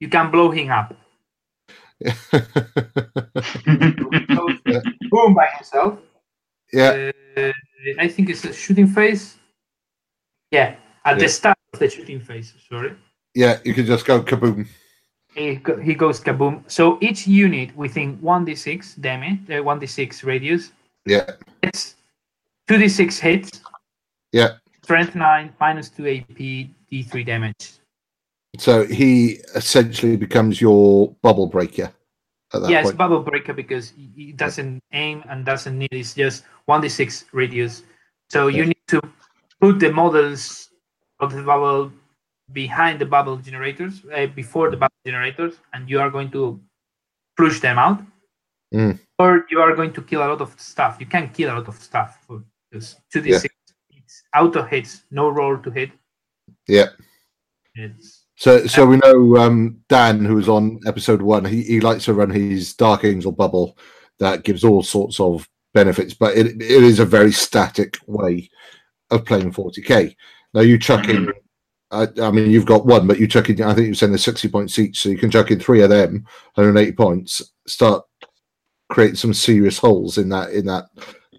you 0.00 0.08
can 0.08 0.30
blow 0.30 0.50
him 0.50 0.70
up. 0.70 0.94
So, 2.00 2.00
Yeah. 4.66 4.80
boom 5.10 5.34
by 5.34 5.46
himself. 5.56 5.98
yeah. 6.72 7.10
Uh, 7.36 7.52
I 7.98 8.08
think 8.08 8.30
it's 8.30 8.44
a 8.44 8.52
shooting 8.52 8.86
phase. 8.86 9.36
Yeah, 10.50 10.76
at 11.04 11.16
Yeah. 11.16 11.22
the 11.24 11.28
start 11.28 11.58
of 11.72 11.78
the 11.78 11.88
shooting 11.90 12.20
phase. 12.20 12.54
Sorry. 12.68 12.94
Yeah. 13.34 13.58
You 13.64 13.74
can 13.74 13.86
just 13.86 14.04
go 14.06 14.22
kaboom. 14.22 14.66
He, 15.36 15.94
goes 15.94 16.18
kaboom. 16.20 16.62
So 16.66 16.98
each 17.02 17.26
unit 17.26 17.76
within 17.76 18.16
1d6 18.18 19.00
damage, 19.02 19.40
uh, 19.50 19.62
1d6 19.62 20.24
radius, 20.24 20.72
Yeah. 21.04 21.30
it's 21.62 21.96
2d6 22.68 23.18
hits, 23.18 23.60
Yeah. 24.32 24.56
strength 24.82 25.14
9, 25.14 25.52
minus 25.60 25.90
2 25.90 26.06
AP, 26.06 26.70
d3 26.90 27.22
damage. 27.22 27.74
So 28.58 28.86
he 28.86 29.40
essentially 29.54 30.16
becomes 30.16 30.58
your 30.58 31.14
bubble 31.22 31.46
breaker 31.46 31.92
at 32.54 32.62
that 32.62 32.70
yes, 32.70 32.84
point. 32.86 32.96
bubble 32.96 33.20
breaker 33.20 33.52
because 33.52 33.90
he- 33.90 34.10
he 34.16 34.32
doesn't 34.32 34.80
aim 34.92 35.22
and 35.28 35.44
doesn't 35.44 35.76
need 35.76 35.92
it's 35.92 36.14
just 36.14 36.44
1d6 36.66 37.26
radius. 37.32 37.82
So 38.30 38.46
you 38.48 38.64
need 38.64 38.86
to 38.88 39.02
put 39.60 39.80
the 39.80 39.92
models 39.92 40.70
of 41.20 41.34
the 41.34 41.42
bubble 41.42 41.92
behind 42.52 43.00
the 43.00 43.06
bubble 43.06 43.36
generators, 43.36 44.02
uh, 44.14 44.26
before 44.26 44.70
the 44.70 44.76
bubble 44.76 44.94
generators, 45.04 45.54
and 45.72 45.88
you 45.88 46.00
are 46.00 46.10
going 46.10 46.30
to 46.30 46.60
push 47.36 47.60
them 47.60 47.78
out. 47.78 48.02
Mm. 48.74 48.98
Or 49.18 49.46
you 49.50 49.60
are 49.60 49.74
going 49.74 49.92
to 49.92 50.02
kill 50.02 50.20
a 50.20 50.28
lot 50.28 50.40
of 50.40 50.58
stuff. 50.60 50.96
You 51.00 51.06
can 51.06 51.30
kill 51.30 51.52
a 51.52 51.56
lot 51.58 51.68
of 51.68 51.76
stuff 51.76 52.18
for 52.26 52.42
just 52.72 53.00
2d6 53.14 53.46
it's 54.06 54.22
auto 54.36 54.62
hits, 54.62 55.02
no 55.10 55.28
roll 55.28 55.58
to 55.58 55.70
hit. 55.70 55.90
Yeah. 56.68 56.90
It's 57.74 58.24
So, 58.36 58.66
so 58.66 58.86
we 58.86 58.98
know 58.98 59.36
um, 59.36 59.80
Dan, 59.88 60.24
who 60.24 60.36
was 60.36 60.48
on 60.48 60.80
episode 60.86 61.22
one. 61.22 61.44
He, 61.44 61.62
he 61.62 61.80
likes 61.80 62.04
to 62.04 62.14
run 62.14 62.30
his 62.30 62.74
Dark 62.74 63.04
Angel 63.04 63.32
bubble 63.32 63.76
that 64.18 64.44
gives 64.44 64.64
all 64.64 64.82
sorts 64.82 65.18
of 65.20 65.48
benefits, 65.74 66.14
but 66.14 66.36
it, 66.36 66.46
it 66.46 66.62
is 66.62 67.00
a 67.00 67.04
very 67.04 67.32
static 67.32 67.98
way 68.06 68.48
of 69.10 69.24
playing 69.24 69.52
40k. 69.52 70.14
Now 70.54 70.60
you 70.60 70.78
chuck 70.78 71.08
in. 71.08 71.32
I, 71.96 72.22
I 72.22 72.30
mean, 72.30 72.50
you've 72.50 72.66
got 72.66 72.86
one, 72.86 73.06
but 73.06 73.18
you 73.18 73.26
chuck 73.26 73.48
in. 73.50 73.62
I 73.62 73.74
think 73.74 73.86
you're 73.86 73.94
saying 73.94 74.12
the 74.12 74.18
60 74.18 74.48
points 74.48 74.78
each, 74.78 75.00
so 75.00 75.08
you 75.08 75.18
can 75.18 75.30
chuck 75.30 75.50
in 75.50 75.60
three 75.60 75.82
of 75.82 75.90
them, 75.90 76.24
180 76.54 76.92
points. 76.92 77.42
Start 77.66 78.04
creating 78.88 79.16
some 79.16 79.34
serious 79.34 79.78
holes 79.78 80.18
in 80.18 80.28
that 80.28 80.50
in 80.50 80.66
that 80.66 80.86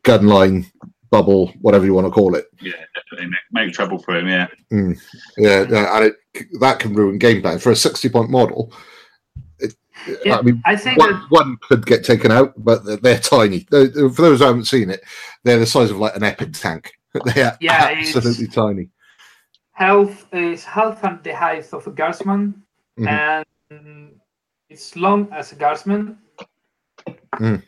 gun 0.04 0.28
line 0.28 0.66
bubble, 1.10 1.54
whatever 1.62 1.86
you 1.86 1.94
want 1.94 2.06
to 2.08 2.12
call 2.12 2.36
it. 2.36 2.46
yeah, 2.62 2.74
definitely 2.96 3.28
make, 3.30 3.66
make 3.68 3.74
trouble 3.74 3.98
for 4.00 4.16
him. 4.16 4.28
Yeah, 4.28 4.48
mm. 4.72 5.00
Yeah, 5.38 5.66
yeah, 5.70 5.98
and 5.98 6.06
it, 6.06 6.48
that 6.60 6.80
can 6.80 6.94
ruin 6.94 7.18
game 7.18 7.42
plan 7.42 7.60
for 7.60 7.72
a 7.72 7.76
60 7.76 8.10
point 8.10 8.30
model. 8.30 8.74
It, 9.60 9.74
Yeah, 10.26 10.38
I 10.38 10.42
mean, 10.42 10.62
I 10.66 10.76
think 10.76 11.00
one, 11.00 11.12
that 11.14 11.26
one 11.30 11.58
could 11.62 11.86
get 11.86 12.04
taken 12.04 12.32
out, 12.32 12.54
but 12.58 12.84
they're, 12.84 12.98
they're 12.98 13.20
tiny. 13.20 13.66
They're- 13.72 14.10
for 14.10 14.22
those 14.24 14.40
who 14.40 14.46
haven't 14.46 14.66
seen 14.66 14.90
it, 14.90 15.02
they're 15.44 15.60
the 15.60 15.66
size 15.66 15.92
of 15.92 15.98
like 15.98 16.16
an 16.16 16.24
epic 16.24 16.54
tank. 16.54 16.92
They 17.26 17.42
are 17.42 17.58
Yeah, 17.62 17.96
absolutely 17.98 18.48
tiny. 18.48 18.90
Health 19.78 20.26
is 20.34 20.66
half 20.66 21.04
and 21.04 21.24
the 21.24 21.36
height 21.36 21.72
of 21.72 21.86
a 21.86 21.92
guardsman, 21.92 22.64
Mhm. 23.00 23.08
and 23.08 24.20
it's 24.70 24.96
long 24.96 25.28
as 25.32 25.52
a 25.52 25.56
guardsman. 25.56 26.18
Mm. 27.36 27.62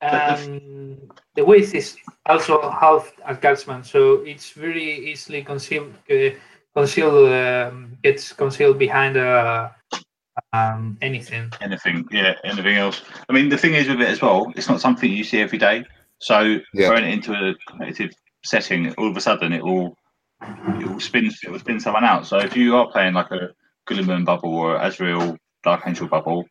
And 0.00 1.12
the 1.34 1.44
width 1.44 1.74
is 1.74 1.96
also 2.26 2.70
half 2.70 3.12
a 3.26 3.34
guardsman, 3.34 3.84
so 3.84 4.22
it's 4.24 4.52
very 4.52 4.88
easily 5.10 5.42
concealed. 5.42 5.92
Uh, 6.10 6.30
concealed 6.74 7.30
um, 7.32 7.98
gets 8.02 8.32
concealed 8.32 8.78
behind 8.78 9.16
a, 9.16 9.70
um, 10.52 10.96
anything. 11.02 11.52
anything, 11.60 12.08
yeah, 12.10 12.34
anything 12.44 12.76
else. 12.76 13.02
I 13.28 13.32
mean, 13.34 13.50
the 13.50 13.58
thing 13.58 13.74
is 13.74 13.86
with 13.88 14.00
it 14.00 14.08
as 14.08 14.22
well, 14.22 14.50
it's 14.56 14.68
not 14.68 14.80
something 14.80 15.10
you 15.12 15.24
see 15.24 15.40
every 15.42 15.58
day. 15.58 15.84
So 16.20 16.58
Yeah. 16.72 16.88
throwing 16.88 17.04
it 17.04 17.12
into 17.12 17.32
a 17.34 17.54
competitive 17.68 18.12
setting, 18.44 18.94
all 18.94 19.08
of 19.10 19.16
a 19.16 19.20
sudden 19.20 19.52
it 19.52 19.62
will 19.62 19.94
it 20.80 20.86
will 20.88 21.00
spin 21.00 21.26
it 21.26 21.50
will 21.50 21.58
spin 21.58 21.80
someone 21.80 22.04
out. 22.04 22.26
So 22.26 22.38
if 22.38 22.56
you 22.56 22.76
are 22.76 22.90
playing 22.90 23.14
like 23.14 23.30
a 23.30 23.50
Guilliman 23.88 24.24
bubble 24.24 24.54
or 24.54 24.76
Azrael 24.76 25.36
Dark 25.62 25.82
Angel 25.86 26.08
bubble, 26.08 26.44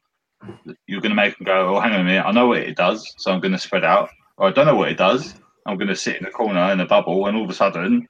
you're 0.88 1.02
going 1.02 1.12
to 1.12 1.16
make 1.16 1.38
them 1.38 1.46
go, 1.46 1.76
"Oh, 1.76 1.80
hang 1.80 1.94
on 1.94 2.02
a 2.02 2.04
minute, 2.04 2.26
I 2.26 2.32
know 2.32 2.48
what 2.48 2.60
it 2.60 2.76
does, 2.76 3.14
so 3.18 3.32
I'm 3.32 3.40
going 3.40 3.52
to 3.52 3.58
spread 3.60 3.84
out." 3.84 4.10
Or 4.38 4.48
I 4.48 4.52
don't 4.52 4.66
know 4.66 4.76
what 4.76 4.90
it 4.90 4.98
does. 4.98 5.36
I'm 5.66 5.78
going 5.78 5.88
to 5.88 5.96
sit 5.96 6.18
in 6.18 6.24
the 6.24 6.32
corner 6.32 6.72
in 6.72 6.80
a 6.80 6.86
bubble, 6.86 7.28
and 7.28 7.38
all 7.38 7.44
of 7.44 7.50
a 7.50 7.54
sudden, 7.54 8.08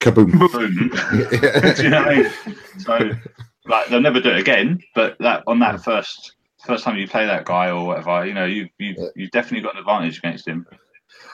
Kaboom. 0.00 0.32
boom! 0.32 0.90
Do 1.76 1.82
you 1.82 1.90
know 1.90 2.02
what 2.02 2.08
I 2.08 2.22
mean? 2.22 2.56
So, 2.78 3.10
like, 3.66 3.88
they'll 3.88 4.00
never 4.00 4.20
do 4.20 4.30
it 4.30 4.38
again. 4.38 4.80
But 4.94 5.16
that 5.20 5.44
on 5.46 5.58
that 5.60 5.84
first 5.84 6.32
first 6.66 6.84
time 6.84 6.96
you 6.96 7.08
play 7.08 7.26
that 7.26 7.44
guy 7.44 7.70
or 7.70 7.86
whatever, 7.86 8.26
you 8.26 8.34
know, 8.34 8.46
you 8.46 8.68
you 8.78 9.10
you've 9.14 9.30
definitely 9.30 9.62
got 9.62 9.74
an 9.74 9.80
advantage 9.80 10.18
against 10.18 10.48
him. 10.48 10.66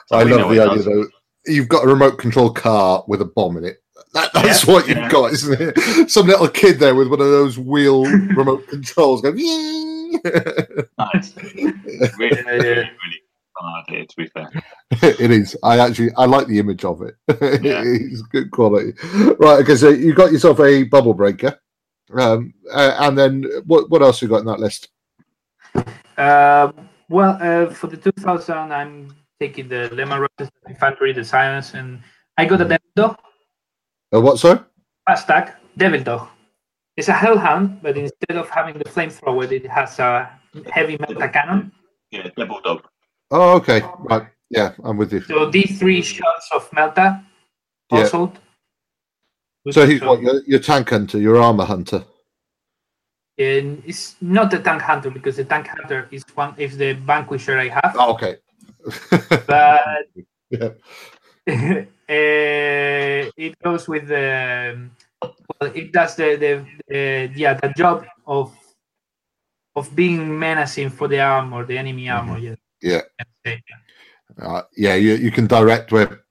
So 0.07 0.17
I 0.17 0.23
love 0.23 0.49
the 0.49 0.59
idea 0.59 0.75
does. 0.75 0.85
though. 0.85 1.07
You've 1.47 1.69
got 1.69 1.83
a 1.83 1.87
remote 1.87 2.17
control 2.19 2.51
car 2.51 3.03
with 3.07 3.21
a 3.21 3.25
bomb 3.25 3.57
in 3.57 3.65
it. 3.65 3.77
That, 4.13 4.31
that's 4.33 4.65
Yeah, 4.65 4.73
what 4.73 4.87
you've 4.87 4.97
yeah. 4.97 5.09
got, 5.09 5.33
isn't 5.33 5.57
it? 5.59 6.09
Some 6.09 6.27
little 6.27 6.47
kid 6.47 6.79
there 6.79 6.95
with 6.95 7.07
one 7.09 7.21
of 7.21 7.27
those 7.27 7.57
wheel 7.59 8.03
remote 8.35 8.67
controls 8.67 9.21
going. 9.21 9.37
"Ying." 9.37 10.19
Nice. 10.97 11.33
Really, 12.17 12.41
Yeah, 12.45 12.59
really 12.59 13.21
fun 13.59 13.83
idea. 13.87 14.05
To 14.05 14.15
be 14.17 14.27
fair, 14.27 14.49
it 15.01 15.31
is. 15.31 15.57
I 15.63 15.79
actually 15.79 16.11
I 16.17 16.25
like 16.25 16.47
the 16.47 16.59
image 16.59 16.85
of 16.85 17.01
it. 17.01 17.15
Yeah. 17.63 17.81
it's 17.85 18.21
good 18.23 18.51
quality. 18.51 18.93
Right. 19.39 19.59
Okay. 19.63 19.75
So 19.75 19.89
you 19.89 20.13
got 20.13 20.31
yourself 20.31 20.59
a 20.61 20.83
bubble 20.83 21.13
breaker, 21.13 21.59
um, 22.13 22.53
uh, 22.71 22.95
and 22.99 23.17
then 23.17 23.43
what? 23.65 23.89
What 23.89 24.01
else 24.01 24.21
you 24.21 24.27
got 24.27 24.39
in 24.39 24.45
that 24.45 24.59
list? 24.59 24.89
Uh, 26.17 26.71
well, 27.09 27.37
uh, 27.41 27.73
for 27.73 27.87
the 27.87 27.97
2000, 27.97 28.71
I'm 28.71 29.15
taking 29.39 29.67
the 29.67 29.89
Leman 29.93 30.19
Russes 30.25 30.51
Infantry, 30.67 31.13
the 31.13 31.23
Scions, 31.23 31.73
and 31.73 32.01
I 32.37 32.45
got 32.45 32.61
a 32.61 32.65
Devil 32.65 32.87
Dog, 32.95 33.17
Uh, 34.13 34.21
what? 34.21 34.39
sir? 34.39 34.65
fast 35.05 35.27
tag, 35.27 35.53
Devil 35.77 36.03
Dog. 36.03 36.27
It's 36.97 37.07
a 37.07 37.13
Hellhound, 37.13 37.81
but 37.81 37.95
instead 37.97 38.37
of 38.37 38.49
having 38.49 38.77
the 38.77 38.85
flamethrower, 38.85 39.49
it 39.51 39.65
has 39.67 39.99
a 39.99 40.29
heavy 40.71 40.97
melta 40.97 41.31
cannon. 41.31 41.71
yeah, 42.11 42.27
Devil 42.35 42.59
Dog. 42.61 42.87
Oh, 43.31 43.55
okay. 43.57 43.81
Right. 43.99 44.27
Yeah, 44.49 44.71
I'm 44.83 44.97
with 44.97 45.11
you. 45.13 45.21
So 45.21 45.49
these 45.51 45.77
three 45.79 46.01
shots 46.01 46.49
of 46.53 46.69
Melta, 46.71 47.23
Yeah. 47.91 47.99
also. 48.03 48.31
So 49.71 49.85
he's 49.85 50.01
what? 50.01 50.21
Your, 50.21 50.41
your 50.45 50.59
tank 50.59 50.89
hunter, 50.89 51.19
your 51.19 51.37
armor 51.37 51.65
hunter. 51.65 52.05
And 53.37 53.83
it's 53.85 54.15
not 54.21 54.49
the 54.49 54.59
tank 54.59 54.81
hunter 54.81 55.09
because 55.11 55.35
the 55.35 55.43
tank 55.43 55.67
hunter 55.67 56.07
is 56.09 56.23
one 56.35 56.55
is 56.57 56.77
the 56.77 56.93
vanquisher 56.93 57.59
I 57.59 57.67
have, 57.67 57.95
Oh, 57.99 58.13
okay. 58.13 58.37
But 59.47 60.07
yeah. 60.49 60.69
uh, 61.47 63.31
it 63.37 63.55
goes 63.63 63.87
with 63.87 64.07
the 64.07 64.89
well, 65.21 65.71
it 65.73 65.91
does 65.91 66.15
the 66.15 66.35
the, 66.35 66.65
the 66.87 67.31
yeah 67.35 67.53
the 67.55 67.73
job 67.75 68.05
of 68.25 68.55
of 69.75 69.95
being 69.95 70.37
menacing 70.37 70.89
for 70.89 71.07
the 71.07 71.19
armor, 71.19 71.65
the 71.65 71.77
enemy 71.77 72.09
armor. 72.09 72.37
Yes. 72.37 72.57
Yeah. 72.81 73.01
Okay. 73.45 73.61
Uh, 74.41 74.63
yeah, 74.75 74.95
you, 74.95 75.13
you 75.13 75.31
can 75.31 75.47
direct 75.47 75.91
where 75.91 76.21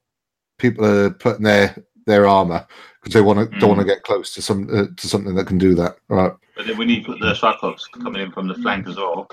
people 0.57 0.85
are 0.85 1.11
putting 1.11 1.43
their 1.43 1.75
their 2.05 2.27
armor 2.27 2.65
because 3.01 3.13
they 3.13 3.21
want 3.21 3.39
to 3.39 3.59
don't 3.59 3.69
want 3.69 3.79
to 3.79 3.85
get 3.85 4.03
close 4.03 4.33
to 4.33 4.41
some 4.41 4.67
uh, 4.71 4.85
to 4.95 5.07
something 5.07 5.35
that 5.35 5.47
can 5.47 5.57
do 5.57 5.75
that. 5.75 5.97
Right. 6.09 6.31
But 6.55 6.67
then 6.67 6.77
when 6.77 6.89
you 6.89 7.03
put 7.03 7.19
the 7.19 7.33
Cyclops 7.33 7.87
coming 7.87 8.21
in 8.21 8.31
from 8.31 8.47
the 8.47 8.55
flank 8.55 8.87
as 8.87 8.97
well, 8.97 9.27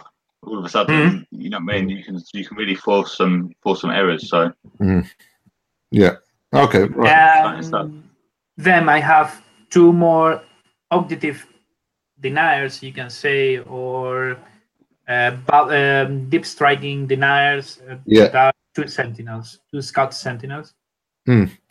all 0.46 0.58
of 0.58 0.64
a 0.64 0.68
sudden, 0.68 0.94
Mm-hmm. 0.96 1.40
you 1.40 1.50
know 1.50 1.58
what 1.58 1.74
I 1.74 1.80
mean. 1.80 1.88
You 1.90 2.04
can 2.04 2.20
you 2.32 2.44
can 2.46 2.56
really 2.56 2.74
force 2.74 3.16
some 3.16 3.50
force 3.62 3.80
some 3.82 3.90
errors. 3.90 4.28
So 4.28 4.52
Yeah. 5.90 6.16
Okay. 6.52 6.84
Right. 6.84 7.44
Nice 7.56 7.66
stuff. 7.68 7.86
And 7.86 8.02
then 8.56 8.88
I 8.88 8.98
have 9.00 9.42
two 9.70 9.92
more 9.92 10.40
objective 10.90 11.46
deniers, 12.20 12.82
you 12.82 12.92
can 12.92 13.10
say, 13.10 13.58
or 13.58 14.36
uh, 15.08 15.32
but, 15.46 15.68
um, 15.74 16.28
deep 16.30 16.46
striking 16.46 17.06
deniers. 17.06 17.80
Uh, 17.88 17.96
Yeah. 18.06 18.28
that 18.28 18.34
are 18.36 18.52
two 18.74 18.88
sentinels, 18.88 19.58
two 19.70 19.82
scout 19.82 20.14
sentinels. 20.14 20.74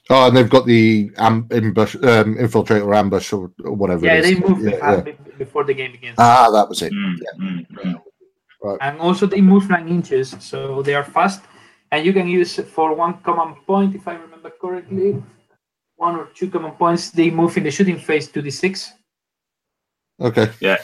Oh, 0.09 0.27
and 0.27 0.35
they've 0.35 0.49
got 0.49 0.65
the 0.65 1.11
am- 1.17 1.47
ambush, 1.49 1.95
um, 2.03 2.37
infiltrate 2.37 2.81
or 2.83 2.93
ambush 2.93 3.31
or, 3.31 3.51
or 3.63 3.73
whatever. 3.73 4.05
Yeah, 4.05 4.15
it 4.15 4.21
they 4.23 4.33
is. 4.33 4.39
move 4.39 4.59
Yeah, 4.61 5.03
yeah. 5.05 5.13
before 5.37 5.63
the 5.63 5.73
game 5.73 5.93
begins. 5.93 6.15
Ah, 6.17 6.49
that 6.51 6.67
was 6.67 6.81
it. 6.81 6.91
mm, 6.91 7.15
mm, 7.39 8.01
mm. 8.63 8.77
and 8.81 8.99
also 8.99 9.25
they 9.25 9.41
move 9.41 9.69
nine 9.69 9.87
inches, 9.87 10.35
so 10.39 10.81
they 10.81 10.95
are 10.95 11.03
fast. 11.03 11.41
And 11.91 12.05
you 12.05 12.13
can 12.13 12.27
use 12.27 12.55
for 12.59 12.95
one 12.95 13.19
common 13.21 13.55
point, 13.67 13.95
if 13.95 14.07
I 14.07 14.15
remember 14.15 14.49
correctly, 14.49 15.21
one 15.97 16.15
or 16.15 16.25
two 16.33 16.49
common 16.49 16.71
points. 16.71 17.11
They 17.11 17.29
move 17.29 17.55
in 17.57 17.63
the 17.63 17.71
shooting 17.71 17.99
phase 17.99 18.27
to 18.29 18.41
the 18.41 18.49
six. 18.49 18.91
Okay. 20.19 20.49
Yeah. 20.59 20.77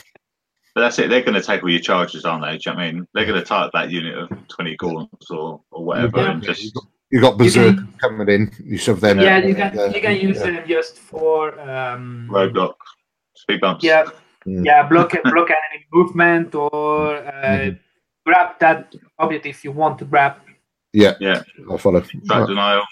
But 0.76 0.82
that's 0.82 1.00
it. 1.00 1.10
They're 1.10 1.24
going 1.24 1.34
to 1.34 1.42
take 1.42 1.64
all 1.64 1.70
your 1.70 1.80
charges, 1.80 2.26
aren't 2.26 2.44
they? 2.44 2.58
Do 2.58 2.70
you 2.70 2.72
know 2.72 2.78
what 2.78 2.84
I 2.84 2.92
mean? 2.92 3.08
They're 3.14 3.26
going 3.26 3.40
to 3.40 3.46
target 3.46 3.72
that 3.74 3.90
unit 3.90 4.18
of 4.18 4.30
twenty 4.50 4.76
gaunts 4.78 5.32
or, 5.32 5.62
or 5.72 5.84
whatever, 5.84 6.20
Yeah. 6.20 6.32
and 6.32 6.44
just 6.44 6.78
You 7.12 7.22
got 7.22 7.34
You 7.34 7.46
berserk 7.46 7.76
can- 7.76 7.94
coming 8.00 8.30
in. 8.30 8.52
You 8.64 8.78
shove 8.78 9.02
them. 9.02 9.20
Yeah, 9.20 9.40
you 9.40 9.56
can 9.56 9.74
you 9.94 10.02
can 10.02 10.18
use 10.22 10.38
yeah. 10.38 10.52
them 10.52 10.68
just 10.68 11.00
for 11.00 11.60
um, 11.60 12.30
roadblock, 12.32 12.76
speed 13.36 13.62
bumps. 13.62 13.84
Yeah, 13.84 14.06
Mm. 14.50 14.66
yeah, 14.66 14.88
block 14.88 15.12
block 15.24 15.50
enemy 15.52 15.86
movement 15.94 16.56
or 16.56 17.18
uh, 17.18 17.70
Mhm. 17.70 17.80
grab 18.26 18.50
that 18.60 18.96
object 19.20 19.46
if 19.46 19.64
you 19.64 19.72
want 19.72 20.00
to 20.00 20.06
grab. 20.06 20.34
Yeah, 20.94 21.14
yeah. 21.20 21.44
I 21.72 21.78
follow. 21.78 22.02
Track 22.02 22.30
Right. 22.30 22.48
denial. 22.48 22.84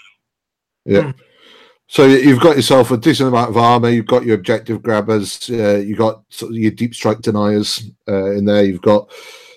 So 1.90 2.06
you've 2.06 2.40
got 2.40 2.56
yourself 2.56 2.90
a 2.90 2.98
decent 2.98 3.28
amount 3.30 3.48
of 3.50 3.56
armor. 3.56 3.88
You've 3.88 4.06
got 4.06 4.24
your 4.26 4.34
objective 4.34 4.82
grabbers. 4.82 5.48
Uh, 5.50 5.76
you 5.78 5.96
got 5.96 6.22
sort 6.28 6.52
of 6.52 6.58
your 6.58 6.70
deep 6.70 6.94
strike 6.94 7.22
deniers 7.22 7.90
uh, 8.06 8.32
in 8.32 8.44
there. 8.44 8.62
You've 8.62 8.82
got 8.82 9.10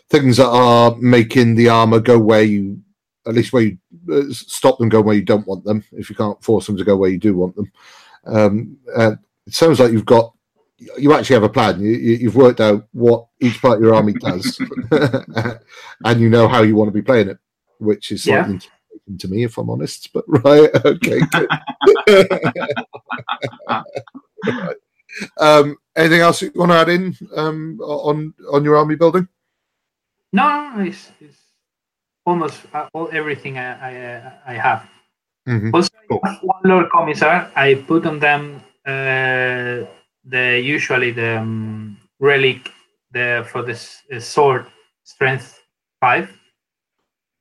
things 0.09 0.37
that 0.37 0.47
are 0.47 0.95
making 0.97 1.55
the 1.55 1.67
armor 1.67 1.99
go 1.99 2.17
where 2.17 2.43
you, 2.43 2.79
at 3.27 3.33
least 3.33 3.51
where 3.51 3.63
you 3.63 3.77
uh, 4.11 4.23
stop 4.31 4.77
them 4.79 4.87
going 4.87 5.05
where 5.05 5.15
you 5.15 5.23
don't 5.25 5.45
want 5.45 5.65
them. 5.65 5.83
If 5.91 6.09
you 6.09 6.15
can't 6.15 6.41
force 6.41 6.67
them 6.67 6.77
to 6.77 6.85
go 6.85 6.95
where 6.95 7.09
you 7.09 7.17
do 7.19 7.35
want 7.35 7.55
them, 7.57 7.69
um, 8.25 8.77
uh, 8.95 9.15
it 9.45 9.53
sounds 9.53 9.79
like 9.81 9.91
you've 9.91 10.05
got. 10.05 10.33
You 10.97 11.13
actually 11.13 11.35
have 11.35 11.43
a 11.43 11.49
plan. 11.49 11.79
You, 11.79 11.91
you've 11.91 12.35
worked 12.35 12.59
out 12.59 12.87
what 12.91 13.27
each 13.39 13.61
part 13.61 13.77
of 13.77 13.83
your 13.83 13.93
army 13.93 14.13
does, 14.13 14.59
and 16.05 16.19
you 16.19 16.29
know 16.29 16.47
how 16.47 16.61
you 16.63 16.75
want 16.75 16.87
to 16.87 16.93
be 16.93 17.01
playing 17.03 17.29
it, 17.29 17.37
which 17.79 18.11
is 18.11 18.25
Yeah. 18.25 18.43
slightly 18.45 18.59
to 19.19 19.27
me, 19.27 19.43
if 19.43 19.57
I'm 19.57 19.69
honest. 19.69 20.09
But 20.13 20.25
right, 20.43 20.69
okay. 20.85 21.21
Right. 24.47 24.75
Um, 25.37 25.75
anything 25.95 26.21
else 26.21 26.41
you 26.41 26.51
want 26.55 26.71
to 26.71 26.77
add 26.77 26.87
in 26.87 27.13
um, 27.35 27.77
on 27.81 28.33
on 28.53 28.63
your 28.63 28.77
army 28.77 28.95
building? 28.95 29.27
No, 30.31 30.73
it's, 30.79 31.11
it's 31.19 31.37
almost 32.25 32.61
uh, 32.73 32.87
all 32.93 33.09
everything 33.11 33.57
I 33.57 33.67
I, 33.91 33.95
uh, 34.15 34.31
I 34.47 34.53
have. 34.53 34.89
Mhm. 35.49 35.73
Also, 35.73 35.89
Cool. 36.09 36.21
one 36.43 36.63
Lord 36.63 36.89
Commissar. 36.89 37.51
I 37.57 37.75
put 37.75 38.05
on 38.05 38.19
them 38.19 38.63
uh, 38.87 39.83
the 40.23 40.60
usually 40.64 41.11
the 41.11 41.39
um, 41.39 41.98
relic 42.19 42.72
the 43.11 43.45
for 43.52 43.61
this 43.64 44.02
uh, 44.14 44.19
sword 44.19 44.65
strength 45.03 45.60
five 45.99 46.30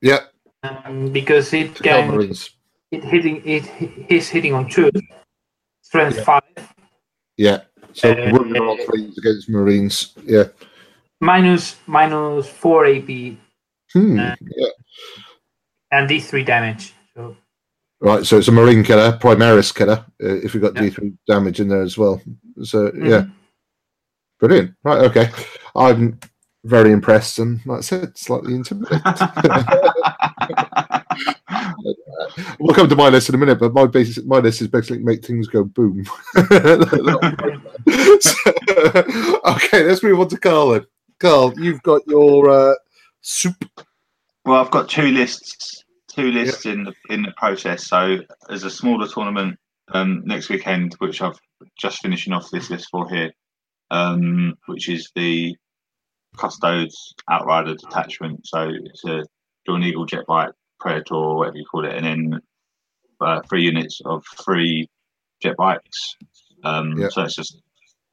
Yeah, 0.02 0.20
um, 0.62 1.12
because 1.12 1.52
it 1.52 1.74
can 1.74 2.20
it 2.90 3.04
hitting 3.04 3.42
it 3.44 3.64
he's 4.08 4.28
hitting 4.28 4.54
on 4.54 4.68
two 4.68 4.90
strength 5.82 6.16
Yeah. 6.18 6.24
five 6.24 6.74
Yeah, 7.36 7.60
so 7.92 8.10
Uh, 8.12 8.30
running 8.32 8.86
threes 8.86 9.18
against 9.18 9.48
Marines. 9.48 10.14
Yeah. 10.24 10.48
minus 11.20 11.76
minus 11.86 12.48
four 12.48 12.86
AP 12.86 13.36
Hmm. 13.92 14.18
Uh, 14.18 14.36
yeah. 14.56 14.68
and 15.92 16.08
D 16.08 16.20
three 16.20 16.44
damage. 16.44 16.94
So 17.14 17.36
Right, 18.02 18.24
so 18.24 18.38
it's 18.38 18.48
a 18.48 18.52
Marine 18.52 18.82
killer, 18.82 19.18
Primaris 19.20 19.74
killer. 19.74 20.06
Uh, 20.22 20.36
if 20.44 20.54
you've 20.54 20.62
got 20.62 20.74
Yeah. 20.74 20.88
D3 20.88 21.12
damage 21.26 21.60
in 21.60 21.68
there 21.68 21.82
as 21.82 21.98
well. 21.98 22.22
So 22.62 22.90
mhm. 22.90 23.08
yeah, 23.08 23.24
brilliant. 24.38 24.74
Right, 24.84 25.00
okay. 25.02 25.30
I'm 25.74 26.18
very 26.64 26.92
impressed 26.92 27.38
and, 27.38 27.64
like 27.64 27.78
I 27.78 27.82
said, 27.82 28.18
slightly 28.18 28.54
intimidated. 28.54 29.02
we'll 32.58 32.74
come 32.74 32.88
to 32.88 32.96
my 32.96 33.08
list 33.08 33.28
in 33.28 33.34
a 33.34 33.38
minute, 33.38 33.58
but 33.58 33.72
my 33.72 33.86
basic 33.86 34.26
my 34.26 34.38
list 34.38 34.60
is 34.60 34.68
basically 34.68 35.02
make 35.02 35.24
things 35.24 35.48
go 35.48 35.64
boom. 35.64 36.04
So, 38.20 38.52
okay, 39.46 39.84
let's 39.84 40.02
move 40.02 40.20
on 40.20 40.28
to 40.28 40.36
Carl. 40.36 40.70
Then. 40.70 40.86
Carl, 41.18 41.54
you've 41.58 41.82
got 41.82 42.02
your 42.06 42.50
uh, 42.50 42.74
soup. 43.22 43.56
Well, 44.44 44.62
I've 44.62 44.70
got 44.70 44.88
two 44.88 45.08
lists, 45.08 45.84
two 46.08 46.30
lists 46.30 46.66
in 46.66 46.84
the 46.84 46.92
in 47.08 47.22
the 47.22 47.32
process. 47.36 47.86
So 47.86 48.18
there's 48.48 48.64
a 48.64 48.70
smaller 48.70 49.08
tournament 49.08 49.58
um, 49.92 50.22
next 50.24 50.48
weekend, 50.48 50.94
which 50.98 51.22
I've 51.22 51.38
just 51.78 52.00
finishing 52.00 52.32
off 52.32 52.50
this 52.50 52.70
list 52.70 52.88
for 52.90 53.08
here, 53.08 53.32
um, 53.90 54.54
which 54.66 54.88
is 54.88 55.10
the 55.14 55.56
Custodes 56.36 57.14
Outrider 57.30 57.74
detachment. 57.74 58.46
So 58.46 58.70
it's 58.84 59.04
a 59.04 59.24
Dawn 59.66 59.82
Eagle 59.82 60.06
jet 60.06 60.24
bike, 60.26 60.52
Predator, 60.78 61.34
whatever 61.34 61.56
you 61.56 61.64
call 61.64 61.84
it, 61.84 61.94
and 61.94 62.04
then 62.04 62.40
uh, 63.20 63.40
three 63.48 63.64
units 63.64 64.00
of 64.04 64.24
three 64.44 64.88
jet 65.42 65.56
bikes. 65.56 66.16
Um, 66.64 66.96
Yeah. 66.98 67.08
So 67.08 67.22
it's 67.22 67.34
just 67.34 67.60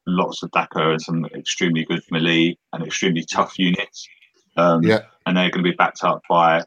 lots 0.06 0.42
of 0.42 0.50
Dakka 0.50 0.92
and 0.92 1.00
some 1.00 1.26
extremely 1.26 1.84
good 1.84 2.02
melee 2.10 2.56
and 2.72 2.84
extremely 2.84 3.24
tough 3.24 3.58
units. 3.58 4.08
Um, 4.56 4.82
Yeah. 4.82 5.02
And 5.26 5.36
they're 5.36 5.50
going 5.50 5.64
to 5.64 5.70
be 5.70 5.76
backed 5.76 6.04
up 6.04 6.22
by 6.28 6.62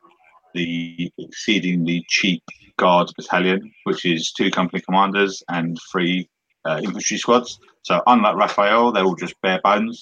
the 0.53 1.11
exceedingly 1.17 2.05
cheap 2.09 2.43
Guard 2.77 3.09
Battalion, 3.15 3.71
which 3.83 4.05
is 4.05 4.31
two 4.31 4.49
company 4.51 4.81
commanders 4.81 5.43
and 5.49 5.77
three 5.91 6.29
uh, 6.65 6.81
infantry 6.83 7.17
squads. 7.17 7.59
So 7.83 8.01
unlike 8.07 8.35
Raphael, 8.35 8.91
they're 8.91 9.03
all 9.03 9.15
just 9.15 9.39
bare 9.41 9.61
bones. 9.63 9.99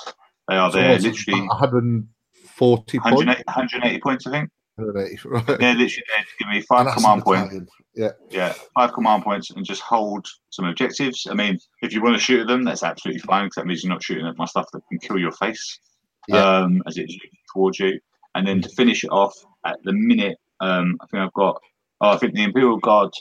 They 0.47 0.55
are 0.55 0.71
there 0.71 0.93
it, 0.93 1.03
literally 1.03 1.41
140 1.47 2.99
points. 2.99 3.15
180, 3.15 3.43
180 3.45 3.99
points, 4.01 4.27
I 4.27 4.31
think. 4.31 4.49
180, 4.75 5.29
right. 5.29 5.45
They're 5.59 5.73
literally 5.73 6.03
there 6.07 6.23
to 6.23 6.31
give 6.39 6.49
me 6.49 6.61
five 6.61 6.93
command 6.95 7.23
points. 7.23 7.71
Yeah. 7.95 8.11
Yeah, 8.29 8.53
five 8.73 8.93
command 8.93 9.23
points 9.23 9.51
and 9.51 9.65
just 9.65 9.81
hold 9.81 10.25
some 10.51 10.65
objectives. 10.65 11.27
I 11.29 11.33
mean, 11.33 11.59
if 11.81 11.93
you 11.93 12.01
want 12.01 12.15
to 12.15 12.21
shoot 12.21 12.41
at 12.41 12.47
them, 12.47 12.63
that's 12.63 12.83
absolutely 12.83 13.21
fine 13.21 13.45
because 13.45 13.55
that 13.55 13.67
means 13.67 13.83
you're 13.83 13.91
not 13.91 14.03
shooting 14.03 14.25
at 14.25 14.37
my 14.37 14.45
stuff 14.45 14.67
that 14.73 14.81
can 14.89 14.99
kill 14.99 15.17
your 15.19 15.33
face 15.33 15.79
Yeah. 16.27 16.59
um, 16.59 16.81
as 16.87 16.97
it's 16.97 17.15
towards 17.53 17.79
you. 17.79 17.99
And 18.35 18.47
then 18.47 18.61
to 18.61 18.69
finish 18.69 19.03
it 19.03 19.09
off 19.09 19.33
at 19.65 19.77
the 19.83 19.93
minute, 19.93 20.37
um, 20.59 20.97
I 21.01 21.05
think 21.07 21.21
I've 21.23 21.33
got, 21.33 21.61
oh, 22.01 22.09
I 22.11 22.17
think 22.17 22.33
the 22.33 22.43
Imperial 22.43 22.77
Guard 22.77 23.11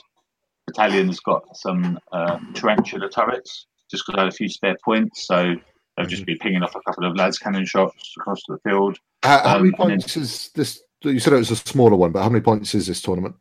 battalion's 0.69 1.19
got 1.19 1.55
some 1.57 1.99
uh, 2.11 2.39
tarantula 2.53 3.09
turrets 3.09 3.65
just 3.89 4.05
because 4.05 4.17
I 4.19 4.23
had 4.23 4.33
a 4.33 4.35
few 4.35 4.49
spare 4.49 4.77
points. 4.83 5.25
So 5.25 5.55
they'll 5.97 6.05
just 6.05 6.25
be 6.25 6.35
pinging 6.35 6.63
off 6.63 6.75
a 6.75 6.81
couple 6.81 7.05
of 7.05 7.15
las 7.15 7.37
cannon 7.37 7.65
shots 7.65 8.13
across 8.17 8.41
the 8.47 8.57
field. 8.63 8.97
How, 9.23 9.39
how 9.39 9.55
Um, 9.57 9.61
many 9.63 9.67
and 9.67 9.73
then- 9.73 9.87
points 9.99 10.17
is 10.17 10.49
this? 10.55 10.81
You 11.01 11.19
said 11.19 11.31
it 11.33 11.37
was 11.37 11.51
a 11.51 11.55
smaller 11.55 11.95
one, 11.95 12.11
but 12.11 12.23
how 12.23 12.29
many 12.29 12.41
points 12.41 12.75
is 12.75 12.87
this 12.87 13.01
tournament? 13.01 13.35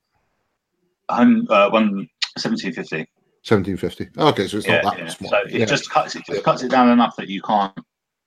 Hun- 1.11 1.47
Uh, 1.51 1.69
one, 1.71 2.09
1750. 2.37 3.07
1750. 3.45 4.09
Okay, 4.21 4.47
so 4.47 4.59
it's 4.59 4.67
yeah, 4.67 4.81
not 4.83 4.97
that 4.97 4.99
yeah. 5.05 5.09
small. 5.09 5.31
So 5.31 5.37
it 5.39 5.53
yeah. 5.53 5.65
just 5.65 5.91
cuts 5.91 6.15
it 6.17 6.25
just 6.27 6.45
cuts 6.45 6.63
it 6.63 6.71
down 6.71 6.89
enough 6.91 7.17
that 7.17 7.29
you 7.29 7.41
can't 7.43 7.73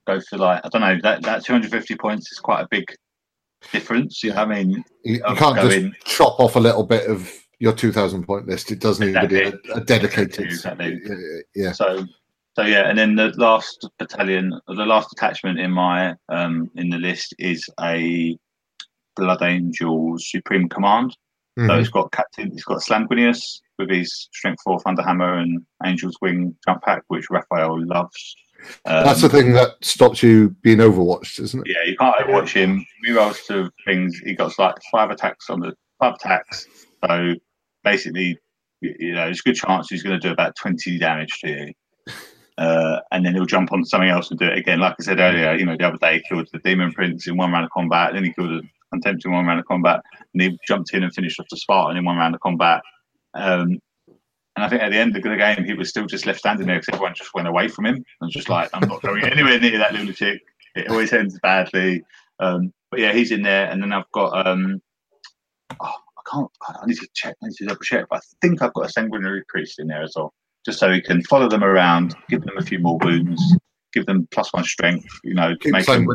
go 0.07 0.19
for 0.21 0.37
like 0.37 0.61
I 0.65 0.69
don't 0.69 0.81
know 0.81 0.97
that 1.03 1.21
that 1.23 1.45
250 1.45 1.95
points 1.95 2.31
is 2.31 2.39
quite 2.39 2.61
a 2.61 2.67
big 2.71 2.85
difference. 3.71 4.23
Yeah. 4.23 4.41
I 4.41 4.45
mean, 4.45 4.71
you, 5.03 5.13
you 5.15 5.35
can't 5.35 5.55
go 5.55 5.69
just 5.69 6.05
chop 6.05 6.39
off 6.39 6.55
a 6.55 6.59
little 6.59 6.83
bit 6.83 7.07
of 7.09 7.31
your 7.59 7.73
2000 7.73 8.25
point 8.25 8.47
list. 8.47 8.71
It 8.71 8.79
does 8.79 8.99
need 8.99 9.13
to 9.13 9.27
be 9.27 9.41
a, 9.43 9.53
a 9.75 9.81
dedicated. 9.81 10.45
Exactly. 10.45 10.99
Yeah. 11.55 11.71
so 11.73 12.05
so 12.55 12.63
yeah, 12.63 12.89
and 12.89 12.97
then 12.97 13.15
the 13.15 13.29
last 13.37 13.87
battalion, 13.97 14.59
the 14.67 14.73
last 14.85 15.09
detachment 15.09 15.59
in 15.59 15.71
my 15.71 16.15
um 16.29 16.69
in 16.75 16.89
the 16.89 16.97
list 16.97 17.33
is 17.39 17.67
a 17.79 18.37
Blood 19.15 19.41
Angels 19.41 20.29
Supreme 20.29 20.67
Command. 20.69 21.15
So 21.57 21.63
Mhm. 21.65 21.79
it's 21.81 21.89
got 21.89 22.11
Captain, 22.13 22.49
it's 22.53 22.63
got 22.63 22.79
Slamguinius 22.79 23.59
with 23.77 23.89
his 23.89 24.29
Strength 24.33 24.61
Four 24.63 24.79
Thunderhammer 24.79 25.41
and 25.41 25.61
Angel's 25.83 26.15
Wing 26.21 26.55
jump 26.65 26.81
pack, 26.83 27.03
which 27.09 27.29
Raphael 27.29 27.85
loves. 27.85 28.35
Um, 28.85 29.03
That's 29.05 29.21
the 29.21 29.29
thing 29.29 29.53
that 29.53 29.71
stops 29.81 30.21
you 30.23 30.49
being 30.61 30.79
overwatched, 30.79 31.39
isn't 31.39 31.65
it? 31.65 31.73
Yeah, 31.73 31.89
you 31.89 31.97
can't 31.97 32.15
overwatch 32.17 32.53
him. 32.53 32.85
He 33.03 33.11
rolls 33.11 33.41
to 33.47 33.71
things. 33.85 34.17
He 34.23 34.33
got 34.33 34.57
like 34.59 34.75
five 34.91 35.11
attacks 35.11 35.49
on 35.49 35.59
the 35.59 35.73
five 35.99 36.15
attacks. 36.15 36.67
So 37.05 37.35
basically, 37.83 38.37
you 38.81 39.13
know, 39.13 39.25
there's 39.25 39.39
a 39.39 39.43
good 39.43 39.55
chance 39.55 39.89
he's 39.89 40.03
going 40.03 40.19
to 40.19 40.27
do 40.27 40.31
about 40.31 40.55
twenty 40.55 40.97
damage 40.97 41.39
to 41.41 41.49
you. 41.49 41.73
Uh, 42.57 42.99
and 43.11 43.25
then 43.25 43.33
he'll 43.33 43.45
jump 43.45 43.71
on 43.71 43.83
something 43.83 44.09
else 44.09 44.29
and 44.29 44.39
do 44.39 44.45
it 44.45 44.57
again. 44.57 44.79
Like 44.79 44.95
I 44.99 45.03
said 45.03 45.19
earlier, 45.19 45.55
you 45.55 45.65
know, 45.65 45.75
the 45.75 45.87
other 45.87 45.97
day 45.97 46.15
he 46.15 46.23
killed 46.29 46.47
the 46.51 46.59
Demon 46.59 46.91
Prince 46.91 47.27
in 47.27 47.35
one 47.35 47.51
round 47.51 47.65
of 47.65 47.71
combat. 47.71 48.13
Then 48.13 48.23
he 48.23 48.33
killed 48.33 48.51
the 48.51 48.61
Contempt 48.91 49.25
in 49.25 49.31
one 49.31 49.45
round 49.45 49.59
of 49.59 49.65
combat. 49.65 50.01
And 50.33 50.41
he 50.43 50.59
jumped 50.67 50.93
in 50.93 51.01
and 51.01 51.13
finished 51.13 51.39
off 51.39 51.47
the 51.49 51.57
Spartan 51.57 51.97
in 51.97 52.05
one 52.05 52.17
round 52.17 52.35
of 52.35 52.41
combat. 52.41 52.81
Um, 53.33 53.79
and 54.55 54.65
I 54.65 54.69
think 54.69 54.81
at 54.81 54.91
the 54.91 54.97
end 54.97 55.15
of 55.15 55.23
the 55.23 55.35
game, 55.37 55.63
he 55.63 55.73
was 55.73 55.89
still 55.89 56.05
just 56.05 56.25
left 56.25 56.39
standing 56.39 56.67
there 56.67 56.79
because 56.79 56.93
everyone 56.93 57.15
just 57.15 57.33
went 57.33 57.47
away 57.47 57.67
from 57.67 57.85
him. 57.85 57.95
And 57.95 58.05
was 58.21 58.33
just 58.33 58.49
like, 58.49 58.69
I'm 58.73 58.87
not 58.87 59.01
going 59.01 59.23
anywhere 59.23 59.59
near 59.59 59.77
that 59.77 59.93
lunatic. 59.93 60.41
It 60.75 60.89
always 60.89 61.13
ends 61.13 61.39
badly. 61.41 62.03
Um, 62.39 62.73
but 62.89 62.99
yeah, 62.99 63.13
he's 63.13 63.31
in 63.31 63.43
there. 63.43 63.69
And 63.69 63.81
then 63.81 63.93
I've 63.93 64.11
got, 64.11 64.45
um, 64.45 64.81
oh, 65.79 65.93
I 66.17 66.21
can't, 66.29 66.49
I 66.67 66.85
need 66.85 66.97
to 66.97 67.07
check, 67.13 67.35
I 67.41 67.47
need 67.47 67.55
to 67.55 67.65
double 67.65 67.79
check, 67.81 68.05
but 68.09 68.17
I 68.17 68.21
think 68.41 68.61
I've 68.61 68.73
got 68.73 68.85
a 68.85 68.89
sanguinary 68.89 69.43
priest 69.47 69.79
in 69.79 69.87
there 69.87 70.03
as 70.03 70.13
well, 70.15 70.33
just 70.65 70.79
so 70.79 70.91
he 70.91 71.01
can 71.01 71.23
follow 71.23 71.47
them 71.49 71.63
around, 71.63 72.15
give 72.29 72.41
them 72.41 72.57
a 72.57 72.61
few 72.61 72.79
more 72.79 72.97
wounds, 73.01 73.41
give 73.93 74.05
them 74.05 74.27
plus 74.31 74.53
one 74.53 74.63
strength, 74.63 75.07
you 75.23 75.33
know, 75.33 75.55
Keep 75.61 75.71
make 75.73 75.85
them. 75.85 76.05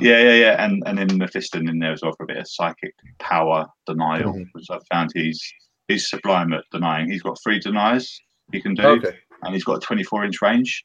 Yeah, 0.00 0.20
yeah, 0.20 0.34
yeah, 0.34 0.64
and 0.64 0.82
and 0.86 0.96
then 0.96 1.08
Mephiston 1.10 1.68
in 1.68 1.78
there 1.78 1.92
as 1.92 2.02
well 2.02 2.14
for 2.16 2.24
a 2.24 2.26
bit 2.26 2.38
of 2.38 2.48
psychic 2.48 2.94
power 3.18 3.66
denial, 3.86 4.32
Mhm. 4.32 4.46
which 4.52 4.70
I've 4.70 4.86
found 4.90 5.10
he's 5.14 5.52
he's 5.90 6.08
sublime 6.08 6.52
at 6.52 6.64
denying. 6.72 7.10
He's 7.10 7.22
got 7.22 7.38
three 7.42 7.58
denies 7.58 8.18
he 8.52 8.60
can 8.60 8.74
do, 8.74 8.82
Okay. 8.82 9.16
and 9.42 9.54
he's 9.54 9.64
got 9.64 9.76
a 9.76 9.80
24 9.80 10.24
inch 10.24 10.42
range. 10.42 10.84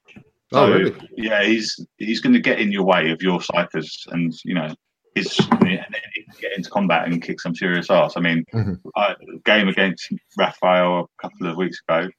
Oh, 0.52 0.72
really? 0.72 0.96
Yeah, 1.18 1.44
he's 1.44 1.80
he's 1.98 2.20
going 2.22 2.34
to 2.34 2.40
get 2.40 2.60
in 2.60 2.72
your 2.72 2.84
way 2.84 3.10
of 3.12 3.22
your 3.22 3.40
psykers, 3.40 3.90
and 4.12 4.32
you 4.44 4.54
know, 4.54 4.74
he's 5.16 5.40
and 5.40 5.62
then 5.62 5.86
he 6.14 6.26
get 6.40 6.56
into 6.56 6.70
combat 6.70 7.08
and 7.08 7.22
kick 7.22 7.42
some 7.42 7.56
serious 7.56 7.90
ass. 7.90 8.14
I 8.16 8.20
mean, 8.22 8.44
Mhm. 8.54 8.80
I, 8.96 9.16
game 9.46 9.68
against 9.68 10.12
Raphael 10.38 11.10
a 11.18 11.22
couple 11.22 11.48
of 11.48 11.58
weeks 11.58 11.80
ago, 11.88 12.10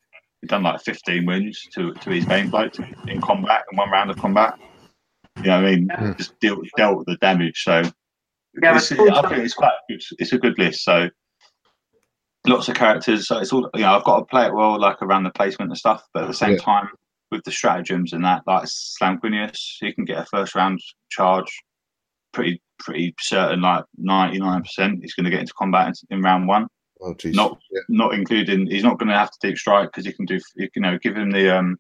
he 0.40 0.46
done 0.48 0.64
like 0.64 0.80
15 0.82 1.24
wins 1.26 1.60
to 1.74 1.94
to 1.94 2.10
his 2.10 2.26
main 2.26 2.50
bloke 2.50 2.74
in 3.06 3.20
combat 3.20 3.64
in 3.70 3.76
one 3.78 3.90
round 3.90 4.10
of 4.10 4.16
combat. 4.18 4.58
You 5.38 5.44
know, 5.44 5.60
what 5.62 5.68
I 5.68 5.74
mean, 5.76 5.86
Yeah. 5.90 6.14
just 6.18 6.38
dealt 6.40 6.60
dealt 6.76 6.98
with 6.98 7.06
the 7.06 7.16
damage. 7.18 7.62
So 7.62 7.82
Yeah, 8.62 8.76
it's, 8.76 8.90
I 8.90 8.96
think 9.28 9.44
it's 9.44 9.54
quite 9.54 9.72
good. 9.88 10.02
It's 10.18 10.32
a 10.32 10.38
good 10.38 10.58
list. 10.58 10.82
So 10.82 11.10
lots 12.48 12.68
of 12.68 12.74
characters. 12.74 13.28
So 13.28 13.38
it's 13.38 13.52
all 13.52 13.68
you 13.74 13.80
know. 13.82 13.96
I've 13.96 14.04
got 14.04 14.18
to 14.18 14.24
play 14.24 14.46
it 14.46 14.54
well, 14.54 14.78
like 14.80 15.00
around 15.02 15.24
the 15.24 15.30
placement 15.30 15.70
and 15.70 15.78
stuff. 15.78 16.02
But 16.14 16.24
at 16.24 16.28
the 16.28 16.34
same 16.34 16.52
Yeah. 16.52 16.58
time, 16.58 16.88
with 17.30 17.42
the 17.44 17.50
stratagems 17.52 18.12
and 18.12 18.24
that, 18.24 18.42
like 18.46 18.64
Slamguinius, 18.64 19.58
he 19.80 19.92
can 19.92 20.04
get 20.04 20.18
a 20.18 20.26
first 20.26 20.54
round 20.54 20.80
charge. 21.10 21.52
Pretty 22.32 22.60
pretty 22.78 23.14
certain, 23.20 23.62
like 23.62 23.84
ninety 23.96 24.38
nine 24.38 24.62
percent, 24.62 24.98
he's 25.00 25.14
going 25.14 25.24
to 25.24 25.30
get 25.30 25.40
into 25.40 25.54
combat 25.58 25.88
in, 26.10 26.18
in 26.18 26.22
round 26.22 26.46
one. 26.46 26.66
Oh. 27.02 27.14
Not 27.24 27.58
Yeah. 27.70 27.80
not 27.88 28.14
including. 28.14 28.66
He's 28.66 28.84
not 28.84 28.98
going 28.98 29.08
to 29.08 29.16
have 29.18 29.30
to 29.30 29.38
deep 29.48 29.56
strike 29.58 29.88
because 29.90 30.06
he 30.06 30.12
can 30.12 30.26
do. 30.26 30.38
You 30.56 30.68
know, 30.76 30.98
give 30.98 31.16
him 31.16 31.30
the 31.30 31.56
um, 31.56 31.76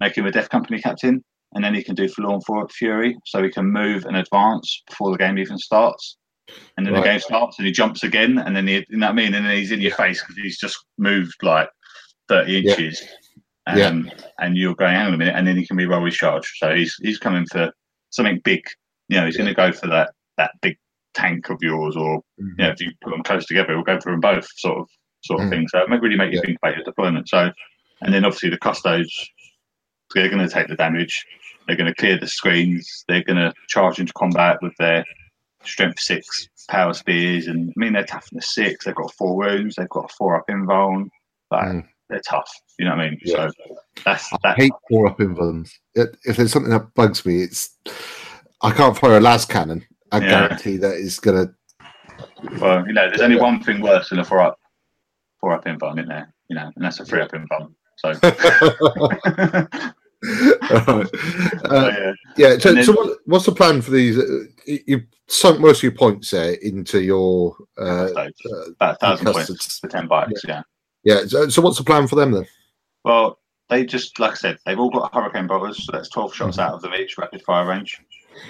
make 0.00 0.16
him 0.16 0.26
a 0.26 0.30
Death 0.30 0.50
Company 0.50 0.80
captain, 0.80 1.24
and 1.54 1.64
then 1.64 1.74
he 1.74 1.82
can 1.82 1.94
do 1.94 2.08
Forlorn 2.08 2.68
Fury, 2.68 3.16
so 3.26 3.42
he 3.42 3.50
can 3.50 3.66
move 3.66 4.04
and 4.04 4.16
advance 4.16 4.82
before 4.88 5.10
the 5.12 5.18
game 5.18 5.38
even 5.38 5.58
starts. 5.58 6.16
And 6.76 6.86
then 6.86 6.94
Right. 6.94 7.02
the 7.02 7.08
game 7.10 7.20
starts, 7.20 7.58
and 7.58 7.66
he 7.66 7.72
jumps 7.72 8.02
again, 8.02 8.38
and 8.38 8.56
then 8.56 8.66
he, 8.66 8.76
you 8.88 8.96
know 8.96 9.06
what 9.06 9.12
I 9.12 9.16
mean, 9.16 9.34
and 9.34 9.44
then 9.44 9.56
he's 9.56 9.72
in 9.72 9.80
your 9.80 9.92
face 9.92 10.20
because 10.22 10.36
he's 10.36 10.58
just 10.58 10.78
moved 10.98 11.42
like 11.42 11.68
thirty 12.28 12.52
Yeah. 12.52 12.58
inches. 12.60 13.02
Yeah. 13.66 13.86
Um, 13.88 14.10
and 14.40 14.56
you're 14.56 14.74
going, 14.74 14.94
hang 14.94 15.06
on 15.08 15.14
a 15.14 15.18
minute, 15.18 15.34
and 15.36 15.46
then 15.46 15.56
he 15.56 15.66
can 15.66 15.76
be 15.76 15.86
roll 15.86 16.04
his 16.04 16.16
charge. 16.16 16.50
So 16.58 16.74
he's 16.74 16.94
he's 17.02 17.18
coming 17.18 17.46
for 17.46 17.70
something 18.10 18.40
big. 18.42 18.62
You 19.08 19.18
know, 19.18 19.26
he's 19.26 19.36
going 19.36 19.48
to 19.48 19.54
go 19.54 19.70
for 19.72 19.86
that 19.88 20.12
that 20.38 20.52
big 20.62 20.76
tank 21.14 21.50
of 21.50 21.58
yours, 21.60 21.94
or 21.96 22.22
Mhm. 22.40 22.48
you 22.58 22.64
know, 22.64 22.70
if 22.70 22.80
you 22.80 22.90
put 23.02 23.10
them 23.10 23.22
close 23.22 23.44
together, 23.46 23.74
we'll 23.74 23.84
go 23.84 24.00
for 24.00 24.12
them 24.12 24.20
both, 24.20 24.48
sort 24.56 24.78
of 24.78 24.88
sort 25.24 25.40
of 25.42 25.46
Mm. 25.46 25.50
thing. 25.50 25.68
So 25.68 25.78
it 25.80 25.88
might 25.88 26.00
really 26.00 26.16
make 26.16 26.32
you 26.32 26.38
Yeah. 26.38 26.46
think 26.46 26.58
about 26.62 26.74
your 26.76 26.84
deployment. 26.84 27.28
So, 27.28 27.52
and 28.00 28.12
then 28.14 28.24
obviously 28.24 28.48
the 28.50 28.58
custodes, 28.58 29.30
they're 30.14 30.28
going 30.28 30.46
to 30.46 30.52
take 30.52 30.66
the 30.68 30.74
damage. 30.74 31.24
They're 31.66 31.76
going 31.76 31.92
to 31.92 31.94
clear 31.94 32.18
the 32.18 32.26
screens. 32.26 33.04
They're 33.06 33.22
going 33.22 33.36
to 33.36 33.52
charge 33.68 34.00
into 34.00 34.12
combat 34.14 34.58
with 34.62 34.74
their 34.78 35.04
strength 35.64 36.00
six 36.00 36.48
power 36.68 36.92
spears, 36.94 37.46
and 37.48 37.70
I 37.70 37.72
mean 37.76 37.92
they're 37.92 38.04
toughness 38.04 38.54
six. 38.54 38.84
They've 38.84 38.94
got 38.94 39.12
four 39.14 39.36
wounds. 39.36 39.76
They've 39.76 39.88
got 39.88 40.10
a 40.10 40.14
four 40.14 40.36
up 40.36 40.46
invuln. 40.48 41.08
Like 41.50 41.64
Mm. 41.68 41.88
they're 42.08 42.20
tough. 42.20 42.50
You 42.78 42.86
know 42.86 42.92
what 42.96 43.00
I 43.00 43.10
mean? 43.10 43.18
Yeah. 43.24 43.48
So 43.48 43.74
that's 44.04 44.32
I 44.32 44.36
that. 44.44 44.56
hate 44.58 44.72
four 44.88 45.06
up 45.08 45.18
invulns. 45.18 45.70
It, 45.94 46.16
if 46.24 46.36
there's 46.36 46.52
something 46.52 46.72
that 46.72 46.94
bugs 46.94 47.24
me, 47.26 47.42
it's 47.42 47.76
I 48.62 48.70
can't 48.72 48.96
fire 48.96 49.16
a 49.18 49.20
las 49.20 49.44
cannon. 49.44 49.84
I 50.12 50.18
Yeah. 50.18 50.28
guarantee 50.48 50.76
that 50.78 50.94
it's 50.98 51.18
gonna. 51.20 51.54
Well, 52.60 52.86
you 52.86 52.92
know, 52.92 53.08
there's 53.08 53.20
only 53.20 53.36
Yeah. 53.36 53.42
one 53.42 53.62
thing 53.62 53.80
worse 53.80 54.10
than 54.10 54.18
a 54.20 54.24
four 54.24 54.40
up, 54.40 54.58
four 55.40 55.52
up 55.52 55.64
invuln, 55.64 55.98
isn't 55.98 56.08
there? 56.08 56.32
You 56.48 56.56
know, 56.56 56.70
and 56.74 56.84
that's 56.84 57.00
a 57.00 57.04
three 57.04 57.20
up 57.22 57.32
invuln. 57.32 57.74
So, 57.96 58.12
Alright. 60.70 61.08
Uh, 61.64 61.90
yeah. 61.98 62.12
yeah. 62.36 62.58
So, 62.58 62.72
then- 62.74 62.84
so 62.84 62.92
what, 62.92 63.18
what's 63.26 63.46
the 63.46 63.52
plan 63.52 63.82
for 63.82 63.90
these? 63.90 64.18
Uh, 64.18 64.44
you 64.66 64.78
you 64.86 65.02
sunk 65.28 65.60
most 65.60 65.78
of 65.78 65.82
your 65.84 65.92
points 65.92 66.30
there 66.30 66.54
into 66.54 67.02
your 67.02 67.56
uh, 67.78 68.08
uh, 68.14 68.28
about 68.70 68.94
a 68.94 68.96
thousand 68.96 69.32
points 69.32 69.78
for 69.78 69.88
ten 69.88 70.06
bikes. 70.06 70.42
Yeah. 70.46 70.62
Yeah. 71.04 71.24
So, 71.26 71.48
so 71.48 71.62
what's 71.62 71.78
the 71.78 71.84
plan 71.84 72.06
for 72.06 72.16
them 72.16 72.32
then? 72.32 72.46
Well, 73.04 73.38
they 73.68 73.84
just 73.84 74.18
like 74.20 74.32
I 74.32 74.34
said, 74.34 74.58
they've 74.64 74.78
all 74.78 74.90
got 74.90 75.12
hurricane 75.14 75.46
bolters, 75.46 75.84
so 75.84 75.92
that's 75.92 76.08
twelve 76.08 76.34
shots 76.34 76.58
out 76.58 76.74
of 76.74 76.82
them 76.82 76.94
each, 76.94 77.18
rapid 77.18 77.42
fire 77.42 77.66
range. 77.66 78.00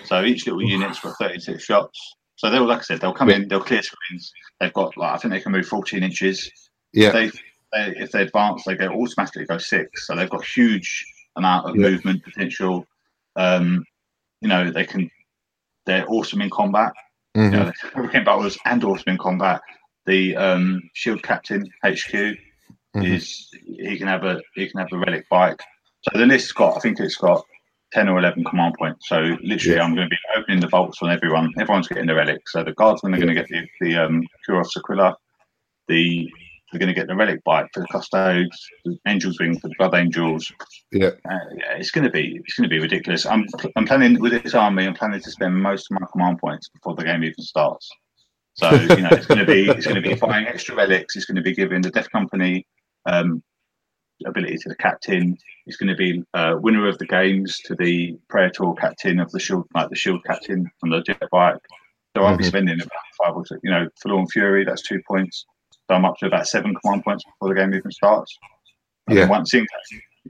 So 0.05 0.23
each 0.25 0.47
little 0.47 0.63
unit's 0.63 1.01
got 1.01 1.17
thirty-six 1.19 1.65
shots. 1.65 2.17
So 2.37 2.51
they'll, 2.51 2.67
like 2.67 2.81
I 2.81 2.83
said, 2.83 3.01
they'll 3.01 3.13
come 3.13 3.31
in, 3.31 3.47
they'll 3.47 3.61
clear 3.61 3.83
screens. 3.83 4.33
They've 4.61 4.73
got 4.73 4.97
like 4.97 5.15
I 5.15 5.19
think 5.19 5.33
they 5.33 5.41
can 5.41 5.53
move 5.53 5.67
fourteen 5.67 6.03
inches. 6.03 6.51
Yeah. 6.93 7.11
They, 7.11 7.29
they 7.73 7.95
if 7.97 8.11
they 8.11 8.23
advance, 8.23 8.65
they 8.65 8.75
go 8.75 8.89
automatically 8.89 9.47
go 9.47 9.59
six. 9.59 10.07
So 10.07 10.15
they've 10.15 10.29
got 10.29 10.45
huge 10.45 11.07
amount 11.37 11.69
of 11.69 11.77
Yeah. 11.77 11.89
movement 11.91 12.23
potential. 12.25 12.87
Um, 13.37 13.85
you 14.41 14.49
know, 14.49 14.71
they 14.71 14.85
can. 14.85 15.11
They're 15.87 16.09
awesome 16.09 16.43
in 16.43 16.51
combat. 16.51 16.93
Mhm. 17.37 17.45
You 17.53 17.59
know, 17.59 17.65
the 17.65 17.73
Hurricane 17.95 18.25
Bolters 18.25 18.59
and 18.65 18.85
awesome 18.85 19.05
in 19.13 19.19
combat. 19.19 19.61
The 20.07 20.37
um, 20.37 20.81
Shield 20.95 21.23
Captain 21.23 21.63
HQ 21.85 22.37
Mhm. 22.95 23.05
is 23.15 23.49
he 23.65 23.97
can 23.99 24.07
have 24.09 24.25
a 24.25 24.41
he 24.55 24.69
can 24.69 24.81
have 24.81 24.93
a 24.93 24.99
relic 24.99 25.27
bike. 25.31 25.61
So 26.03 26.19
the 26.19 26.27
list's 26.27 26.53
got 26.53 26.77
I 26.77 26.81
think 26.81 27.01
it's 27.01 27.17
got 27.17 27.45
ten 27.93 28.09
or 28.09 28.19
eleven 28.19 28.45
command 28.45 28.75
points. 28.79 29.09
So 29.09 29.37
literally, 29.43 29.77
Yeah. 29.77 29.85
I'm 29.85 29.95
going 29.95 30.09
to 30.09 30.11
be 30.11 30.19
opening 30.37 30.61
the 30.61 30.69
vaults 30.69 31.01
on 31.03 31.11
everyone. 31.11 31.53
Everyone's 31.59 31.89
getting 31.89 32.07
the 32.07 32.15
relic. 32.15 32.49
So 32.49 32.63
the 32.63 32.73
guardsmen 32.75 33.15
are 33.15 33.19
going 33.19 33.29
to 33.29 33.35
get 33.35 33.49
the 33.49 33.67
the 33.81 33.97
um, 33.97 34.23
Kurov's 34.47 34.77
Aquila. 34.77 35.17
The 35.89 36.31
they're 36.73 36.79
going 36.79 36.89
to 36.89 36.95
get 36.99 37.07
the 37.07 37.15
relic 37.15 37.45
bike 37.45 37.69
for 37.75 37.81
the 37.81 37.87
custodes. 37.89 38.67
The 38.85 38.99
Angels 39.07 39.39
Wing 39.39 39.59
for 39.59 39.69
the 39.69 39.75
Blood 39.79 39.95
Angels. 39.95 40.51
Yeah. 40.91 41.11
Uh, 41.31 41.39
yeah, 41.57 41.75
it's 41.77 41.91
going 41.91 42.05
to 42.05 42.11
be 42.11 42.41
it's 42.45 42.55
going 42.55 42.69
to 42.69 42.75
be 42.75 42.81
ridiculous. 42.81 43.27
I'm 43.27 43.47
I'm 43.77 43.87
planning 43.87 44.19
with 44.19 44.43
this 44.43 44.55
army. 44.55 44.87
I'm 44.87 44.95
planning 44.95 45.21
to 45.21 45.31
spend 45.31 45.55
most 45.63 45.91
of 45.91 46.01
my 46.01 46.07
command 46.11 46.39
points 46.39 46.69
before 46.71 46.95
the 46.95 47.05
game 47.05 47.23
even 47.25 47.43
starts. 47.45 47.91
So 48.55 48.71
you 48.71 49.03
know 49.03 49.11
it's 49.13 49.27
going 49.27 49.39
to 49.39 49.47
be 49.47 49.69
it's 49.69 49.87
going 49.87 50.03
to 50.03 50.09
be 50.09 50.15
buying 50.15 50.47
extra 50.47 50.75
relics. 50.75 51.15
It's 51.15 51.27
going 51.27 51.37
to 51.37 51.43
be 51.43 51.55
giving 51.55 51.83
the 51.83 51.91
Death 51.91 52.11
Company 52.11 52.67
um, 53.07 53.43
ability 54.27 54.57
to 54.59 54.69
the 54.71 54.77
captain. 54.77 55.37
It's 55.67 55.77
going 55.77 55.89
to 55.91 55.97
be 55.97 56.25
uh, 56.35 56.57
winner 56.59 56.87
of 56.89 56.99
the 56.99 57.07
games 57.07 57.59
to 57.67 57.75
the 57.75 58.17
Praetor 58.29 58.73
captain 58.81 59.21
of 59.21 59.31
the 59.31 59.41
shield, 59.41 59.67
like 59.75 59.89
the 59.91 59.97
shield 59.97 60.25
captain 60.25 60.71
from 60.81 60.91
the 60.91 61.03
jet 61.03 61.23
bike. 61.31 61.59
So 62.17 62.25
I'll 62.25 62.37
be 62.37 62.45
Mhm. 62.45 62.49
spending 62.49 62.75
about 62.81 62.91
five 63.23 63.37
or 63.37 63.47
six. 63.47 63.61
You 63.65 63.71
know, 63.71 63.89
Forlorn 64.03 64.27
Fury. 64.29 64.65
That's 64.65 64.83
two 64.83 65.01
points. 65.09 65.47
So 65.89 65.97
I'm 65.97 66.05
up 66.05 66.17
to 66.19 66.27
about 66.27 66.47
seven 66.47 66.75
command 66.75 67.05
points 67.05 67.25
before 67.25 67.55
the 67.55 67.61
game 67.61 67.75
even 67.75 67.91
starts. 67.91 68.37
And 69.09 69.19
Yeah. 69.19 69.29
once 69.29 69.53
in, 69.55 69.67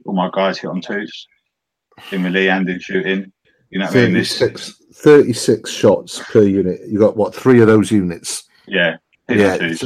all 0.06 0.14
my 0.14 0.30
guys 0.32 0.58
hit 0.58 0.68
on 0.68 0.80
twos 0.80 1.26
in 2.10 2.22
melee 2.22 2.48
and 2.48 2.68
in 2.68 2.80
shooting. 2.80 3.32
You 3.70 3.78
know 3.78 3.86
what 3.86 3.96
I 3.96 4.04
mean? 4.06 4.14
This, 4.14 4.38
36, 4.38 4.74
36 4.94 5.70
shots 5.70 6.22
per 6.30 6.42
unit. 6.42 6.80
You 6.88 6.98
got 6.98 7.16
what? 7.16 7.34
Three 7.34 7.60
of 7.60 7.66
those 7.66 7.90
units. 7.90 8.44
yeah, 8.66 8.96
Yeah. 9.28 9.54
it's- 9.56 9.84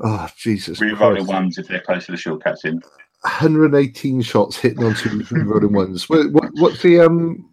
Oh 0.00 0.28
Jesus! 0.36 0.78
Rerolling 0.78 1.26
ones 1.26 1.58
if 1.58 1.66
they're 1.66 1.80
close 1.80 2.06
to 2.06 2.12
the 2.12 2.16
shield 2.18 2.44
captain. 2.44 2.80
118 3.24 4.22
shots 4.22 4.56
hitting 4.56 4.84
on 4.84 4.94
two 4.94 5.24
rolling 5.32 5.72
ones. 5.72 6.08
What, 6.08 6.30
what, 6.30 6.50
what's 6.54 6.80
the 6.82 7.00
um 7.00 7.50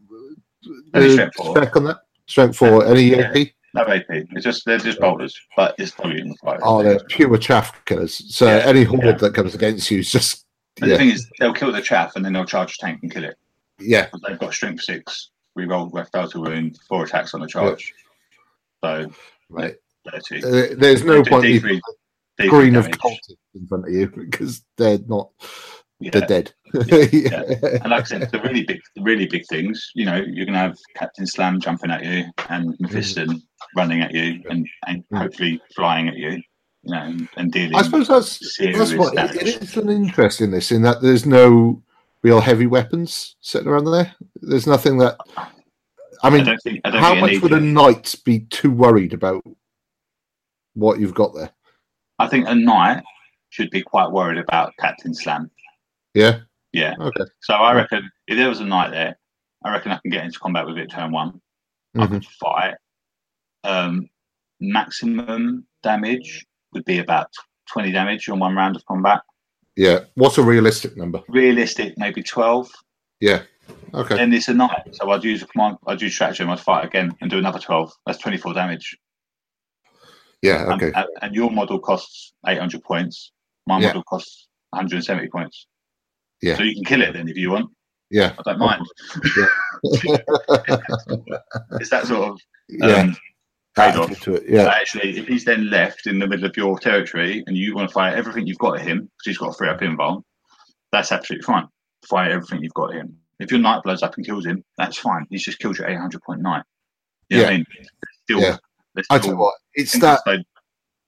the 0.94 1.32
spec 1.34 1.76
on 1.76 1.86
that? 1.86 1.98
Strength 2.27 2.57
four. 2.57 2.86
Any 2.86 3.06
Yeah. 3.15 3.32
AP? 3.36 3.48
No 3.76 3.81
AP. 3.84 4.06
It's 4.10 4.43
just 4.43 4.65
they're 4.65 4.77
just 4.77 4.99
bolters, 4.99 5.38
but 5.57 5.76
it's 5.77 5.91
volume. 5.91 6.34
Right? 6.43 6.60
Oh, 6.64 6.81
they're 6.81 6.99
pure 7.10 7.38
chaff 7.38 7.84
killers. 7.85 8.34
So 8.34 8.45
Yeah, 8.45 8.64
any 8.65 8.84
horde 8.84 9.03
yeah. 9.03 9.11
that 9.14 9.35
comes 9.35 9.53
against 9.53 9.91
you 9.91 9.99
is 9.99 10.10
just 10.10 10.45
And 10.81 10.89
the 10.89 10.97
thing 10.97 11.10
is, 11.10 11.30
they'll 11.39 11.53
kill 11.53 11.72
the 11.73 11.81
chaff 11.81 12.15
and 12.15 12.23
then 12.23 12.31
they'll 12.34 12.45
charge 12.45 12.77
the 12.77 12.85
tank 12.88 12.99
and 13.03 13.11
kill 13.11 13.26
it. 13.26 13.35
yeah, 13.80 14.07
they've 14.27 14.39
got 14.39 14.53
strength 14.53 14.84
six, 14.84 15.31
We 15.56 15.65
rolled 15.65 15.93
left 15.93 16.14
delta 16.14 16.39
wound, 16.39 16.80
four 16.88 17.03
attacks 17.03 17.34
on 17.34 17.41
the 17.41 17.47
charge. 17.47 17.93
So 18.84 19.10
right. 19.49 19.76
Uh, 20.14 20.19
there's 20.77 21.03
no 21.03 21.23
point 21.23 21.45
D3 21.45 21.49
even 21.49 21.81
D3 22.39 22.49
green 22.49 22.76
of 22.76 22.84
damage. 22.85 22.99
cultists 22.99 23.35
in 23.56 23.68
front 23.68 23.88
of 23.88 23.93
you 23.93 24.07
because 24.07 24.61
they're 24.77 24.99
not. 25.07 25.31
Yeah. 25.99 26.11
They're 26.11 26.27
dead. 26.27 26.53
Yeah. 27.11 27.43
And 27.81 27.89
like 27.89 28.02
I 28.02 28.03
said, 28.03 28.30
the 28.31 28.41
really 28.41 28.64
big, 28.65 28.81
the 28.95 29.02
really 29.02 29.26
big 29.27 29.45
things. 29.47 29.91
You 29.95 30.06
know, 30.06 30.18
you're 30.18 30.45
gonna 30.45 30.57
have 30.60 30.77
Captain 30.95 31.26
Slam 31.26 31.60
jumping 31.61 31.89
at 31.89 32.03
you 32.03 32.26
and 32.49 32.77
Mephiston 32.80 33.41
running 33.76 34.02
at 34.02 34.14
you 34.14 34.41
and, 34.49 34.68
and 34.88 35.03
hopefully 35.14 35.61
flying 35.76 36.07
at 36.07 36.15
you. 36.15 36.41
You 36.84 36.93
know, 36.93 37.02
and, 37.02 37.27
and 37.38 37.52
dealing. 37.52 37.76
I 37.76 37.81
suppose 37.81 38.07
that's 38.07 38.57
that's 38.60 38.93
what 38.93 39.15
damage. 39.15 39.38
it 39.38 39.61
is 39.64 39.76
an 39.76 39.89
interest 39.89 40.39
in 40.39 40.52
this 40.52 40.72
in 40.72 40.84
that 40.84 41.02
there's 41.02 41.26
no 41.26 41.81
real 42.22 42.39
heavy 42.39 42.68
weapons 42.68 43.35
sitting 43.41 43.68
around 43.68 43.85
there. 43.85 44.14
There's 44.35 44.68
nothing 44.68 44.99
that. 44.99 45.18
I 45.35 45.47
I 46.22 46.30
mean, 46.30 46.45
don't 46.45 46.61
think. 46.61 46.81
I 46.85 46.91
how 46.91 47.15
much 47.15 47.39
would 47.41 47.53
a 47.53 47.60
knight 47.60 48.14
be 48.23 48.41
too 48.41 48.69
worried 48.72 49.14
about 49.14 49.43
what 50.76 50.99
you've 50.99 51.15
got 51.15 51.34
there? 51.34 51.49
I 52.19 52.27
think 52.27 52.47
a 52.47 52.56
knight 52.56 53.03
should 53.49 53.72
be 53.72 53.81
quite 53.81 54.11
worried 54.11 54.38
about 54.38 54.73
Captain 54.80 55.14
Slam. 55.14 55.49
Yeah. 56.14 56.41
Yeah. 56.72 56.93
Okay. 56.99 57.23
So 57.41 57.56
I 57.56 57.73
reckon 57.73 58.10
if 58.27 58.38
there 58.38 58.49
was 58.49 58.60
a 58.60 58.65
knight 58.65 58.91
there, 58.91 59.18
I 59.64 59.72
reckon 59.72 59.91
I 59.91 59.97
can 59.97 60.11
get 60.11 60.23
into 60.26 60.39
combat 60.39 60.68
with 60.68 60.77
it 60.77 60.91
turn 60.91 61.11
one. 61.11 61.41
I 61.95 62.06
Mhm. 62.06 62.10
could 62.11 62.26
fight. 62.26 62.76
Um, 63.66 64.10
maximum 64.60 65.66
damage 65.84 66.46
would 66.74 66.86
be 66.86 67.00
about 67.00 67.30
20 67.72 67.92
damage 67.92 68.30
on 68.30 68.40
one 68.40 68.56
round 68.56 68.76
of 68.76 68.86
combat. 68.86 69.22
Yeah. 69.76 70.00
What's 70.16 70.38
a 70.38 70.44
realistic 70.44 70.96
number? 70.96 71.22
Realistic, 71.28 71.94
maybe 71.98 72.24
12. 72.24 72.72
Yeah. 73.20 73.44
Okay. 73.94 74.16
Then 74.16 74.34
it's 74.34 74.48
a 74.48 74.54
knight. 74.54 74.94
So 74.94 75.10
I'd 75.12 75.24
use 75.24 75.42
a 75.42 75.48
command, 75.48 75.78
I'd 75.88 76.02
use 76.02 76.14
stratagem, 76.14 76.50
I'd 76.50 76.60
fight 76.60 76.86
again 76.86 77.16
and 77.22 77.30
do 77.30 77.38
another 77.38 77.60
12. 77.60 77.92
That's 78.06 78.20
24 78.20 78.54
damage. 78.54 78.98
Yeah. 80.42 80.66
Okay. 80.74 80.92
And, 80.96 81.08
and 81.22 81.36
your 81.36 81.52
model 81.52 81.80
costs 81.80 82.34
800 82.48 82.84
points. 82.84 83.32
My 83.68 83.80
Yeah. 83.80 83.88
model 83.88 84.04
costs 84.04 84.48
170 84.72 85.28
points. 85.30 85.68
Yeah. 86.42 86.58
So 86.58 86.64
you 86.64 86.76
can 86.76 86.86
kill 86.86 87.02
it 87.02 87.14
then 87.14 87.28
if 87.28 87.38
you 87.38 87.52
want. 87.52 87.72
Yeah. 88.12 88.34
I 88.38 88.42
don't 88.44 88.60
mind. 88.60 88.86
It's 89.84 91.90
that 91.92 92.06
sort 92.06 92.30
of 92.30 92.40
yeah. 92.70 92.86
um, 92.88 92.94
trade-off. 92.94 93.20
Attitude 93.77 94.22
to 94.22 94.34
it. 94.35 94.43
Yeah. 94.47 94.68
Actually, 94.68 95.18
if 95.18 95.27
he's 95.27 95.43
then 95.43 95.69
left 95.69 96.07
in 96.07 96.19
the 96.19 96.27
middle 96.27 96.45
of 96.45 96.56
your 96.56 96.80
territory 96.80 97.43
and 97.47 97.57
you 97.57 97.76
want 97.76 97.89
to 97.89 97.93
fire 97.93 98.15
everything 98.15 98.47
you've 98.47 98.57
got 98.57 98.80
at 98.80 98.88
him, 98.88 98.99
because 99.02 99.26
he's 99.26 99.38
got 99.38 99.49
a 99.49 99.53
free 99.53 99.68
up 99.69 99.81
invuln, 99.81 100.23
that's 100.91 101.11
absolutely 101.11 101.43
fine. 101.43 101.68
Fire 102.07 102.30
everything 102.31 102.64
you've 102.64 102.73
got 102.73 102.91
at 102.91 103.02
him. 103.02 103.18
If 103.39 103.52
your 103.52 103.60
knight 103.60 103.84
blows 103.84 104.02
up 104.02 104.15
and 104.15 104.26
kills 104.26 104.45
him, 104.45 104.64
that's 104.77 104.97
fine. 104.97 105.26
He's 105.30 105.43
just 105.43 105.60
killed 105.60 105.77
your 105.77 105.89
800 105.89 106.22
point 106.23 106.41
knight. 106.41 106.64
You 107.30 107.38
know 107.38 107.43
what 107.43 107.49
I 107.52 107.56
mean? 107.57 107.65
Still, 108.23 108.39
Yeah. 108.39 108.57
I 108.97 109.02
still 109.02 109.19
tell 109.19 109.30
you 109.31 109.38
what, 109.38 109.56
it's 109.73 109.99
that 109.99 110.22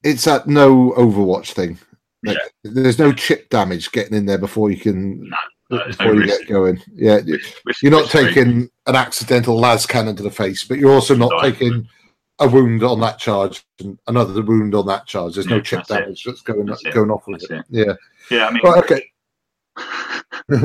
it's 0.04 0.24
that 0.24 0.46
no 0.46 0.92
Overwatch 0.96 1.52
thing. 1.52 1.78
Like, 2.24 2.36
Yeah. 2.64 2.70
There's 2.72 2.98
no 2.98 3.12
chip 3.12 3.48
damage 3.48 3.90
getting 3.92 4.14
in 4.16 4.26
there 4.26 4.36
before 4.38 4.70
you 4.70 4.76
can 4.76 5.20
No, 5.20 5.36
no, 5.70 5.78
there's 5.84 5.98
no 5.98 6.04
before 6.06 6.14
you 6.14 6.20
risk. 6.20 6.38
get 6.40 6.48
going. 6.48 6.82
Yeah, 6.94 7.20
risk- 7.64 7.82
you're 7.82 7.92
not 7.92 8.10
taking 8.10 8.68
an 8.86 8.94
accidental 8.96 9.58
las 9.58 9.86
cannon 9.86 10.16
to 10.16 10.22
the 10.22 10.30
face, 10.30 10.64
but 10.64 10.78
you're 10.78 10.92
also 10.92 11.14
not 11.14 11.30
No. 11.32 11.40
taking 11.40 11.88
a 12.40 12.48
wound 12.48 12.82
on 12.84 13.00
that 13.00 13.18
charge 13.18 13.64
and 13.80 13.98
another 14.06 14.42
wound 14.42 14.74
on 14.74 14.86
that 14.86 15.06
charge. 15.06 15.34
There's 15.34 15.46
no 15.46 15.56
Yeah, 15.56 15.62
chip 15.62 15.78
that's 15.80 15.90
it. 15.90 15.94
damage 16.00 16.24
that's 16.24 16.42
going 16.42 16.66
That's 16.66 16.84
it. 16.84 16.94
going 16.94 17.10
off 17.10 17.26
with 17.26 17.42
it. 17.44 17.50
it. 17.50 17.64
Yeah. 17.70 17.94
Yeah, 18.30 18.46
I 18.46 18.50
mean, 18.52 18.62
Right, 18.62 18.84
okay. 18.84 19.10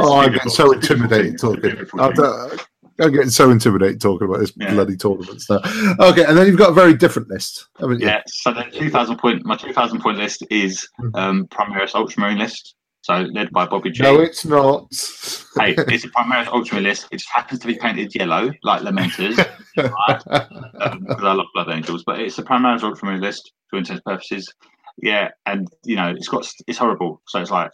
oh, 0.00 0.20
I'm 0.20 0.32
getting 0.32 0.50
so 0.50 0.72
It's 0.72 0.88
a 0.90 0.94
beautiful 0.96 1.08
intimidated 1.34 1.40
thing. 1.40 1.76
It's 1.78 1.92
a 1.92 1.96
talking. 1.96 2.58
I'm, 3.00 3.12
getting 3.12 3.30
so 3.30 3.50
intimidated 3.50 4.00
talking 4.00 4.26
about 4.28 4.40
this 4.40 4.52
Yeah. 4.56 4.72
bloody 4.74 4.96
tournament 4.96 5.40
stuff. 5.40 5.62
Okay, 6.00 6.24
and 6.24 6.36
then 6.36 6.46
you've 6.46 6.58
got 6.58 6.70
a 6.70 6.74
very 6.74 6.94
different 6.94 7.28
list, 7.28 7.68
haven't 7.78 8.00
you? 8.00 8.06
yeah. 8.06 8.22
So 8.26 8.52
the 8.52 8.64
2,000 8.72 9.18
point, 9.18 9.44
my 9.44 9.56
2,000 9.56 10.00
point 10.00 10.18
list 10.18 10.44
is 10.50 10.88
um, 11.14 11.46
Primaris 11.48 11.94
Ultramarine 11.94 12.38
list. 12.38 12.74
So 13.08 13.20
led 13.20 13.50
by 13.52 13.64
Bobby 13.64 13.90
G. 13.90 14.02
No, 14.02 14.20
it's 14.20 14.44
not. 14.44 14.82
hey, 15.58 15.74
it's 15.88 16.04
a 16.04 16.08
Primaris 16.08 16.46
Ultramarine 16.48 16.88
list. 16.88 17.08
It 17.10 17.16
just 17.16 17.30
happens 17.30 17.60
to 17.60 17.66
be 17.66 17.78
painted 17.78 18.14
yellow, 18.14 18.52
like 18.62 18.82
Lamenters. 18.82 19.34
because 19.74 20.22
um, 20.28 21.06
I 21.08 21.32
love 21.32 21.46
Blood 21.54 21.70
Angels, 21.70 22.04
but 22.04 22.20
it's 22.20 22.36
a 22.36 22.42
Primaris 22.42 22.82
Ultramarine 22.82 23.22
list 23.22 23.52
to 23.70 23.78
intents 23.78 24.02
purposes. 24.04 24.52
Yeah, 24.98 25.30
and 25.46 25.68
you 25.84 25.96
know 25.96 26.10
it's 26.10 26.28
got 26.28 26.46
it's 26.66 26.76
horrible. 26.76 27.22
So 27.28 27.40
it's 27.40 27.50
like 27.50 27.70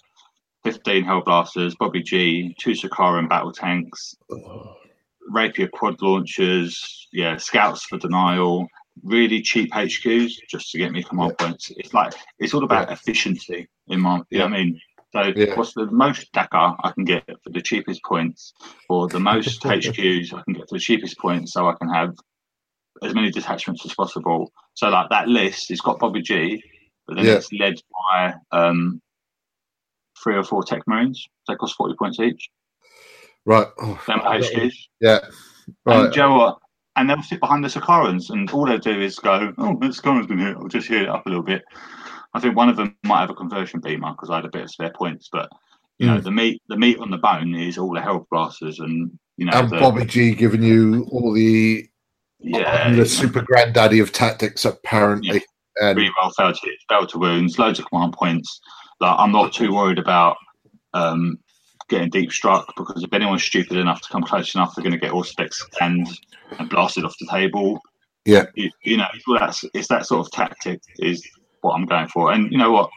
fifteen 0.63 1.05
Hellblasters, 1.05 1.77
Bobby 1.81 2.05
G, 2.05 2.55
two 2.61 2.71
Sicaran 2.71 3.29
battle 3.29 3.51
tanks, 3.51 4.15
Rapier 5.31 5.67
quad 5.67 6.01
launchers, 6.01 7.09
yeah, 7.13 7.39
scouts 7.39 7.87
for 7.87 7.99
denial, 7.99 8.69
really 9.03 9.43
cheap 9.43 9.73
HQs 9.73 10.31
just 10.49 10.71
to 10.71 10.79
get 10.79 10.93
me 10.93 11.03
command 11.03 11.37
points. 11.39 11.73
It's 11.77 11.93
like 11.93 12.15
it's 12.39 12.55
all 12.55 12.63
about 12.63 12.93
efficiency 12.93 13.67
in 13.89 13.99
my 13.99 14.23
you 14.31 14.39
know 14.39 14.45
what 14.45 14.55
I 14.55 14.57
mean. 14.59 14.81
So 15.15 15.33
Yeah. 15.37 15.55
what's 15.55 15.75
the 15.75 15.87
most 15.87 16.33
Dakka 16.33 16.77
I 16.83 16.91
can 16.91 17.05
get 17.05 17.25
for 17.45 17.51
the 17.51 17.63
cheapest 17.63 18.03
points, 18.03 18.53
or 18.89 19.09
the 19.09 19.21
most 19.21 19.63
HQs 19.63 20.35
I 20.35 20.43
can 20.43 20.55
get 20.55 20.69
for 20.69 20.75
the 20.77 20.81
cheapest 20.81 21.19
points, 21.19 21.53
so 21.53 21.69
I 21.69 21.75
can 21.81 21.89
have 21.89 22.15
as 23.03 23.15
many 23.15 23.31
detachments 23.31 23.85
as 23.87 23.95
possible. 23.95 24.53
So 24.75 24.89
like 24.89 25.09
that 25.11 25.29
list, 25.29 25.71
it's 25.71 25.81
got 25.81 26.01
Bobby 26.01 26.21
G, 26.21 26.63
but 27.07 27.15
then 27.17 27.27
Yeah. 27.27 27.33
it's 27.35 27.53
led 27.53 27.75
by 28.11 28.35
um, 28.51 29.01
three 30.23 30.35
or 30.37 30.43
four 30.43 30.65
Tech 30.65 30.83
Marines. 30.89 31.25
They 31.47 31.55
cost 31.55 31.77
forty 31.77 31.95
points 31.97 32.19
each. 32.19 32.51
right. 33.47 33.69
Oh, 33.79 34.01
Them 34.09 34.21
HQs. 34.21 34.75
yeah. 35.01 35.21
And 35.87 36.07
Right. 36.09 36.17
know 36.17 36.35
what? 36.35 36.59
And 36.97 37.11
they'll 37.11 37.23
sit 37.23 37.41
behind 37.41 37.63
the 37.65 37.69
Sicarans, 37.69 38.31
and 38.31 38.51
all 38.51 38.67
they'll 38.67 38.79
do 38.79 39.01
is 39.01 39.19
go, 39.19 39.53
"Oh, 39.59 39.77
the 39.79 39.93
Sicaran's 39.93 40.27
been 40.27 40.39
here. 40.39 40.57
I'll 40.57 40.69
just 40.69 40.89
heat 40.89 41.03
it 41.03 41.09
up 41.09 41.27
a 41.27 41.29
little 41.29 41.45
bit." 41.45 41.63
I 42.35 42.41
think 42.41 42.57
one 42.57 42.69
of 42.69 42.77
them 42.77 42.97
might 43.05 43.21
have 43.21 43.31
a 43.31 43.35
conversion 43.35 43.81
beamer 43.81 44.11
because 44.13 44.31
I 44.31 44.37
had 44.37 44.45
a 44.45 44.51
bit 44.51 44.63
of 44.63 44.71
spare 44.71 44.93
points, 44.95 45.29
but 45.33 45.49
you 45.99 46.07
know, 46.07 46.19
Mm. 46.19 46.25
the 46.25 46.31
meat, 46.33 46.63
the 46.69 46.77
meat 46.77 46.99
on 46.99 47.11
the 47.11 47.19
bone 47.19 47.55
is 47.55 47.79
all 47.79 47.95
the 47.95 48.01
hell 48.01 48.27
blasters, 48.31 48.81
and 48.81 49.17
you 49.37 49.47
know, 49.47 49.53
And 49.53 49.71
the, 49.71 49.79
Bobby 49.79 50.05
G 50.05 50.35
giving 50.35 50.63
you 50.63 51.07
all 51.11 51.33
the 51.33 51.89
yeah, 52.41 52.93
the 52.93 53.07
super 53.07 53.43
granddaddy 53.43 54.01
of 54.01 54.13
tactics, 54.13 54.65
apparently. 54.65 55.43
And 55.81 55.99
reroll 55.99 56.33
failed 56.37 56.59
hits, 56.63 56.85
failed 56.89 57.09
to 57.11 57.19
wounds, 57.19 57.59
loads 57.59 57.79
of 57.79 57.87
command 57.87 58.13
points. 58.13 58.61
Like 59.01 59.17
I'm 59.19 59.33
not 59.33 59.53
too 59.53 59.73
worried 59.73 59.99
about 59.99 60.37
um, 60.93 61.39
getting 61.89 62.11
deep 62.11 62.33
struck 62.33 62.75
because 62.77 63.03
if 63.03 63.13
anyone's 63.13 63.43
stupid 63.43 63.77
enough 63.77 64.01
to 64.03 64.09
come 64.09 64.23
close 64.23 64.55
enough, 64.55 64.75
they're 64.75 64.85
going 64.85 64.93
to 64.93 64.99
get 64.99 65.13
all 65.13 65.25
specs 65.25 65.61
scanned 65.61 66.09
and 66.59 66.69
blasted 66.71 67.05
off 67.05 67.17
the 67.19 67.27
table. 67.31 67.81
Yeah. 68.25 68.47
You, 68.55 68.71
you 68.83 68.97
know, 68.97 69.07
it's, 69.15 69.25
that's, 69.39 69.65
it's 69.75 69.89
that 69.89 70.07
sort 70.07 70.27
of 70.27 70.33
tactic 70.33 70.81
is 70.99 71.27
what 71.65 71.75
I'm 71.75 71.87
going 71.87 72.09
for. 72.09 72.33
And 72.33 72.53
you 72.53 72.59
know 72.59 72.71
what? 72.71 72.91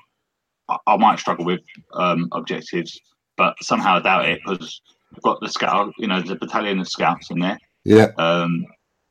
I, 0.69 0.77
I 0.87 0.97
might 0.97 1.19
struggle 1.19 1.45
with 1.45 1.61
um, 1.93 2.27
objectives, 2.33 2.99
but 3.37 3.55
somehow 3.61 3.95
I 3.97 4.01
doubt 4.01 4.29
it 4.29 4.41
because 4.45 4.81
we've 5.13 5.23
got 5.23 5.39
the 5.39 5.49
scout, 5.49 5.93
you 5.97 6.07
know, 6.07 6.17
there's 6.19 6.31
a 6.31 6.35
battalion 6.35 6.79
of 6.79 6.87
scouts 6.87 7.31
in 7.31 7.39
there. 7.39 7.57
Yeah. 7.85 8.07
Um, 8.17 8.65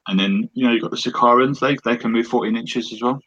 and 0.09 0.20
then, 0.20 0.49
you 0.53 0.66
know, 0.66 0.73
you've 0.73 0.83
got 0.83 0.91
the 0.91 0.97
Sicarans, 0.97 1.59
they, 1.59 1.77
they 1.85 1.97
can 1.97 2.12
move 2.12 2.27
14 2.27 2.55
inches 2.57 2.93
as 2.93 3.03
well. 3.03 3.20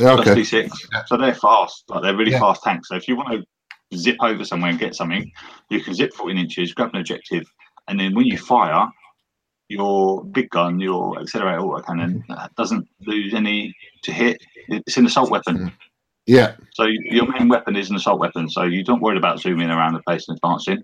Yeah, 0.00 0.14
Plus 0.14 0.28
Okay. 0.28 0.40
D6. 0.40 1.06
So 1.06 1.16
they're 1.16 1.34
fast. 1.34 1.84
Like 1.88 2.02
they're 2.02 2.16
really 2.16 2.32
Yeah. 2.32 2.40
fast 2.40 2.62
tanks. 2.62 2.88
So 2.88 2.96
if 2.96 3.06
you 3.06 3.16
want 3.16 3.44
to 3.90 3.96
zip 3.96 4.16
over 4.20 4.44
somewhere 4.44 4.70
and 4.70 4.78
get 4.78 4.94
something, 4.94 5.30
you 5.68 5.82
can 5.82 5.94
zip 5.94 6.14
14 6.14 6.38
inches, 6.38 6.72
grab 6.72 6.90
an 6.94 7.00
objective, 7.00 7.44
and 7.88 7.98
then 8.00 8.14
when 8.14 8.26
you 8.26 8.38
fire, 8.38 8.88
your 9.68 10.24
big 10.24 10.50
gun, 10.50 10.80
your 10.80 11.20
accelerator 11.20 11.60
autocannon, 11.60 12.22
uh, 12.30 12.48
doesn't 12.56 12.88
lose 13.06 13.34
any 13.34 13.74
to 14.02 14.12
hit. 14.12 14.42
It's 14.68 14.96
an 14.96 15.06
assault 15.06 15.30
weapon. 15.30 15.72
Yeah. 16.26 16.56
So 16.74 16.84
your 16.84 17.26
main 17.32 17.48
weapon 17.48 17.76
is 17.76 17.90
an 17.90 17.96
assault 17.96 18.18
weapon. 18.20 18.48
So 18.50 18.62
you 18.64 18.84
don't 18.84 19.00
worry 19.00 19.16
about 19.18 19.40
zooming 19.40 19.70
around 19.70 19.94
the 19.94 20.02
place 20.02 20.28
and 20.28 20.36
advancing. 20.36 20.82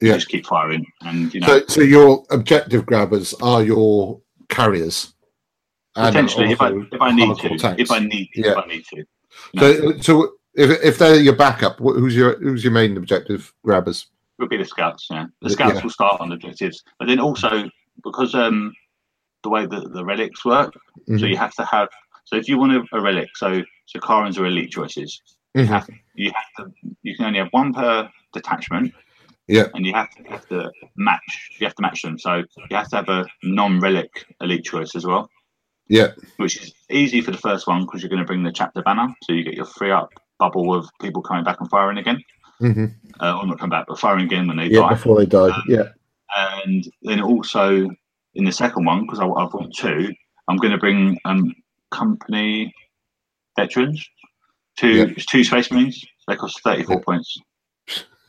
You 0.00 0.08
Yeah. 0.08 0.14
just 0.14 0.28
keep 0.28 0.46
firing. 0.46 0.84
And 1.02 1.32
you 1.32 1.40
know, 1.40 1.46
So, 1.46 1.64
so 1.66 1.80
your 1.80 2.24
objective 2.30 2.84
grabbers 2.86 3.34
are 3.42 3.62
your 3.62 4.20
carriers. 4.48 5.14
Potentially, 5.94 6.52
if 6.52 6.60
I 6.60 6.72
if 6.92 7.00
I 7.00 7.10
need 7.10 7.36
to, 7.38 7.56
tanks. 7.58 7.80
if 7.82 7.90
I 7.90 8.00
need 8.00 8.28
Yeah. 8.34 8.50
if 8.52 8.56
I 8.58 8.66
need 8.66 8.84
to. 8.92 8.96
you 8.96 9.60
So, 9.60 9.98
so 9.98 10.32
if, 10.54 10.70
if 10.84 10.98
they're 10.98 11.16
your 11.20 11.34
backup, 11.34 11.78
who's 11.78 12.14
your 12.14 12.38
who's 12.38 12.62
your 12.62 12.72
main 12.72 12.96
objective 12.96 13.52
grabbers? 13.64 14.06
Would 14.38 14.50
be 14.50 14.58
the 14.58 14.64
scouts. 14.66 15.06
Yeah, 15.10 15.26
the 15.40 15.48
Yeah. 15.48 15.52
scouts 15.54 15.82
will 15.82 15.90
start 15.90 16.20
on 16.20 16.32
objectives, 16.32 16.82
but 16.98 17.08
then 17.08 17.18
also 17.18 17.70
because 18.04 18.34
um 18.34 18.72
the 19.42 19.50
way 19.50 19.66
that 19.66 19.92
the 19.92 20.04
relics 20.04 20.44
work, 20.44 20.74
so 21.06 21.12
Mhm. 21.12 21.28
you 21.30 21.36
have 21.36 21.54
to 21.54 21.64
have. 21.64 21.88
So 22.24 22.36
if 22.36 22.48
you 22.48 22.58
want 22.58 22.72
a, 22.72 22.96
a 22.96 23.00
relic, 23.00 23.28
so 23.36 23.62
so 23.86 24.00
Karens 24.00 24.38
are 24.38 24.46
elite 24.46 24.70
choices. 24.70 25.20
You 25.54 25.62
Mhm. 25.64 25.68
have 25.68 25.88
you 26.14 26.32
have 26.32 26.50
to 26.66 26.72
you 27.02 27.16
can 27.16 27.26
only 27.26 27.38
have 27.38 27.48
one 27.52 27.72
per 27.72 28.10
detachment. 28.32 28.92
Yeah. 29.48 29.66
and 29.74 29.86
you 29.86 29.92
have 29.94 30.10
to 30.16 30.24
have 30.24 30.48
to 30.48 30.72
match. 30.96 31.50
You 31.60 31.66
have 31.68 31.76
to 31.76 31.82
match 31.82 32.02
them. 32.02 32.18
So 32.18 32.42
you 32.68 32.76
have 32.76 32.88
to 32.88 32.96
have 32.96 33.08
a 33.08 33.26
non-relic 33.44 34.26
elite 34.40 34.64
choice 34.64 34.96
as 34.96 35.06
well. 35.06 35.30
Yeah. 35.88 36.08
which 36.38 36.56
is 36.60 36.74
easy 36.90 37.20
for 37.20 37.30
the 37.30 37.38
first 37.38 37.68
one 37.68 37.82
because 37.82 38.02
you're 38.02 38.08
going 38.10 38.18
to 38.20 38.26
bring 38.26 38.42
the 38.42 38.50
chapter 38.50 38.82
banner, 38.82 39.14
so 39.22 39.32
you 39.32 39.44
get 39.44 39.54
your 39.54 39.64
free 39.66 39.92
up 39.92 40.10
bubble 40.40 40.74
of 40.74 40.88
people 41.00 41.22
coming 41.22 41.44
back 41.44 41.60
and 41.60 41.70
firing 41.70 41.96
again, 41.98 42.20
Mhm. 42.60 42.92
uh, 43.20 43.38
or 43.38 43.46
not 43.46 43.58
coming 43.60 43.70
back, 43.70 43.86
but 43.86 44.00
firing 44.00 44.24
again 44.24 44.48
when 44.48 44.56
they 44.56 44.66
Yeah, 44.66 44.80
die. 44.80 44.94
before 44.94 45.16
they 45.20 45.26
die. 45.26 45.50
Um, 45.50 45.62
yeah. 45.68 45.88
And 46.36 46.86
then 47.02 47.20
also 47.20 47.88
in 48.34 48.44
the 48.44 48.52
second 48.52 48.84
one, 48.84 49.02
because 49.06 49.20
I've 49.20 49.50
got 49.50 49.72
two, 49.74 50.12
I'm 50.48 50.56
going 50.58 50.72
to 50.72 50.78
bring 50.78 51.18
um, 51.24 51.54
company 51.90 52.74
veterans, 53.56 54.06
two 54.78 55.12
it's 55.16 55.26
two 55.26 55.44
space 55.44 55.70
marines. 55.70 56.04
They 56.28 56.36
cost 56.36 56.60
34 56.62 56.96
Yeah. 56.96 57.02
points. 57.04 57.36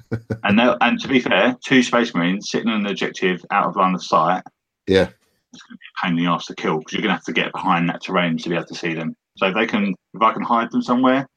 and 0.43 0.57
they 0.57 0.73
and 0.81 0.99
to 1.01 1.07
be 1.07 1.19
fair, 1.19 1.57
two 1.65 1.83
space 1.83 2.15
marines 2.15 2.49
sitting 2.49 2.69
on 2.69 2.81
an 2.85 2.91
objective 2.91 3.43
out 3.51 3.65
of 3.67 3.75
line 3.75 3.93
of 3.95 4.03
sight. 4.03 4.43
Yeah. 4.87 5.09
It's 5.53 5.63
going 5.63 5.75
to 5.75 5.79
be 5.79 5.85
a 5.85 6.05
pain 6.07 6.17
in 6.17 6.23
the 6.23 6.31
ass 6.31 6.45
to 6.45 6.55
kill 6.55 6.77
because 6.79 6.93
you're 6.93 7.01
going 7.01 7.09
to 7.09 7.15
have 7.15 7.23
to 7.25 7.33
get 7.33 7.51
behind 7.51 7.89
that 7.89 8.01
terrain 8.01 8.37
to 8.37 8.49
be 8.49 8.55
able 8.55 8.65
to 8.67 8.75
see 8.75 8.93
them. 8.93 9.15
So 9.37 9.47
if 9.47 9.55
they 9.55 9.65
can, 9.65 9.93
if 10.13 10.21
I 10.21 10.31
can 10.33 10.43
hide 10.43 10.71
them 10.71 10.81
somewhere 10.81 11.27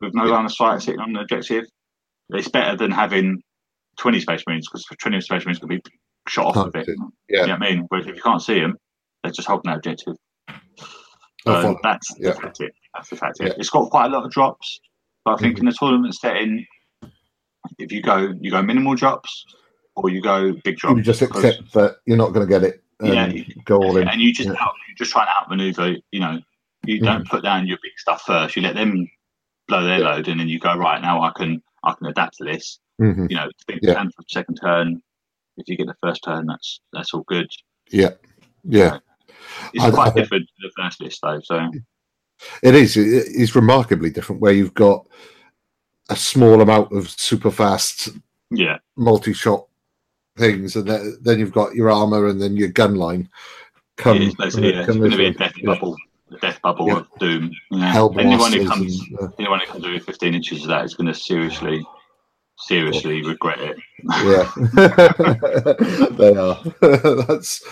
with 0.00 0.14
no 0.14 0.26
Yeah. 0.26 0.32
line 0.32 0.44
of 0.44 0.52
sight 0.52 0.82
sitting 0.82 1.00
on 1.00 1.10
an 1.10 1.16
objective, 1.16 1.64
it's 2.30 2.48
better 2.48 2.76
than 2.76 2.90
having 2.90 3.42
20 3.98 4.20
space 4.20 4.42
marines 4.46 4.68
because 4.68 4.84
20 5.00 5.20
space 5.22 5.44
marines 5.46 5.58
could 5.58 5.70
be 5.70 5.80
shot 6.28 6.46
off 6.46 6.56
of 6.56 6.66
it. 6.68 6.86
Targeted. 6.86 6.96
You 6.98 7.12
Yeah. 7.28 7.46
know 7.46 7.52
what 7.54 7.62
I 7.62 7.70
mean? 7.70 7.86
Whereas 7.88 8.06
if 8.06 8.16
you 8.16 8.22
can't 8.22 8.42
see 8.42 8.60
them, 8.60 8.76
they're 9.22 9.32
just 9.32 9.48
holding 9.48 9.70
that 9.70 9.76
objective. 9.78 10.14
Oh, 11.46 11.62
So 11.62 11.78
that's 11.82 12.14
Yeah. 12.18 12.32
the 12.32 12.40
tactic. 12.40 12.74
That's 12.94 13.10
the 13.10 13.16
tactic. 13.16 13.46
Yeah. 13.48 13.54
It's 13.58 13.70
got 13.70 13.90
quite 13.90 14.06
a 14.06 14.08
lot 14.14 14.24
of 14.24 14.30
drops, 14.30 14.80
but 15.24 15.34
I 15.34 15.36
think 15.38 15.56
Mhm. 15.56 15.60
in 15.60 15.66
the 15.66 15.72
tournament 15.72 16.14
setting, 16.14 16.66
if 17.78 17.92
you 17.92 18.02
go 18.02 18.32
you 18.40 18.50
go 18.50 18.62
minimal 18.62 18.94
drops 18.94 19.44
or 19.96 20.10
you 20.10 20.20
go 20.22 20.52
big 20.64 20.76
drops, 20.76 20.96
You 20.96 21.02
just 21.02 21.22
accept 21.22 21.72
that 21.74 21.96
you're 22.06 22.16
not 22.16 22.32
going 22.32 22.46
to 22.46 22.50
get 22.50 22.62
it. 22.64 22.82
And 23.00 23.32
Yeah. 23.36 23.44
Go 23.64 23.76
all 23.76 23.96
in. 23.96 24.08
and 24.08 24.20
you 24.20 24.32
just 24.32 24.48
Yeah. 24.48 24.56
out, 24.60 24.74
you 24.88 24.94
just 24.96 25.12
try 25.12 25.22
and 25.22 25.30
outmaneuver. 25.40 25.96
You 26.12 26.20
know, 26.20 26.40
you 26.84 27.00
don't 27.00 27.26
put 27.28 27.42
down 27.44 27.66
your 27.66 27.78
big 27.82 27.92
stuff 27.98 28.22
first. 28.22 28.56
You 28.56 28.62
let 28.62 28.74
them 28.74 29.08
blow 29.68 29.84
their 29.84 30.00
Yeah. 30.00 30.10
load, 30.14 30.28
and 30.28 30.40
then 30.40 30.48
you 30.48 30.58
go 30.58 30.74
right 30.76 31.00
now. 31.00 31.22
I 31.22 31.30
can 31.36 31.62
I 31.84 31.94
can 31.94 32.08
adapt 32.08 32.38
to 32.38 32.44
this. 32.44 32.80
Mhm. 33.00 33.30
You 33.30 33.36
know, 33.36 33.48
big 33.68 33.78
Yeah. 33.82 33.94
turn 33.94 34.10
for 34.10 34.22
the 34.22 34.28
second 34.28 34.56
turn. 34.56 35.00
If 35.58 35.68
you 35.68 35.76
get 35.76 35.86
the 35.88 35.96
first 36.02 36.22
turn, 36.24 36.46
that's 36.46 36.80
that's 36.92 37.12
all 37.12 37.24
good. 37.26 37.50
Yeah. 37.90 38.10
Yeah. 38.64 38.98
It's 39.74 39.84
I- 39.84 39.90
quite 39.90 40.12
I 40.12 40.14
different 40.14 40.46
to 40.46 40.68
the 40.68 40.72
first 40.82 41.00
list 41.00 41.20
though. 41.22 41.40
So 41.44 41.70
It 42.62 42.74
is. 42.74 42.96
It's 42.96 43.54
remarkably 43.54 44.10
different 44.10 44.40
where 44.40 44.52
you've 44.52 44.74
got 44.74 45.06
a 46.08 46.16
small 46.16 46.60
amount 46.62 46.92
of 46.92 47.10
super 47.10 47.50
fast 47.50 48.10
yeah, 48.50 48.78
multi-shot 48.96 49.66
things, 50.38 50.74
and 50.76 50.88
then, 50.88 51.18
then 51.20 51.38
you've 51.38 51.52
got 51.52 51.74
your 51.74 51.90
armor 51.90 52.28
and 52.28 52.40
then 52.40 52.56
your 52.56 52.68
gun 52.68 52.94
line. 52.94 53.28
Come, 53.98 54.16
it 54.16 54.22
is 54.28 54.34
basically 54.36 54.72
yeah, 54.72 54.78
it's 54.84 54.96
going 54.96 55.10
to 55.10 55.16
be 55.18 55.26
a 55.26 55.32
death 55.34 55.52
Yeah. 55.58 55.66
bubble, 55.74 55.96
a 56.32 56.36
death 56.38 56.58
bubble 56.62 56.86
Yeah. 56.86 56.96
of 56.98 57.08
doom. 57.18 57.50
Hell 57.72 58.14
anyone 58.18 58.52
who 58.52 58.66
comes, 58.66 59.00
and, 59.00 59.18
uh, 59.20 59.28
anyone 59.38 59.60
who 59.60 59.66
comes 59.66 59.84
with 59.84 60.04
15 60.06 60.34
inches 60.34 60.62
of 60.62 60.68
that 60.68 60.84
is 60.86 60.94
going 60.94 61.08
to 61.08 61.14
seriously, 61.14 61.84
seriously 62.66 63.22
regret 63.24 63.58
it. 63.60 63.76
yeah, 64.04 64.50
they 66.16 66.36
are. 66.36 66.58
that's 67.26 67.62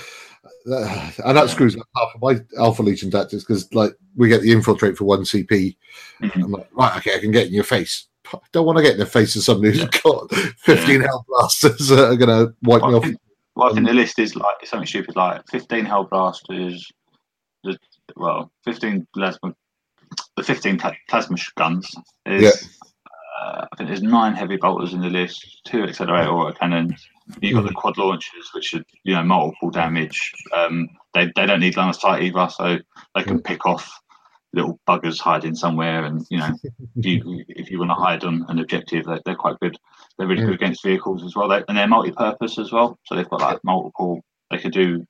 that, 0.66 1.18
and 1.24 1.36
that 1.36 1.50
screws 1.50 1.76
up 1.76 1.86
half 1.96 2.08
of 2.14 2.20
my 2.22 2.40
Alpha 2.58 2.82
Legion 2.82 3.10
tactics 3.10 3.44
because, 3.44 3.72
like, 3.74 3.92
we 4.16 4.28
get 4.28 4.42
the 4.42 4.52
infiltrate 4.52 4.96
for 4.96 5.04
one 5.04 5.20
CP. 5.24 5.76
Mhm. 6.22 6.44
I'm 6.44 6.50
like, 6.52 6.68
right, 6.72 6.96
okay, 6.98 7.14
I 7.16 7.18
can 7.20 7.30
get 7.30 7.46
in 7.46 7.52
your 7.54 7.64
face. 7.64 8.06
I 8.32 8.38
don't 8.52 8.66
want 8.66 8.76
to 8.78 8.82
get 8.82 8.94
in 8.94 8.98
the 8.98 9.06
face 9.06 9.36
of 9.36 9.42
somebody 9.42 9.70
who's 9.78 9.82
Yeah. 9.82 10.00
got 10.02 10.32
15 10.58 11.00
hell 11.00 11.24
blasters 11.28 11.88
that 11.88 12.10
are 12.10 12.16
going 12.16 12.46
to 12.48 12.52
wipe 12.62 12.82
me 12.82 12.88
Well, 12.88 12.94
I 12.94 12.98
off. 12.98 13.04
think, 13.04 13.16
well, 13.54 13.70
I 13.70 13.74
think 13.74 13.86
the 13.86 13.94
list 13.94 14.18
is 14.18 14.34
like 14.34 14.56
it's 14.60 14.70
something 14.70 14.86
stupid 14.86 15.14
like 15.14 15.42
15 15.50 15.84
hell 15.84 16.04
blasters, 16.04 16.90
the 17.62 17.78
well 18.16 18.50
15 18.64 19.06
plasma, 19.14 19.54
the 20.36 20.42
15 20.42 20.80
plasma 21.08 21.36
guns 21.56 21.94
is. 22.26 22.76
Uh, 23.40 23.66
I 23.70 23.76
think 23.76 23.88
there's 23.88 24.02
nine 24.02 24.34
heavy 24.34 24.56
bolters 24.56 24.94
in 24.94 25.00
the 25.00 25.10
list, 25.10 25.60
two 25.64 25.82
accelerator 25.82 26.30
auto 26.30 26.52
cannons. 26.58 27.06
You've 27.40 27.54
got 27.54 27.66
the 27.66 27.74
quad 27.74 27.98
launchers, 27.98 28.50
which 28.54 28.72
are 28.74 28.82
you 29.04 29.14
know 29.14 29.22
multiple 29.24 29.70
damage. 29.70 30.32
Um, 30.56 30.88
they 31.12 31.30
they 31.36 31.46
don't 31.46 31.60
need 31.60 31.76
line 31.76 31.88
of 31.90 31.96
sight 31.96 32.22
either, 32.22 32.48
so 32.48 32.78
they 33.14 33.22
can 33.24 33.42
pick 33.42 33.66
off 33.66 34.00
little 34.52 34.78
buggers 34.88 35.18
hiding 35.20 35.54
somewhere. 35.54 36.04
And 36.04 36.24
you 36.30 36.38
know, 36.38 36.54
if 36.96 37.04
you 37.04 37.44
if 37.48 37.70
you 37.70 37.78
want 37.78 37.90
to 37.90 37.94
hide 37.94 38.24
on 38.24 38.44
an 38.48 38.58
objective, 38.58 39.04
they're, 39.06 39.20
they're 39.24 39.34
quite 39.34 39.58
good. 39.60 39.76
They're 40.16 40.28
really 40.28 40.44
good 40.46 40.54
against 40.54 40.82
vehicles 40.82 41.24
as 41.24 41.36
well, 41.36 41.48
they, 41.48 41.62
and 41.68 41.76
they're 41.76 41.86
multi-purpose 41.88 42.58
as 42.58 42.72
well. 42.72 42.98
So 43.04 43.14
they've 43.16 43.28
got 43.28 43.40
like 43.40 43.58
multiple. 43.64 44.22
They 44.50 44.58
could 44.58 44.72
do 44.72 45.04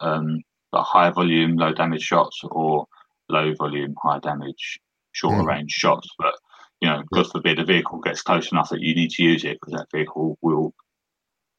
um, 0.00 0.40
like 0.72 0.84
high 0.84 1.10
volume, 1.10 1.56
low 1.56 1.72
damage 1.72 2.02
shots, 2.02 2.40
or 2.44 2.86
low 3.28 3.54
volume, 3.54 3.94
high 4.02 4.18
damage, 4.20 4.78
shorter 5.12 5.42
Mm. 5.42 5.46
range 5.46 5.70
shots. 5.72 6.08
But 6.18 6.34
you 6.82 6.88
know, 6.88 7.04
God 7.14 7.30
forbid 7.30 7.60
a 7.60 7.64
vehicle 7.64 8.00
gets 8.00 8.22
close 8.22 8.50
enough 8.50 8.70
that 8.70 8.80
you 8.80 8.92
need 8.92 9.12
to 9.12 9.22
use 9.22 9.44
it 9.44 9.58
because 9.60 9.74
that 9.74 9.86
vehicle 9.94 10.36
will 10.42 10.74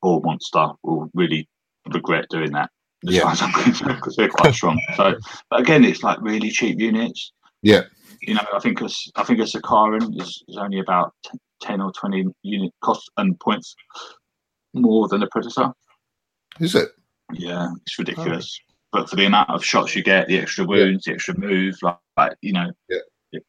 or 0.02 0.20
monster 0.20 0.68
will 0.84 1.10
really 1.14 1.48
regret 1.94 2.26
doing 2.30 2.52
that. 2.52 2.70
Yeah. 3.04 3.22
far 3.22 3.32
as 3.32 3.42
I'm 3.42 3.54
concerned, 3.54 3.96
because 3.96 4.18
they're 4.18 4.28
quite 4.28 4.54
strong. 4.54 4.82
So, 4.98 5.16
but 5.50 5.62
again, 5.62 5.86
it's 5.86 6.04
like 6.04 6.22
really 6.22 6.50
cheap 6.50 6.78
units. 6.78 7.32
Yeah. 7.62 7.84
You 8.22 8.34
know, 8.34 8.46
I 8.54 8.60
think 8.60 8.82
I 8.82 9.24
think 9.24 9.40
a 9.40 9.44
Sicaran 9.44 10.22
is, 10.22 10.44
is 10.50 10.58
only 10.58 10.80
about 10.80 11.14
ten 11.62 11.80
or 11.80 11.94
twenty 11.94 12.26
unit 12.42 12.74
cost 12.82 13.10
and 13.16 13.40
points 13.40 13.76
more 14.74 15.08
than 15.08 15.24
a 15.24 15.28
Predator. 15.28 15.72
Is 16.60 16.76
it? 16.76 16.90
Yeah, 17.32 17.70
it's 17.86 17.98
ridiculous. 17.98 18.60
But 18.92 19.10
for 19.10 19.16
the 19.16 19.26
amount 19.26 19.50
of 19.50 19.64
shots 19.64 19.96
you 19.96 20.04
get, 20.04 20.28
the 20.28 20.38
extra 20.38 20.66
wounds, 20.66 21.06
the 21.06 21.14
extra 21.14 21.38
move, 21.38 21.76
like, 21.82 21.98
like 22.18 22.34
you 22.42 22.52
know, 22.52 22.72
Yeah. 22.90 23.00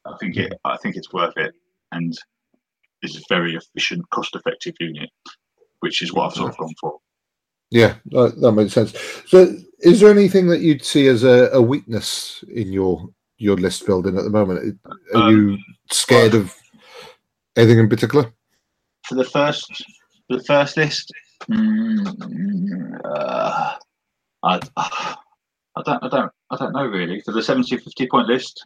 I 0.07 0.17
think 0.19 0.37
it, 0.37 0.53
I 0.65 0.79
think 0.79 0.97
it's 0.97 1.13
worth 1.13 1.37
it, 1.37 1.55
and 1.95 2.17
it's 3.03 3.17
a 3.17 3.23
very 3.29 3.55
efficient, 3.55 4.09
cost-effective 4.11 4.75
unit, 4.81 5.11
which 5.81 6.03
is 6.03 6.13
what 6.13 6.27
I've 6.27 6.35
sort 6.35 6.51
of 6.51 6.57
gone 6.59 6.75
for. 6.81 6.99
Yeah, 7.71 7.95
that, 8.07 8.41
that 8.41 8.53
makes 8.53 8.73
sense. 8.73 8.95
So, 9.27 9.55
is 9.81 10.01
there 10.01 10.11
anything 10.11 10.47
that 10.49 10.61
you'd 10.61 10.85
see 10.85 11.07
as 11.09 11.25
a, 11.25 11.51
a 11.53 11.61
weakness 11.63 12.45
in 12.53 12.73
your 12.73 13.09
your 13.39 13.57
list 13.57 13.85
building 13.85 14.17
at 14.17 14.25
the 14.25 14.31
moment? 14.31 14.79
Are 15.15 15.23
Um, 15.23 15.31
you 15.51 15.59
scared 15.91 16.35
of 16.35 16.55
anything 17.57 17.79
in 17.79 17.89
particular? 17.89 18.33
For 19.07 19.17
the 19.17 19.25
first, 19.25 19.85
the 20.31 20.43
first 20.45 20.77
list, 20.77 21.13
mm, 21.51 23.01
uh, 23.05 23.75
I, 24.45 24.61
I 24.77 25.83
don't, 25.85 26.05
I 26.05 26.09
don't, 26.09 26.33
I 26.51 26.57
don't 26.57 26.73
know 26.73 26.87
really. 26.87 27.21
For 27.23 27.33
the 27.33 27.43
70, 27.43 27.77
50 27.77 28.07
point 28.07 28.29
list, 28.29 28.65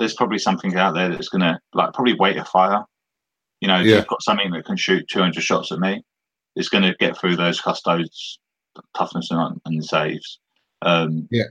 there's 0.00 0.14
probably 0.14 0.38
something 0.38 0.74
out 0.76 0.94
there 0.94 1.10
that's 1.10 1.28
gonna 1.28 1.60
like 1.74 1.92
probably 1.92 2.14
wait 2.14 2.36
a 2.38 2.44
fire. 2.44 2.82
You 3.60 3.68
know, 3.68 3.80
if 3.80 3.86
Yeah. 3.86 3.96
you've 3.96 4.06
got 4.08 4.22
something 4.22 4.50
that 4.52 4.64
can 4.64 4.76
shoot 4.76 5.06
200 5.08 5.42
shots 5.44 5.70
at 5.70 5.78
me, 5.78 6.02
it's 6.56 6.70
going 6.70 6.82
to 6.82 6.94
get 6.98 7.16
through 7.16 7.36
those 7.36 7.60
custodes, 7.60 8.38
toughness 8.96 9.30
and, 9.30 9.60
and 9.66 9.84
saves. 9.84 10.40
Um, 10.82 11.28
Yeah. 11.30 11.44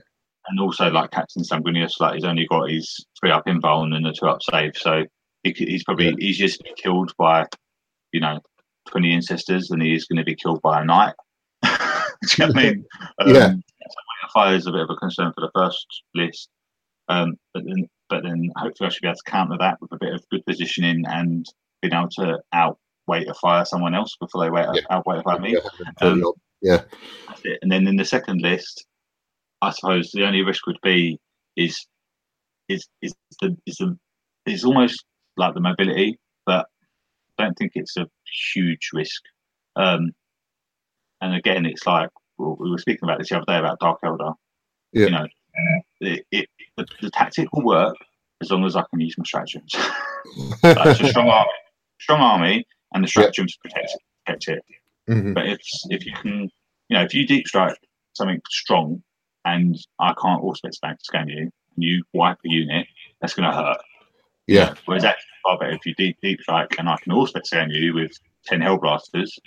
And 0.48 0.58
also, 0.58 0.90
like 0.90 1.12
Captain 1.12 1.44
Sanguinius, 1.44 2.00
like 2.00 2.14
he's 2.14 2.24
only 2.24 2.46
got 2.48 2.68
his 2.68 3.06
three 3.18 3.30
up 3.30 3.46
invuln 3.46 3.94
and 3.94 4.04
a 4.06 4.12
two 4.12 4.26
up 4.26 4.42
save, 4.42 4.76
so 4.76 5.04
he, 5.44 5.52
he's 5.52 5.84
probably 5.84 6.06
Yeah. 6.06 6.14
easier 6.18 6.48
to 6.48 6.58
be 6.64 6.72
killed 6.76 7.12
by, 7.16 7.46
you 8.12 8.20
know, 8.20 8.40
20 8.88 9.12
ancestors 9.12 9.68
than 9.68 9.80
he 9.80 9.94
is 9.94 10.06
going 10.06 10.18
to 10.18 10.24
be 10.24 10.34
killed 10.34 10.60
by 10.62 10.82
a 10.82 10.84
knight. 10.84 11.14
Do 11.62 11.70
you 11.70 11.78
know 12.40 12.46
what 12.48 12.56
I 12.56 12.62
mean? 12.62 12.84
Yeah. 13.26 13.44
Um, 13.44 13.62
so 13.88 14.28
fire 14.34 14.54
is 14.56 14.66
a 14.66 14.72
bit 14.72 14.80
of 14.82 14.90
a 14.90 14.96
concern 14.96 15.32
for 15.32 15.42
the 15.42 15.50
first 15.54 15.86
list. 16.14 16.48
Um, 17.08 17.36
but 17.54 17.64
then, 17.64 17.86
but 18.10 18.22
then 18.24 18.50
hopefully 18.56 18.88
I 18.88 18.90
should 18.90 19.02
be 19.02 19.08
able 19.08 19.16
to 19.16 19.30
counter 19.30 19.56
that 19.58 19.80
with 19.80 19.92
a 19.92 19.98
bit 19.98 20.12
of 20.12 20.28
good 20.30 20.44
positioning 20.44 21.04
and 21.06 21.46
being 21.80 21.94
able 21.94 22.08
to 22.10 22.38
outweight 22.52 23.28
a 23.28 23.34
fire 23.34 23.64
someone 23.64 23.94
else 23.94 24.16
before 24.20 24.42
they 24.44 24.50
wait, 24.50 24.66
Yeah. 24.74 24.80
outweight 24.90 25.20
a 25.20 25.22
fire 25.22 25.38
me. 25.38 25.52
Yeah, 25.52 25.90
Um, 26.06 26.22
yeah. 26.60 26.82
That's 27.28 27.40
it. 27.44 27.58
And 27.62 27.70
then 27.72 27.86
in 27.86 27.96
the 27.96 28.04
second 28.04 28.42
list, 28.42 28.84
I 29.62 29.70
suppose 29.70 30.10
the 30.10 30.26
only 30.26 30.42
risk 30.42 30.66
would 30.66 30.80
be 30.82 31.18
is 31.56 31.86
is 32.68 32.86
is 33.02 33.14
the 33.40 33.56
is 33.66 33.76
the 33.76 33.96
is 34.46 34.64
almost 34.64 35.04
like 35.36 35.54
the 35.54 35.60
mobility, 35.60 36.18
but 36.46 36.66
I 37.38 37.44
don't 37.44 37.54
think 37.56 37.72
it's 37.74 37.96
a 37.96 38.06
huge 38.54 38.90
risk. 38.92 39.22
Um, 39.76 40.12
and 41.20 41.34
again, 41.34 41.64
it's 41.66 41.86
like 41.86 42.10
well, 42.38 42.56
we 42.58 42.70
were 42.70 42.78
speaking 42.78 43.04
about 43.04 43.18
this 43.18 43.28
the 43.28 43.36
other 43.36 43.44
day 43.46 43.58
about 43.58 43.78
Dark 43.80 44.00
Eldar. 44.04 44.34
Yeah. 44.92 45.04
You 45.06 45.10
know, 45.10 45.26
it, 46.00 46.26
it 46.30 46.48
the, 46.76 46.86
the 47.00 47.10
tactic 47.10 47.52
will 47.52 47.64
work 47.64 47.96
as 48.40 48.50
long 48.50 48.64
as 48.64 48.76
I 48.76 48.82
can 48.90 49.00
use 49.00 49.16
my 49.18 49.24
stratagems. 49.24 49.74
That's 50.62 51.00
a 51.00 51.08
strong 51.08 51.28
army, 51.28 51.50
strong 52.00 52.20
army, 52.20 52.66
and 52.94 53.04
the 53.04 53.08
stratagems 53.08 53.56
protect 53.56 53.96
protect 54.24 54.48
it. 54.48 54.64
Mhm. 55.08 55.34
But 55.34 55.46
if 55.46 55.60
if 55.90 56.06
you 56.06 56.12
can, 56.12 56.50
you 56.88 56.96
know, 56.96 57.02
if 57.02 57.14
you 57.14 57.26
deep 57.26 57.46
strike 57.46 57.76
something 58.14 58.40
strong, 58.50 59.02
and 59.44 59.76
I 59.98 60.14
can't 60.20 60.42
auspex 60.42 60.74
scan 60.74 60.96
scan 61.00 61.28
you, 61.28 61.38
and 61.42 61.52
you 61.76 62.02
wipe 62.12 62.38
a 62.44 62.48
unit, 62.48 62.86
that's 63.20 63.34
going 63.34 63.50
to 63.50 63.56
hurt. 63.56 63.78
Yeah. 64.46 64.74
Whereas 64.86 65.04
actually, 65.04 65.26
far 65.44 65.58
better 65.58 65.72
if 65.72 65.86
you 65.86 65.94
deep 65.94 66.16
deep 66.22 66.40
strike 66.40 66.76
and 66.78 66.88
I 66.88 66.96
can 67.02 67.12
auspex 67.12 67.46
scan 67.46 67.70
you 67.70 67.94
with 67.94 68.12
ten 68.46 68.60
hellblasters 68.60 69.38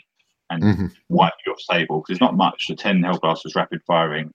and 0.50 0.64
Mhm. 0.64 0.92
wipe 1.10 1.34
your 1.46 1.58
stable 1.58 2.00
because 2.02 2.16
it's 2.16 2.22
not 2.22 2.36
much. 2.36 2.68
The 2.68 2.76
ten 2.76 3.02
hellblasters 3.02 3.56
rapid 3.56 3.82
firing, 3.86 4.32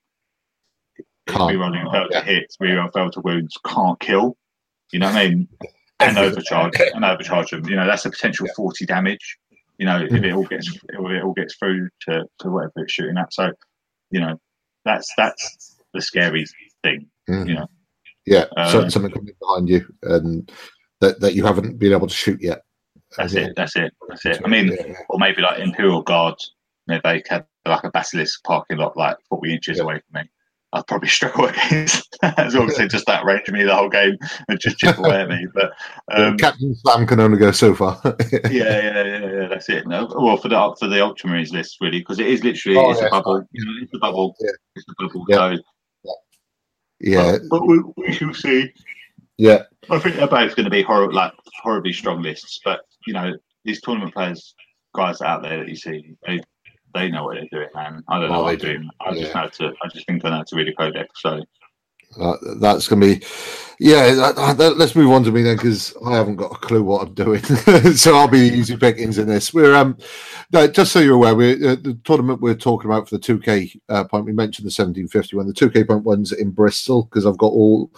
Can't. 1.29 1.53
rerolling 1.57 1.91
fail 1.93 2.09
Yeah. 2.11 2.21
to 2.21 2.27
hits, 2.27 2.57
reroll 2.57 2.93
fail 2.93 3.11
to 3.11 3.21
wounds, 3.21 3.57
can't 3.67 3.99
kill. 4.01 4.37
You 4.93 4.99
know 5.01 5.07
what 5.07 5.17
I 5.17 5.29
mean? 5.29 5.49
And 6.01 6.17
overcharge 6.17 6.75
and 6.95 7.05
overcharge 7.05 7.51
them. 7.51 7.69
You 7.69 7.77
know 7.77 7.87
that's 7.87 8.05
a 8.07 8.11
potential 8.11 8.47
Yeah. 8.47 8.53
forty 8.57 8.87
damage. 8.87 9.39
You 9.79 9.87
know 9.87 10.01
if 10.03 10.13
it 10.13 10.33
all 10.33 10.45
gets 10.45 10.69
if 10.75 10.83
it 10.93 11.23
all 11.23 11.33
gets 11.35 11.57
through 11.57 11.89
to, 12.09 12.25
to 12.41 12.51
whatever 12.51 12.73
it's 12.79 12.93
shooting 12.93 13.19
at. 13.19 13.33
So 13.33 13.53
you 14.11 14.21
know 14.21 14.41
that's 14.85 15.13
that's 15.17 15.77
the 15.95 16.01
scary 16.01 16.45
thing. 16.83 17.07
Mhm. 17.29 17.49
You 17.49 17.55
know. 17.57 17.67
Yeah. 18.27 18.45
so 18.69 18.83
Um, 18.83 18.91
something 18.91 19.13
coming 19.13 19.35
behind 19.41 19.69
you 19.69 19.87
and 20.03 20.51
that, 21.01 21.21
that 21.21 21.35
you 21.35 21.45
haven't 21.45 21.79
been 21.79 21.93
able 21.93 22.07
to 22.09 22.15
shoot 22.15 22.41
yet. 22.43 22.63
That's 23.17 23.33
Yeah. 23.35 23.43
it. 23.47 23.53
That's 23.57 23.75
it. 23.77 23.95
That's 24.09 24.27
it. 24.27 24.41
I 24.45 24.49
mean, 24.49 24.69
Yeah. 24.69 24.95
or 25.09 25.19
maybe 25.19 25.41
like 25.43 25.61
Imperial 25.61 26.03
Guards. 26.03 26.55
You 26.87 26.95
know, 26.95 27.01
they 27.05 27.23
have 27.29 27.47
like 27.67 27.85
a 27.85 27.91
basilisk 27.91 28.43
parking 28.45 28.79
lot 28.79 28.97
like 28.97 29.17
forty 29.29 29.53
inches 29.55 29.79
Yeah. 29.79 29.85
away 29.85 30.01
from 30.11 30.23
me. 30.23 30.31
I'd 30.73 30.87
probably 30.87 31.09
struggle 31.09 31.45
against 31.49 32.17
that 32.21 32.39
as 32.39 32.55
long 32.55 32.69
as 32.69 32.77
they 32.77 32.87
just 32.87 33.07
outrange 33.07 33.51
me 33.51 33.65
the 33.65 33.75
whole 33.75 33.89
game 33.89 34.17
and 34.49 34.61
just 34.61 34.79
chip 34.79 34.99
away 34.99 35.23
at 35.23 35.29
me. 35.29 35.47
But 35.55 35.73
um, 36.13 36.37
Captain 36.37 36.75
Slam 36.75 37.07
can 37.07 37.21
only 37.21 37.39
go 37.39 37.53
so 37.53 37.75
far. 37.75 38.01
yeah, 38.05 38.49
yeah, 38.51 39.05
yeah, 39.05 39.33
yeah, 39.33 39.49
that's 39.49 39.69
it. 39.69 39.87
No, 39.87 40.13
well, 40.15 40.37
for 40.37 40.49
the 40.49 40.77
for 40.79 40.89
the 40.89 40.97
Ultramarines 40.97 41.53
list, 41.53 41.79
really, 41.81 42.01
because 42.01 42.19
it 42.19 42.27
is 42.27 42.45
literally 42.45 42.79
Oh, 42.79 42.91
it's 42.91 43.01
yeah, 43.01 43.07
a 43.07 43.11
bubble. 43.11 43.43
You 43.53 43.65
know, 43.65 43.73
it's 43.83 43.95
a 43.95 43.99
bubble. 43.99 44.37
Yeah. 44.41 44.51
It's 44.77 44.87
a 44.89 45.03
bubble. 45.03 45.25
Yeah. 45.29 45.57
So, 45.57 46.13
yeah. 47.01 47.39
but, 47.39 47.49
but 47.51 47.67
we, 47.67 47.83
we 47.97 48.13
shall 48.13 48.35
see. 48.35 48.73
Yeah. 49.39 49.63
I 49.89 49.99
think 50.01 50.17
they're 50.17 50.27
both 50.27 50.57
going 50.57 50.65
to 50.65 50.71
be 50.71 50.83
horrible, 50.83 51.15
like 51.15 51.33
horribly 51.63 51.93
strong 51.93 52.23
lists. 52.23 52.61
But 52.65 52.81
you 53.07 53.15
know, 53.15 53.33
these 53.65 53.81
tournament 53.81 54.13
players, 54.13 54.55
guys 54.95 55.23
out 55.23 55.43
there 55.43 55.59
that 55.59 55.69
you 55.69 55.77
see, 55.77 56.15
they 56.27 56.41
they 56.95 57.11
know 57.11 57.25
what 57.25 57.37
they're 57.37 57.49
doing, 57.61 57.69
man. 57.75 58.03
I 58.09 58.19
don't 58.21 58.31
oh, 58.31 58.33
know 58.33 58.41
Oh, 58.41 58.43
what 58.45 58.61
they 58.61 58.69
I'm 58.71 58.73
do. 58.75 58.79
doing. 58.79 58.91
I 59.01 59.11
just 59.15 59.35
Yeah. 59.35 59.43
know 59.43 59.49
to. 59.49 59.75
I 59.83 59.89
just 59.89 60.07
think 60.07 60.25
I 60.25 60.31
know 60.31 60.45
to 60.47 60.57
read 60.57 60.69
a 60.69 60.75
codex. 60.75 61.09
So 61.23 61.43
Uh, 62.19 62.37
that's 62.61 62.89
going 62.89 63.01
to 63.01 63.07
be, 63.19 63.27
yeah. 63.81 64.15
That, 64.15 64.57
that- 64.59 64.77
let's 64.79 64.97
move 64.97 65.11
on 65.13 65.25
to 65.25 65.33
me 65.33 65.43
then, 65.43 65.57
because 65.57 65.97
I 66.05 66.17
haven't 66.17 66.37
got 66.37 66.53
a 66.53 66.59
clue 66.59 66.83
what 66.83 67.07
I'm 67.07 67.15
doing. 67.15 67.43
so 67.95 68.17
I'll 68.17 68.29
be 68.29 68.49
the 68.51 68.57
easy 68.57 68.77
pickings 68.77 69.19
in 69.19 69.29
this. 69.29 69.53
We're 69.53 69.75
um, 69.75 69.97
no, 70.51 70.67
just 70.67 70.93
so 70.93 71.01
you're 71.01 71.17
aware, 71.17 71.37
we're 71.37 71.73
uh, 71.73 71.75
the 71.75 71.99
tournament 72.05 72.41
we're 72.41 72.55
talking 72.55 72.91
about 72.91 73.07
for 73.07 73.19
the 73.19 73.23
2K 73.23 73.81
uh, 73.91 74.05
point. 74.05 74.25
We 74.25 74.33
mentioned 74.33 74.65
the 74.65 74.69
1751. 74.69 75.47
The 75.47 75.53
2K 75.53 75.87
point 75.87 76.05
one's 76.05 76.33
in 76.33 76.53
Bristol 76.53 77.03
because 77.03 77.27
I've 77.27 77.37
got 77.37 77.53
all 77.53 77.91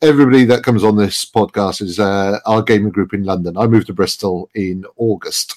everybody 0.00 0.46
that 0.46 0.62
comes 0.62 0.84
on 0.84 0.96
this 0.96 1.26
podcast 1.26 1.82
is 1.82 2.00
uh, 2.00 2.38
our 2.46 2.62
gaming 2.62 2.92
group 2.92 3.12
in 3.12 3.24
London. 3.24 3.58
I 3.58 3.66
moved 3.66 3.88
to 3.88 3.92
Bristol 3.92 4.48
in 4.54 4.86
August, 4.96 5.56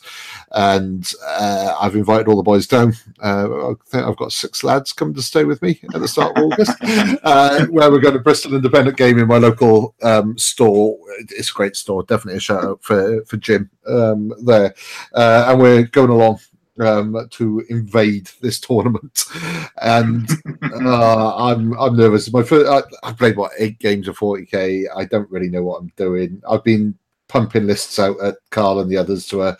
and 0.51 1.09
uh, 1.25 1.77
I've 1.79 1.95
invited 1.95 2.27
all 2.27 2.35
the 2.35 2.43
boys 2.43 2.67
down. 2.67 2.95
Uh, 3.23 3.69
I 3.69 3.73
think 3.85 4.05
I've 4.05 4.17
got 4.17 4.33
six 4.33 4.61
lads 4.61 4.91
come 4.91 5.13
to 5.13 5.21
stay 5.21 5.45
with 5.45 5.61
me 5.61 5.79
at 5.93 6.01
the 6.01 6.07
start 6.07 6.37
of 6.37 6.43
August, 6.43 6.71
uh, 7.23 7.65
where 7.67 7.89
we're 7.89 8.00
going 8.01 8.13
to 8.13 8.19
Bristol 8.19 8.55
Independent 8.55 8.97
Game 8.97 9.19
in 9.19 9.27
my 9.27 9.37
local 9.37 9.95
um, 10.01 10.37
store. 10.37 10.97
It's 11.19 11.51
a 11.51 11.53
great 11.53 11.75
store. 11.75 12.03
Definitely 12.03 12.37
a 12.37 12.41
shout 12.41 12.63
out 12.63 12.83
for 12.83 13.23
for 13.25 13.37
Jim 13.37 13.69
um, 13.87 14.33
there, 14.43 14.73
uh, 15.13 15.45
and 15.47 15.59
we're 15.59 15.83
going 15.83 16.09
along. 16.09 16.39
Um, 16.79 17.27
to 17.31 17.63
invade 17.69 18.31
this 18.41 18.59
tournament, 18.59 19.25
and 19.83 20.27
uh, 20.63 21.35
I'm 21.35 21.77
I'm 21.79 21.95
nervous. 21.95 22.31
My 22.33 22.41
first, 22.41 22.67
I, 22.67 23.07
I've 23.07 23.17
played 23.17 23.35
what 23.35 23.51
eight 23.59 23.77
games 23.77 24.07
of 24.07 24.17
40k. 24.17 24.85
I 24.95 25.05
don't 25.05 25.29
really 25.29 25.49
know 25.49 25.61
what 25.61 25.81
I'm 25.81 25.91
doing. 25.95 26.41
I've 26.49 26.63
been 26.63 26.97
pumping 27.31 27.65
lists 27.65 27.97
out 27.97 28.19
at 28.21 28.35
Carl 28.49 28.81
and 28.81 28.91
the 28.91 28.97
others 28.97 29.25
to 29.27 29.41
uh, 29.41 29.55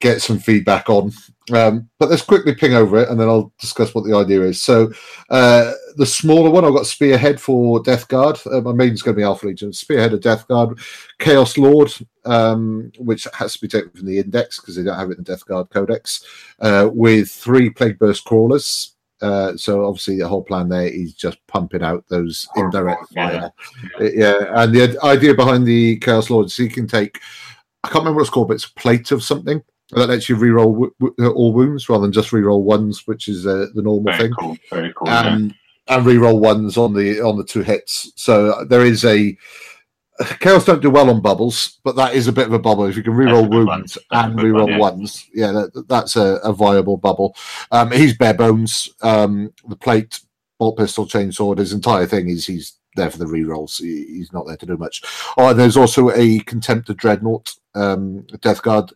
get 0.00 0.20
some 0.20 0.38
feedback 0.38 0.90
on. 0.90 1.12
Um, 1.52 1.88
but 1.98 2.08
let's 2.08 2.22
quickly 2.22 2.54
ping 2.54 2.74
over 2.74 2.98
it, 2.98 3.08
and 3.08 3.18
then 3.18 3.28
I'll 3.28 3.52
discuss 3.60 3.94
what 3.94 4.04
the 4.04 4.16
idea 4.16 4.42
is. 4.42 4.60
So 4.60 4.90
uh, 5.30 5.72
the 5.96 6.06
smaller 6.06 6.50
one, 6.50 6.64
I've 6.64 6.74
got 6.74 6.86
Spearhead 6.86 7.40
for 7.40 7.80
Death 7.82 8.08
Guard. 8.08 8.38
Uh, 8.46 8.60
my 8.60 8.72
main's 8.72 9.02
going 9.02 9.14
to 9.14 9.20
be 9.20 9.24
Alpha 9.24 9.46
Legion. 9.46 9.72
Spearhead 9.72 10.12
of 10.12 10.20
Death 10.20 10.46
Guard, 10.48 10.78
Chaos 11.18 11.56
Lord, 11.58 11.92
um, 12.24 12.92
which 12.98 13.26
has 13.34 13.54
to 13.54 13.60
be 13.60 13.68
taken 13.68 13.90
from 13.90 14.06
the 14.06 14.18
index 14.18 14.60
because 14.60 14.76
they 14.76 14.82
don't 14.82 14.98
have 14.98 15.10
it 15.10 15.18
in 15.18 15.24
the 15.24 15.32
Death 15.32 15.46
Guard 15.46 15.70
Codex, 15.70 16.24
uh, 16.60 16.88
with 16.92 17.30
three 17.30 17.70
Plague 17.70 17.98
Burst 17.98 18.24
Crawlers. 18.24 18.91
Uh, 19.22 19.56
so 19.56 19.86
obviously 19.86 20.18
the 20.18 20.26
whole 20.26 20.42
plan 20.42 20.68
there 20.68 20.88
is 20.88 21.14
just 21.14 21.38
pumping 21.46 21.82
out 21.82 22.04
those 22.08 22.48
indirect 22.56 23.04
yeah. 23.12 23.30
fire. 23.30 23.52
Yeah, 24.00 24.62
and 24.62 24.74
the 24.74 24.98
idea 25.04 25.32
behind 25.34 25.64
the 25.64 25.96
Chaos 25.98 26.28
Lord 26.28 26.46
is 26.46 26.58
you 26.58 26.68
can 26.68 26.88
take, 26.88 27.20
I 27.84 27.88
can't 27.88 28.02
remember 28.02 28.16
what 28.16 28.22
it's 28.22 28.30
called, 28.30 28.48
but 28.48 28.54
it's 28.54 28.66
a 28.66 28.74
plate 28.74 29.12
of 29.12 29.22
something 29.22 29.62
that 29.92 30.08
lets 30.08 30.28
you 30.28 30.36
reroll 30.36 30.72
w- 30.72 30.94
w- 31.00 31.32
all 31.34 31.52
wounds 31.52 31.88
rather 31.88 32.02
than 32.02 32.12
just 32.12 32.30
reroll 32.30 32.62
ones, 32.62 33.06
which 33.06 33.28
is 33.28 33.46
uh, 33.46 33.66
the 33.74 33.82
normal 33.82 34.12
very 34.12 34.18
thing 34.18 34.32
cool. 34.32 34.56
Very 34.70 34.92
cool. 34.94 35.08
yeah. 35.08 35.34
and 35.34 35.54
and 35.88 36.06
reroll 36.06 36.40
ones 36.40 36.76
on 36.76 36.94
the 36.94 37.20
on 37.20 37.36
the 37.36 37.44
two 37.44 37.62
hits. 37.62 38.12
So 38.16 38.64
there 38.64 38.84
is 38.84 39.04
a 39.04 39.36
chaos 40.40 40.64
don't 40.64 40.82
do 40.82 40.90
well 40.90 41.10
on 41.10 41.20
bubbles, 41.20 41.80
but 41.84 41.96
that 41.96 42.14
is 42.14 42.28
a 42.28 42.32
bit 42.32 42.46
of 42.46 42.52
a 42.52 42.58
bubble. 42.58 42.84
If 42.84 42.96
you 42.96 43.02
can 43.02 43.14
reroll 43.14 43.48
wounds 43.48 43.98
and 44.10 44.36
good 44.36 44.52
one, 44.52 44.62
reroll 44.62 44.70
yeah. 44.70 44.78
ones, 44.78 45.28
yeah, 45.34 45.52
that, 45.52 45.86
that's 45.88 46.16
a, 46.16 46.40
a 46.44 46.52
viable 46.52 46.96
bubble. 46.96 47.36
Um, 47.70 47.90
he's 47.92 48.16
bare 48.16 48.34
bones. 48.34 48.90
Um, 49.02 49.52
the 49.68 49.76
plate, 49.76 50.20
bolt 50.58 50.78
pistol, 50.78 51.06
chainsword, 51.06 51.58
his 51.58 51.72
entire 51.72 52.06
thing 52.06 52.28
is 52.28 52.46
he's 52.46 52.78
there 52.96 53.10
for 53.10 53.18
the 53.18 53.24
rerolls. 53.24 53.80
He, 53.80 54.16
he's 54.16 54.32
not 54.32 54.46
there 54.46 54.56
to 54.56 54.66
do 54.66 54.76
much. 54.76 55.02
Oh, 55.36 55.48
and 55.48 55.58
there's 55.58 55.76
also 55.76 56.10
a 56.10 56.40
contemptor 56.40 56.96
dreadnought. 56.96 57.54
Um, 57.74 58.26
Death 58.42 58.62
Guard. 58.62 58.92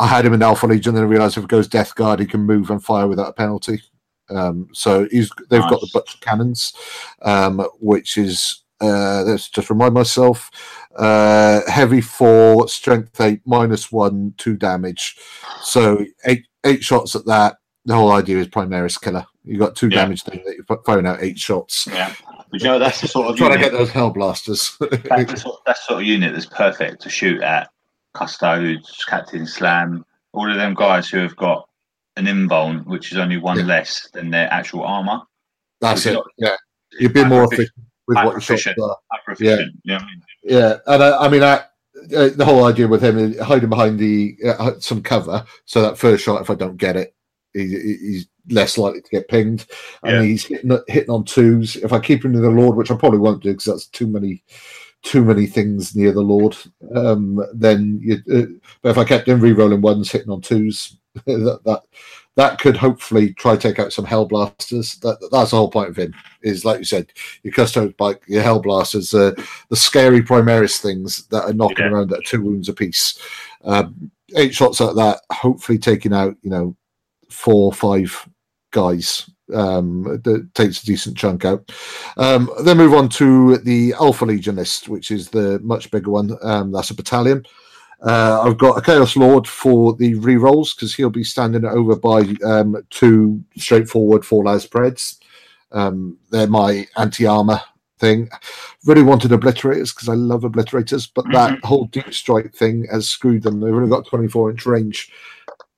I 0.00 0.08
had 0.08 0.26
him 0.26 0.32
in 0.32 0.42
Alpha 0.42 0.66
Legion, 0.66 0.94
then 0.94 1.04
I 1.04 1.06
realized 1.06 1.38
if 1.38 1.44
it 1.44 1.48
goes 1.48 1.68
Death 1.68 1.94
Guard, 1.94 2.18
he 2.18 2.26
can 2.26 2.40
move 2.40 2.70
and 2.70 2.82
fire 2.82 3.06
without 3.06 3.28
a 3.28 3.32
penalty. 3.32 3.80
Um, 4.28 4.68
so 4.72 5.06
he's 5.10 5.30
they've 5.48 5.60
got 5.60 5.80
the 5.80 5.90
butcher 5.92 6.18
cannons, 6.20 6.72
um, 7.22 7.60
which 7.78 8.18
is 8.18 8.64
uh, 8.80 9.22
let's 9.22 9.48
just 9.48 9.70
remind 9.70 9.94
myself 9.94 10.50
uh, 10.96 11.60
heavy 11.70 12.00
four, 12.00 12.68
strength 12.68 13.20
eight, 13.20 13.40
minus 13.44 13.90
one, 13.92 14.34
two 14.38 14.56
damage. 14.56 15.16
So 15.62 16.04
eight 16.24 16.46
eight 16.64 16.82
shots 16.84 17.14
at 17.14 17.26
that. 17.26 17.56
The 17.84 17.94
whole 17.94 18.10
idea 18.12 18.38
is 18.38 18.48
Primaris 18.48 19.00
killer. 19.00 19.24
You 19.44 19.58
got 19.58 19.76
two 19.76 19.88
Yeah. 19.88 19.96
damage 20.02 20.22
thing 20.24 20.42
that 20.44 20.56
you're 20.56 20.82
firing 20.84 21.06
out 21.06 21.22
eight 21.22 21.38
shots. 21.38 21.86
yeah. 21.86 22.12
But 22.50 22.60
you 22.60 22.66
know, 22.68 22.78
that's 22.78 23.00
the 23.00 23.08
sort 23.08 23.28
of 23.28 23.36
Trying 23.38 23.52
to 23.52 23.58
get 23.58 23.72
those 23.72 23.90
hell 23.90 24.10
blasters. 24.10 24.76
that's 24.80 25.32
the 25.32 25.36
sort, 25.38 25.60
that 25.66 25.78
sort 25.78 26.00
of 26.00 26.06
unit 26.06 26.32
that's 26.32 26.46
perfect 26.46 27.00
to 27.02 27.10
shoot 27.10 27.40
at 27.42 27.68
Custodes, 28.14 29.04
Captain 29.04 29.46
Slam, 29.46 30.04
all 30.32 30.50
of 30.50 30.56
them 30.56 30.74
guys 30.74 31.08
who 31.08 31.18
have 31.18 31.36
got 31.36 31.68
an 32.16 32.24
invuln, 32.26 32.84
which 32.86 33.12
is 33.12 33.18
only 33.18 33.36
one 33.36 33.58
Yeah. 33.58 33.64
less 33.66 34.08
than 34.12 34.30
their 34.30 34.52
actual 34.52 34.82
armor. 34.82 35.20
That's 35.80 36.06
If 36.06 36.12
it. 36.12 36.14
not- 36.14 36.26
Yeah, 36.38 36.56
you'd 36.98 37.12
be 37.12 37.24
more 37.24 37.44
efficient 37.44 37.70
with 38.06 38.16
what 38.16 38.32
your 38.32 38.40
shots 38.40 38.66
are. 38.66 38.96
Hyper 39.12 39.32
efficient. 39.32 39.74
You 39.84 39.92
know 39.92 39.98
what 39.98 40.02
I 40.02 40.06
mean? 40.06 40.22
Yeah, 40.44 40.76
and 40.86 41.02
I, 41.02 41.16
I 41.24 41.28
mean, 41.28 41.42
I, 41.42 41.54
uh, 42.14 42.28
the 42.28 42.44
whole 42.44 42.64
idea 42.64 42.86
with 42.86 43.02
him 43.02 43.18
is 43.18 43.38
hiding 43.40 43.68
behind 43.68 43.98
the 43.98 44.36
uh, 44.46 44.72
some 44.78 45.02
cover, 45.02 45.44
so 45.64 45.82
that 45.82 45.98
first 45.98 46.24
shot, 46.24 46.40
if 46.40 46.50
I 46.50 46.54
don't 46.54 46.76
get 46.76 46.96
it, 46.96 47.14
he, 47.52 47.66
he's 47.66 48.28
less 48.48 48.78
likely 48.78 49.00
to 49.02 49.10
get 49.10 49.28
pinged, 49.28 49.66
and 50.04 50.16
Yeah. 50.16 50.22
he's 50.22 50.44
hitting, 50.44 50.78
hitting 50.88 51.10
on 51.10 51.24
twos. 51.24 51.76
If 51.76 51.92
I 51.92 51.98
keep 51.98 52.24
him 52.24 52.32
near 52.32 52.42
the 52.42 52.50
Lord, 52.50 52.76
which 52.76 52.90
I 52.90 52.96
probably 52.96 53.18
won't 53.18 53.42
do 53.42 53.50
because 53.50 53.64
that's 53.64 53.86
too 53.86 54.06
many 54.06 54.44
too 55.02 55.24
many 55.24 55.46
things 55.46 55.94
near 55.94 56.12
the 56.12 56.20
Lord, 56.20 56.56
um, 56.94 57.44
then 57.54 58.00
you. 58.02 58.14
Uh, 58.32 58.46
but 58.82 58.90
if 58.90 58.98
I 58.98 59.04
kept 59.04 59.28
him 59.28 59.40
re-rolling 59.40 59.80
ones, 59.80 60.10
hitting 60.10 60.30
on 60.30 60.40
twos, 60.40 60.96
that 61.26 61.60
that 61.64 61.82
that 62.36 62.60
could 62.60 62.76
hopefully 62.76 63.32
try 63.34 63.56
to 63.56 63.60
take 63.60 63.78
out 63.78 63.92
some 63.92 64.06
Hellblasters. 64.06 65.00
That, 65.00 65.18
that's 65.32 65.50
the 65.50 65.56
whole 65.56 65.70
point 65.70 65.88
of 65.90 65.96
him. 65.96 66.14
Is 66.42 66.64
like 66.64 66.78
you 66.78 66.84
said, 66.84 67.12
your 67.42 67.52
custodes 67.52 67.94
bike, 67.98 68.22
your 68.28 68.42
Hellblasters, 68.42 69.12
uh, 69.14 69.42
the 69.70 69.76
scary 69.76 70.22
primaris 70.22 70.78
things 70.78 71.26
that 71.28 71.44
are 71.44 71.52
knocking 71.52 71.86
Yeah. 71.86 71.92
around 71.92 72.12
at 72.12 72.24
two 72.24 72.42
wounds 72.42 72.68
apiece. 72.68 73.18
Um, 73.64 74.10
eight 74.36 74.54
shots 74.54 74.80
at 74.80 74.94
that, 74.96 75.20
hopefully 75.32 75.78
taking 75.78 76.12
out 76.12 76.36
you 76.42 76.50
know 76.50 76.76
four, 77.30 77.72
five 77.72 78.28
guys. 78.70 79.28
Um, 79.54 80.20
that 80.24 80.50
takes 80.54 80.82
a 80.82 80.86
decent 80.86 81.16
chunk 81.16 81.44
out. 81.44 81.70
Um, 82.16 82.50
then 82.64 82.76
move 82.78 82.94
on 82.94 83.08
to 83.10 83.58
the 83.58 83.94
Alpha 83.94 84.24
Legion 84.24 84.56
list, 84.56 84.88
which 84.88 85.12
is 85.12 85.28
the 85.28 85.60
much 85.60 85.90
bigger 85.92 86.10
one. 86.10 86.36
Um, 86.42 86.72
that's 86.72 86.90
a 86.90 86.94
battalion. 86.94 87.46
Uh, 88.02 88.42
I've 88.42 88.58
got 88.58 88.78
a 88.78 88.82
Chaos 88.82 89.16
Lord 89.16 89.48
for 89.48 89.94
the 89.94 90.14
re-rolls 90.16 90.74
because 90.74 90.94
he'll 90.94 91.10
be 91.10 91.24
standing 91.24 91.64
over 91.64 91.96
by 91.96 92.22
um, 92.44 92.76
two 92.90 93.42
straightforward 93.56 94.24
four 94.24 94.44
las 94.44 94.66
Preds. 94.66 95.18
Um, 95.72 96.18
they're 96.30 96.46
my 96.46 96.86
anti-armor 96.96 97.60
thing. 97.98 98.28
Really 98.84 99.02
wanted 99.02 99.30
obliterators 99.30 99.94
because 99.94 100.08
I 100.08 100.14
love 100.14 100.42
obliterators, 100.42 101.10
but 101.12 101.24
that 101.32 101.58
whole 101.64 101.86
deep 101.86 102.12
strike 102.12 102.54
thing 102.54 102.86
has 102.90 103.08
screwed 103.08 103.42
them. 103.42 103.60
They've 103.60 103.74
only 103.74 103.88
got 103.88 104.06
24 104.06 104.50
inch 104.50 104.66
range. 104.66 105.10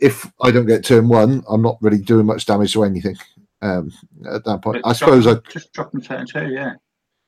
If 0.01 0.31
I 0.43 0.51
don't 0.51 0.66
get 0.66 0.85
turn 0.85 1.09
one, 1.09 1.43
I'm 1.49 1.62
not 1.62 1.78
really 1.81 1.99
doing 1.99 2.27
much 2.27 2.47
damage 2.47 2.73
to 2.74 2.85
anything. 2.85 3.16
Um, 3.62 3.93
at 4.31 4.45
that 4.45 4.62
point, 4.62 4.82
I 4.85 4.90
Just 4.90 5.01
suppose 5.01 5.27
I 5.27 5.35
just 5.51 5.73
drop 5.73 5.90
them 5.90 6.03
turn 6.03 6.27
two, 6.27 6.49
yeah. 6.49 6.74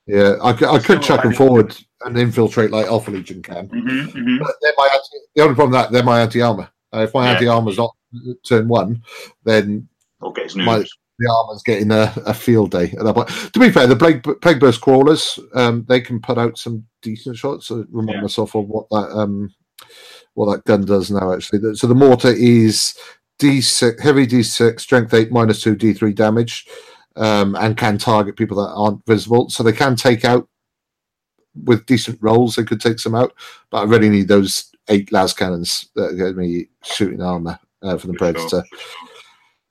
Yeah 0.06 0.36
I, 0.43 0.52
could- 0.52 0.68
I 0.68 0.78
could 0.78 1.02
chuck 1.02 1.22
them 1.22 1.32
forward 1.35 1.77
and 2.02 2.16
infiltrate 2.18 2.70
like 2.70 2.86
Alpha 2.86 3.10
Legion 3.10 3.43
can. 3.43 3.68
Mm-hmm, 3.68 4.18
mm-hmm. 4.18 4.39
But 4.39 4.52
they're 4.62 4.72
my 4.77 4.89
anti, 4.93 5.16
the 5.35 5.43
only 5.43 5.55
problem 5.55 5.72
that 5.72 5.93
they're 5.93 6.02
my 6.02 6.20
anti 6.22 6.40
armor. 6.40 6.68
Uh, 6.94 7.01
if 7.01 7.14
my 7.14 7.27
Yeah. 7.27 7.32
anti 7.35 7.47
armor's 7.48 7.77
not 7.78 7.94
turn 8.47 8.68
one, 8.68 9.02
then 9.44 9.89
his 10.36 10.56
My- 10.56 10.85
the 11.18 11.31
armor's 11.31 11.62
getting 11.62 11.90
a, 11.90 12.10
a 12.24 12.32
field 12.32 12.70
day 12.70 12.85
at 12.98 13.05
that 13.05 13.14
point. 13.14 13.28
To 13.52 13.60
be 13.60 13.70
fair, 13.70 13.86
the 13.86 13.94
plague, 13.94 14.22
plague 14.40 14.59
burst 14.59 14.81
crawlers, 14.81 15.39
um, 15.55 15.85
they 15.86 16.01
can 16.01 16.18
put 16.18 16.39
out 16.39 16.56
some 16.56 16.82
decent 17.02 17.36
shots. 17.36 17.66
So 17.66 17.85
remind 17.90 18.16
Yeah. 18.16 18.22
myself 18.22 18.55
of 18.56 18.66
what 18.66 18.89
that 18.90 19.10
um, 19.14 19.52
what 20.32 20.51
that 20.51 20.64
gun 20.64 20.86
does 20.86 21.10
now. 21.10 21.35
Actually, 21.35 21.74
so 21.74 21.86
the 21.86 21.94
mortar 21.94 22.32
is 22.32 22.94
D6 23.39 24.01
heavy 24.01 24.27
D6 24.27 24.81
strength 24.81 25.12
eight 25.12 25.31
minus 25.31 25.60
two 25.62 25.77
D3 25.77 26.14
damage, 26.14 26.66
um, 27.16 27.54
and 27.56 27.76
can 27.76 27.98
target 27.98 28.36
people 28.36 28.56
that 28.58 28.72
aren't 28.74 29.04
visible. 29.06 29.50
So 29.50 29.62
they 29.62 29.72
can 29.72 29.96
take 29.96 30.24
out 30.24 30.48
with 31.64 31.86
decent 31.86 32.18
rolls. 32.20 32.54
They 32.56 32.64
could 32.64 32.80
take 32.80 32.98
some 32.98 33.14
out, 33.14 33.32
but 33.70 33.78
I 33.78 33.84
really 33.84 34.08
need 34.08 34.28
those 34.28 34.70
eight 34.88 35.12
las 35.12 35.32
cannons 35.32 35.88
that 35.94 36.16
get 36.16 36.36
me 36.36 36.68
shooting 36.84 37.22
armor 37.22 37.58
uh, 37.82 37.96
for 37.96 38.06
the 38.06 38.14
predator. 38.14 38.62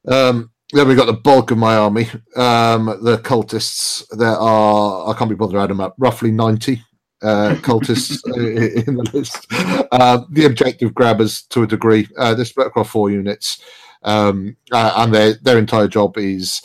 Um, 0.07 0.51
then 0.71 0.87
we 0.87 0.95
got 0.95 1.05
the 1.05 1.13
bulk 1.13 1.51
of 1.51 1.57
my 1.57 1.75
army. 1.75 2.07
Um, 2.35 2.85
the 3.01 3.19
cultists. 3.23 4.05
There 4.17 4.29
are 4.29 5.09
I 5.09 5.17
can't 5.17 5.29
be 5.29 5.35
bothered 5.35 5.55
to 5.55 5.61
add 5.61 5.69
them 5.69 5.81
up. 5.81 5.95
Roughly 5.97 6.31
ninety 6.31 6.83
uh, 7.21 7.55
cultists 7.61 8.21
in 8.87 8.95
the 8.95 9.09
list. 9.13 9.47
Uh, 9.91 10.21
the 10.29 10.45
objective 10.45 10.93
grabbers 10.93 11.43
to 11.43 11.63
a 11.63 11.67
degree. 11.67 12.07
Uh, 12.17 12.33
they're 12.33 12.45
split 12.45 12.67
across 12.67 12.89
four 12.89 13.09
units, 13.09 13.61
um, 14.03 14.55
uh, 14.71 14.93
and 14.97 15.13
their 15.13 15.33
their 15.35 15.57
entire 15.57 15.87
job 15.87 16.17
is. 16.17 16.61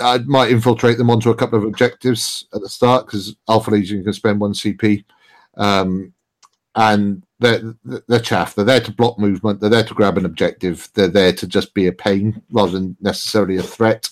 I 0.00 0.18
might 0.18 0.50
infiltrate 0.50 0.98
them 0.98 1.10
onto 1.10 1.30
a 1.30 1.34
couple 1.34 1.58
of 1.58 1.64
objectives 1.64 2.46
at 2.54 2.60
the 2.60 2.68
start 2.68 3.06
because 3.06 3.36
Alpha 3.48 3.70
Legion 3.70 4.02
can 4.02 4.12
spend 4.12 4.40
one 4.40 4.52
CP, 4.52 5.04
um, 5.56 6.12
and 6.74 7.22
they're 7.40 7.74
they're 8.08 8.20
chaff. 8.20 8.54
They're 8.54 8.64
there 8.64 8.80
to 8.80 8.92
block 8.92 9.18
movement. 9.18 9.60
They're 9.60 9.70
there 9.70 9.84
to 9.84 9.94
grab 9.94 10.16
an 10.16 10.24
objective. 10.24 10.88
They're 10.94 11.08
there 11.08 11.32
to 11.34 11.46
just 11.46 11.74
be 11.74 11.86
a 11.86 11.92
pain 11.92 12.40
rather 12.50 12.72
than 12.72 12.96
necessarily 13.00 13.56
a 13.56 13.62
threat, 13.62 14.08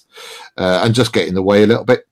uh, 0.59 0.83
and 0.85 0.95
just 0.95 1.13
get 1.13 1.29
in 1.29 1.35
the 1.35 1.43
way 1.43 1.63
a 1.63 1.67
little 1.67 1.85
bit. 1.85 2.07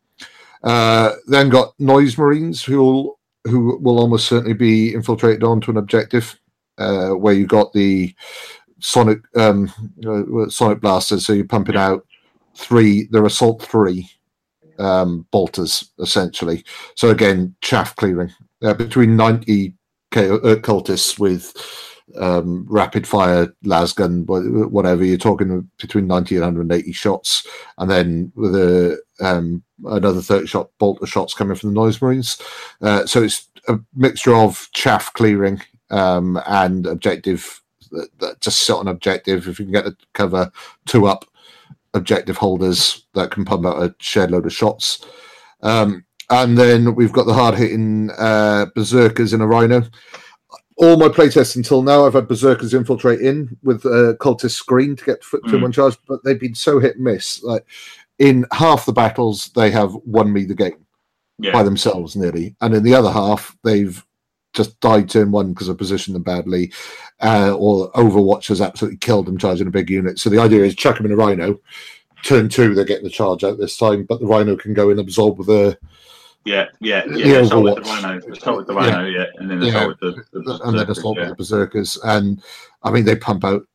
Uh, 0.63 1.13
then 1.27 1.51
got 1.51 1.79
noise 1.79 2.17
marines 2.17 2.63
who 2.63 3.15
who 3.45 3.79
will 3.79 3.99
almost 3.99 4.29
certainly 4.29 4.55
be 4.55 4.95
infiltrated 4.95 5.45
onto 5.45 5.71
an 5.71 5.77
objective, 5.77 6.39
uh, 6.79 7.11
where 7.11 7.35
you 7.35 7.47
got 7.47 7.73
the 7.73 8.15
sonic 8.81 9.21
um, 9.37 9.71
uh, 10.07 10.49
sonic 10.49 10.81
blasters. 10.81 11.27
So 11.27 11.33
you're 11.33 11.45
pumping 11.45 11.77
out 11.77 12.07
three. 12.59 13.09
They're 13.11 13.25
assault 13.25 13.63
three 13.63 14.11
um, 14.79 15.27
bolters 15.31 15.91
essentially. 15.99 16.65
So 16.95 17.11
again, 17.11 17.55
chaff 17.61 17.97
clearing 17.97 18.33
uh, 18.63 18.75
between 18.75 19.17
ninety 19.17 19.75
K- 20.11 20.31
uh, 20.31 20.57
cultists 20.57 21.19
with 21.19 21.55
um, 22.19 22.67
rapid 22.69 23.07
fire 23.07 23.55
lasgun, 23.65 24.25
whatever 24.71 25.05
you're 25.05 25.19
talking 25.19 25.71
between 25.79 26.07
90 26.07 26.37
and 26.37 26.45
180 26.45 26.93
shots, 26.93 27.47
and 27.77 27.91
then 27.91 28.33
with 28.35 28.55
a 28.55 28.99
um, 29.21 29.63
another 29.85 30.23
30 30.23 30.47
shot 30.47 30.71
bolt 30.79 31.03
of 31.03 31.09
shots 31.09 31.35
coming 31.35 31.57
from 31.57 31.71
the 31.71 31.81
noise 31.81 32.01
marines. 32.01 32.41
Uh, 32.81 33.05
so 33.07 33.23
it's 33.23 33.49
a 33.69 33.79
mixture 33.95 34.35
of 34.35 34.69
chaff 34.73 35.13
clearing 35.13 35.61
um, 35.91 36.41
and 36.47 36.87
objective. 36.87 37.61
That, 37.91 38.09
that 38.19 38.41
just 38.41 38.63
sit 38.63 38.77
on 38.77 38.89
objective. 38.89 39.49
If 39.49 39.59
you 39.59 39.65
can 39.65 39.73
get 39.73 39.87
a 39.87 39.97
cover 40.13 40.51
two 40.87 41.07
up 41.07 41.25
objective 41.95 42.37
holders 42.37 43.07
that 43.15 43.31
can 43.31 43.45
pump 43.45 43.67
out 43.67 43.83
a 43.83 43.95
shared 43.99 44.31
load 44.31 44.47
of 44.47 44.53
shots. 44.53 45.05
Um, 45.63 46.05
and 46.31 46.59
then 46.59 46.95
we've 46.95 47.13
got 47.13 47.25
the 47.27 47.35
hard 47.35 47.55
hitting 47.55 48.11
uh, 48.19 48.67
berserkers 48.75 49.33
in 49.33 49.41
a 49.41 49.47
rhino. 49.47 49.83
All 50.77 50.97
my 50.97 51.09
playtests 51.09 51.57
until 51.57 51.83
now, 51.83 52.07
I've 52.07 52.13
had 52.13 52.29
berserkers 52.29 52.73
infiltrate 52.75 53.21
in 53.21 53.57
with 53.63 53.85
a 53.85 54.17
cultist 54.21 54.53
screen 54.53 54.95
to 54.97 55.05
get 55.05 55.25
foot 55.25 55.43
to 55.49 55.57
Mm. 55.57 55.63
one 55.63 55.73
charge, 55.73 55.97
but 56.07 56.23
they've 56.23 56.39
been 56.39 56.55
so 56.55 56.79
hit 56.79 56.97
and 56.97 57.05
miss. 57.05 57.43
Like 57.43 57.65
in 58.19 58.47
half 58.53 58.87
the 58.87 58.93
battles, 58.93 59.51
they 59.57 59.71
have 59.71 59.95
won 60.05 60.33
me 60.33 60.45
the 60.45 60.55
game 60.55 60.87
by 61.53 61.63
themselves 61.63 62.15
nearly, 62.15 62.55
and 62.61 62.75
in 62.75 62.83
the 62.85 62.95
other 62.95 63.11
half, 63.11 63.57
they've 63.65 64.05
just 64.59 64.79
died 64.81 65.09
turn 65.09 65.31
one 65.31 65.53
because 65.55 65.71
I 65.71 65.75
positioned 65.75 66.15
them 66.15 66.23
badly, 66.23 66.73
uh, 67.23 67.57
or 67.57 67.91
Overwatch 67.93 68.49
has 68.49 68.61
absolutely 68.61 68.99
killed 68.99 69.27
them 69.27 69.39
charging 69.39 69.67
a 69.67 69.71
big 69.71 69.89
unit. 69.89 70.19
So 70.19 70.29
the 70.29 70.41
idea 70.41 70.65
is 70.65 70.75
chuck 70.75 70.99
them 70.99 71.07
in 71.07 71.13
a 71.13 71.17
Rhino. 71.17 71.59
Turn 72.25 72.49
two, 72.49 72.75
they're 72.75 72.85
getting 72.85 73.05
the 73.05 73.11
charge 73.11 73.45
out 73.45 73.57
this 73.59 73.77
time, 73.79 74.05
but 74.05 74.21
the 74.21 74.27
Rhino 74.27 74.57
can 74.57 74.75
go 74.75 74.91
and 74.91 75.01
absorb 75.01 75.39
with 75.39 75.49
a 75.49 75.79
yeah, 76.45 76.67
yeah, 76.81 77.05
The 77.07 77.19
yeah. 77.19 77.41
With 77.41 77.51
the 77.51 77.57
Overwatch. 77.57 78.03
rhino. 78.03 78.35
Start 78.35 78.57
with 78.57 78.67
the 78.67 78.75
Yeah. 78.75 78.81
rhino, 78.81 79.09
yeah, 79.09 79.25
and 79.37 79.51
then 79.51 79.61
Yeah. 79.63 79.71
start 79.71 79.89
with 79.89 80.01
the, 80.01 80.25
the, 80.33 80.61
and 80.65 80.79
then 80.79 80.91
assault 80.91 81.17
yeah. 81.17 81.23
with 81.23 81.29
the 81.31 81.35
berserkers. 81.37 81.99
And 82.05 82.43
I 82.83 82.91
mean, 82.91 83.05
they 83.05 83.17
pump 83.17 83.45
out. 83.45 83.67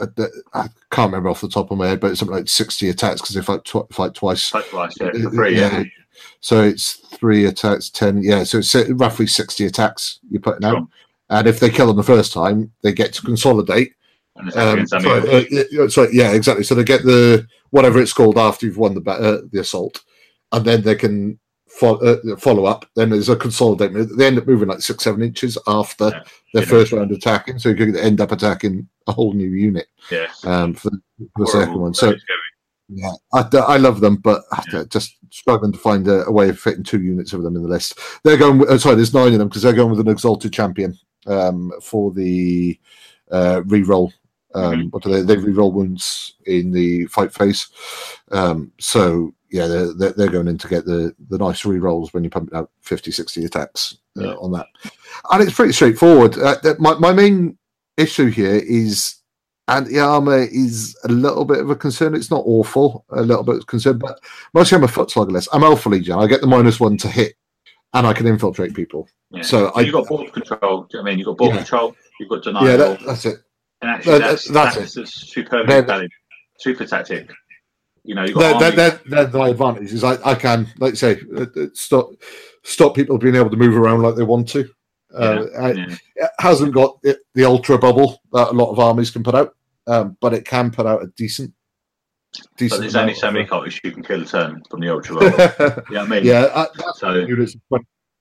Uh, 0.00 0.26
I 0.54 0.68
can't 0.90 1.10
remember 1.10 1.28
off 1.28 1.40
the 1.40 1.48
top 1.48 1.70
of 1.70 1.78
my 1.78 1.88
head, 1.88 2.00
but 2.00 2.10
it's 2.10 2.20
something 2.20 2.36
like 2.36 2.48
sixty 2.48 2.88
attacks 2.88 3.20
because 3.20 3.34
they 3.34 3.42
fight, 3.42 3.64
tw- 3.64 3.92
fight 3.92 4.14
twice. 4.14 4.50
Touch 4.50 4.68
twice, 4.68 4.94
yeah, 5.00 5.10
for 5.12 5.30
free, 5.30 5.58
yeah. 5.58 5.84
So 6.40 6.62
it's 6.62 6.94
three 6.94 7.44
attacks, 7.44 7.90
ten. 7.90 8.22
Yeah, 8.22 8.44
so 8.44 8.58
it's 8.58 8.74
uh, 8.74 8.86
roughly 8.94 9.26
sixty 9.26 9.66
attacks 9.66 10.20
you're 10.30 10.40
putting 10.40 10.64
out. 10.64 10.76
Sure. 10.76 10.88
And 11.30 11.46
if 11.46 11.60
they 11.60 11.70
kill 11.70 11.88
them 11.88 11.96
the 11.96 12.02
first 12.02 12.32
time, 12.32 12.72
they 12.82 12.92
get 12.92 13.12
to 13.14 13.22
consolidate. 13.22 13.92
And 14.36 14.56
Um, 14.56 14.86
so, 14.86 14.96
uh, 14.98 15.44
yeah, 15.50 15.62
yeah, 15.70 15.88
so 15.88 16.08
yeah, 16.10 16.32
exactly. 16.32 16.64
So 16.64 16.74
they 16.74 16.84
get 16.84 17.04
the 17.04 17.46
whatever 17.70 18.00
it's 18.00 18.12
called 18.12 18.38
after 18.38 18.66
you've 18.66 18.78
won 18.78 18.94
the 18.94 19.10
uh, 19.10 19.42
the 19.52 19.60
assault, 19.60 20.00
and 20.52 20.64
then 20.64 20.82
they 20.82 20.94
can 20.94 21.38
fo- 21.78 21.98
uh, 21.98 22.36
follow 22.36 22.64
up. 22.66 22.86
Then 22.96 23.10
there's 23.10 23.28
a 23.28 23.36
consolidate. 23.36 23.92
They 24.16 24.26
end 24.26 24.38
up 24.38 24.46
moving 24.46 24.68
like 24.68 24.80
six, 24.80 25.04
seven 25.04 25.22
inches 25.22 25.56
after 25.66 26.06
Yeah. 26.06 26.22
their 26.54 26.62
know. 26.64 26.68
first 26.68 26.92
round 26.92 27.10
attacking, 27.12 27.58
so 27.58 27.68
you 27.68 27.76
could 27.76 27.96
end 27.96 28.20
up 28.20 28.32
attacking 28.32 28.88
a 29.06 29.12
whole 29.12 29.32
new 29.32 29.48
unit 29.48 29.86
yeah. 30.10 30.26
um, 30.44 30.74
for, 30.74 30.90
the- 30.90 31.00
for 31.36 31.44
the 31.44 31.50
second 31.50 31.80
one. 31.80 31.94
So 31.94 32.14
yeah, 32.88 33.10
I, 33.34 33.44
I 33.56 33.76
love 33.76 34.00
them, 34.00 34.16
but 34.16 34.42
Yeah. 34.72 34.84
just 34.88 35.16
struggling 35.30 35.72
to 35.72 35.78
find 35.78 36.08
a, 36.08 36.24
a 36.24 36.32
way 36.32 36.48
of 36.48 36.58
fitting 36.58 36.84
two 36.84 37.02
units 37.02 37.32
of 37.32 37.42
them 37.42 37.54
in 37.56 37.62
the 37.62 37.68
list. 37.68 37.98
They're 38.24 38.36
going. 38.38 38.58
With, 38.58 38.70
uh, 38.70 38.78
sorry, 38.78 38.96
there's 38.96 39.14
nine 39.14 39.32
of 39.32 39.38
them 39.38 39.48
because 39.48 39.62
they're 39.62 39.72
going 39.74 39.90
with 39.90 40.00
an 40.00 40.08
exalted 40.08 40.52
champion 40.52 40.98
um, 41.26 41.72
for 41.82 42.12
the 42.12 42.78
uh, 43.30 43.62
re-roll. 43.66 44.12
Um, 44.54 44.88
What 44.90 45.02
do 45.02 45.12
they? 45.12 45.20
They 45.20 45.36
re-roll 45.36 45.72
wounds 45.72 46.34
in 46.46 46.72
the 46.72 47.04
fight 47.06 47.32
phase. 47.34 47.68
Um, 48.30 48.72
so 48.80 49.34
yeah, 49.50 49.66
they're, 49.66 49.92
they're 49.94 50.12
they're 50.12 50.30
going 50.30 50.48
in 50.48 50.58
to 50.58 50.68
get 50.68 50.84
the 50.84 51.14
the 51.28 51.38
nice 51.38 51.64
re-rolls 51.64 52.12
when 52.12 52.24
you 52.24 52.30
pump 52.30 52.54
out 52.54 52.70
50, 52.82 53.10
60 53.10 53.44
attacks 53.44 53.98
uh, 54.18 54.24
Yeah. 54.24 54.32
on 54.34 54.52
that, 54.52 54.66
and 55.30 55.42
it's 55.42 55.54
pretty 55.54 55.72
straightforward. 55.72 56.36
Uh, 56.38 56.56
my 56.78 56.94
my 56.94 57.12
main 57.12 57.56
issue 57.96 58.26
here 58.30 58.56
is 58.56 59.16
anti 59.68 59.98
armor 59.98 60.38
is 60.50 60.96
a 61.04 61.08
little 61.08 61.44
bit 61.44 61.58
of 61.60 61.70
a 61.70 61.76
concern. 61.76 62.14
It's 62.14 62.30
not 62.30 62.42
awful, 62.46 63.04
a 63.10 63.22
little 63.22 63.42
bit 63.44 63.56
of 63.56 63.66
concern, 63.66 63.98
but 63.98 64.18
mostly 64.54 64.76
I'm 64.76 64.84
a 64.84 64.88
foot 64.88 65.10
slugger 65.10 65.32
list. 65.32 65.48
I'm 65.52 65.64
Alpha 65.64 65.88
Legion. 65.88 66.18
I 66.18 66.26
get 66.26 66.40
the 66.40 66.46
minus 66.46 66.78
one 66.80 66.96
to 66.98 67.08
hit, 67.08 67.34
and 67.94 68.06
I 68.06 68.12
can 68.12 68.26
infiltrate 68.26 68.74
people. 68.74 69.08
Yeah. 69.30 69.42
So 69.42 69.66
I- 69.74 69.80
you've 69.82 69.92
got 69.94 70.08
board 70.08 70.32
control. 70.32 70.58
Do 70.58 70.66
you 70.66 70.72
know 70.72 70.84
what 70.88 71.00
I 71.00 71.02
mean? 71.04 71.18
You've 71.18 71.26
got 71.26 71.36
board 71.38 71.50
Yeah. 71.52 71.58
control. 71.58 71.96
You've 72.20 72.30
got 72.30 72.42
denial. 72.42 72.66
yeah, 72.66 72.76
that, 72.76 73.00
that's 73.06 73.24
it. 73.26 73.38
and 73.82 73.90
actually, 73.90 74.12
that- 74.12 74.18
that's, 74.20 74.48
that's 74.48 74.94
that's, 74.94 75.36
it. 75.36 75.46
a 75.52 75.64
They're- 75.66 75.82
valid, 75.82 76.10
super 76.58 76.84
tactic. 76.86 77.30
You 78.08 78.14
know, 78.14 78.24
you've 78.24 78.34
got 78.34 78.58
They're, 78.58 78.70
army- 78.70 78.76
they're, 78.76 79.00
they're, 79.04 79.24
they're 79.26 79.40
my 79.40 79.48
advantage 79.50 79.92
is 79.92 80.02
I, 80.02 80.16
I 80.24 80.34
can, 80.34 80.66
like 80.78 80.92
you 80.92 80.96
say, 80.96 81.20
uh, 81.36 81.42
uh, 81.54 81.66
stop 81.74 82.08
stop 82.62 82.96
people 82.96 83.18
being 83.18 83.34
able 83.34 83.50
to 83.50 83.56
move 83.58 83.76
around 83.76 84.00
like 84.00 84.14
they 84.14 84.22
want 84.22 84.48
to. 84.48 84.66
Uh, 85.14 85.44
I- 85.58 85.72
yeah. 85.72 85.96
it 86.16 86.30
hasn't 86.38 86.72
got 86.72 86.98
it, 87.02 87.18
the 87.34 87.44
ultra 87.44 87.76
bubble 87.76 88.18
that 88.32 88.48
a 88.48 88.52
lot 88.52 88.70
of 88.70 88.78
armies 88.78 89.10
can 89.10 89.22
put 89.22 89.34
out, 89.34 89.54
um, 89.86 90.16
but 90.22 90.32
it 90.32 90.46
can 90.46 90.70
put 90.70 90.86
out 90.86 91.02
a 91.02 91.08
decent, 91.18 91.52
Decent 92.56 92.70
But 92.70 92.80
there's 92.80 92.96
only 92.96 93.12
so 93.12 93.30
many 93.30 93.44
cultists 93.44 93.80
you 93.84 93.92
can 93.92 94.02
kill 94.02 94.22
a 94.22 94.24
turn 94.24 94.62
from 94.70 94.80
the 94.80 94.88
ultra 94.88 95.16
you 95.90 95.94
know 95.94 96.02
I 96.02 96.06
mean? 96.06 96.24
yeah, 96.24 96.48
I, 96.54 96.66
So 96.96 97.12
units. 97.12 97.56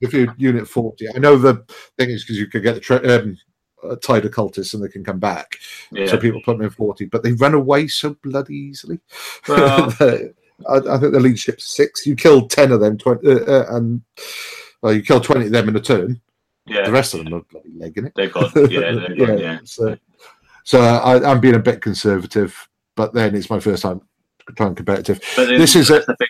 If 0.01 0.13
you 0.13 0.33
unit 0.37 0.67
forty, 0.67 1.07
I 1.15 1.17
know 1.17 1.37
the 1.37 1.63
thing 1.97 2.09
is 2.09 2.25
because 2.25 2.37
you 2.37 2.47
could 2.47 2.61
get 2.61 2.75
the 2.75 2.81
tra- 2.81 3.07
um, 3.09 3.37
uh, 3.83 3.95
tide 3.97 4.25
occultists 4.25 4.73
and 4.73 4.83
they 4.83 4.87
can 4.89 5.03
come 5.03 5.19
back. 5.19 5.57
yeah. 5.91 6.07
So 6.07 6.17
people 6.17 6.41
put 6.43 6.57
them 6.57 6.65
in 6.65 6.71
forty, 6.71 7.05
but 7.05 7.23
they 7.23 7.33
run 7.33 7.53
away 7.53 7.87
so 7.87 8.15
bloody 8.23 8.55
easily. 8.55 8.99
Well- 9.47 9.93
I, 10.67 10.77
I 10.77 10.97
think 10.97 11.13
the 11.13 11.19
leadership's 11.19 11.67
six. 11.75 12.07
You 12.07 12.15
killed 12.15 12.49
ten 12.49 12.71
of 12.71 12.79
them, 12.79 12.97
20, 12.97 13.27
uh, 13.29 13.35
uh, 13.45 13.65
and 13.75 14.01
well, 14.81 14.91
you 14.91 15.03
killed 15.03 15.23
twenty 15.23 15.45
of 15.45 15.51
them 15.51 15.69
in 15.69 15.75
a 15.75 15.79
turn. 15.79 16.19
Yeah. 16.65 16.83
The 16.85 16.91
rest 16.91 17.13
of 17.13 17.23
them 17.23 17.35
are 17.35 17.41
bloody 17.41 17.69
legging 17.77 18.05
it. 18.05 18.13
they've 18.15 18.33
got 18.33 18.51
yeah, 18.71 18.91
they've 18.91 19.17
got, 19.27 19.39
yeah. 19.39 19.59
So, 19.65 19.95
so 20.63 20.81
I, 20.81 21.29
I'm 21.29 21.39
being 21.39 21.53
a 21.53 21.59
bit 21.59 21.81
conservative, 21.81 22.67
but 22.95 23.13
then 23.13 23.35
it's 23.35 23.51
my 23.51 23.59
first 23.59 23.83
time 23.83 24.01
trying 24.55 24.73
competitive. 24.73 25.21
But 25.35 25.45
This 25.45 25.75
is 25.75 25.91
a- 25.91 26.01
thing. 26.01 26.27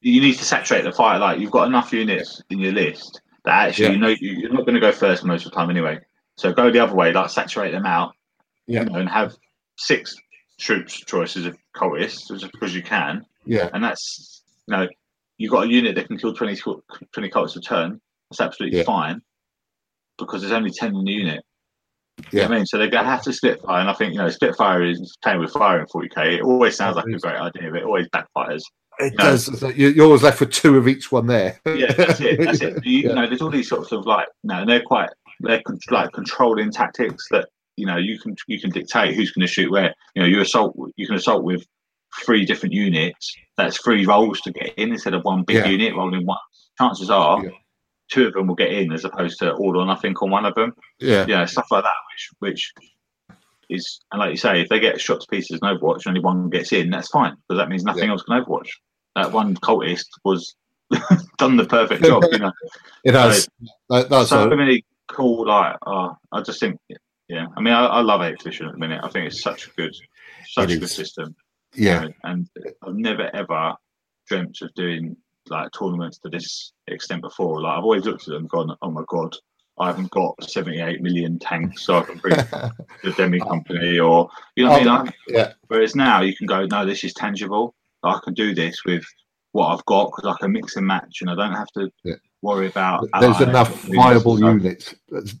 You 0.00 0.20
need 0.20 0.36
to 0.38 0.44
saturate 0.44 0.82
the 0.82 0.90
fight. 0.92 1.18
Like 1.18 1.38
you've 1.38 1.52
got 1.52 1.68
enough 1.68 1.92
units 1.92 2.42
in 2.50 2.58
your 2.58 2.72
list 2.72 3.20
that 3.44 3.68
actually 3.68 3.84
Yeah. 3.84 3.92
you 3.92 3.98
know 3.98 4.08
you're 4.20 4.52
not 4.52 4.64
going 4.66 4.74
to 4.74 4.80
go 4.80 4.90
first 4.90 5.24
most 5.24 5.46
of 5.46 5.52
the 5.52 5.56
time 5.56 5.70
anyway. 5.70 6.00
So 6.40 6.52
go 6.54 6.70
the 6.70 6.78
other 6.80 6.94
way, 6.94 7.12
like 7.12 7.28
saturate 7.28 7.72
them 7.72 7.84
out, 7.84 8.12
Yeah. 8.66 8.80
you 8.84 8.86
know, 8.90 8.98
and 8.98 9.08
have 9.10 9.36
six 9.76 10.16
troops 10.58 10.98
choices 11.04 11.44
of 11.46 11.56
cultists 11.76 12.28
just 12.28 12.50
because 12.52 12.74
you 12.74 12.82
can, 12.82 13.24
Yeah, 13.44 13.68
and 13.74 13.84
that's 13.84 14.42
you 14.66 14.74
know 14.76 14.88
you've 15.36 15.50
got 15.52 15.64
a 15.64 15.68
unit 15.68 15.94
that 15.96 16.06
can 16.08 16.16
kill 16.18 16.32
20, 16.34 16.54
squ- 16.54 16.80
20 17.12 17.30
cultists 17.30 17.56
a 17.56 17.60
turn. 17.60 18.00
That's 18.30 18.40
absolutely 18.40 18.78
Yeah. 18.78 18.84
fine 18.84 19.20
because 20.18 20.40
there's 20.40 20.52
only 20.52 20.70
ten 20.70 20.94
in 20.94 21.04
the 21.04 21.12
unit. 21.12 21.42
You 22.32 22.38
know 22.38 22.42
Yeah. 22.42 22.48
I 22.48 22.48
mean, 22.56 22.66
so 22.66 22.78
they're 22.78 22.88
going 22.88 23.04
to 23.04 23.10
have 23.10 23.22
to 23.22 23.32
split 23.34 23.60
fire, 23.62 23.80
and 23.80 23.90
I 23.90 23.92
think 23.94 24.12
you 24.14 24.18
know 24.18 24.28
split 24.30 24.56
fire 24.56 24.82
is 24.82 25.16
playing 25.22 25.40
with 25.40 25.52
fire 25.52 25.80
in 25.80 25.86
40k. 25.86 26.38
It 26.38 26.42
always 26.42 26.74
sounds 26.76 26.96
like 26.96 27.04
a 27.06 27.18
great 27.18 27.36
idea, 27.36 27.70
but 27.70 27.80
it 27.80 27.84
always 27.84 28.06
backfires. 28.14 28.62
it 28.98 29.14
No. 29.18 29.24
does. 29.24 29.62
You- 29.76 29.88
You're 29.88 30.04
always 30.04 30.22
left 30.22 30.40
with 30.40 30.50
two 30.52 30.76
of 30.76 30.86
each 30.86 31.10
one 31.10 31.26
there. 31.26 31.58
yeah, 31.66 31.90
that's 31.92 32.20
it. 32.20 32.38
That's 32.38 32.60
it. 32.60 32.74
You, 32.84 32.98
Yeah. 32.98 33.08
you 33.08 33.14
know, 33.14 33.26
there's 33.26 33.40
all 33.40 33.48
these 33.50 33.68
sorts 33.68 33.92
of 33.92 34.04
like, 34.04 34.28
no, 34.44 34.66
they're 34.66 34.82
quite, 34.82 35.08
they're 35.40 35.62
like 35.90 36.12
controlling 36.12 36.70
tactics 36.70 37.26
that 37.30 37.48
you 37.76 37.86
know 37.86 37.96
you 37.96 38.18
can 38.18 38.36
you 38.46 38.60
can 38.60 38.70
dictate 38.70 39.14
who's 39.14 39.32
going 39.32 39.46
to 39.46 39.52
shoot 39.52 39.70
where. 39.70 39.94
You 40.14 40.22
know, 40.22 40.28
you 40.28 40.40
assault, 40.40 40.76
you 40.96 41.06
can 41.06 41.16
assault 41.16 41.42
with 41.44 41.64
three 42.24 42.44
different 42.44 42.72
units. 42.74 43.34
That's 43.56 43.78
three 43.78 44.04
rolls 44.06 44.40
to 44.42 44.52
get 44.52 44.74
in 44.76 44.92
instead 44.92 45.14
of 45.14 45.22
one 45.24 45.42
big 45.44 45.56
Yeah. 45.56 45.66
unit 45.66 45.94
rolling 45.96 46.26
one. 46.26 46.38
Chances 46.78 47.10
are, 47.10 47.42
Yeah. 47.44 47.50
two 48.10 48.26
of 48.26 48.32
them 48.34 48.48
will 48.48 48.54
get 48.56 48.72
in 48.72 48.92
as 48.92 49.04
opposed 49.04 49.38
to 49.38 49.52
all 49.54 49.76
or 49.78 49.86
nothing 49.86 50.14
on 50.16 50.30
one 50.30 50.44
of 50.46 50.54
them. 50.54 50.72
Yeah, 50.98 51.24
Yeah, 51.28 51.44
stuff 51.44 51.68
like 51.70 51.84
that, 51.84 51.94
which 52.12 52.30
which 52.40 52.72
is 53.68 54.00
and 54.10 54.18
like 54.20 54.30
you 54.32 54.36
say, 54.36 54.60
if 54.60 54.68
they 54.68 54.80
get 54.80 55.00
shot 55.00 55.20
to 55.20 55.26
pieces 55.30 55.60
in 55.62 55.68
Overwatch, 55.68 55.98
and 56.06 56.08
only 56.08 56.20
one 56.20 56.50
gets 56.50 56.72
in, 56.72 56.90
that's 56.90 57.08
fine 57.08 57.36
because 57.48 57.58
that 57.60 57.68
means 57.68 57.84
nothing 57.84 58.04
Yeah. 58.04 58.10
else 58.10 58.22
can 58.24 58.42
Overwatch. 58.42 58.68
That 59.14 59.32
one 59.32 59.54
cultist 59.56 60.06
was 60.24 60.54
done 61.38 61.56
the 61.56 61.64
perfect 61.66 62.02
job, 62.10 62.24
you 62.32 62.38
know. 62.38 62.52
it 63.04 63.14
has. 63.14 63.48
That, 63.88 64.08
that's 64.10 64.30
so 64.30 64.50
a, 64.50 64.56
many 64.56 64.84
cool, 65.10 65.46
like, 65.46 65.76
uh, 65.86 66.10
I 66.32 66.42
just 66.42 66.60
think, 66.60 66.78
yeah. 67.28 67.46
I 67.56 67.60
mean, 67.60 67.74
I, 67.74 67.86
I 67.86 68.00
love 68.00 68.22
Eighth 68.22 68.40
Edition 68.42 68.66
at 68.66 68.72
the 68.72 68.78
minute. 68.78 69.00
I 69.02 69.08
think 69.08 69.26
it's 69.26 69.42
such 69.42 69.66
a 69.68 69.70
good, 69.72 69.94
such 70.48 70.70
It 70.70 70.74
a 70.76 70.78
good 70.78 70.84
is. 70.84 70.94
system. 70.94 71.34
yeah. 71.74 72.02
you 72.02 72.08
know, 72.08 72.14
and 72.24 72.48
I've 72.86 72.94
never 72.96 73.30
ever 73.34 73.74
dreamt 74.28 74.58
of 74.62 74.72
doing 74.74 75.16
like 75.48 75.68
tournaments 75.78 76.18
to 76.20 76.28
this 76.28 76.72
extent 76.86 77.22
before. 77.22 77.60
Like 77.62 77.78
I've 77.78 77.84
always 77.84 78.04
looked 78.04 78.22
at 78.22 78.28
them, 78.28 78.42
and 78.42 78.48
gone, 78.50 78.76
oh 78.82 78.90
my 78.90 79.02
god. 79.08 79.34
I 79.78 79.86
haven't 79.86 80.10
got 80.10 80.34
78 80.44 81.00
million 81.00 81.38
tanks, 81.38 81.84
so 81.84 81.96
I 81.98 82.02
can 82.02 82.18
bring 82.18 82.34
the 83.02 83.14
Demi 83.16 83.40
company, 83.40 83.98
or 83.98 84.28
you 84.54 84.64
know 84.64 84.72
what 84.72 84.82
I 84.82 84.84
mean. 84.84 84.88
Oh, 84.88 85.04
I- 85.06 85.12
yeah, 85.28 85.52
Whereas 85.68 85.96
now 85.96 86.20
you 86.20 86.36
can 86.36 86.46
go, 86.46 86.66
no, 86.66 86.84
this 86.84 87.02
is 87.02 87.14
tangible. 87.14 87.74
I 88.02 88.18
can 88.22 88.34
do 88.34 88.54
this 88.54 88.84
with 88.84 89.02
what 89.52 89.68
I've 89.68 89.84
got 89.86 90.10
because 90.10 90.34
I 90.34 90.36
can 90.38 90.52
mix 90.52 90.76
and 90.76 90.86
match, 90.86 91.22
and 91.22 91.30
I 91.30 91.34
don't 91.34 91.54
have 91.54 91.68
to 91.78 91.90
Yeah. 92.04 92.16
Worry 92.42 92.68
about. 92.68 93.06
there's 93.20 93.40
enough 93.40 93.82
viable 93.84 94.38
units, 94.38 94.94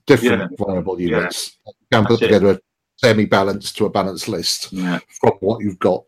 different 0.06 0.56
viable 0.58 1.00
Yeah. 1.00 1.18
units. 1.18 1.58
You 1.66 1.72
can 1.92 2.04
put 2.04 2.20
That's 2.20 2.22
it. 2.22 2.26
together 2.26 2.50
a 2.52 2.60
semi-balanced 2.96 3.76
to 3.78 3.86
a 3.86 3.90
balanced 3.90 4.28
list 4.28 4.72
Yeah, 4.72 4.98
from 5.20 5.32
what 5.40 5.62
you've 5.62 5.78
got. 5.78 6.04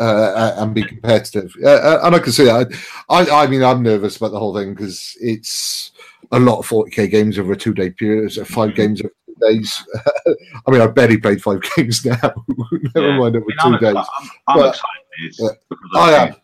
Uh, 0.00 0.54
and 0.58 0.74
be 0.76 0.84
competitive, 0.84 1.52
uh, 1.64 1.98
and 2.04 2.14
I 2.14 2.20
can 2.20 2.30
see 2.30 2.44
that. 2.44 2.68
I, 3.08 3.28
I 3.28 3.46
mean, 3.48 3.64
I'm 3.64 3.82
nervous 3.82 4.16
about 4.16 4.30
the 4.30 4.38
whole 4.38 4.54
thing 4.56 4.72
because 4.72 5.16
it's 5.20 5.90
a 6.30 6.38
lot 6.38 6.60
of 6.60 6.68
40k 6.68 7.10
games 7.10 7.36
over 7.36 7.50
a 7.50 7.56
two-day 7.56 7.90
period. 7.90 8.30
So 8.30 8.44
five 8.44 8.70
Mhm. 8.70 8.74
games 8.76 9.00
over 9.00 9.10
two 9.26 9.34
days. 9.48 9.82
I 10.68 10.70
mean, 10.70 10.82
I've 10.82 10.94
barely 10.94 11.16
played 11.16 11.42
five 11.42 11.60
games 11.76 12.04
now. 12.04 12.14
Never 12.94 13.08
Yeah. 13.08 13.18
mind 13.18 13.34
over 13.38 13.44
I 13.60 13.68
mean, 13.68 13.80
two 13.80 13.86
I'm, 13.86 13.94
days. 13.94 14.06
I'm, 14.20 14.30
I'm 14.46 14.58
But- 14.60 14.68
excited 14.76 15.36
Yeah. 15.40 15.48
I 15.96 16.12
I 16.12 16.26
am. 16.28 16.34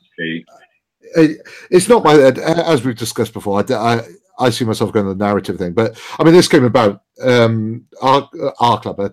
It, 1.17 1.47
it's 1.71 1.89
not 1.89 2.05
my 2.05 2.15
as 2.15 2.85
we've 2.85 2.97
discussed 2.97 3.33
before. 3.33 3.65
I, 3.69 3.75
I 3.75 4.03
I 4.39 4.51
see 4.51 4.65
myself 4.65 4.93
going 4.93 5.07
the 5.07 5.15
narrative 5.15 5.59
thing, 5.59 5.73
but 5.73 5.99
I 6.19 6.25
mean, 6.25 6.35
this 6.35 6.49
came 6.49 6.65
about. 6.65 7.03
Um, 7.23 7.87
our 8.03 8.29
our 8.59 8.81
club, 8.81 8.99
uh, 8.99 9.09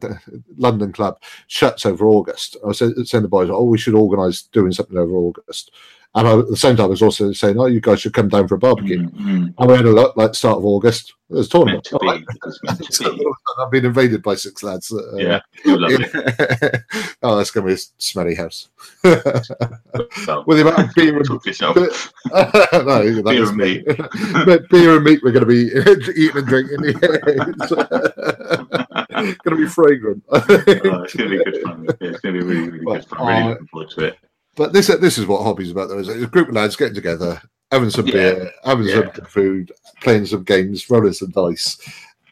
London 0.57 0.91
club, 0.91 1.22
shuts 1.48 1.86
over 1.86 2.07
August. 2.07 2.57
I 2.68 2.72
saying 2.72 2.95
to 3.06 3.19
the 3.22 3.28
boys, 3.28 3.49
"Oh, 3.52 3.64
we 3.64 3.78
should 3.78 3.94
organise 3.94 4.41
doing 4.41 4.72
something 4.72 4.98
over 4.98 5.14
August." 5.14 5.72
And 6.13 6.27
I, 6.27 6.38
at 6.39 6.47
the 6.49 6.57
same 6.57 6.75
time, 6.75 6.88
I 6.88 6.89
was 6.89 7.01
also 7.01 7.31
saying, 7.31 7.57
"Oh, 7.57 7.67
you 7.67 7.79
guys 7.79 8.01
should 8.01 8.13
come 8.13 8.27
down 8.27 8.45
for 8.47 8.55
a 8.55 8.57
barbecue." 8.57 8.99
Mm, 8.99 9.11
mm. 9.13 9.53
And 9.57 9.69
we 9.69 9.75
had 9.77 9.85
a 9.85 9.91
look, 9.91 10.17
like 10.17 10.35
start 10.35 10.57
of 10.57 10.65
August. 10.65 11.13
There's 11.29 11.47
a 11.47 11.49
tournament. 11.49 11.85
to 11.85 11.97
All 11.97 12.05
right. 12.05 12.19
be. 12.19 12.25
It's 12.81 12.97
to 12.97 13.13
be. 13.13 13.25
I've 13.59 13.71
been 13.71 13.85
invaded 13.85 14.21
by 14.21 14.35
six 14.35 14.61
lads. 14.61 14.91
uh, 14.91 15.15
Yeah, 15.15 15.39
oh, 17.23 17.38
that's 17.38 17.51
going 17.51 17.65
to 17.65 17.67
be 17.67 17.73
a 17.73 17.77
smelly 17.97 18.35
house. 18.35 18.67
So, 19.05 20.43
With 20.45 20.57
the 20.57 20.63
amount 20.67 20.89
of 20.89 20.93
beer 20.95 21.17
and 21.17 21.25
no, 22.85 23.21
Beer 23.23 23.47
and 23.47 23.57
me. 23.57 23.83
meat. 23.88 23.97
But 24.45 24.67
beer 24.69 24.95
and 24.97 25.05
meat 25.05 25.21
we're 25.23 25.31
going 25.31 25.45
to 25.45 25.47
be 25.47 25.71
eating 26.21 26.38
and 26.38 26.47
drinking. 26.47 26.79
it's 26.83 27.71
going 29.43 29.45
to 29.45 29.55
be 29.55 29.65
fragrant. 29.67 30.23
Oh, 30.29 30.43
it's 30.49 31.15
going 31.15 31.29
to 31.31 31.38
be 31.38 31.43
good 31.51 31.61
fun. 31.63 31.85
Yeah, 31.85 31.93
it's 32.09 32.19
going 32.19 32.35
to 32.35 32.41
be 32.41 32.45
really, 32.45 32.69
really 32.69 32.85
good 32.85 33.05
fun. 33.05 33.19
I'm 33.21 33.27
really 33.27 33.41
Uh, 33.43 33.49
looking 33.51 33.67
forward 33.67 33.89
to 33.91 34.05
it. 34.07 34.17
But 34.56 34.73
this 34.73 34.88
this 34.88 35.18
is 35.18 35.26
what 35.26 35.44
hobbies 35.44 35.72
about 35.72 35.90
though. 35.90 35.99
Is 35.99 36.10
a 36.10 36.28
group 36.28 36.49
of 36.49 36.56
lads 36.56 36.76
getting 36.76 36.95
together, 36.95 37.41
having 37.72 37.90
some 37.90 38.07
Yeah. 38.07 38.14
beer, 38.14 38.52
having 38.64 38.88
some 38.88 39.10
good 39.14 39.28
food, 39.28 39.72
playing 40.02 40.26
some 40.26 40.44
games, 40.44 40.90
rolling 40.90 41.14
some 41.14 41.30
dice, 41.32 41.78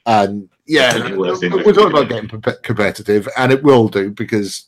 and 0.06 0.50
yeah, 0.66 1.16
we're, 1.16 1.36
talking 1.36 1.88
about 1.92 2.10
getting 2.10 2.30
competitive, 2.64 3.28
and 3.38 3.52
it 3.52 3.64
will 3.64 3.88
do 3.88 4.12
because 4.12 4.68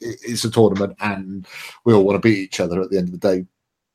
it's 0.00 0.44
a 0.44 0.50
tournament, 0.50 0.96
and 1.00 1.46
we 1.84 1.92
all 1.92 2.04
want 2.04 2.16
to 2.16 2.20
beat 2.28 2.38
each 2.38 2.60
other 2.60 2.80
at 2.80 2.90
the 2.90 2.98
end 2.98 3.08
of 3.12 3.20
the 3.20 3.28
day. 3.36 3.46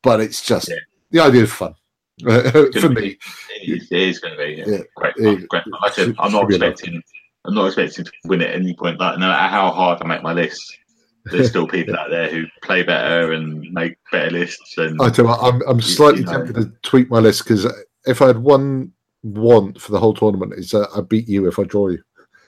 But 0.03 0.19
it's 0.19 0.45
just 0.45 0.67
Yeah. 0.69 0.75
the 1.11 1.19
idea 1.21 1.43
is 1.43 1.51
fun 1.53 1.73
for 2.21 2.89
me. 2.89 3.17
It 3.61 3.81
is, 3.81 3.91
is 3.91 4.19
going 4.19 4.37
to 4.37 4.45
be 4.45 4.53
yeah. 4.53 4.65
Yeah. 4.67 4.83
great. 4.95 5.15
Fun, 5.17 5.45
great. 5.49 5.63
Fun. 5.63 5.73
Like 5.81 5.97
I 5.99 6.13
I'm 6.19 6.31
not 6.31 6.41
Should 6.41 6.47
be 6.49 6.55
a 6.55 6.59
lot. 6.59 6.69
expecting. 6.71 7.01
I'm 7.45 7.53
not 7.55 7.65
expecting 7.67 8.05
to 8.05 8.11
win 8.25 8.41
at 8.41 8.53
any 8.55 8.73
point. 8.75 8.99
Like 8.99 9.17
no 9.19 9.27
matter 9.27 9.47
how 9.47 9.71
hard 9.71 10.01
I 10.03 10.07
make 10.07 10.23
my 10.23 10.33
list, 10.33 10.77
there's 11.25 11.49
still 11.49 11.67
people 11.67 11.95
out 11.95 12.09
there 12.09 12.29
who 12.29 12.45
play 12.61 12.83
better 12.83 13.33
and 13.33 13.61
make 13.71 13.97
better 14.11 14.31
lists. 14.31 14.77
And 14.77 15.01
I 15.01 15.09
tell 15.09 15.25
you, 15.25 15.31
what, 15.31 15.41
I'm 15.41 15.61
I'm 15.67 15.81
slightly 15.81 16.21
you 16.21 16.25
know. 16.25 16.31
tempted 16.33 16.55
to 16.55 16.71
tweak 16.83 17.09
my 17.09 17.19
list 17.19 17.43
because 17.43 17.65
if 18.05 18.21
I 18.21 18.27
had 18.27 18.37
one 18.37 18.91
want 19.23 19.81
for 19.81 19.91
the 19.91 19.99
whole 19.99 20.13
tournament, 20.13 20.53
is 20.53 20.71
that 20.71 20.89
uh, 20.89 20.99
I 20.99 21.01
beat 21.01 21.27
you 21.27 21.47
if 21.47 21.59
I 21.59 21.63
draw 21.63 21.89
you. 21.89 22.01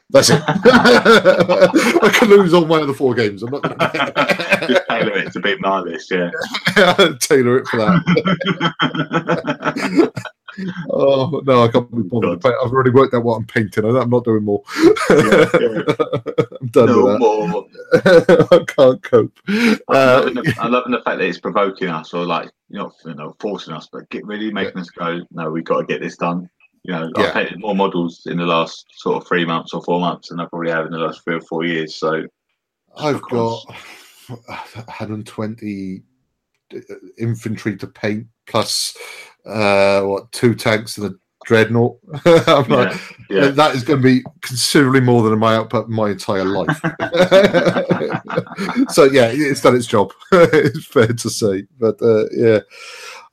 That's 0.10 0.30
it. 0.30 0.41
I 0.48 2.10
can 2.18 2.30
lose 2.30 2.54
all 2.54 2.66
my 2.66 2.78
other 2.78 2.94
four 2.94 3.14
games. 3.14 3.44
I'm 3.44 3.52
not 3.52 3.64
going 3.64 3.78
to 3.80 4.86
tailor 4.90 5.18
it 5.18 5.34
to 5.34 5.40
beat 5.41 5.60
my 5.60 5.80
list. 5.80 6.12
Yeah. 6.12 6.32
tailor 7.20 7.58
it 7.58 7.68
for 7.68 7.78
that. 7.78 8.04
Oh 10.90 11.42
no, 11.46 11.64
I 11.64 11.68
can't 11.68 11.90
be 11.92 12.04
bothered. 12.04 12.42
God. 12.42 12.54
I've 12.64 12.72
already 12.72 12.92
worked 12.92 13.14
out 13.14 13.24
what 13.24 13.36
I'm 13.36 13.46
painting. 13.46 13.86
I'm 13.86 14.10
not 14.10 14.24
doing 14.24 14.44
more. 14.44 14.64
Yeah, 15.10 15.46
yeah. 15.60 15.82
I'm 16.62 16.68
done 16.68 16.86
no 16.88 17.06
with 17.06 17.20
more. 17.20 17.66
that. 17.92 18.48
I 18.52 18.74
can't 18.74 19.04
cope. 19.04 19.38
I'm, 19.48 19.80
Uh, 19.88 20.22
loving 20.26 20.34
the, 20.36 20.56
I'm 20.60 20.72
loving 20.72 20.92
the 20.92 21.02
fact 21.02 21.20
that 21.20 21.28
it's 21.28 21.40
provoking 21.40 21.90
us, 21.90 22.14
or 22.14 22.26
like 22.26 22.50
not 22.70 22.94
you 23.06 23.14
know 23.14 23.36
forcing 23.40 23.74
us, 23.74 23.88
but 23.92 24.10
get 24.10 24.26
really 24.26 24.52
making 24.52 24.80
us 24.80 24.90
go. 24.90 25.22
No, 25.32 25.52
we've 25.52 25.64
got 25.64 25.82
to 25.82 25.86
get 25.86 26.02
this 26.02 26.18
done. 26.18 26.50
You 26.84 26.94
know, 26.94 27.12
I've 27.18 27.34
painted 27.34 27.60
more 27.60 27.76
models 27.76 28.26
in 28.28 28.38
the 28.38 28.46
last 28.46 28.86
sort 28.94 29.22
of 29.22 29.28
three 29.28 29.46
months 29.46 29.74
or 29.74 29.84
four 29.84 30.00
months 30.00 30.30
than 30.30 30.40
I 30.40 30.46
probably 30.46 30.72
have 30.72 30.86
in 30.86 30.92
the 30.92 31.00
last 31.00 31.24
three 31.24 31.36
or 31.36 31.42
four 31.42 31.66
years. 31.66 31.96
So 31.96 32.24
I've 32.98 33.22
got 33.24 33.64
120 34.28 36.04
infantry 37.18 37.78
to 37.78 37.88
paint 37.88 38.28
plus 38.46 38.98
uh, 39.48 40.02
what 40.02 40.32
two 40.32 40.56
tanks 40.56 40.98
and 40.98 41.14
a 41.14 41.15
Dreadnought. 41.48 41.98
I'm 42.26 42.68
like, 42.68 42.91
Yeah, 43.30 43.45
yeah. 43.45 43.48
that 43.52 43.74
is 43.74 43.84
going 43.84 44.02
to 44.02 44.03
be 44.03 44.22
considerably 44.41 44.99
more 44.99 45.24
than 45.24 45.40
my 45.40 45.56
output 45.56 45.88
my 45.88 46.10
entire 46.10 46.44
life. 46.44 46.78
so 48.90 49.06
yeah, 49.06 49.32
it's 49.32 49.61
done 49.61 49.78
its 49.78 49.88
job. 49.88 50.11
it's 50.34 50.86
fair 50.86 51.07
to 51.07 51.30
say, 51.30 51.64
but 51.80 52.02
uh, 52.02 52.26
yeah. 52.32 52.60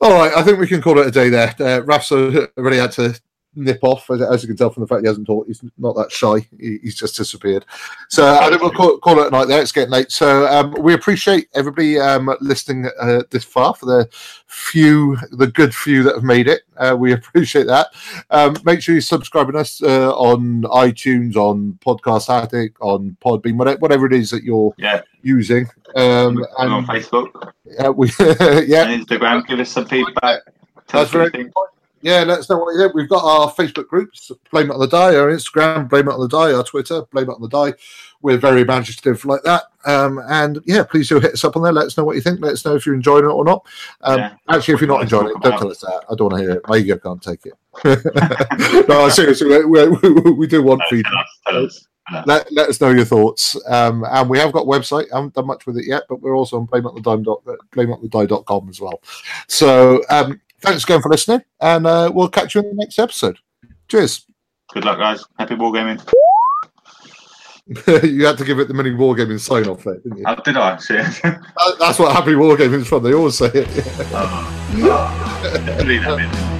All 0.00 0.12
right, 0.12 0.32
I 0.36 0.44
think 0.44 0.60
we 0.60 0.68
can 0.68 0.80
call 0.80 1.00
it 1.00 1.08
a 1.08 1.10
day 1.10 1.28
there. 1.28 1.56
Uh, 1.58 1.80
Raf's 1.80 2.12
already 2.12 2.76
had 2.76 2.92
to 2.92 3.20
nip 3.56 3.78
off, 3.82 4.10
as, 4.10 4.20
as 4.22 4.42
you 4.42 4.48
can 4.48 4.56
tell 4.56 4.70
from 4.70 4.82
the 4.82 4.86
fact 4.86 5.02
he 5.02 5.06
hasn't 5.08 5.26
talked. 5.26 5.48
He's 5.48 5.62
not 5.78 5.94
that 5.96 6.10
shy. 6.12 6.46
He, 6.58 6.78
he's 6.82 6.94
just 6.94 7.16
disappeared. 7.16 7.64
So 8.08 8.26
I 8.26 8.48
think 8.48 8.62
we'll 8.62 8.70
call, 8.70 8.98
call 8.98 9.20
it 9.20 9.28
a 9.28 9.30
night 9.30 9.48
there. 9.48 9.60
It's 9.60 9.72
getting 9.72 9.90
late. 9.92 10.10
So 10.10 10.46
um, 10.46 10.74
we 10.80 10.94
appreciate 10.94 11.48
everybody 11.54 11.98
um, 11.98 12.34
listening 12.40 12.88
uh, 13.00 13.22
this 13.30 13.44
far 13.44 13.74
for 13.74 13.86
the 13.86 14.08
few, 14.46 15.16
the 15.32 15.46
good 15.46 15.74
few 15.74 16.02
that 16.04 16.14
have 16.14 16.24
made 16.24 16.48
it. 16.48 16.62
Uh, 16.76 16.96
we 16.98 17.12
appreciate 17.14 17.66
that. 17.66 17.88
Um, 18.30 18.56
make 18.64 18.80
sure 18.82 18.94
you 18.94 19.00
subscribe 19.00 19.50
to 19.52 19.58
us 19.58 19.82
uh, 19.82 20.12
on 20.14 20.62
iTunes, 20.64 21.36
on 21.36 21.78
Podcast 21.84 22.28
Addict, 22.28 22.76
on 22.80 23.16
Podbean, 23.24 23.56
whatever, 23.56 23.78
whatever 23.78 24.06
it 24.06 24.12
is 24.12 24.30
that 24.30 24.42
you're 24.44 24.74
Yeah. 24.78 25.02
using. 25.22 25.66
Um, 25.96 26.36
We're 26.36 26.48
on 26.58 26.86
Facebook 26.86 27.52
uh, 27.78 27.92
we, 27.92 28.08
yeah, 28.20 28.86
and 28.88 29.06
Instagram. 29.06 29.46
Give 29.46 29.60
us 29.60 29.70
some 29.70 29.86
feedback. 29.86 30.40
Tell 30.86 31.00
That's 31.00 31.10
us 31.10 31.14
what 31.14 31.24
you 31.24 31.30
very 31.30 31.30
think. 31.30 31.54
Yeah, 32.04 32.22
let 32.24 32.40
us 32.40 32.50
know 32.50 32.58
what 32.58 32.74
you 32.74 32.80
think. 32.80 32.92
We've 32.94 33.08
got 33.08 33.24
our 33.24 33.50
Facebook 33.50 33.88
groups, 33.88 34.30
Blame 34.52 34.70
It 34.70 34.74
on 34.74 34.80
the 34.80 34.86
Die, 34.86 35.16
our 35.16 35.28
Instagram, 35.30 35.88
Blame 35.88 36.06
It 36.08 36.12
on 36.12 36.20
the 36.20 36.28
Die, 36.28 36.52
our 36.52 36.62
Twitter, 36.62 37.00
Blame 37.10 37.30
It 37.30 37.32
on 37.32 37.40
the 37.40 37.48
Die. 37.48 37.72
We're 38.20 38.36
very 38.36 38.60
imaginative 38.60 39.24
like 39.24 39.42
that. 39.44 39.62
Um, 39.86 40.20
and 40.28 40.60
yeah, 40.66 40.82
please 40.84 41.08
do 41.08 41.18
hit 41.18 41.32
us 41.32 41.44
up 41.44 41.56
on 41.56 41.62
there. 41.62 41.72
Let 41.72 41.86
us 41.86 41.96
know 41.96 42.04
what 42.04 42.16
you 42.16 42.20
think. 42.20 42.42
Let 42.42 42.52
us 42.52 42.62
know 42.66 42.74
if 42.74 42.84
you're 42.84 42.94
enjoying 42.94 43.24
it 43.24 43.28
or 43.28 43.42
not. 43.42 43.64
Um, 44.02 44.18
Yeah. 44.18 44.34
Actually, 44.50 44.74
if 44.74 44.80
you're 44.82 44.88
not 44.88 45.00
enjoying 45.00 45.28
it, 45.28 45.40
don't 45.40 45.58
tell 45.58 45.70
us 45.70 45.80
that. 45.80 46.04
I 46.10 46.14
don't 46.14 46.30
want 46.30 46.42
to 46.42 46.46
hear 46.46 46.56
it. 46.58 46.68
My 46.68 46.76
ego 46.76 46.98
can't 46.98 47.22
take 47.22 47.40
it. 47.46 47.54
no, 48.88 49.08
seriously, 49.08 49.64
we, 49.64 49.88
we, 49.88 50.10
we 50.32 50.46
do 50.46 50.62
want 50.62 50.80
No, 50.80 50.86
feedback 50.90 51.24
tell 51.48 51.64
us, 51.64 51.86
tell 52.10 52.18
us. 52.18 52.26
let, 52.26 52.52
let 52.52 52.68
us 52.68 52.78
know 52.82 52.90
your 52.90 53.06
thoughts. 53.06 53.56
Um, 53.66 54.04
and 54.10 54.28
we 54.28 54.36
have 54.40 54.52
got 54.52 54.64
a 54.64 54.66
website. 54.66 55.06
I 55.10 55.16
haven't 55.16 55.32
done 55.32 55.46
much 55.46 55.64
with 55.66 55.78
it 55.78 55.86
yet, 55.86 56.02
but 56.06 56.20
we're 56.20 56.36
also 56.36 56.58
on 56.58 56.66
blameitonthedie.com 56.66 58.68
as 58.68 58.78
well. 58.78 59.00
So 59.48 60.02
um, 60.10 60.38
thanks 60.64 60.84
again 60.84 61.02
for 61.02 61.08
listening, 61.10 61.42
and 61.60 61.86
uh, 61.86 62.10
we'll 62.12 62.28
catch 62.28 62.54
you 62.54 62.60
in 62.62 62.68
the 62.68 62.74
next 62.74 62.98
episode. 62.98 63.38
Cheers. 63.88 64.26
Good 64.72 64.84
luck, 64.84 64.98
guys. 64.98 65.24
Happy 65.38 65.54
wargaming. 65.54 66.04
you 68.04 68.26
had 68.26 68.36
to 68.36 68.44
give 68.44 68.58
it 68.58 68.68
the 68.68 68.74
MiniWargaming 68.74 69.40
sign 69.40 69.66
off 69.68 69.84
there, 69.84 69.96
didn't 69.96 70.18
you? 70.18 70.24
How 70.26 70.34
did 70.34 70.56
I? 70.56 70.72
That's 71.78 71.98
what 71.98 72.12
Happy 72.12 72.32
Wargaming 72.32 72.80
is 72.80 72.88
from. 72.88 73.02
They 73.02 73.14
always 73.14 73.38
say 73.38 73.46
it. 73.46 73.68
oh, 74.12 74.70
oh, 74.76 75.64
definitely 75.64 75.98
that 75.98 76.18
bit. 76.18 76.53